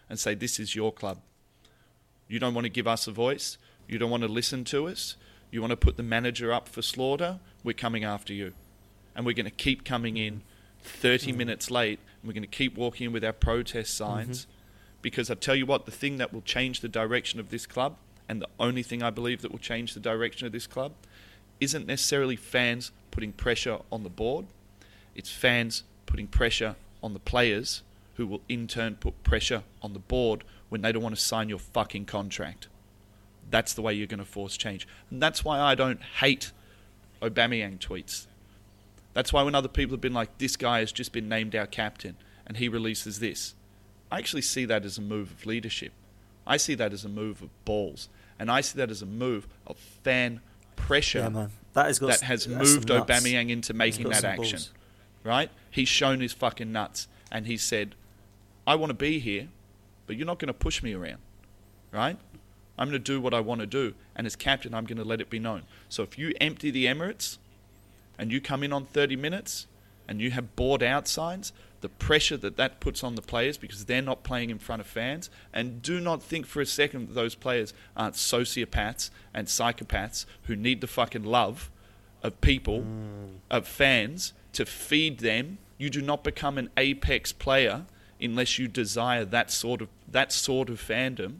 and 0.08 0.18
say, 0.18 0.34
this 0.34 0.58
is 0.58 0.74
your 0.74 0.92
club. 0.92 1.18
You 2.28 2.38
don't 2.38 2.54
want 2.54 2.64
to 2.64 2.70
give 2.70 2.86
us 2.86 3.06
a 3.06 3.12
voice. 3.12 3.58
You 3.88 3.98
don't 3.98 4.10
want 4.10 4.22
to 4.22 4.28
listen 4.28 4.64
to 4.66 4.86
us. 4.88 5.16
You 5.50 5.60
want 5.60 5.72
to 5.72 5.76
put 5.76 5.96
the 5.96 6.02
manager 6.02 6.52
up 6.52 6.68
for 6.68 6.80
slaughter. 6.80 7.40
We're 7.64 7.74
coming 7.74 8.04
after 8.04 8.32
you. 8.32 8.52
And 9.14 9.26
we're 9.26 9.34
going 9.34 9.44
to 9.46 9.50
keep 9.50 9.84
coming 9.84 10.16
in 10.16 10.42
30 10.82 11.26
mm-hmm. 11.26 11.38
minutes 11.38 11.70
late. 11.70 11.98
And 12.20 12.28
we're 12.28 12.34
going 12.34 12.42
to 12.42 12.48
keep 12.48 12.76
walking 12.76 13.06
in 13.06 13.12
with 13.12 13.24
our 13.24 13.32
protest 13.32 14.00
mm-hmm. 14.00 14.12
signs. 14.12 14.46
Because 15.02 15.30
I 15.30 15.34
tell 15.34 15.56
you 15.56 15.66
what, 15.66 15.86
the 15.86 15.92
thing 15.92 16.18
that 16.18 16.32
will 16.32 16.42
change 16.42 16.80
the 16.80 16.88
direction 16.88 17.40
of 17.40 17.50
this 17.50 17.66
club, 17.66 17.96
and 18.28 18.40
the 18.40 18.48
only 18.58 18.82
thing 18.82 19.02
I 19.02 19.10
believe 19.10 19.42
that 19.42 19.50
will 19.50 19.58
change 19.58 19.94
the 19.94 20.00
direction 20.00 20.46
of 20.46 20.52
this 20.52 20.66
club, 20.66 20.92
isn't 21.60 21.86
necessarily 21.86 22.36
fans 22.36 22.92
putting 23.10 23.32
pressure 23.32 23.78
on 23.90 24.02
the 24.02 24.10
board. 24.10 24.46
It's 25.14 25.30
fans 25.30 25.84
putting 26.06 26.26
pressure 26.26 26.76
on 27.02 27.12
the 27.12 27.18
players 27.18 27.82
who 28.16 28.26
will 28.26 28.40
in 28.48 28.66
turn 28.66 28.96
put 28.96 29.22
pressure 29.24 29.62
on 29.82 29.92
the 29.92 29.98
board 29.98 30.44
when 30.68 30.82
they 30.82 30.92
don't 30.92 31.02
want 31.02 31.14
to 31.14 31.20
sign 31.20 31.48
your 31.48 31.58
fucking 31.58 32.04
contract. 32.04 32.68
That's 33.50 33.74
the 33.74 33.82
way 33.82 33.94
you're 33.94 34.06
going 34.06 34.20
to 34.20 34.24
force 34.24 34.56
change. 34.56 34.86
And 35.10 35.22
that's 35.22 35.44
why 35.44 35.58
I 35.58 35.74
don't 35.74 36.00
hate 36.02 36.52
Aubameyang 37.20 37.78
tweets. 37.78 38.26
That's 39.12 39.32
why 39.32 39.42
when 39.42 39.54
other 39.54 39.68
people 39.68 39.94
have 39.94 40.00
been 40.00 40.14
like, 40.14 40.38
this 40.38 40.56
guy 40.56 40.80
has 40.80 40.92
just 40.92 41.12
been 41.12 41.28
named 41.28 41.56
our 41.56 41.66
captain 41.66 42.16
and 42.46 42.58
he 42.58 42.68
releases 42.68 43.18
this, 43.18 43.54
I 44.10 44.18
actually 44.18 44.42
see 44.42 44.64
that 44.66 44.84
as 44.84 44.98
a 44.98 45.02
move 45.02 45.30
of 45.30 45.46
leadership. 45.46 45.92
I 46.46 46.56
see 46.56 46.74
that 46.74 46.92
as 46.92 47.04
a 47.04 47.08
move 47.08 47.42
of 47.42 47.48
balls. 47.64 48.08
And 48.38 48.50
I 48.50 48.60
see 48.60 48.78
that 48.78 48.90
as 48.90 49.02
a 49.02 49.06
move 49.06 49.46
of 49.66 49.76
fan 49.76 50.40
pressure 50.76 51.20
Yeah, 51.20 51.28
man. 51.28 51.50
That 51.74 51.86
has 51.86 51.98
got 51.98 52.06
that 52.08 52.14
s- 52.14 52.20
has 52.22 52.48
moved. 52.48 52.88
Aubameyang 52.88 53.50
into 53.50 53.72
making 53.74 54.08
that 54.08 54.24
action. 54.24 54.56
balls. 54.58 54.72
Right? 55.22 55.50
He's 55.70 55.88
shown 55.88 56.20
his 56.20 56.32
fucking 56.32 56.72
nuts 56.72 57.06
and 57.30 57.46
he 57.46 57.56
said, 57.56 57.94
I 58.66 58.74
want 58.74 58.90
to 58.90 58.94
be 58.94 59.18
here, 59.20 59.48
but 60.06 60.16
you're 60.16 60.26
not 60.26 60.38
going 60.38 60.48
to 60.48 60.54
push 60.54 60.82
me 60.82 60.92
around. 60.94 61.18
Right? 61.92 62.16
I'm 62.78 62.88
going 62.88 62.92
to 62.92 63.12
do 63.12 63.20
what 63.20 63.34
I 63.34 63.40
want 63.40 63.60
to 63.60 63.66
do. 63.66 63.94
And 64.16 64.26
as 64.26 64.34
captain, 64.36 64.74
I'm 64.74 64.84
going 64.86 64.96
to 64.98 65.04
let 65.04 65.20
it 65.20 65.28
be 65.28 65.38
known. 65.38 65.62
So 65.88 66.02
if 66.02 66.18
you 66.18 66.32
empty 66.40 66.70
the 66.70 66.86
Emirates 66.86 67.36
and 68.18 68.32
you 68.32 68.40
come 68.40 68.62
in 68.62 68.72
on 68.72 68.86
30 68.86 69.16
minutes 69.16 69.66
and 70.08 70.20
you 70.20 70.30
have 70.30 70.56
bored 70.56 70.82
out 70.82 71.06
signs, 71.06 71.52
the 71.80 71.88
pressure 71.88 72.36
that 72.36 72.56
that 72.56 72.80
puts 72.80 73.02
on 73.02 73.14
the 73.14 73.22
players 73.22 73.56
because 73.56 73.84
they're 73.86 74.02
not 74.02 74.22
playing 74.22 74.50
in 74.50 74.58
front 74.58 74.80
of 74.80 74.86
fans, 74.86 75.30
and 75.52 75.82
do 75.82 76.00
not 76.00 76.22
think 76.22 76.46
for 76.46 76.60
a 76.60 76.66
second 76.66 77.08
that 77.08 77.14
those 77.14 77.34
players 77.34 77.72
aren't 77.96 78.14
sociopaths 78.14 79.10
and 79.32 79.46
psychopaths 79.46 80.26
who 80.44 80.56
need 80.56 80.80
the 80.80 80.86
fucking 80.86 81.24
love 81.24 81.70
of 82.22 82.40
people, 82.40 82.80
mm. 82.80 83.38
of 83.50 83.66
fans, 83.66 84.32
to 84.52 84.66
feed 84.66 85.20
them. 85.20 85.58
You 85.78 85.90
do 85.90 86.02
not 86.02 86.22
become 86.22 86.58
an 86.58 86.70
apex 86.76 87.32
player 87.32 87.86
unless 88.20 88.58
you 88.58 88.68
desire 88.68 89.24
that 89.24 89.50
sort 89.50 89.80
of 89.80 89.88
that 90.06 90.32
sort 90.32 90.68
of 90.68 90.80
fandom. 90.80 91.36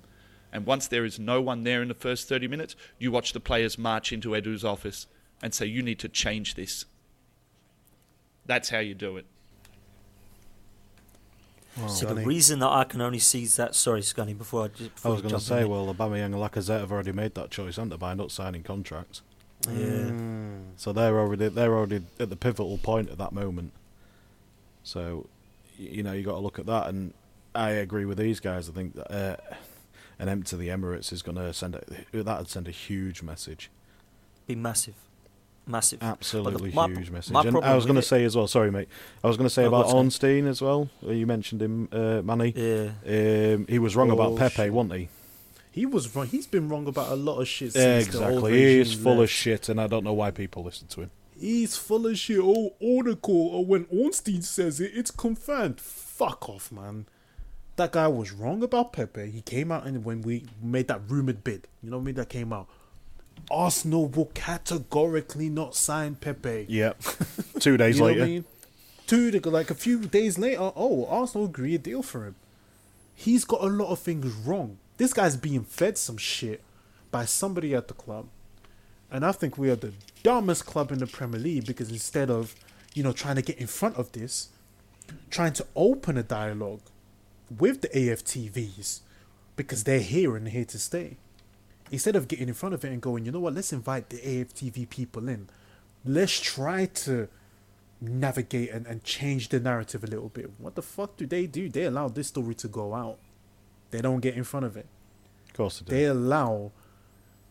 And 0.53 0.67
once 0.67 0.89
there 0.89 1.05
is 1.05 1.19
no 1.19 1.41
one 1.41 1.63
there 1.63 1.81
in 1.83 1.89
the 1.89 1.95
first 1.95 2.29
30 2.29 2.49
minutes, 2.49 2.75
you 2.99 3.13
watch 3.13 3.33
the 3.33 3.41
players 3.41 3.79
march 3.79 4.13
into 4.13 4.35
Edu's 4.35 4.65
office 4.65 5.07
and 5.43 5.55
say, 5.55 5.67
You 5.67 5.83
need 5.83 5.99
to 6.01 6.09
change 6.09 6.55
this. 6.55 6.87
That's 8.47 8.71
how 8.71 8.79
you 8.79 8.95
do 8.95 9.17
it. 9.17 9.27
So 11.89 12.13
the 12.13 12.25
reason 12.27 12.59
that 12.59 12.69
I 12.69 12.85
can 12.85 13.01
only 13.01 13.19
see 13.21 13.47
that, 13.47 13.75
sorry, 13.75 14.01
Scunny, 14.03 14.37
before 14.37 14.65
I 14.65 14.69
just 14.69 14.91
I 15.07 15.09
was 15.09 15.23
going 15.23 15.35
to 15.35 15.41
say, 15.41 15.65
well, 15.65 15.93
Aubameyang 15.95 16.27
and 16.27 16.35
Lacazette 16.35 16.81
have 16.81 16.93
already 16.93 17.13
made 17.13 17.35
that 17.37 17.51
choice, 17.51 17.77
haven't 17.77 17.91
they, 17.91 17.97
by 17.97 18.13
not 18.15 18.31
signing 18.31 18.63
contracts? 18.63 19.23
yeah, 19.69 19.75
Mm. 20.11 20.63
So 20.77 20.93
they're 20.93 21.19
already 21.19 21.49
they're 21.49 21.75
already 21.75 22.03
at 22.19 22.31
the 22.31 22.37
pivotal 22.37 22.79
point 22.79 23.11
at 23.11 23.19
that 23.19 23.33
moment. 23.33 23.73
So, 24.83 25.27
you 25.79 26.03
know, 26.03 26.13
you 26.13 26.23
got 26.23 26.33
to 26.33 26.39
look 26.39 26.59
at 26.59 26.67
that, 26.67 26.89
and 26.89 27.13
I 27.55 27.71
agree 27.71 28.05
with 28.05 28.19
these 28.19 28.41
guys. 28.41 28.69
I 28.69 28.73
think 28.73 28.95
that 28.95 29.11
uh, 29.13 29.37
an 30.19 30.29
empty 30.29 30.57
the 30.57 30.69
Emirates 30.69 31.13
is 31.13 31.23
going 31.23 31.37
to 31.37 31.53
send 31.53 31.77
a, 31.77 32.23
that'd 32.23 32.49
send 32.49 32.69
a 32.69 32.73
huge 32.73 33.23
message, 33.23 33.71
be 34.47 34.55
massive, 34.55 34.95
massive. 35.67 36.03
absolutely 36.03 36.73
my- 36.73 36.89
huge 36.89 37.11
message. 37.11 37.33
my 37.33 37.43
And 37.43 37.57
I 37.59 37.75
was 37.75 37.85
going 37.87 37.97
to 37.97 38.03
say 38.03 38.25
as 38.25 38.37
well. 38.37 38.47
Sorry, 38.47 38.71
mate. 38.71 38.89
I 39.23 39.29
was 39.29 39.37
going 39.37 39.47
to 39.49 39.55
say 39.55 39.65
Oh, 39.65 39.69
about 39.69 39.79
what's 39.87 39.91
that? 39.93 39.97
Ornstein 39.99 40.47
as 40.47 40.61
well. 40.63 40.91
uh, 41.07 41.11
You 41.13 41.27
mentioned 41.27 41.63
him, 41.63 41.89
uh, 41.93 42.23
Manny. 42.23 42.53
Yeah, 42.57 43.55
Um, 43.55 43.67
he 43.69 43.79
was 43.79 43.95
wrong 43.97 44.11
about 44.11 44.37
Pepe, 44.37 44.57
Bullshit. 44.57 44.73
wasn't 44.73 44.95
he? 44.95 45.09
He 45.73 45.87
was 45.87 46.15
wrong. 46.17 46.27
He's 46.27 46.47
been 46.49 46.69
wrong 46.69 46.87
about 46.89 47.13
a 47.13 47.15
lot 47.17 47.41
of 47.41 47.47
shit. 47.47 47.75
Yeah, 47.77 48.01
Since 48.01 48.15
The 48.15 48.19
old 48.25 48.29
exactly. 48.29 48.53
He 48.59 48.79
is 48.81 48.89
regime 48.91 49.05
full 49.05 49.23
of 49.23 49.31
shit, 49.31 49.69
and 49.69 49.81
I 49.81 49.87
don't 49.87 50.03
know 50.05 50.13
why 50.13 50.31
people 50.33 50.65
listen 50.65 50.89
to 50.89 51.03
him. 51.03 51.11
He's 51.39 51.77
full 51.77 52.07
of 52.07 52.19
shit. 52.19 52.41
Oh, 52.43 52.75
article. 52.99 53.47
Or 53.49 53.65
when 53.65 53.87
Ornstein 53.91 54.43
says 54.43 54.81
it, 54.81 54.91
it's 54.95 55.11
confirmed. 55.13 55.81
Fuck 55.81 56.49
off, 56.49 56.73
man. 56.73 57.07
That 57.77 57.93
guy 57.93 58.09
was 58.09 58.33
wrong 58.33 58.63
about 58.63 58.93
Pepe. 58.93 59.31
He 59.31 59.41
came 59.41 59.73
out 59.73 59.87
and 59.87 60.05
when 60.05 60.21
we 60.23 60.45
made 60.61 60.89
that 60.89 61.01
rumored 61.09 61.43
bid, 61.45 61.67
you 61.83 61.89
know 61.91 61.97
what 61.97 62.03
I 62.03 62.07
mean? 62.07 62.15
That 62.17 62.29
came 62.29 62.53
out. 62.53 62.69
Arsenal 63.51 64.07
will 64.07 64.31
categorically 64.35 65.49
not 65.49 65.75
sign 65.75 66.15
Pepe. 66.15 66.67
Yep. 66.69 67.01
Two 67.61 67.77
days 67.77 67.97
you 67.97 68.01
know 68.03 68.07
later. 68.07 68.21
what 68.21 68.25
I 68.25 68.31
mean? 68.31 68.45
Two, 69.07 69.31
to- 69.33 69.51
like 69.51 69.71
a 69.71 69.75
few 69.75 70.01
days 70.07 70.39
later, 70.39 70.73
oh, 70.77 71.07
Arsenal 71.07 71.47
agree 71.47 71.75
a 71.75 71.79
deal 71.79 72.03
for 72.03 72.25
him. 72.25 72.37
He's 73.15 73.45
got 73.45 73.61
a 73.63 73.67
lot 73.67 73.91
of 73.91 73.99
things 73.99 74.33
wrong. 74.33 74.79
This 74.97 75.13
guy's 75.13 75.37
being 75.37 75.65
fed 75.65 75.99
some 75.99 76.17
shit 76.17 76.63
by 77.11 77.25
somebody 77.25 77.75
at 77.75 77.89
the 77.89 77.95
club. 77.95 78.27
And 79.11 79.27
I 79.27 79.33
think 79.33 79.59
we 79.59 79.71
are 79.71 79.77
the 79.77 79.93
dumbest 80.23 80.67
club 80.67 80.93
in 80.93 80.99
the 80.99 81.07
Premier 81.07 81.41
League 81.41 81.67
because 81.67 81.91
instead 81.91 82.31
of, 82.31 82.55
you 82.95 83.03
know, 83.03 83.13
trying 83.13 83.37
to 83.37 83.43
get 83.43 83.59
in 83.59 83.67
front 83.67 83.97
of 83.97 84.13
this, 84.13 84.51
trying 85.31 85.53
to 85.55 85.67
open 85.75 86.17
a 86.17 86.23
dialogue 86.23 86.83
with 87.59 87.81
the 87.81 87.89
AFTVs 87.89 89.01
because 89.57 89.85
they're 89.85 89.99
here 90.01 90.37
and 90.37 90.49
here 90.49 90.65
to 90.67 90.79
stay. 90.79 91.17
Instead 91.91 92.15
of 92.17 92.29
getting 92.29 92.49
in 92.49 92.55
front 92.55 92.75
of 92.75 92.85
it 92.85 92.93
and 92.93 93.03
going, 93.03 93.25
you 93.25 93.33
know 93.33 93.41
what, 93.41 93.55
let's 93.55 93.73
invite 93.73 94.11
the 94.11 94.19
AFTV 94.19 94.89
people 94.89 95.29
in. 95.29 95.49
Let's 96.05 96.39
try 96.41 96.87
to 96.87 97.29
navigate 98.01 98.71
and, 98.71 98.87
and 98.87 99.03
change 99.05 99.49
the 99.49 99.61
narrative 99.61 100.05
a 100.05 100.07
little 100.07 100.29
bit. 100.29 100.51
What 100.59 100.75
the 100.77 100.83
fuck 100.83 101.17
do 101.17 101.27
they 101.27 101.47
do? 101.47 101.69
They 101.69 101.85
allow 101.85 102.09
this 102.09 102.29
story 102.29 102.55
to 102.57 102.69
go 102.69 102.95
out. 102.95 103.19
They 103.91 104.01
don't 104.01 104.21
get 104.21 104.35
in 104.37 104.45
front 104.45 104.67
of 104.67 104.77
it. 104.77 104.87
Of 105.49 105.55
course 105.55 105.81
they 105.81 105.85
do. 105.91 105.97
They 105.97 106.05
allow 106.07 106.71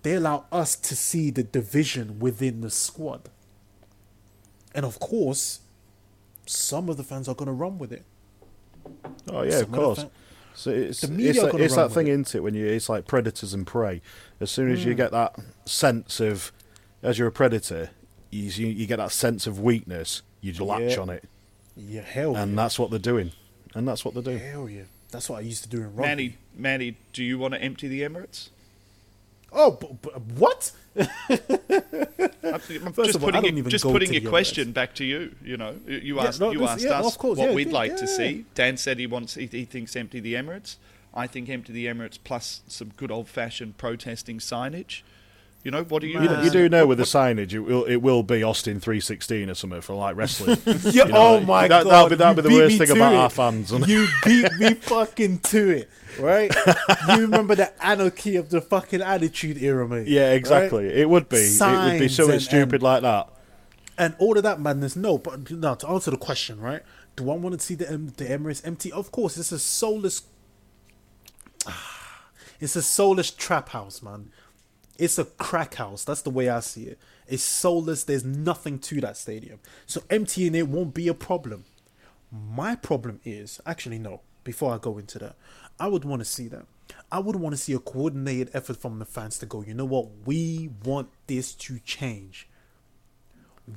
they 0.02 0.14
allow 0.16 0.46
us 0.50 0.78
to 0.78 0.96
see 0.96 1.30
the 1.30 1.44
division 1.44 2.20
within 2.20 2.62
the 2.62 2.70
squad. 2.70 3.28
And 4.74 4.86
of 4.86 4.98
course, 5.00 5.60
some 6.46 6.88
of 6.90 6.96
the 6.96 7.04
fans 7.04 7.28
are 7.28 7.36
gonna 7.36 7.52
run 7.52 7.78
with 7.78 7.92
it. 7.92 8.06
Oh 9.30 9.42
yeah, 9.42 9.60
Some 9.60 9.74
of 9.74 9.80
course. 9.80 9.98
fan- 10.00 10.12
So 10.60 10.72
it's 10.72 11.00
The 11.02 11.08
media 11.08 11.30
it's, 11.30 11.40
like, 11.42 11.54
it's 11.54 11.76
that 11.76 11.92
thing 11.94 12.08
it. 12.08 12.14
into 12.14 12.38
it 12.38 12.42
when 12.42 12.54
you 12.54 12.66
it's 12.68 12.90
like 12.90 13.08
predators 13.08 13.54
and 13.54 13.66
prey. 13.66 14.02
As 14.42 14.52
soon 14.52 14.70
as 14.72 14.84
you 14.84 14.94
Mm. 14.94 14.98
get 14.98 15.12
that 15.12 15.40
sense 15.66 16.20
of, 16.20 16.52
as 17.02 17.18
you're 17.18 17.30
a 17.30 17.32
predator, 17.32 17.92
you 18.30 18.44
you, 18.44 18.68
you 18.68 18.86
get 18.86 18.98
that 18.98 19.14
sense 19.14 19.48
of 19.48 19.62
weakness. 19.62 20.22
You 20.42 20.52
latch 20.64 20.96
Yeah. 20.96 21.00
on 21.00 21.10
it, 21.12 21.24
Yeah, 21.78 22.02
hell 22.02 22.36
and 22.36 22.52
yeah. 22.52 22.56
that's 22.64 22.78
what 22.78 22.90
they're 22.90 23.00
doing, 23.00 23.32
and 23.74 23.88
that's 23.88 24.04
what 24.04 24.14
they're 24.14 24.24
doing. 24.24 24.40
hell 24.40 24.68
yeah. 24.70 24.84
That's 25.12 25.30
what 25.30 25.38
I 25.38 25.42
used 25.42 25.64
to 25.64 25.70
do 25.70 25.78
in 25.78 25.96
rugby. 25.96 26.02
Manny, 26.04 26.38
Manny, 26.56 26.98
do 27.14 27.24
you 27.24 27.40
want 27.40 27.54
to 27.54 27.62
empty 27.62 27.88
the 27.88 28.02
Emirates? 28.02 28.50
Oh, 29.54 29.72
but, 29.72 30.02
but 30.02 30.22
what? 30.22 30.72
I'm 31.00 32.94
First 32.94 33.08
just 33.08 33.16
of 33.16 33.24
all, 33.24 33.30
I 33.36 33.40
putting, 33.42 33.58
your, 33.58 33.66
just 33.68 33.86
putting 33.86 34.10
to 34.10 34.14
your 34.16 34.24
the 34.24 34.30
question 34.30 34.72
back 34.72 34.96
to 34.96 35.06
you. 35.06 35.36
You 35.44 35.58
know, 35.58 35.76
You- 35.88 36.16
Yeah, 36.16 36.24
asked 36.24 36.40
no, 36.40 36.52
you 36.52 36.60
this- 36.60 36.70
asked 36.70 36.84
yeah, 36.84 37.00
us 37.00 37.18
course, 37.18 37.38
what 37.38 37.50
yeah, 37.50 37.56
we'd 37.56 37.72
like 37.72 37.96
to 37.98 38.08
see. 38.08 38.46
Dan 38.56 38.78
said 38.78 39.00
he 39.00 39.08
wants 39.08 39.36
he, 39.36 39.46
he 39.48 39.66
thinks 39.66 39.96
empty 39.96 40.20
the 40.20 40.34
Emirates. 40.34 40.76
I 41.14 41.26
think 41.28 41.50
empty 41.50 41.74
the 41.74 41.88
Emirates 41.88 42.18
plus 42.24 42.62
some 42.68 42.90
good 42.98 43.12
old 43.12 43.28
fashioned 43.28 43.78
protesting 43.78 44.38
signage. 44.40 45.02
You 45.64 45.72
know, 45.72 45.84
what 45.84 46.00
do 46.02 46.08
you? 46.08 46.22
You, 46.22 46.30
Man. 46.30 46.46
you 46.46 46.50
do 46.52 46.70
know 46.70 46.88
with 46.88 47.00
the 47.00 47.04
signage, 47.04 47.52
it 47.52 47.60
will 47.60 47.84
it 47.84 47.98
will 47.98 48.24
be 48.24 48.44
Austin 48.44 48.80
three 48.80 49.02
sixteen 49.02 49.50
or 49.50 49.54
something 49.56 49.82
for 49.82 49.94
like 49.94 50.16
wrestling. 50.16 50.58
Yeah, 50.66 51.06
You 51.06 51.12
know, 51.12 51.18
oh 51.18 51.34
like, 51.40 51.48
my 51.48 51.68
that, 51.68 51.84
god, 51.84 51.90
That'll 51.92 52.10
be, 52.10 52.16
that'll 52.16 52.36
you 52.36 52.42
be 52.44 52.50
the 52.56 52.56
worst 52.62 52.78
thing 52.78 52.92
about 52.98 53.14
it. 53.14 53.18
our 53.18 53.30
fans. 53.30 53.72
You 53.72 54.08
beat 54.24 54.52
me 54.54 54.74
fucking 54.82 55.40
to 55.40 55.70
it, 55.70 55.90
right? 56.18 56.50
you 57.10 57.18
remember 57.22 57.56
the 57.56 57.74
anarchy 57.86 58.38
of 58.38 58.50
the 58.50 58.62
fucking 58.62 59.02
attitude 59.02 59.62
era, 59.62 59.86
mate? 59.86 60.08
yeah, 60.08 60.28
right? 60.30 60.36
exactly. 60.38 60.88
It 60.88 61.10
would 61.10 61.28
be. 61.28 61.36
it 61.36 61.40
would 61.40 62.00
be 62.00 62.08
Signs 62.08 62.16
something 62.16 62.34
and- 62.36 62.42
stupid 62.42 62.74
and- 62.76 62.84
like 62.84 63.02
that. 63.02 63.28
and 63.98 64.16
all 64.18 64.38
of 64.38 64.44
that 64.44 64.62
madness. 64.62 64.96
No, 64.96 65.18
but 65.18 65.52
now 65.52 65.74
to 65.76 65.90
answer 65.90 66.10
the 66.12 66.18
question, 66.18 66.62
right? 66.62 66.84
Do 67.18 67.30
I 67.30 67.36
want 67.36 67.60
to 67.60 67.66
see 67.66 67.76
the 67.76 67.92
em- 67.92 68.14
the 68.16 68.24
Emirates 68.24 68.66
empty? 68.66 68.94
Of 68.94 69.12
course, 69.12 69.36
it's 69.38 69.52
a 69.52 69.60
soulless. 69.60 70.22
It's 72.62 72.76
a 72.76 72.82
soulless 72.82 73.32
trap 73.32 73.70
house, 73.70 74.02
man. 74.02 74.32
It's 75.00 75.18
a 75.18 75.26
crack 75.26 75.76
house. 75.76 76.04
That's 76.04 76.22
the 76.22 76.30
way 76.30 76.50
I 76.50 76.60
see 76.60 76.84
it. 76.84 77.00
It's 77.28 77.44
soulless. 77.44 78.04
There's 78.04 78.26
nothing 78.26 78.80
to 78.80 79.02
that 79.02 79.18
stadium, 79.18 79.60
so 79.86 80.04
emptying 80.10 80.56
it 80.56 80.68
won't 80.68 80.94
be 80.94 81.08
a 81.08 81.14
problem. 81.14 81.66
My 82.32 82.76
problem 82.76 83.20
is 83.24 83.60
actually 83.66 84.00
no. 84.00 84.22
Before 84.44 84.74
I 84.74 84.78
go 84.78 84.98
into 84.98 85.20
that, 85.20 85.36
I 85.80 85.88
would 85.88 86.06
want 86.06 86.22
to 86.22 86.26
see 86.26 86.48
that. 86.50 86.66
I 87.12 87.20
would 87.20 87.36
want 87.36 87.54
to 87.54 87.58
see 87.58 87.74
a 87.74 87.80
coordinated 87.80 88.52
effort 88.54 88.78
from 88.78 89.00
the 89.00 89.06
fans 89.06 89.40
to 89.40 89.46
go. 89.46 89.62
You 89.62 89.74
know 89.74 89.86
what? 89.86 90.08
We 90.26 90.70
want 90.84 91.10
this 91.28 91.54
to 91.56 91.80
change 91.80 92.48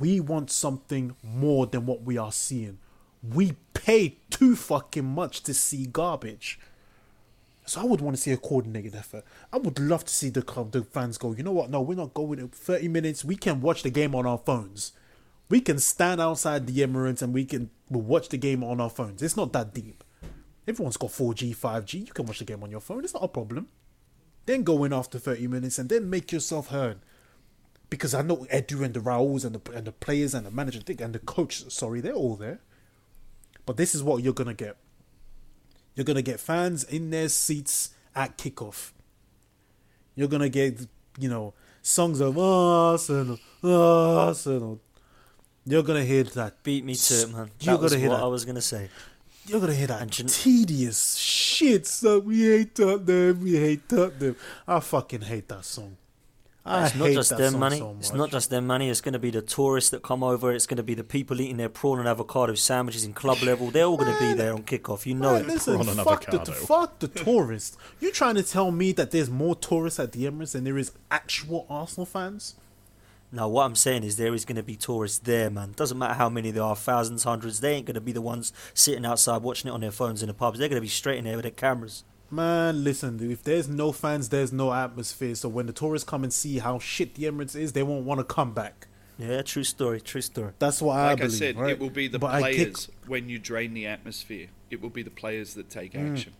we 0.00 0.20
want 0.20 0.50
something 0.50 1.16
more 1.22 1.66
than 1.66 1.86
what 1.86 2.02
we 2.02 2.16
are 2.16 2.32
seeing. 2.32 2.78
We 3.22 3.56
pay 3.74 4.18
too 4.30 4.56
fucking 4.56 5.04
much 5.04 5.42
to 5.44 5.54
see 5.54 5.86
garbage. 5.86 6.58
So 7.64 7.80
I 7.80 7.84
would 7.84 8.00
want 8.00 8.16
to 8.16 8.22
see 8.22 8.32
a 8.32 8.36
coordinated 8.36 8.94
effort. 8.96 9.24
I 9.52 9.58
would 9.58 9.78
love 9.78 10.04
to 10.04 10.12
see 10.12 10.30
the 10.30 10.42
the 10.70 10.82
fans 10.82 11.16
go. 11.16 11.32
You 11.32 11.44
know 11.44 11.52
what? 11.52 11.70
No, 11.70 11.80
we're 11.80 11.96
not 11.96 12.14
going 12.14 12.38
in 12.38 12.48
thirty 12.48 12.88
minutes. 12.88 13.24
We 13.24 13.36
can 13.36 13.60
watch 13.60 13.82
the 13.82 13.90
game 13.90 14.14
on 14.14 14.26
our 14.26 14.38
phones. 14.38 14.92
We 15.48 15.60
can 15.60 15.78
stand 15.78 16.20
outside 16.20 16.66
the 16.66 16.80
Emirates 16.80 17.22
and 17.22 17.32
we 17.32 17.44
can 17.44 17.70
we'll 17.88 18.02
watch 18.02 18.30
the 18.30 18.38
game 18.38 18.64
on 18.64 18.80
our 18.80 18.90
phones. 18.90 19.22
It's 19.22 19.36
not 19.36 19.52
that 19.52 19.74
deep. 19.74 20.02
Everyone's 20.66 20.96
got 20.96 21.12
four 21.12 21.34
G, 21.34 21.52
five 21.52 21.84
G. 21.84 21.98
You 21.98 22.12
can 22.12 22.26
watch 22.26 22.40
the 22.40 22.44
game 22.44 22.62
on 22.62 22.70
your 22.70 22.80
phone. 22.80 23.04
It's 23.04 23.14
not 23.14 23.24
a 23.24 23.28
problem. 23.28 23.68
Then 24.46 24.64
go 24.64 24.82
in 24.84 24.92
after 24.92 25.18
thirty 25.18 25.46
minutes 25.46 25.78
and 25.78 25.88
then 25.88 26.10
make 26.10 26.32
yourself 26.32 26.68
heard 26.68 26.98
because 27.90 28.14
I 28.14 28.22
know 28.22 28.46
Edu 28.50 28.82
and 28.82 28.94
the 28.94 29.00
Raúls 29.00 29.44
and 29.44 29.54
the 29.54 29.72
and 29.72 29.86
the 29.86 29.92
players 29.92 30.34
and 30.34 30.46
the 30.46 30.50
manager 30.50 30.80
and 30.98 31.14
the 31.14 31.20
coach. 31.20 31.70
Sorry, 31.70 32.00
they're 32.00 32.12
all 32.12 32.34
there. 32.34 32.60
But 33.66 33.76
this 33.76 33.94
is 33.94 34.02
what 34.02 34.24
you're 34.24 34.32
gonna 34.32 34.54
get. 34.54 34.76
You're 35.94 36.04
gonna 36.04 36.22
get 36.22 36.40
fans 36.40 36.84
in 36.84 37.10
their 37.10 37.28
seats 37.28 37.90
at 38.14 38.38
kickoff. 38.38 38.92
You're 40.14 40.28
gonna 40.28 40.48
get 40.48 40.86
you 41.18 41.28
know 41.28 41.54
songs 41.82 42.20
of 42.20 42.38
Arsenal, 42.38 43.38
Arsenal. 43.62 44.80
You're 45.64 45.82
gonna 45.82 46.04
hear 46.04 46.24
that. 46.24 46.62
Beat 46.62 46.84
me 46.84 46.94
to 46.94 47.14
it, 47.14 47.30
man. 47.32 47.50
You're 47.60 47.78
gonna 47.78 47.96
hear 47.98 48.08
what 48.10 48.16
that. 48.16 48.24
I 48.24 48.28
was 48.28 48.44
gonna 48.44 48.60
say. 48.62 48.88
You're 49.46 49.60
gonna 49.60 49.74
hear 49.74 49.88
that 49.88 50.02
And 50.02 50.18
you- 50.18 50.24
tedious 50.26 51.16
shit. 51.16 51.86
So 51.86 52.20
we 52.20 52.42
hate 52.44 52.74
Tottenham. 52.74 53.42
We 53.42 53.56
hate 53.56 53.88
Tottenham. 53.88 54.36
I 54.66 54.80
fucking 54.80 55.22
hate 55.22 55.48
that 55.48 55.64
song. 55.64 55.96
I 56.64 56.86
it's 56.86 56.94
not 56.94 57.08
hate 57.08 57.14
just 57.14 57.30
that 57.30 57.38
them 57.38 57.52
song 57.52 57.60
money. 57.60 57.78
so 57.78 57.96
it's 57.98 58.12
not 58.12 58.30
just 58.30 58.48
their 58.50 58.60
money. 58.60 58.88
It's 58.88 59.00
going 59.00 59.14
to 59.14 59.18
be 59.18 59.30
the 59.30 59.42
tourists 59.42 59.90
that 59.90 60.02
come 60.02 60.22
over. 60.22 60.52
It's 60.52 60.66
going 60.66 60.76
to 60.76 60.84
be 60.84 60.94
the 60.94 61.02
people 61.02 61.40
eating 61.40 61.56
their 61.56 61.68
prawn 61.68 61.98
and 61.98 62.06
avocado 62.06 62.54
sandwiches 62.54 63.04
in 63.04 63.14
club 63.14 63.42
level. 63.42 63.70
They're 63.72 63.84
all 63.84 63.96
going 63.96 64.12
to 64.14 64.20
be 64.20 64.32
there 64.34 64.52
on 64.54 64.62
kickoff. 64.62 65.04
You 65.04 65.14
know 65.14 65.32
Man, 65.32 65.42
it. 65.42 65.46
listen, 65.48 65.74
prawn 65.74 65.88
and 65.88 65.98
fuck 65.98 66.24
the, 66.26 66.40
avocado. 66.40 66.52
fuck 66.52 66.98
the 67.00 67.08
tourists. 67.08 67.76
You 68.00 68.12
trying 68.12 68.36
to 68.36 68.44
tell 68.44 68.70
me 68.70 68.92
that 68.92 69.10
there's 69.10 69.28
more 69.28 69.56
tourists 69.56 69.98
at 69.98 70.12
the 70.12 70.24
Emirates 70.24 70.52
than 70.52 70.62
there 70.62 70.78
is 70.78 70.92
actual 71.10 71.66
Arsenal 71.68 72.06
fans? 72.06 72.54
Now, 73.34 73.48
what 73.48 73.64
I'm 73.64 73.74
saying 73.74 74.04
is 74.04 74.16
there 74.16 74.34
is 74.34 74.44
going 74.44 74.56
to 74.56 74.62
be 74.62 74.76
tourists 74.76 75.18
there, 75.18 75.50
man. 75.50 75.72
Doesn't 75.74 75.98
matter 75.98 76.14
how 76.14 76.28
many 76.28 76.50
there 76.50 76.62
are, 76.62 76.76
thousands, 76.76 77.24
hundreds. 77.24 77.60
They 77.60 77.72
ain't 77.74 77.86
going 77.86 77.94
to 77.94 78.00
be 78.00 78.12
the 78.12 78.20
ones 78.20 78.52
sitting 78.74 79.06
outside 79.06 79.42
watching 79.42 79.68
it 79.70 79.74
on 79.74 79.80
their 79.80 79.90
phones 79.90 80.22
in 80.22 80.28
the 80.28 80.34
pubs. 80.34 80.58
They're 80.58 80.68
going 80.68 80.76
to 80.76 80.82
be 80.82 80.88
straight 80.88 81.18
in 81.18 81.24
there 81.24 81.36
with 81.36 81.44
their 81.44 81.50
cameras. 81.50 82.04
Man, 82.32 82.82
listen, 82.82 83.18
dude, 83.18 83.30
if 83.30 83.42
there's 83.44 83.68
no 83.68 83.92
fans, 83.92 84.30
there's 84.30 84.52
no 84.52 84.72
atmosphere. 84.72 85.34
So 85.34 85.48
when 85.50 85.66
the 85.66 85.72
tourists 85.72 86.08
come 86.08 86.24
and 86.24 86.32
see 86.32 86.58
how 86.58 86.78
shit 86.78 87.14
the 87.14 87.24
Emirates 87.24 87.54
is, 87.54 87.72
they 87.74 87.82
won't 87.82 88.04
want 88.06 88.18
to 88.20 88.24
come 88.24 88.54
back. 88.54 88.88
Yeah, 89.18 89.42
true 89.42 89.64
story, 89.64 90.00
true 90.00 90.22
story. 90.22 90.52
That's 90.58 90.80
what 90.80 90.94
I 90.96 91.08
like 91.08 91.12
I 91.12 91.14
believe. 91.24 91.32
said, 91.38 91.56
right? 91.58 91.70
it 91.72 91.78
will 91.78 91.90
be 91.90 92.08
the 92.08 92.18
But 92.18 92.34
I 92.42 92.52
kick- 92.52 92.56
players 92.72 92.88
when 93.06 93.28
you 93.28 93.38
drain 93.38 93.74
the 93.74 93.86
atmosphere. 93.86 94.48
It 94.70 94.80
will 94.80 94.88
be 94.90 95.02
the 95.02 95.10
players 95.10 95.52
that 95.54 95.68
take 95.68 95.92
Mm. 95.92 96.12
action 96.12 96.32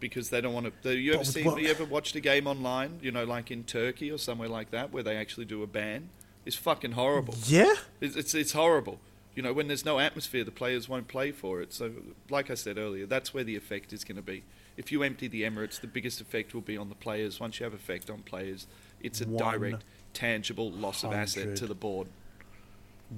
because 0.00 0.30
they 0.30 0.40
don't 0.40 0.54
want 0.54 0.72
to. 0.82 0.96
You 0.98 1.12
ever 1.12 1.18
But 1.18 1.26
seen? 1.26 1.44
what- 1.44 1.60
You 1.60 1.68
ever 1.68 1.84
watched 1.84 2.16
a 2.16 2.20
game 2.20 2.46
online? 2.46 2.98
You 3.02 3.12
know, 3.12 3.24
like 3.24 3.50
in 3.50 3.64
Turkey 3.64 4.10
or 4.10 4.16
somewhere 4.18 4.48
like 4.48 4.70
that, 4.70 4.92
where 4.92 5.02
they 5.02 5.16
actually 5.16 5.44
do 5.44 5.62
a 5.62 5.66
ban. 5.66 6.08
It's 6.46 6.56
fucking 6.56 6.92
horrible. 6.92 7.34
Yeah, 7.46 7.74
It's, 8.00 8.16
it's 8.16 8.34
it's 8.34 8.52
horrible. 8.52 8.98
You 9.36 9.42
know, 9.42 9.52
when 9.52 9.68
there's 9.68 9.84
no 9.84 9.98
atmosphere, 10.00 10.42
the 10.44 10.50
players 10.50 10.88
won't 10.88 11.06
play 11.08 11.30
for 11.32 11.60
it. 11.60 11.72
So, 11.74 11.92
like 12.30 12.50
I 12.50 12.54
said 12.54 12.78
earlier, 12.78 13.06
that's 13.06 13.32
where 13.34 13.44
the 13.44 13.54
effect 13.56 13.92
is 13.92 14.02
going 14.04 14.16
to 14.16 14.22
be. 14.22 14.42
If 14.76 14.90
you 14.90 15.02
empty 15.02 15.28
the 15.28 15.42
Emirates, 15.42 15.80
the 15.80 15.86
biggest 15.86 16.20
effect 16.20 16.54
will 16.54 16.62
be 16.62 16.76
on 16.76 16.88
the 16.88 16.94
players. 16.94 17.38
Once 17.40 17.60
you 17.60 17.64
have 17.64 17.74
effect 17.74 18.08
on 18.10 18.22
players, 18.22 18.66
it's 19.00 19.20
a 19.20 19.26
direct, 19.26 19.84
tangible 20.14 20.70
loss 20.70 21.04
of 21.04 21.12
asset 21.12 21.56
to 21.56 21.66
the 21.66 21.74
board. 21.74 22.08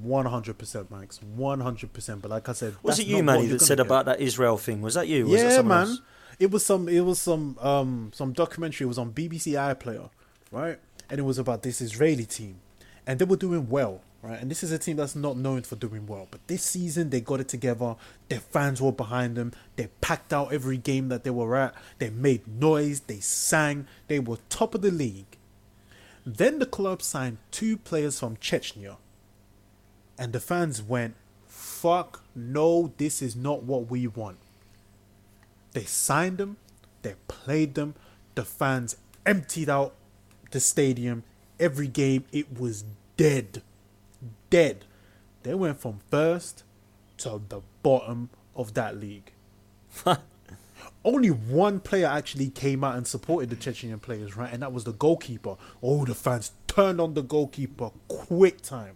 one 0.02 0.26
hundred 0.26 0.59
percent, 0.59 0.90
Max, 0.90 1.22
one 1.22 1.60
hundred 1.60 1.93
percent. 1.93 2.22
But 2.22 2.31
like 2.31 2.48
I 2.48 2.52
said, 2.52 2.74
Was 2.82 2.98
it 2.98 3.06
you, 3.06 3.22
not 3.22 3.36
Manny, 3.36 3.47
that 3.47 3.60
said 3.60 3.78
get. 3.78 3.86
about 3.86 4.06
that 4.06 4.20
Israel 4.20 4.59
thing? 4.59 4.82
Was 4.82 4.94
that 4.94 5.06
you? 5.09 5.26
Was 5.26 5.40
that 5.43 5.48
yeah, 5.51 5.56
someone 5.56 5.78
man. 5.78 5.86
else? 5.89 6.01
It 6.40 6.51
was 6.51 6.66
some. 6.66 6.89
It 6.89 7.01
was 7.01 7.20
some. 7.20 7.56
Um, 7.60 8.10
some 8.12 8.32
documentary. 8.32 8.86
It 8.86 8.89
was 8.89 8.98
on 8.98 9.12
BBC 9.12 9.52
iPlayer, 9.52 10.10
right? 10.51 10.78
And 11.09 11.20
it 11.20 11.22
was 11.22 11.39
about 11.39 11.62
this 11.62 11.81
Israeli 11.81 12.24
team, 12.24 12.60
and 13.06 13.18
they 13.20 13.24
were 13.24 13.36
doing 13.36 13.68
well, 13.68 14.01
right? 14.24 14.40
And 14.40 14.51
this 14.51 14.62
is 14.62 14.72
a 14.72 14.78
team 14.78 14.96
that's 14.96 15.14
not 15.14 15.36
known 15.36 15.62
for 15.62 15.76
doing 15.76 16.06
well, 16.06 16.28
but 16.30 16.46
this 16.46 16.62
season 16.62 17.10
they 17.10 17.20
got 17.20 17.40
it 17.40 17.48
together. 17.48 17.96
Their 18.28 18.40
fans 18.40 18.80
were 18.80 18.92
behind 18.92 19.36
them. 19.36 19.52
They 19.76 19.88
packed 20.01 20.32
out 20.32 20.52
every 20.52 20.78
game 20.78 21.09
that 21.10 21.24
they 21.24 21.30
were 21.30 21.56
at. 21.56 21.74
They 21.98 22.10
made 22.10 22.48
noise. 22.48 23.01
They 23.01 23.20
sang. 23.20 23.86
They 24.09 24.18
were 24.18 24.38
top 24.48 24.74
of 24.74 24.82
the 24.82 24.90
league. 24.90 25.36
Then 26.24 26.59
the 26.59 26.66
club 26.66 27.02
signed 27.02 27.38
two 27.51 27.76
players 27.76 28.18
from 28.18 28.36
Chechnya, 28.36 28.96
and 30.18 30.32
the 30.32 30.40
fans 30.40 30.80
went, 30.80 31.16
"Fuck 31.46 32.22
no! 32.34 32.92
This 32.96 33.20
is 33.20 33.36
not 33.36 33.62
what 33.62 33.90
we 33.90 34.06
want." 34.06 34.38
They 35.74 35.84
signed 35.84 36.38
them, 36.38 36.56
they 37.02 37.16
played 37.28 37.74
them, 37.74 37.94
the 38.36 38.44
fans 38.44 38.96
emptied 39.26 39.68
out 39.68 39.94
the 40.52 40.60
stadium. 40.60 41.24
Every 41.60 41.88
game, 41.88 42.24
it 42.32 42.59
was 42.59 42.84
dead. 43.16 43.62
Dead. 44.55 44.85
They 45.43 45.52
went 45.52 45.81
from 45.81 45.98
first 46.12 46.62
to 47.16 47.43
the 47.48 47.60
bottom 47.82 48.31
of 48.55 48.74
that 48.74 48.97
league. 48.97 49.32
Only 51.05 51.31
one 51.31 51.81
player 51.81 52.06
actually 52.06 52.51
came 52.51 52.85
out 52.85 52.94
and 52.94 53.05
supported 53.05 53.51
the 53.51 53.56
Chechenian 53.56 54.01
players, 54.01 54.36
right? 54.36 54.52
And 54.52 54.62
that 54.62 54.72
was 54.72 54.85
the 54.85 54.93
goalkeeper. 54.93 55.56
Oh, 55.82 56.05
the 56.05 56.14
fans 56.14 56.52
turned 56.68 57.01
on 57.01 57.14
the 57.14 57.22
goalkeeper 57.22 57.90
quick 58.06 58.62
time. 58.62 58.94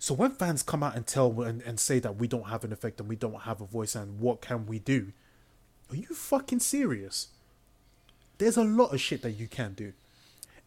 So 0.00 0.14
when 0.14 0.32
fans 0.32 0.64
come 0.64 0.82
out 0.82 0.96
and 0.96 1.06
tell 1.06 1.42
and, 1.42 1.62
and 1.62 1.78
say 1.78 2.00
that 2.00 2.16
we 2.16 2.26
don't 2.26 2.48
have 2.48 2.64
an 2.64 2.72
effect 2.72 2.98
and 2.98 3.08
we 3.08 3.14
don't 3.14 3.42
have 3.42 3.60
a 3.60 3.64
voice 3.64 3.94
and 3.94 4.18
what 4.18 4.40
can 4.40 4.66
we 4.66 4.80
do? 4.80 5.12
Are 5.88 5.94
you 5.94 6.08
fucking 6.08 6.58
serious? 6.58 7.28
There's 8.38 8.56
a 8.56 8.64
lot 8.64 8.92
of 8.92 9.00
shit 9.00 9.22
that 9.22 9.38
you 9.38 9.46
can 9.46 9.74
do. 9.74 9.92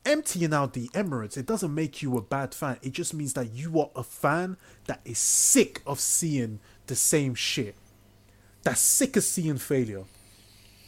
Emptying 0.06 0.54
out 0.54 0.74
the 0.74 0.90
Emirates, 0.90 1.38
it 1.38 1.46
doesn't 1.46 1.74
make 1.74 2.02
you 2.02 2.18
a 2.18 2.22
bad 2.22 2.54
fan. 2.54 2.78
It 2.82 2.92
just 2.92 3.14
means 3.14 3.34
that 3.34 3.54
you 3.54 3.80
are 3.80 3.90
a 3.96 4.04
fan 4.04 4.58
that 4.86 5.00
is 5.06 5.18
sick 5.18 5.82
of 5.86 6.00
seeing 6.00 6.60
the 6.88 6.96
same 6.96 7.36
shit. 7.36 7.76
That's 8.64 8.82
sick 8.82 9.16
of 9.16 9.24
seeing 9.24 9.58
failure. 9.58 10.04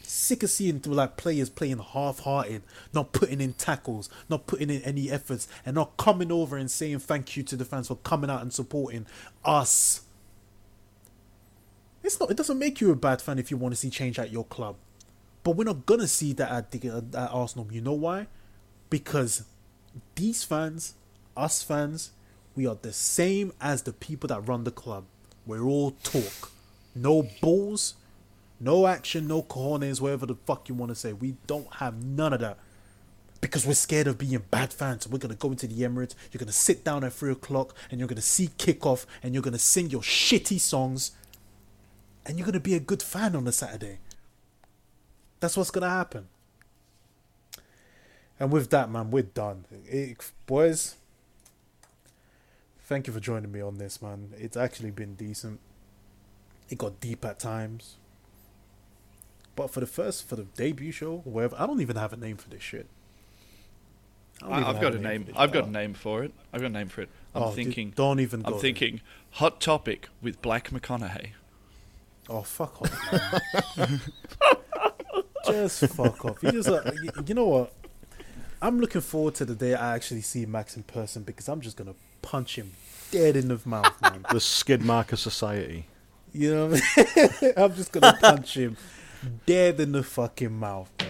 Sick 0.02 0.42
of 0.42 0.50
seeing 0.50 0.80
like 0.84 1.16
players 1.16 1.50
playing 1.50 1.78
half-hearted, 1.78 2.62
not 2.92 3.12
putting 3.12 3.40
in 3.40 3.54
tackles, 3.54 4.08
not 4.28 4.46
putting 4.46 4.70
in 4.70 4.82
any 4.82 5.10
efforts, 5.10 5.48
and 5.64 5.74
not 5.74 5.96
coming 5.96 6.30
over 6.30 6.56
and 6.56 6.70
saying 6.70 7.00
thank 7.00 7.36
you 7.36 7.42
to 7.42 7.56
the 7.56 7.64
fans 7.64 7.88
for 7.88 7.96
coming 7.96 8.30
out 8.30 8.42
and 8.42 8.52
supporting 8.52 9.06
us. 9.44 10.02
It's 12.04 12.20
not. 12.20 12.30
It 12.30 12.36
doesn't 12.36 12.58
make 12.58 12.80
you 12.80 12.92
a 12.92 12.96
bad 12.96 13.20
fan 13.20 13.38
if 13.38 13.50
you 13.50 13.56
want 13.56 13.72
to 13.72 13.80
see 13.80 13.90
change 13.90 14.18
at 14.18 14.30
your 14.30 14.44
club, 14.44 14.76
but 15.42 15.56
we're 15.56 15.64
not 15.64 15.86
gonna 15.86 16.06
see 16.06 16.32
that 16.34 16.52
at, 16.52 16.70
the, 16.70 17.04
at 17.14 17.30
Arsenal. 17.32 17.66
You 17.72 17.80
know 17.80 17.94
why? 17.94 18.28
Because 18.96 19.44
these 20.14 20.42
fans, 20.42 20.94
us 21.36 21.62
fans, 21.62 22.12
we 22.54 22.66
are 22.66 22.78
the 22.80 22.94
same 22.94 23.52
as 23.60 23.82
the 23.82 23.92
people 23.92 24.28
that 24.28 24.48
run 24.48 24.64
the 24.64 24.70
club. 24.70 25.04
We're 25.44 25.64
all 25.64 25.90
talk, 26.02 26.50
no 26.94 27.28
balls, 27.42 27.92
no 28.58 28.86
action, 28.86 29.26
no 29.26 29.42
cojones, 29.42 30.00
whatever 30.00 30.24
the 30.24 30.36
fuck 30.46 30.70
you 30.70 30.74
want 30.74 30.92
to 30.92 30.94
say. 30.94 31.12
We 31.12 31.36
don't 31.46 31.70
have 31.74 32.02
none 32.02 32.32
of 32.32 32.40
that. 32.40 32.56
because 33.40 33.66
we're 33.66 33.74
scared 33.74 34.06
of 34.06 34.18
being 34.18 34.42
bad 34.50 34.72
fans. 34.72 35.06
We're 35.06 35.18
gonna 35.18 35.34
go 35.34 35.50
into 35.50 35.66
the 35.66 35.80
Emirates. 35.82 36.14
You're 36.32 36.38
gonna 36.38 36.52
sit 36.52 36.84
down 36.84 37.04
at 37.04 37.12
three 37.12 37.32
o'clock, 37.32 37.76
and 37.90 38.00
you're 38.00 38.08
gonna 38.08 38.20
see 38.20 38.48
kickoff, 38.58 39.06
and 39.22 39.34
you're 39.34 39.42
gonna 39.42 39.58
sing 39.58 39.90
your 39.90 40.02
shitty 40.02 40.58
songs, 40.58 41.12
and 42.24 42.38
you're 42.38 42.46
gonna 42.46 42.60
be 42.60 42.74
a 42.74 42.80
good 42.80 43.02
fan 43.02 43.36
on 43.36 43.46
a 43.46 43.52
Saturday. 43.52 43.98
That's 45.40 45.56
what's 45.56 45.70
gonna 45.70 45.90
happen. 45.90 46.28
And 48.38 48.52
with 48.52 48.70
that, 48.70 48.90
man, 48.90 49.10
we're 49.10 49.22
done. 49.22 49.64
It, 49.86 50.18
boys, 50.46 50.96
thank 52.82 53.06
you 53.06 53.12
for 53.12 53.20
joining 53.20 53.50
me 53.50 53.60
on 53.60 53.78
this, 53.78 54.02
man. 54.02 54.30
It's 54.36 54.56
actually 54.56 54.90
been 54.90 55.14
decent. 55.14 55.60
It 56.68 56.78
got 56.78 57.00
deep 57.00 57.24
at 57.24 57.38
times. 57.38 57.96
But 59.54 59.70
for 59.70 59.80
the 59.80 59.86
first, 59.86 60.28
for 60.28 60.36
the 60.36 60.42
debut 60.44 60.92
show, 60.92 61.18
whatever, 61.24 61.56
I 61.58 61.66
don't 61.66 61.80
even 61.80 61.96
have 61.96 62.12
a 62.12 62.16
name 62.16 62.36
for 62.36 62.50
this 62.50 62.62
shit. 62.62 62.86
I 64.42 64.48
don't 64.48 64.52
I, 64.52 64.60
even 64.60 64.76
I've 64.76 64.82
got 64.82 64.92
a 64.92 64.96
for 64.96 65.02
name. 65.02 65.26
I've 65.34 65.52
got 65.52 65.64
a 65.66 65.70
name 65.70 65.94
for 65.94 66.22
it. 66.24 66.32
I've 66.52 66.60
got 66.60 66.66
a 66.66 66.74
name 66.74 66.88
for 66.88 67.00
it. 67.02 67.08
I'm 67.34 67.42
Oh, 67.42 67.46
dude, 67.46 67.54
thinking. 67.56 67.92
don't 67.96 68.20
even 68.20 68.44
I'm 68.44 68.52
there. 68.52 68.60
thinking 68.60 69.00
hot 69.32 69.60
topic 69.62 70.08
with 70.20 70.42
Black 70.42 70.68
McConaughey. 70.70 71.28
Oh 72.28 72.42
fuck 72.42 72.82
off, 72.82 73.76
man. 73.78 74.00
just 75.46 75.86
fuck 75.94 76.22
off. 76.24 76.42
You 76.42 76.52
just, 76.52 76.68
uh, 76.68 76.82
you, 77.02 77.10
you 77.26 77.34
know 77.34 77.46
what? 77.46 77.72
I'm 78.60 78.80
looking 78.80 79.00
forward 79.00 79.34
to 79.36 79.44
the 79.44 79.54
day 79.54 79.74
I 79.74 79.94
actually 79.94 80.22
see 80.22 80.46
Max 80.46 80.76
in 80.76 80.82
person 80.82 81.22
because 81.22 81.48
I'm 81.48 81.60
just 81.60 81.76
gonna 81.76 81.94
punch 82.22 82.56
him 82.56 82.72
dead 83.10 83.36
in 83.36 83.48
the 83.48 83.60
mouth, 83.64 83.94
man. 84.02 84.24
The 84.30 84.40
Skid 84.40 84.82
Marker 84.82 85.16
Society. 85.16 85.86
You 86.32 86.54
know 86.54 86.66
what 86.66 86.82
I 86.96 87.40
mean? 87.42 87.52
I'm 87.56 87.74
just 87.74 87.92
gonna 87.92 88.16
punch 88.20 88.56
him 88.56 88.76
dead 89.46 89.80
in 89.80 89.92
the 89.92 90.02
fucking 90.02 90.52
mouth, 90.52 90.90
bro. 90.98 91.08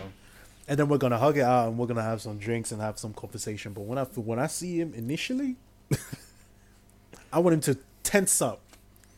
And 0.69 0.79
then 0.79 0.89
we're 0.89 0.99
gonna 0.99 1.19
hug 1.19 1.39
it 1.39 1.43
out 1.43 1.69
and 1.69 1.79
we're 1.79 1.87
gonna 1.87 2.03
have 2.03 2.21
some 2.21 2.39
drinks 2.39 2.73
and 2.73 2.81
have 2.81 2.99
some 2.99 3.13
conversation. 3.13 3.73
But 3.73 3.83
when 3.83 3.99
I 3.99 4.05
when 4.05 4.39
I 4.39 4.47
see 4.49 4.81
him 4.81 4.93
initially, 4.95 5.57
I 7.33 7.39
want 7.39 7.55
him 7.55 7.61
to 7.61 7.79
tense 8.03 8.43
up, 8.43 8.61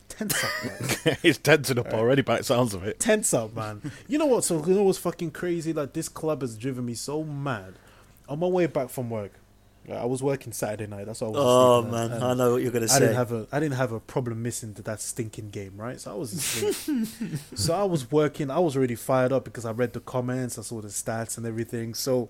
tense 0.08 0.42
up, 0.44 0.50
man. 1.06 1.16
He's 1.22 1.38
tensing 1.38 1.78
up 1.78 1.92
already 1.94 2.22
by 2.22 2.38
the 2.38 2.44
sounds 2.44 2.74
of 2.74 2.84
it. 2.84 3.00
tense 3.00 3.32
up, 3.32 3.54
man. 3.54 3.90
You 4.06 4.18
know 4.18 4.26
what? 4.26 4.44
So 4.44 4.64
you 4.66 4.74
know 4.74 4.82
what's 4.82 4.98
fucking 4.98 5.30
crazy? 5.30 5.72
Like 5.72 5.94
this 5.94 6.08
club 6.08 6.42
has 6.42 6.56
driven 6.56 6.84
me 6.84 6.94
so 6.94 7.24
mad. 7.24 7.74
On 8.28 8.38
my 8.38 8.46
way 8.46 8.66
back 8.66 8.90
from 8.90 9.10
work, 9.10 9.32
I 9.90 10.04
was 10.04 10.22
working 10.22 10.52
Saturday 10.52 10.86
night. 10.86 11.06
That's 11.06 11.20
what 11.22 11.28
I 11.28 11.30
was. 11.30 11.40
Oh 11.40 11.82
man, 11.82 12.12
and 12.12 12.22
I 12.22 12.34
know 12.34 12.52
what 12.52 12.62
you're 12.62 12.70
gonna 12.72 12.84
I 12.84 12.88
say. 12.88 13.00
didn't 13.00 13.14
have 13.14 13.32
a 13.32 13.46
I 13.50 13.58
didn't 13.58 13.76
have 13.76 13.92
a 13.92 14.00
problem 14.00 14.42
missing 14.42 14.74
to 14.74 14.82
that 14.82 15.00
stinking 15.00 15.50
game, 15.50 15.72
right? 15.76 15.98
So 15.98 16.12
I 16.12 16.14
was 16.14 16.32
asleep. 16.32 17.08
so 17.54 17.74
I 17.74 17.84
was 17.84 18.10
working. 18.10 18.50
I 18.50 18.58
was 18.58 18.76
already 18.76 18.96
fired 18.96 19.32
up 19.32 19.44
because 19.44 19.64
I 19.64 19.70
read 19.70 19.94
the 19.94 20.00
comments, 20.00 20.58
I 20.58 20.62
saw 20.62 20.80
the 20.82 20.88
stats 20.88 21.38
and 21.38 21.46
everything. 21.46 21.94
So 21.94 22.28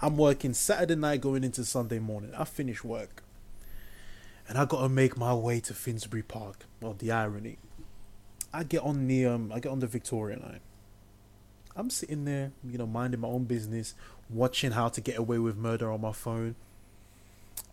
I'm 0.00 0.16
working 0.16 0.54
Saturday 0.54 0.94
night 0.94 1.20
going 1.20 1.42
into 1.42 1.64
Sunday 1.64 1.98
morning. 1.98 2.32
I 2.36 2.44
finish 2.44 2.84
work. 2.84 3.22
And 4.48 4.58
I 4.58 4.64
gotta 4.64 4.88
make 4.88 5.16
my 5.16 5.34
way 5.34 5.58
to 5.60 5.74
Finsbury 5.74 6.22
Park. 6.22 6.66
Well, 6.80 6.94
the 6.96 7.10
irony. 7.10 7.58
I 8.52 8.62
get 8.62 8.82
on 8.82 9.08
the 9.08 9.26
um 9.26 9.50
I 9.52 9.58
get 9.58 9.72
on 9.72 9.80
the 9.80 9.88
Victoria 9.88 10.38
line. 10.38 10.60
I'm 11.76 11.90
sitting 11.90 12.24
there, 12.24 12.52
you 12.62 12.78
know, 12.78 12.86
minding 12.86 13.20
my 13.20 13.28
own 13.28 13.44
business, 13.44 13.94
watching 14.30 14.72
how 14.72 14.88
to 14.88 15.00
get 15.00 15.18
away 15.18 15.38
with 15.38 15.56
murder 15.56 15.90
on 15.90 16.00
my 16.00 16.12
phone 16.12 16.56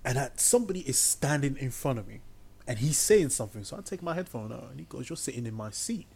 and 0.03 0.18
that 0.18 0.40
somebody 0.40 0.82
is 0.82 0.98
standing 0.98 1.57
in 1.57 1.72
front 1.72 1.99
of 1.99 2.07
me 2.07 2.22
and 2.68 2.80
he's 2.80 2.98
saying 2.98 3.30
something. 3.30 3.64
So 3.64 3.78
i 3.78 3.82
take 3.82 4.02
my 4.02 4.14
headphone 4.14 4.52
out 4.52 4.68
and 4.72 4.80
he 4.80 4.86
goes 4.86 5.10
you're 5.10 5.18
sitting 5.18 5.45
in 5.45 5.53
my 5.53 5.72
seat. 5.72 6.07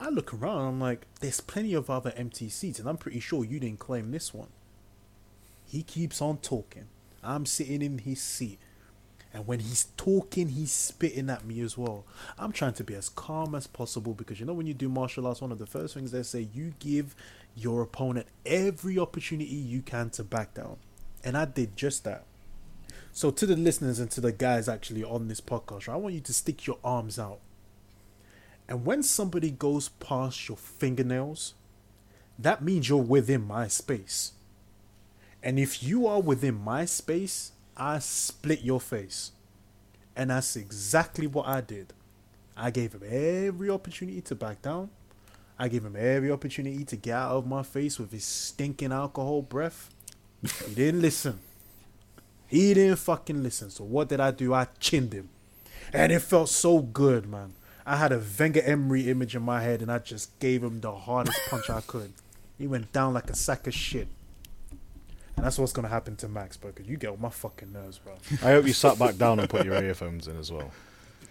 I 0.00 0.08
look 0.08 0.34
around 0.34 0.66
i'm 0.66 0.80
like 0.80 1.06
there's 1.20 1.40
plenty 1.40 1.72
of 1.72 1.88
other 1.88 2.12
empty 2.16 2.48
seats 2.48 2.78
and 2.78 2.88
i'm 2.88 2.96
pretty 2.96 3.20
sure 3.20 3.44
you 3.44 3.60
didn't 3.60 3.78
claim 3.78 4.10
this 4.10 4.34
one. 4.34 4.48
He 5.66 5.82
keeps 5.82 6.20
on 6.20 6.38
talking. 6.38 6.86
I'm 7.22 7.46
sitting 7.46 7.82
in 7.82 7.98
his 7.98 8.20
seat 8.20 8.58
and 9.34 9.46
when 9.46 9.60
he's 9.60 9.88
talking 9.96 10.48
he's 10.48 10.72
spitting 10.72 11.28
at 11.28 11.44
me 11.44 11.60
as 11.60 11.76
well 11.76 12.04
i'm 12.38 12.52
trying 12.52 12.72
to 12.72 12.84
be 12.84 12.94
as 12.94 13.10
calm 13.10 13.54
as 13.54 13.66
possible 13.66 14.14
because 14.14 14.40
you 14.40 14.46
know 14.46 14.54
when 14.54 14.66
you 14.66 14.74
do 14.74 14.88
martial 14.88 15.26
arts 15.26 15.42
one 15.42 15.52
of 15.52 15.58
the 15.58 15.66
first 15.66 15.92
things 15.92 16.12
they 16.12 16.22
say 16.22 16.48
you 16.54 16.72
give 16.78 17.14
your 17.54 17.82
opponent 17.82 18.26
every 18.46 18.98
opportunity 18.98 19.54
you 19.54 19.82
can 19.82 20.08
to 20.08 20.24
back 20.24 20.54
down 20.54 20.76
and 21.22 21.36
i 21.36 21.44
did 21.44 21.76
just 21.76 22.04
that 22.04 22.24
so 23.16 23.30
to 23.30 23.46
the 23.46 23.54
listeners 23.54 24.00
and 24.00 24.10
to 24.10 24.20
the 24.20 24.32
guys 24.32 24.68
actually 24.68 25.04
on 25.04 25.28
this 25.28 25.40
podcast, 25.40 25.88
I 25.88 25.94
want 25.94 26.16
you 26.16 26.20
to 26.20 26.32
stick 26.32 26.66
your 26.66 26.78
arms 26.82 27.16
out. 27.16 27.38
And 28.68 28.84
when 28.84 29.04
somebody 29.04 29.52
goes 29.52 29.88
past 29.88 30.48
your 30.48 30.56
fingernails, 30.56 31.54
that 32.40 32.60
means 32.60 32.88
you're 32.88 32.98
within 32.98 33.46
my 33.46 33.68
space. 33.68 34.32
And 35.44 35.60
if 35.60 35.80
you 35.80 36.08
are 36.08 36.20
within 36.20 36.56
my 36.56 36.86
space, 36.86 37.52
I 37.76 37.98
split 37.98 38.62
your 38.62 38.80
face. 38.80 39.32
And 40.16 40.30
that's 40.30 40.56
exactly 40.56 41.26
what 41.26 41.46
I 41.46 41.60
did. 41.60 41.92
I 42.56 42.70
gave 42.70 42.92
him 42.94 43.02
every 43.08 43.70
opportunity 43.70 44.20
to 44.22 44.34
back 44.34 44.62
down. 44.62 44.90
I 45.58 45.68
gave 45.68 45.84
him 45.84 45.96
every 45.96 46.30
opportunity 46.30 46.84
to 46.84 46.96
get 46.96 47.14
out 47.14 47.32
of 47.32 47.46
my 47.46 47.62
face 47.62 47.98
with 47.98 48.12
his 48.12 48.24
stinking 48.24 48.92
alcohol 48.92 49.42
breath. 49.42 49.90
He 50.42 50.74
didn't 50.74 51.02
listen. 51.02 51.40
He 52.46 52.74
didn't 52.74 52.96
fucking 52.96 53.42
listen. 53.42 53.70
So 53.70 53.84
what 53.84 54.08
did 54.08 54.20
I 54.20 54.30
do? 54.30 54.54
I 54.54 54.66
chinned 54.78 55.12
him. 55.12 55.30
And 55.92 56.12
it 56.12 56.20
felt 56.20 56.48
so 56.48 56.80
good, 56.80 57.26
man. 57.26 57.54
I 57.86 57.96
had 57.96 58.12
a 58.12 58.22
Wenger 58.38 58.62
Emery 58.62 59.10
image 59.10 59.36
in 59.36 59.42
my 59.42 59.62
head 59.62 59.82
and 59.82 59.90
I 59.90 59.98
just 59.98 60.38
gave 60.38 60.62
him 60.62 60.80
the 60.80 60.92
hardest 60.92 61.38
punch 61.48 61.68
I 61.68 61.80
could. 61.80 62.12
He 62.58 62.66
went 62.66 62.92
down 62.92 63.14
like 63.14 63.30
a 63.30 63.36
sack 63.36 63.66
of 63.66 63.74
shit. 63.74 64.08
And 65.36 65.44
that's 65.44 65.58
what's 65.58 65.72
gonna 65.72 65.88
happen 65.88 66.16
to 66.16 66.28
Max, 66.28 66.56
bro, 66.56 66.70
because 66.70 66.88
you 66.88 66.96
get 66.96 67.10
on 67.10 67.20
my 67.20 67.28
fucking 67.28 67.72
nerves, 67.72 67.98
bro. 67.98 68.14
I 68.42 68.52
hope 68.52 68.66
you 68.66 68.72
sat 68.72 68.98
back 68.98 69.16
down 69.16 69.40
and 69.40 69.48
put 69.48 69.64
your 69.64 69.82
earphones 69.82 70.28
in 70.28 70.36
as 70.38 70.52
well. 70.52 70.70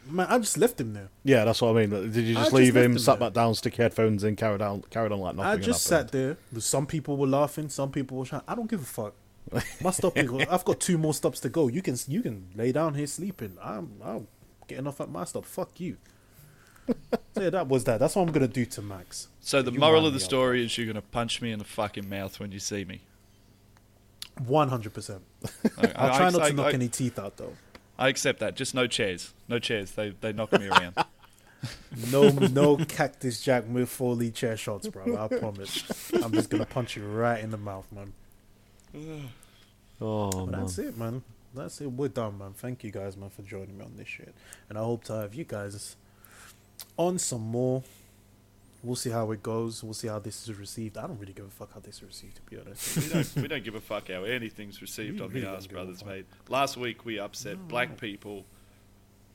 Man, 0.10 0.28
I 0.30 0.38
just 0.40 0.58
left 0.58 0.82
him 0.82 0.94
there. 0.94 1.08
Yeah, 1.24 1.46
that's 1.46 1.62
what 1.62 1.70
I 1.78 1.86
mean. 1.86 2.12
Did 2.12 2.16
you 2.26 2.34
just 2.34 2.46
just 2.48 2.54
leave 2.54 2.76
him, 2.76 2.92
him 2.92 3.00
sat 3.00 3.20
there. 3.20 3.30
back 3.30 3.34
down, 3.36 3.56
stick 3.56 3.78
your 3.78 3.86
headphones 3.86 4.26
in, 4.26 4.36
carried 4.36 4.62
on, 4.62 4.82
carried 4.90 5.14
on 5.14 5.20
like 5.20 5.36
nothing? 5.36 5.52
I 5.62 5.64
just 5.64 5.84
sat 5.84 6.12
there. 6.12 6.36
Some 6.60 6.86
people 6.86 7.16
were 7.16 7.28
laughing, 7.28 7.70
some 7.70 7.92
people 7.92 8.18
were 8.18 8.26
shouting. 8.26 8.46
I 8.48 8.56
don't 8.56 8.70
give 8.70 8.82
a 8.82 8.86
fuck. 8.86 9.14
My 9.82 9.92
stop 9.92 10.18
I've 10.18 10.66
got 10.66 10.80
two 10.80 10.98
more 10.98 11.14
stops 11.14 11.40
to 11.42 11.50
go. 11.50 11.68
You 11.68 11.82
can 11.82 11.96
you 12.08 12.22
can 12.22 12.48
lay 12.56 12.72
down 12.72 12.96
here 12.96 13.08
sleeping. 13.08 13.58
I'm 13.62 13.92
I'm 14.04 14.28
getting 14.68 14.88
off 14.88 15.00
at 15.02 15.10
my 15.10 15.26
stop. 15.26 15.46
Fuck 15.46 15.80
you. 15.80 15.98
so 16.88 16.96
yeah, 17.42 17.50
that 17.50 17.68
was 17.68 17.84
that. 17.84 18.00
That's 18.00 18.16
what 18.16 18.24
I'm 18.24 18.32
gonna 18.32 18.48
do 18.48 18.66
to 18.66 18.82
Max. 18.82 19.28
So 19.42 19.62
the 19.62 19.72
You 19.72 19.80
moral 19.80 20.06
of 20.06 20.14
the 20.14 20.20
me 20.20 20.24
up. 20.24 20.30
story 20.30 20.66
is 20.66 20.78
you're 20.78 20.86
going 20.88 20.96
to 20.96 21.02
punch 21.02 21.42
me 21.42 21.52
in 21.52 21.60
the 21.60 21.66
fucking 21.66 22.08
mouth 22.10 22.40
when 22.40 22.52
you 22.52 22.60
see 22.60 22.86
me. 22.86 23.02
One 24.48 24.70
hundred 24.70 24.94
percent. 24.94 25.22
I, 25.78 25.88
I'll 25.96 26.12
I- 26.14 26.18
try 26.18 26.30
not 26.32 26.42
I- 26.42 26.50
to 26.50 26.56
knock 26.56 26.66
I- 26.68 26.72
any 26.74 26.88
teeth 26.90 27.20
out 27.20 27.38
though. 27.38 27.54
I 27.98 28.08
accept 28.10 28.40
that. 28.40 28.56
Just 28.56 28.74
no 28.74 28.88
chairs. 28.88 29.34
No 29.48 29.60
chairs. 29.60 29.92
They 29.92 30.10
they 30.22 30.34
knock 30.34 30.52
me 30.54 30.68
around. 30.68 30.96
No 32.12 32.28
no 32.28 32.76
cactus 32.76 33.42
Jack 33.42 33.64
with 33.70 33.88
Foley 33.88 34.32
chair 34.32 34.58
shots, 34.58 34.88
bro. 34.90 35.16
I 35.16 35.30
promise. 35.30 36.12
I'm 36.22 36.34
just 36.34 36.50
gonna 36.50 36.66
punch 36.66 36.98
you 36.98 37.06
right 37.06 37.42
in 37.42 37.52
the 37.52 37.58
mouth, 37.58 37.88
man. 37.90 38.12
Oh 40.02 40.30
But 40.32 40.46
man, 40.48 40.62
that's 40.62 40.78
it, 40.78 40.98
man. 40.98 41.24
That's 41.54 41.80
it. 41.82 41.88
We're 41.92 42.10
done, 42.10 42.38
man. 42.38 42.52
Thank 42.54 42.84
you 42.84 42.92
guys, 42.92 43.16
man, 43.16 43.30
for 43.30 43.44
joining 43.44 43.78
me 43.78 43.86
on 43.86 43.94
this 43.96 44.08
shit. 44.10 44.34
And 44.68 44.78
I 44.78 44.82
hope 44.82 45.04
to 45.06 45.14
have 45.14 45.34
you 45.36 45.44
guys 45.46 45.96
on 46.98 47.20
some 47.20 47.42
more. 47.42 47.84
We'll 48.84 48.98
see 48.98 49.12
how 49.12 49.32
it 49.32 49.42
goes. 49.42 49.82
We'll 49.84 49.94
see 49.94 50.10
how 50.10 50.20
this 50.20 50.48
is 50.48 50.58
received. 50.60 50.98
I 50.98 51.08
don't 51.08 51.18
really 51.18 51.32
give 51.34 51.46
a 51.46 51.50
fuck 51.50 51.74
how 51.74 51.80
this 51.80 51.96
is 51.96 52.04
received, 52.04 52.36
to 52.36 52.42
be 52.42 52.60
honest. 52.60 52.98
we 52.98 53.08
don't 53.08 53.36
we 53.44 53.48
don't 53.48 53.64
give 53.64 53.76
a 53.76 53.82
fuck 53.82 54.10
how 54.10 54.24
anything's 54.26 54.82
received 54.82 55.20
We 55.20 55.26
on 55.26 55.30
really 55.30 55.42
the 55.42 55.48
don't 55.48 55.56
Ass 55.56 55.68
Brothers, 55.68 56.04
mate. 56.06 56.26
Last 56.50 56.76
week 56.76 57.06
we 57.06 57.18
upset 57.18 57.68
black 57.70 57.98
people, 57.98 58.44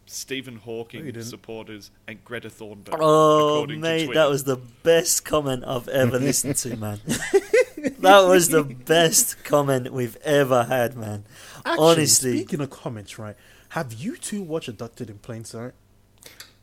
Stephen 0.06 0.56
Hawking 0.56 1.06
you 1.06 1.12
didn't. 1.12 1.28
supporters, 1.28 1.90
and 2.06 2.22
Greta 2.24 2.48
Thunberg. 2.50 2.96
Oh, 3.00 3.66
mate, 3.66 4.12
that 4.12 4.28
was 4.28 4.44
the 4.44 4.56
best 4.82 5.24
comment 5.24 5.64
I've 5.66 5.88
ever 5.88 6.18
listened 6.18 6.56
to, 6.56 6.76
man. 6.76 7.00
that 7.06 8.26
was 8.28 8.48
the 8.50 8.64
best 8.64 9.42
comment 9.44 9.92
we've 9.92 10.16
ever 10.24 10.64
had, 10.64 10.94
man. 10.96 11.24
Actually, 11.64 11.84
Honestly. 11.86 12.36
speaking 12.38 12.60
of 12.60 12.68
comments, 12.70 13.18
right? 13.18 13.36
Have 13.70 13.92
you 13.94 14.16
two 14.16 14.42
watched 14.42 14.68
Abducted 14.68 15.08
in 15.10 15.18
Plain 15.18 15.44
Sight? 15.44 15.72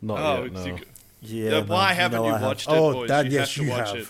not 0.01 0.19
Oh, 0.19 0.43
yet. 0.43 0.45
it's- 0.51 0.65
No. 0.65 0.77
Yeah, 1.27 1.49
man, 1.51 1.67
why 1.67 1.93
haven't 1.93 2.21
know 2.21 2.27
you 2.27 2.33
I 2.33 2.37
have. 2.37 2.47
watched 2.47 2.67
it, 2.67 2.71
Oh? 2.73 3.05
Dad, 3.07 3.25
you 3.27 3.31
yes, 3.39 3.55
have 3.55 3.65
you 3.65 3.71
have. 3.71 3.95
it. 3.95 4.07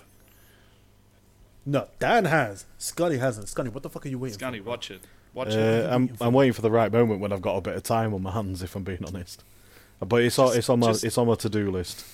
No, 1.66 1.88
Dan 2.00 2.26
has. 2.26 2.66
Scotty 2.78 3.18
hasn't. 3.18 3.50
Scotty, 3.50 3.70
what 3.70 3.84
the 3.84 3.90
fuck 3.90 4.06
are 4.06 4.10
you 4.10 4.20
waiting 4.20 4.38
Scunny, 4.38 4.58
for? 4.60 4.64
bro? 4.64 4.72
watch 4.74 4.92
it. 4.92 5.02
Watch 5.34 5.50
Uh, 5.54 5.60
it. 5.60 5.90
I'm 5.92 6.10
I'm 6.22 6.34
waiting 6.34 6.54
for 6.54 6.62
the 6.62 6.72
right 6.72 6.92
moment 6.92 7.20
when 7.20 7.32
I've 7.34 7.42
got 7.42 7.56
a 7.58 7.62
bit 7.62 7.76
of 7.76 7.84
time 7.84 8.14
on 8.14 8.22
my 8.22 8.32
hands, 8.32 8.62
if 8.62 8.76
I'm 8.76 8.84
being 8.84 9.04
honest. 9.06 9.44
But 10.00 10.22
it's 10.24 10.38
on 10.40 10.56
it's 10.58 10.70
on 10.70 10.80
my 10.80 10.88
just- 10.88 11.04
it's 11.04 11.18
on 11.18 11.28
my 11.28 11.36
to 11.36 11.50
do 11.50 11.72
list. 11.72 12.06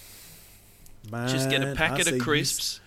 Man, 1.11 1.27
Just 1.27 1.49
get 1.49 1.63
a 1.63 1.73
packet 1.75 2.07
of 2.11 2.19
crisps. 2.19 2.79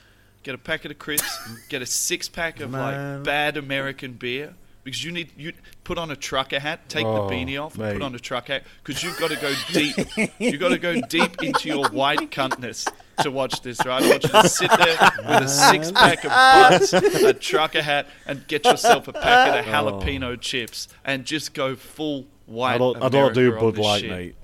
Get 0.45 0.55
a 0.55 0.59
packet 0.59 0.91
of 0.93 0.99
crisps. 0.99 1.39
get 1.69 1.83
a 1.83 1.87
six 1.87 2.29
pack 2.29 2.61
of 2.61 2.71
Man. 2.71 3.17
like 3.19 3.25
bad 3.25 3.57
American 3.57 4.13
beer. 4.15 4.55
Because 4.85 5.03
you 5.03 5.11
need 5.13 5.31
you 5.37 5.53
put 5.83 5.97
on 5.97 6.11
a 6.11 6.17
trucker 6.17 6.61
hat, 6.61 6.89
take 6.89 7.07
Oh, 7.07 7.27
the 7.27 7.35
beanie 7.35 7.61
off, 7.61 7.75
and 7.75 7.85
mate. 7.85 7.93
put 7.95 8.03
on 8.03 8.15
a 8.15 8.19
trucker 8.19 8.53
hat. 8.55 8.65
Because 8.85 9.03
you've 9.03 9.19
got 9.19 9.31
to 9.31 9.37
go 9.37 9.53
deep. 9.73 9.97
you've 10.39 10.61
got 10.61 10.69
to 10.69 10.79
go 10.79 11.01
deep 11.01 11.43
into 11.43 11.69
your 11.69 11.89
white 11.89 12.31
cuntness. 12.31 12.87
to 13.23 13.31
watch 13.31 13.63
this, 13.63 13.85
right? 13.87 14.03
I 14.03 14.09
want 14.09 14.23
you 14.25 14.29
to 14.29 14.49
sit 14.49 14.71
there 14.71 15.11
with 15.19 15.45
a 15.45 15.49
six 15.49 15.91
pack 15.93 16.25
of 16.25 16.31
butts, 16.31 16.93
a 16.93 17.33
trucker 17.33 17.81
hat, 17.81 18.09
and 18.27 18.47
get 18.47 18.65
yourself 18.65 19.09
a 19.09 19.13
packet 19.13 19.61
of 19.61 19.75
oh. 19.75 20.01
jalapeno 20.01 20.41
chips, 20.41 20.89
and 21.05 21.25
just 21.25 21.55
go 21.55 21.77
full 21.77 22.27
white. 22.47 22.75
I 22.75 22.79
don't, 22.79 23.03
I 23.03 23.09
don't 23.09 23.35
do 23.35 23.53
Bud 23.53 23.77
this 23.77 23.85
Light, 23.85 24.01
shit. 24.01 24.11
mate. 24.11 24.37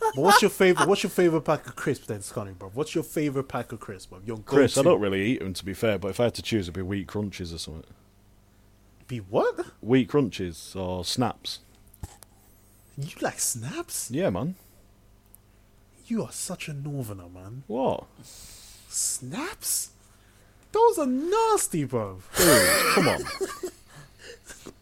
But 0.00 0.22
what's 0.22 0.42
your 0.42 0.50
favorite? 0.50 0.88
What's 0.88 1.02
your 1.02 1.10
favorite 1.10 1.42
pack 1.42 1.66
of 1.66 1.76
crisps 1.76 2.06
then, 2.06 2.22
Scotty, 2.22 2.52
bro? 2.52 2.70
What's 2.74 2.94
your 2.94 3.04
favorite 3.04 3.44
pack 3.44 3.70
of 3.72 3.80
crisps, 3.80 4.06
bro? 4.06 4.20
Your 4.24 4.38
Chris, 4.38 4.76
I 4.76 4.80
go-to. 4.80 4.88
don't 4.94 5.00
really 5.00 5.22
eat 5.22 5.40
them 5.40 5.52
to 5.52 5.64
be 5.64 5.74
fair, 5.74 5.98
but 5.98 6.08
if 6.08 6.18
I 6.18 6.24
had 6.24 6.34
to 6.34 6.42
choose, 6.42 6.64
it'd 6.64 6.74
be 6.74 6.82
wheat 6.82 7.06
crunches 7.06 7.52
or 7.52 7.58
something. 7.58 7.84
Be 9.10 9.18
what? 9.18 9.66
Wheat 9.80 10.08
crunches 10.08 10.74
or 10.76 11.04
snaps. 11.04 11.58
You 12.96 13.08
like 13.20 13.40
snaps? 13.40 14.10
Yeah, 14.10 14.30
man. 14.30 14.54
You 16.06 16.22
are 16.24 16.32
such 16.32 16.68
a 16.68 16.72
northerner, 16.72 17.28
man. 17.28 17.62
What? 17.66 18.04
Snaps? 18.88 19.90
Those 20.72 20.98
are 20.98 21.06
nasty, 21.06 21.84
bro. 21.84 22.20
Dude, 22.36 22.68
come 22.94 23.08
on. 23.08 23.18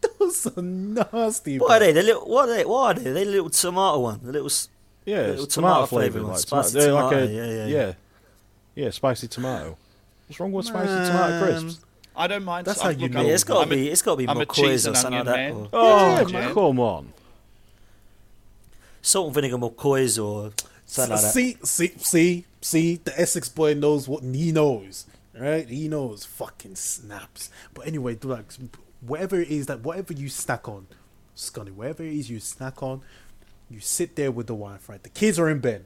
Those 0.19 0.47
are 0.57 0.61
nasty, 0.61 1.57
bro. 1.57 1.67
What 1.67 1.81
are 1.81 1.85
they? 1.85 1.91
The 1.93 2.03
little, 2.03 2.21
what 2.29 2.49
are 2.49 2.53
they? 2.53 2.65
What 2.65 2.97
are 2.97 3.01
they? 3.01 3.11
They 3.11 3.25
little 3.25 3.49
tomato 3.49 3.99
one. 3.99 4.19
The 4.23 4.31
little. 4.31 4.47
s- 4.47 4.69
Yeah, 5.05 5.21
Little 5.27 5.47
tomato 5.47 5.73
tomato 5.73 5.85
flavoured 5.87 6.11
flavour, 6.11 6.23
one, 6.25 6.31
like 6.33 6.39
spicy 6.41 6.79
tomato. 6.79 6.85
they're 6.85 6.93
like 6.93 7.29
a, 7.29 7.33
yeah, 7.33 7.45
yeah, 7.45 7.65
yeah, 7.65 7.85
yeah. 7.85 7.93
yeah, 8.75 8.89
spicy 8.91 9.27
tomato. 9.27 9.77
What's 10.27 10.39
wrong 10.39 10.51
with 10.51 10.65
spicy 10.67 11.09
tomato 11.09 11.45
crisps? 11.45 11.85
I 12.19 12.27
don't 12.27 12.43
mind. 12.43 12.67
That's 12.67 12.81
I- 12.81 12.83
how 12.83 12.89
you 12.89 12.99
look, 13.03 13.11
know. 13.13 13.21
Yeah, 13.21 13.33
it's 13.33 13.43
got 13.43 13.63
to 13.63 13.69
be. 13.69 13.87
It's 13.89 14.01
got 14.01 14.11
to 14.11 14.17
be 14.17 14.27
I'm 14.27 14.37
McCoy's 14.37 14.85
or 14.87 14.93
something 14.93 15.25
like 15.25 15.25
that. 15.25 15.51
Or 15.53 15.69
Oh, 15.73 16.27
Yeah, 16.27 16.51
come 16.53 16.79
on. 16.79 17.13
salt 19.01 19.27
and 19.27 19.35
vinegar 19.35 19.57
McCoy's 19.57 20.19
or 20.19 20.51
something 20.85 21.13
like 21.15 21.21
that. 21.21 21.31
see, 21.33 21.57
see, 21.63 21.87
see, 21.97 22.45
see. 22.61 22.95
The 22.97 23.19
Essex 23.19 23.49
boy 23.49 23.73
knows 23.73 24.07
what 24.07 24.23
he 24.23 24.51
knows, 24.51 25.05
right? 25.33 25.67
He 25.67 25.87
knows 25.87 26.25
fucking 26.25 26.75
snaps. 26.75 27.49
But 27.73 27.87
anyway, 27.87 28.15
do 28.15 28.27
like 28.29 28.51
whatever 29.01 29.39
it 29.41 29.49
is 29.49 29.67
that 29.67 29.79
whatever 29.81 30.13
you 30.13 30.29
snack 30.29 30.67
on, 30.67 30.87
Scunny, 31.35 31.71
whatever 31.71 32.03
it 32.03 32.13
is 32.13 32.29
you 32.29 32.39
snack 32.41 32.83
on, 32.83 33.01
you 33.69 33.79
sit 33.79 34.15
there 34.17 34.31
with 34.31 34.47
the 34.47 34.55
wife, 34.55 34.89
right? 34.89 35.01
The 35.01 35.09
kids 35.09 35.39
are 35.39 35.49
in 35.49 35.59
bed. 35.59 35.85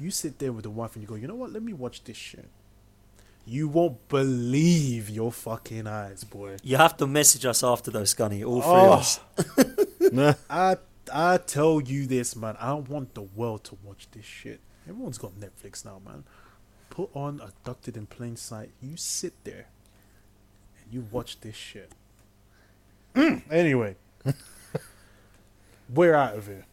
You 0.00 0.10
sit 0.10 0.38
there 0.38 0.52
with 0.52 0.64
the 0.64 0.70
wife 0.70 0.94
and 0.94 1.02
you 1.02 1.08
go, 1.08 1.14
you 1.14 1.26
know 1.28 1.34
what? 1.34 1.52
Let 1.52 1.62
me 1.62 1.72
watch 1.72 2.02
this 2.04 2.16
shit. 2.16 2.48
You 3.48 3.66
won't 3.68 4.08
believe 4.08 5.08
your 5.08 5.32
fucking 5.32 5.86
eyes, 5.86 6.22
boy. 6.22 6.56
You 6.62 6.76
have 6.76 6.96
to 6.98 7.06
message 7.06 7.46
us 7.46 7.64
after 7.64 7.90
those, 7.90 8.14
Scunny. 8.14 8.44
All 8.46 8.60
three 8.60 8.70
Oh. 8.70 8.92
of 8.92 9.00
us. 9.00 9.20
Nah. 10.12 10.34
I 10.50 10.76
I 11.12 11.36
tell 11.38 11.80
you 11.80 12.06
this, 12.06 12.34
man. 12.36 12.56
I 12.60 12.72
want 12.74 13.14
the 13.14 13.22
world 13.22 13.64
to 13.64 13.78
watch 13.82 14.06
this 14.12 14.24
shit. 14.24 14.60
Everyone's 14.88 15.18
got 15.18 15.32
Netflix 15.40 15.84
now, 15.84 16.00
man. 16.04 16.24
Put 16.90 17.10
on 17.14 17.40
Abducted 17.40 17.96
in 17.96 18.06
Plain 18.06 18.36
Sight. 18.36 18.70
You 18.82 18.96
sit 18.96 19.32
there 19.44 19.66
and 20.82 20.92
you 20.92 21.06
watch 21.10 21.40
this 21.40 21.54
shit. 21.56 21.92
Mm. 23.14 23.42
anyway, 23.50 23.96
we're 25.94 26.14
out 26.14 26.36
of 26.36 26.46
here. 26.46 26.66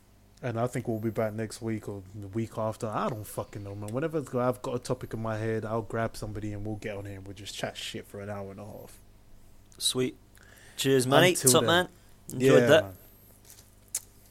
And 0.46 0.60
I 0.60 0.68
think 0.68 0.88
we'll 0.88 1.00
be 1.00 1.10
back 1.10 1.34
next 1.34 1.60
week 1.60 1.90
or 1.90 2.04
the 2.14 2.28
week 2.28 2.52
after. 2.56 2.86
I 2.86 3.10
don't 3.10 3.26
fucking 3.26 3.64
know, 3.64 3.74
man. 3.74 3.90
Whenever 3.90 4.20
I've 4.40 4.62
got 4.62 4.76
a 4.76 4.80
topic 4.80 5.16
in 5.16 5.20
my 5.20 5.40
head, 5.40 5.66
I'll 5.66 5.82
grab 5.82 6.16
somebody 6.16 6.54
and 6.54 6.64
we'll 6.64 6.76
get 6.76 6.96
on 6.96 7.06
here 7.06 7.16
and 7.16 7.26
we'll 7.26 7.34
just 7.34 7.56
chat 7.56 7.76
shit 7.76 8.06
for 8.06 8.22
an 8.22 8.30
hour 8.30 8.52
and 8.52 8.60
a 8.60 8.64
half. 8.64 9.00
Sweet. 9.80 10.16
Cheers, 10.78 11.08
mate. 11.08 11.30
Until 11.30 11.52
Top 11.52 11.62
then. 11.62 11.68
man. 11.68 11.88
Enjoyed 12.32 12.62
yeah, 12.62 12.68
that. 12.68 12.84
man. 12.84 12.94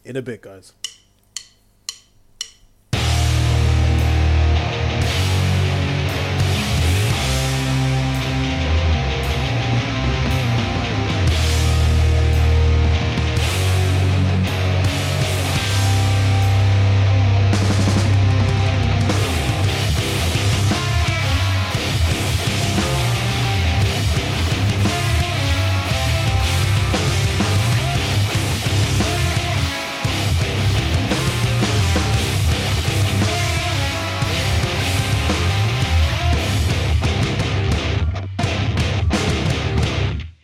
In 0.04 0.16
a 0.16 0.22
bit, 0.22 0.40
guys. 0.40 0.72